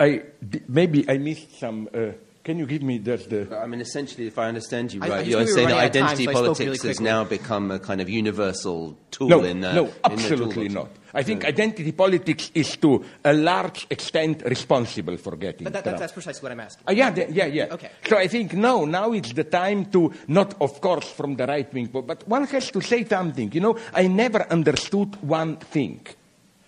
I, 0.00 0.22
maybe 0.66 1.04
I 1.08 1.18
missed 1.18 1.58
some. 1.58 1.88
Uh, 1.92 2.12
can 2.42 2.58
you 2.58 2.66
give 2.66 2.82
me 2.82 2.98
that? 2.98 3.28
the. 3.28 3.58
I 3.60 3.66
mean, 3.66 3.80
essentially, 3.80 4.26
if 4.26 4.38
I 4.38 4.48
understand 4.48 4.92
you 4.92 5.00
I- 5.02 5.06
I 5.06 5.08
right, 5.10 5.18
just 5.18 5.30
you're 5.30 5.38
we 5.40 5.44
were 5.44 5.50
saying 5.52 5.68
that 5.68 5.74
running 5.74 5.84
out 5.84 5.86
of 5.86 5.92
time, 5.92 6.02
identity 6.04 6.24
so 6.24 6.30
I 6.30 6.34
spoke 6.34 6.44
politics 6.44 6.60
really 6.60 6.70
has 6.88 6.96
quickly. 6.96 7.04
now 7.04 7.24
become 7.24 7.70
a 7.70 7.78
kind 7.78 8.00
of 8.00 8.08
universal 8.08 8.96
tool 9.10 9.28
No, 9.28 9.44
in 9.44 9.62
uh, 9.64 9.74
no, 9.74 9.84
in 9.86 9.90
the 9.90 10.06
absolutely 10.06 10.68
toolbox. 10.68 10.74
not. 10.74 10.90
I 11.12 11.22
think 11.24 11.44
identity 11.44 11.90
politics 11.92 12.50
is 12.54 12.76
to 12.78 13.04
a 13.24 13.32
large 13.32 13.86
extent 13.90 14.42
responsible 14.46 15.16
for 15.16 15.34
getting. 15.36 15.64
But 15.64 15.72
that, 15.72 15.82
Trump. 15.82 15.96
that, 15.98 16.00
that's 16.00 16.12
precisely 16.12 16.42
what 16.42 16.52
I'm 16.52 16.60
asking. 16.60 16.84
Uh, 16.88 16.92
yeah, 16.92 17.10
the- 17.10 17.32
yeah, 17.32 17.46
yeah. 17.46 17.66
Okay. 17.74 17.90
So 18.08 18.16
I 18.16 18.28
think 18.28 18.54
no, 18.54 18.84
now 18.84 19.12
it's 19.12 19.32
the 19.32 19.44
time 19.44 19.86
to, 19.86 20.12
not 20.28 20.54
of 20.60 20.80
course 20.80 21.10
from 21.10 21.34
the 21.36 21.46
right 21.46 21.70
wing, 21.74 21.86
but, 21.92 22.06
but 22.06 22.26
one 22.28 22.46
has 22.46 22.70
to 22.70 22.80
say 22.80 23.04
something. 23.04 23.50
You 23.52 23.60
know, 23.60 23.76
I 23.92 24.06
never 24.06 24.46
understood 24.50 25.16
one 25.22 25.56
thing. 25.56 26.06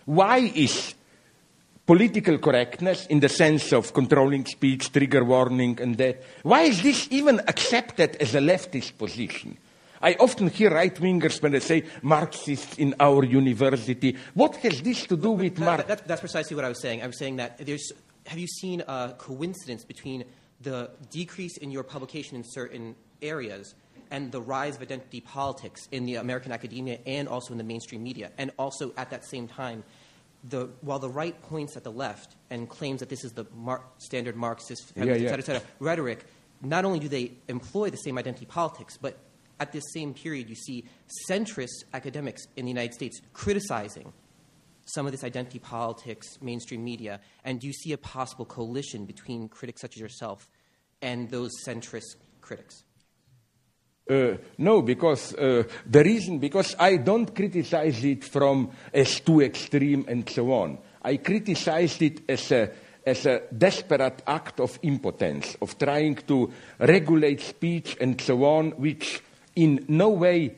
Why 0.07 0.39
is 0.39 0.95
political 1.87 2.39
correctness 2.39 3.07
in 3.07 3.21
the 3.21 3.29
sense 3.29 3.73
of 3.73 3.93
controlling 3.93 4.47
speech, 4.47 4.93
trigger 4.93 5.25
warning, 5.25 5.79
and 5.81 5.97
that, 5.99 6.23
why 6.43 6.63
is 6.63 6.83
this 6.83 7.09
even 7.11 7.41
accepted 7.49 8.17
as 8.17 8.35
a 8.35 8.39
leftist 8.41 8.97
position? 8.97 9.57
I 10.01 10.15
often 10.19 10.49
hear 10.49 10.71
right 10.71 10.95
wingers 10.97 11.41
when 11.41 11.53
they 11.53 11.61
say 11.61 11.85
Marxists 12.03 12.77
in 12.79 12.95
our 12.99 13.25
university. 13.25 14.17
What 14.35 14.57
has 14.57 14.83
this 14.83 15.07
to 15.07 15.17
do 15.17 15.33
with 15.33 15.57
That- 15.57 15.65
Marx? 15.65 15.85
that- 15.87 16.09
that's 16.09 16.21
precisely 16.21 16.57
what 16.57 16.65
I 16.65 16.69
was 16.69 16.81
saying. 16.81 17.03
I 17.03 17.07
was 17.07 17.19
saying 17.19 17.37
that 17.37 17.59
there's. 17.59 17.93
Have 18.27 18.39
you 18.39 18.47
seen 18.47 18.83
a 18.87 19.15
coincidence 19.19 19.85
between 19.85 20.25
the 20.61 20.91
decrease 21.11 21.57
in 21.57 21.71
your 21.73 21.83
publication 21.83 22.37
in 22.37 22.45
certain 22.45 22.95
areas 23.21 23.75
and 24.13 24.31
the 24.31 24.41
rise 24.41 24.77
of 24.77 24.83
identity 24.83 25.21
politics 25.21 25.89
in 25.91 26.05
the 26.07 26.17
American 26.17 26.53
academia 26.53 26.99
and 27.07 27.29
also 27.29 27.53
in 27.53 27.59
the 27.59 27.65
mainstream 27.65 28.03
media? 28.03 28.31
And 28.39 28.51
also 28.59 28.93
at 28.97 29.11
that 29.11 29.25
same 29.25 29.49
time, 29.49 29.83
the, 30.49 30.69
while 30.81 30.99
the 30.99 31.09
right 31.09 31.41
points 31.43 31.77
at 31.77 31.85
the 31.85 31.93
left 31.93 32.37
and 32.51 32.69
claims 32.69 33.01
that 33.01 33.09
this 33.09 33.25
is 33.25 33.33
the 33.33 33.47
mar- 33.55 33.85
standard 33.99 34.37
Marxist 34.37 34.93
Yeah, 34.97 35.05
et 35.05 35.21
cetera, 35.21 35.39
et 35.39 35.45
cetera, 35.45 35.63
rhetoric, 35.79 36.25
not 36.61 36.85
only 36.85 36.99
do 36.99 37.09
they 37.09 37.33
employ 37.49 37.91
the 37.91 37.97
same 37.97 38.19
identity 38.19 38.47
politics, 38.47 38.97
but 38.97 39.19
at 39.61 39.73
this 39.73 39.85
same 39.93 40.15
period, 40.15 40.49
you 40.49 40.57
see 40.57 40.85
centrist 41.31 41.85
academics 41.95 42.47
in 42.57 42.65
the 42.65 42.71
United 42.71 42.95
States 42.95 43.21
criticizing 43.33 44.13
some 44.85 45.07
of 45.07 45.13
this 45.13 45.23
identity 45.23 45.61
politics, 45.61 46.39
mainstream 46.41 46.83
media, 46.83 47.21
and 47.45 47.61
do 47.61 47.67
you 47.69 47.73
see 47.73 47.93
a 47.93 47.99
possible 47.99 48.45
coalition 48.45 49.05
between 49.05 49.49
critics 49.49 49.81
such 49.81 49.95
as 49.95 50.01
yourself 50.01 50.49
and 51.01 51.31
those 51.31 51.51
centrist 51.65 52.17
critics? 52.41 52.83
Uh, 54.09 54.37
no, 54.59 54.83
because 54.83 55.35
uh, 55.35 55.63
the 55.87 56.03
reason, 56.03 56.39
because 56.39 56.75
I 56.79 56.97
don't 56.97 57.35
criticize 57.35 58.05
it 58.05 58.25
from 58.25 58.71
as 58.93 59.21
too 59.21 59.43
extreme 59.43 60.05
and 60.09 60.29
so 60.29 60.53
on. 60.53 60.79
I 61.03 61.19
criticized 61.19 62.03
it 62.03 62.29
as 62.29 62.51
a, 62.51 62.71
as 63.07 63.27
a 63.27 63.43
desperate 63.57 64.23
act 64.27 64.59
of 64.59 64.79
impotence, 64.83 65.57
of 65.63 65.79
trying 65.79 66.17
to 66.27 66.53
regulate 66.81 67.41
speech 67.41 67.97
and 68.01 68.21
so 68.21 68.45
on, 68.45 68.73
which 68.73 69.23
in 69.55 69.85
no 69.89 70.11
way 70.11 70.57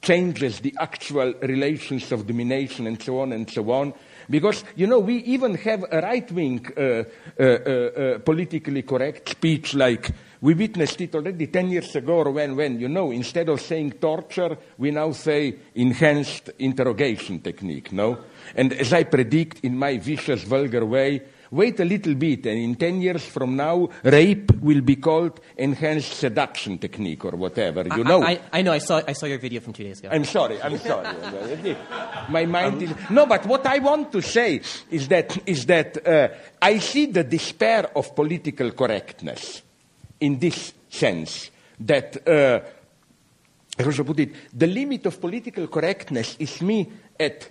changes 0.00 0.60
the 0.60 0.74
actual 0.80 1.32
relations 1.42 2.10
of 2.12 2.26
domination 2.26 2.86
and 2.86 3.00
so 3.00 3.20
on 3.20 3.32
and 3.32 3.50
so 3.50 3.70
on. 3.70 3.94
Because, 4.28 4.64
you 4.76 4.86
know, 4.86 4.98
we 4.98 5.16
even 5.18 5.54
have 5.56 5.84
a 5.90 6.00
right 6.00 6.30
wing 6.30 6.66
uh, 6.76 6.80
uh, 6.80 7.02
uh, 7.38 7.44
uh, 7.44 8.18
politically 8.18 8.82
correct 8.82 9.28
speech 9.28 9.74
like 9.74 10.10
we 10.42 10.54
witnessed 10.54 11.00
it 11.00 11.14
already 11.14 11.46
10 11.46 11.70
years 11.70 11.94
ago 11.96 12.14
or 12.14 12.30
when, 12.30 12.56
when, 12.56 12.78
you 12.78 12.88
know, 12.88 13.12
instead 13.12 13.48
of 13.48 13.60
saying 13.60 13.92
torture, 13.92 14.58
we 14.76 14.90
now 14.90 15.12
say 15.12 15.54
enhanced 15.76 16.50
interrogation 16.58 17.40
technique, 17.40 17.92
no? 17.92 18.18
And 18.56 18.72
as 18.72 18.92
I 18.92 19.04
predict 19.04 19.60
in 19.64 19.78
my 19.78 19.98
vicious, 19.98 20.42
vulgar 20.42 20.84
way, 20.84 21.22
wait 21.52 21.78
a 21.78 21.84
little 21.84 22.16
bit, 22.16 22.46
and 22.46 22.58
in 22.58 22.74
10 22.74 23.00
years 23.00 23.24
from 23.24 23.54
now, 23.54 23.88
rape 24.02 24.50
will 24.60 24.80
be 24.80 24.96
called 24.96 25.38
enhanced 25.56 26.14
seduction 26.14 26.76
technique 26.76 27.24
or 27.24 27.32
whatever, 27.36 27.84
you 27.84 28.02
I, 28.04 28.08
know? 28.08 28.22
I, 28.24 28.40
I 28.52 28.62
know. 28.62 28.72
I 28.72 28.78
saw. 28.78 29.00
I 29.06 29.12
saw 29.12 29.26
your 29.26 29.38
video 29.38 29.60
from 29.60 29.74
two 29.74 29.84
days 29.84 30.00
ago. 30.00 30.08
I'm 30.10 30.24
sorry, 30.24 30.60
I'm 30.60 30.78
sorry. 30.78 31.06
My 32.30 32.46
mind 32.46 32.82
is. 32.82 32.90
No, 33.10 33.26
but 33.26 33.46
what 33.46 33.64
I 33.64 33.78
want 33.78 34.10
to 34.10 34.20
say 34.20 34.60
is 34.90 35.06
that, 35.06 35.38
is 35.46 35.66
that 35.66 36.04
uh, 36.04 36.28
I 36.60 36.78
see 36.78 37.06
the 37.06 37.22
despair 37.22 37.96
of 37.96 38.16
political 38.16 38.72
correctness 38.72 39.62
in 40.22 40.38
this 40.38 40.72
sense 40.88 41.50
that, 41.78 42.26
uh, 42.26 42.60
should 43.90 44.06
put 44.06 44.20
it, 44.20 44.34
the 44.52 44.66
limit 44.66 45.06
of 45.06 45.20
political 45.20 45.66
correctness 45.66 46.36
is 46.38 46.62
me 46.62 46.88
at 47.18 47.50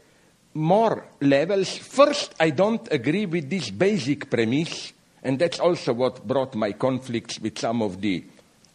more 0.53 1.05
levels. 1.21 1.77
First, 1.77 2.35
I 2.39 2.51
don't 2.51 2.87
agree 2.91 3.25
with 3.25 3.49
this 3.49 3.69
basic 3.69 4.29
premise, 4.29 4.93
And 5.23 5.37
that's 5.37 5.59
also 5.59 5.93
what 5.93 6.25
brought 6.27 6.55
my 6.55 6.71
conflicts 6.73 7.39
with 7.39 7.59
some 7.59 7.81
of 7.81 8.01
the, 8.01 8.23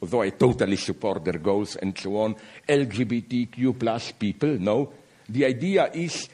although 0.00 0.22
I 0.22 0.30
totally 0.30 0.76
support 0.76 1.24
their 1.24 1.38
goals 1.38 1.76
and 1.76 1.96
so 1.98 2.16
on, 2.18 2.36
LGBTQ 2.68 3.78
plus 3.78 4.12
people. 4.12 4.58
No. 4.58 4.92
The 5.28 5.44
idea 5.44 5.90
is 5.92 6.28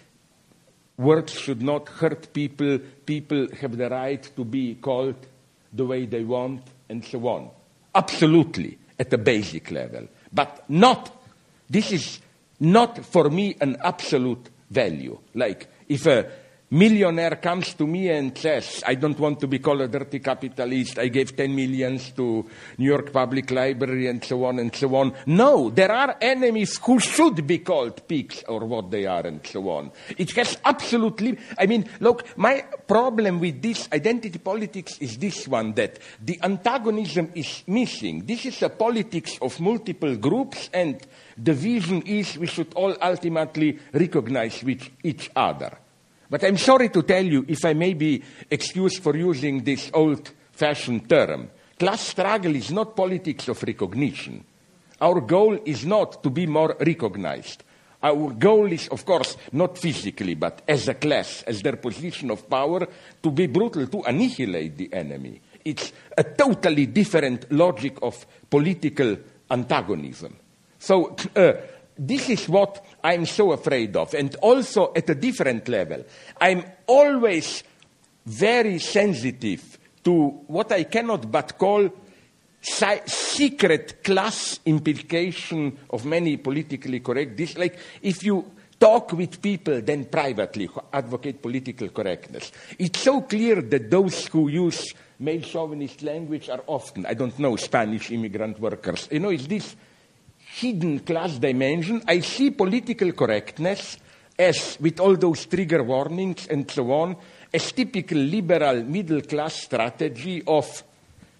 words 0.98 1.32
should 1.32 1.62
not 1.62 1.88
hurt 1.88 2.32
people. 2.32 2.78
People 3.06 3.48
have 3.60 3.76
the 3.76 3.88
right 3.88 4.22
to 4.36 4.44
be 4.44 4.74
called 4.74 5.16
the 5.72 5.86
way 5.86 6.04
they 6.04 6.24
want 6.24 6.62
and 6.92 7.04
so 7.04 7.26
on. 7.26 7.50
Absolutely, 7.94 8.78
at 8.98 9.10
the 9.10 9.18
basic 9.18 9.70
level. 9.70 10.06
But 10.32 10.68
not, 10.70 11.10
this 11.68 11.90
is 11.90 12.20
not 12.60 13.04
for 13.04 13.28
me 13.28 13.56
an 13.60 13.76
absolute 13.82 14.48
value. 14.70 15.18
Like, 15.34 15.66
if 15.88 16.06
a 16.06 16.30
millionaire 16.72 17.36
comes 17.36 17.74
to 17.74 17.86
me 17.86 18.08
and 18.08 18.36
says, 18.36 18.82
I 18.86 18.94
don't 18.94 19.18
want 19.18 19.40
to 19.40 19.46
be 19.46 19.58
called 19.58 19.82
a 19.82 19.88
dirty 19.88 20.20
capitalist, 20.20 20.98
I 20.98 21.08
gave 21.08 21.36
10 21.36 21.54
millions 21.54 22.12
to 22.12 22.48
New 22.78 22.86
York 22.86 23.12
Public 23.12 23.50
Library 23.50 24.08
and 24.08 24.24
so 24.24 24.44
on 24.44 24.58
and 24.58 24.74
so 24.74 24.94
on. 24.96 25.12
No, 25.26 25.68
there 25.68 25.92
are 25.92 26.16
enemies 26.20 26.80
who 26.82 26.98
should 26.98 27.46
be 27.46 27.58
called 27.58 28.08
pigs 28.08 28.42
or 28.48 28.60
what 28.64 28.90
they 28.90 29.04
are 29.04 29.26
and 29.26 29.46
so 29.46 29.68
on. 29.68 29.92
It 30.16 30.30
has 30.32 30.56
absolutely, 30.64 31.38
I 31.58 31.66
mean, 31.66 31.88
look, 32.00 32.36
my 32.38 32.62
problem 32.86 33.38
with 33.38 33.60
this 33.60 33.88
identity 33.92 34.38
politics 34.38 34.96
is 34.98 35.18
this 35.18 35.46
one, 35.46 35.74
that 35.74 35.98
the 36.24 36.40
antagonism 36.42 37.32
is 37.34 37.64
missing. 37.66 38.24
This 38.24 38.46
is 38.46 38.62
a 38.62 38.70
politics 38.70 39.38
of 39.42 39.60
multiple 39.60 40.16
groups 40.16 40.70
and 40.72 41.06
the 41.36 41.52
vision 41.52 42.00
is 42.02 42.38
we 42.38 42.46
should 42.46 42.72
all 42.74 42.96
ultimately 43.02 43.78
recognize 43.92 44.62
with 44.64 44.88
each 45.02 45.30
other. 45.36 45.76
But 46.32 46.44
I'm 46.44 46.56
sorry 46.56 46.88
to 46.88 47.02
tell 47.02 47.26
you, 47.26 47.44
if 47.46 47.62
I 47.62 47.74
may 47.74 47.92
be 47.92 48.22
excused 48.50 49.02
for 49.02 49.14
using 49.14 49.62
this 49.62 49.90
old 49.92 50.30
fashioned 50.52 51.06
term, 51.06 51.50
class 51.78 52.00
struggle 52.00 52.56
is 52.56 52.70
not 52.70 52.96
politics 52.96 53.48
of 53.48 53.62
recognition. 53.62 54.42
Our 54.98 55.20
goal 55.20 55.58
is 55.66 55.84
not 55.84 56.22
to 56.22 56.30
be 56.30 56.46
more 56.46 56.74
recognized. 56.80 57.64
Our 58.02 58.30
goal 58.30 58.72
is, 58.72 58.88
of 58.88 59.04
course, 59.04 59.36
not 59.52 59.76
physically, 59.76 60.32
but 60.34 60.62
as 60.66 60.88
a 60.88 60.94
class, 60.94 61.42
as 61.42 61.60
their 61.60 61.76
position 61.76 62.30
of 62.30 62.48
power, 62.48 62.88
to 63.22 63.30
be 63.30 63.46
brutal, 63.46 63.86
to 63.88 64.00
annihilate 64.00 64.78
the 64.78 64.90
enemy. 64.90 65.38
It's 65.62 65.92
a 66.16 66.24
totally 66.24 66.86
different 66.86 67.52
logic 67.52 67.98
of 68.00 68.26
political 68.48 69.18
antagonism. 69.50 70.34
So, 70.78 71.14
uh, 71.36 71.52
this 71.98 72.30
is 72.30 72.48
what 72.48 72.84
I'm 73.02 73.26
so 73.26 73.52
afraid 73.52 73.96
of. 73.96 74.14
And 74.14 74.34
also 74.36 74.92
at 74.94 75.08
a 75.10 75.14
different 75.14 75.68
level, 75.68 76.04
I'm 76.40 76.64
always 76.86 77.64
very 78.24 78.78
sensitive 78.78 79.78
to 80.04 80.28
what 80.46 80.72
I 80.72 80.84
cannot 80.84 81.30
but 81.30 81.58
call 81.58 81.90
si- 82.60 83.06
secret 83.06 84.02
class 84.02 84.60
implication 84.66 85.78
of 85.90 86.04
many 86.04 86.36
politically 86.36 87.00
correct. 87.00 87.36
This, 87.36 87.56
like 87.56 87.78
if 88.02 88.22
you 88.22 88.50
talk 88.78 89.12
with 89.12 89.40
people 89.40 89.80
then 89.80 90.04
privately 90.06 90.68
advocate 90.92 91.42
political 91.42 91.88
correctness, 91.88 92.52
it's 92.78 93.00
so 93.00 93.22
clear 93.22 93.60
that 93.62 93.90
those 93.90 94.26
who 94.28 94.48
use 94.48 94.94
male 95.18 95.42
chauvinist 95.42 96.02
language 96.02 96.48
are 96.48 96.62
often, 96.66 97.06
I 97.06 97.14
don't 97.14 97.38
know, 97.38 97.56
Spanish 97.56 98.10
immigrant 98.10 98.58
workers. 98.58 99.08
You 99.10 99.20
know, 99.20 99.30
it's 99.30 99.46
this 99.46 99.76
hidden 100.60 101.00
class 101.00 101.38
dimension, 101.38 102.02
I 102.06 102.20
see 102.20 102.50
political 102.50 103.12
correctness 103.12 103.98
as, 104.38 104.76
with 104.80 105.00
all 105.00 105.16
those 105.16 105.46
trigger 105.46 105.82
warnings 105.82 106.46
and 106.48 106.70
so 106.70 106.92
on, 106.92 107.16
as 107.52 107.72
typical 107.72 108.18
liberal 108.18 108.82
middle 108.84 109.22
class 109.22 109.54
strategy 109.62 110.42
of 110.46 110.84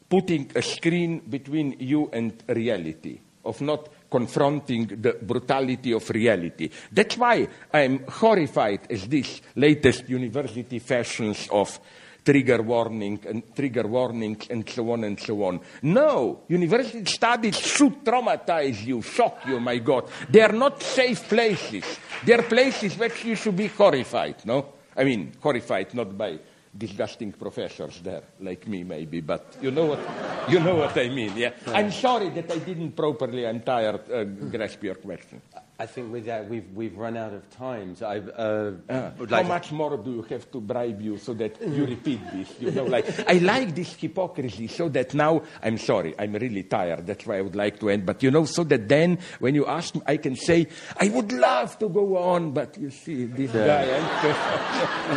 putting 0.08 0.50
a 0.54 0.62
screen 0.62 1.20
between 1.20 1.76
you 1.80 2.10
and 2.12 2.42
reality, 2.48 3.18
of 3.44 3.60
not 3.60 3.88
confronting 4.10 4.86
the 4.86 5.14
brutality 5.20 5.92
of 5.92 6.08
reality. 6.10 6.68
That's 6.90 7.16
why 7.16 7.48
I'm 7.72 8.04
horrified 8.06 8.90
as 8.90 9.08
these 9.08 9.40
latest 9.56 10.08
university 10.08 10.78
fashions 10.78 11.48
of 11.50 11.80
trigger 12.24 12.62
warning 12.62 13.20
and 13.28 13.42
trigger 13.54 13.86
warnings 13.86 14.46
and 14.50 14.68
so 14.68 14.90
on 14.92 15.04
and 15.04 15.18
so 15.18 15.42
on. 15.44 15.60
No, 15.82 16.40
university 16.48 17.04
studies 17.04 17.58
should 17.58 18.04
traumatize 18.04 18.84
you, 18.84 19.02
shock 19.02 19.46
you, 19.46 19.60
my 19.60 19.78
God. 19.78 20.08
They 20.28 20.40
are 20.40 20.52
not 20.52 20.82
safe 20.82 21.28
places. 21.28 21.84
They 22.24 22.34
are 22.34 22.42
places 22.42 22.96
where 22.96 23.12
you 23.24 23.36
should 23.36 23.56
be 23.56 23.68
horrified, 23.68 24.44
no? 24.44 24.74
I 24.96 25.04
mean, 25.04 25.32
horrified 25.40 25.94
not 25.94 26.16
by 26.16 26.38
disgusting 26.76 27.32
professors 27.32 28.00
there, 28.02 28.22
like 28.40 28.66
me 28.66 28.82
maybe, 28.82 29.20
but 29.20 29.56
you 29.60 29.70
know 29.70 29.86
what, 29.86 30.00
you 30.48 30.58
know 30.58 30.76
what 30.76 30.96
I 30.96 31.08
mean, 31.08 31.36
yeah? 31.36 31.52
I'm 31.66 31.90
sorry 31.90 32.30
that 32.30 32.50
I 32.50 32.58
didn't 32.58 32.92
properly, 32.92 33.46
I'm 33.46 33.60
tired, 33.60 34.10
uh, 34.10 34.24
grasp 34.24 34.82
your 34.82 34.94
question. 34.94 35.42
I 35.82 35.86
think 35.86 36.12
with 36.12 36.26
that 36.26 36.48
we've, 36.48 36.70
we've 36.74 36.96
run 36.96 37.16
out 37.16 37.32
of 37.32 37.48
time. 37.50 37.96
So 37.96 38.06
I 38.06 38.18
uh, 38.18 38.72
Uh, 38.88 39.10
would 39.18 39.30
how 39.30 39.42
much 39.42 39.72
more 39.72 39.96
do 39.96 40.12
you 40.12 40.22
have 40.22 40.48
to 40.52 40.60
bribe 40.60 41.00
you 41.00 41.18
so 41.18 41.34
that 41.34 41.60
you 41.60 41.84
repeat 41.86 42.20
this? 42.32 42.54
You 42.60 42.70
know, 42.70 42.84
like 42.84 43.06
I 43.28 43.38
like 43.38 43.74
this 43.74 43.94
hypocrisy, 43.94 44.68
so 44.68 44.88
that 44.90 45.12
now 45.12 45.42
I'm 45.60 45.78
sorry, 45.78 46.14
I'm 46.18 46.34
really 46.34 46.62
tired. 46.64 47.04
That's 47.06 47.26
why 47.26 47.38
I 47.38 47.40
would 47.40 47.56
like 47.56 47.80
to 47.80 47.90
end. 47.90 48.06
But 48.06 48.22
you 48.22 48.30
know, 48.30 48.44
so 48.44 48.62
that 48.64 48.88
then 48.88 49.18
when 49.40 49.56
you 49.56 49.66
ask 49.66 49.96
me, 49.96 50.02
I 50.06 50.18
can 50.18 50.36
say 50.36 50.68
I 51.00 51.08
would 51.08 51.32
love 51.32 51.76
to 51.80 51.88
go 51.88 52.16
on, 52.16 52.52
but 52.52 52.78
you 52.78 52.90
see, 52.90 53.24
this 53.24 53.50
guy, 53.50 53.98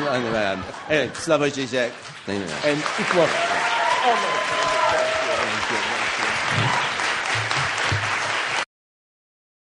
I'm 0.09 1.11
Anyway, 1.45 1.51
um, 1.51 1.51
anyway, 1.51 1.51
Slavoj 1.51 1.51
Žižek. 1.51 1.91
Anyway. 2.27 2.59
and 2.63 2.79
it 2.79 3.15
was. 3.15 3.29
Oh, 4.05 4.79
no. 4.79 4.84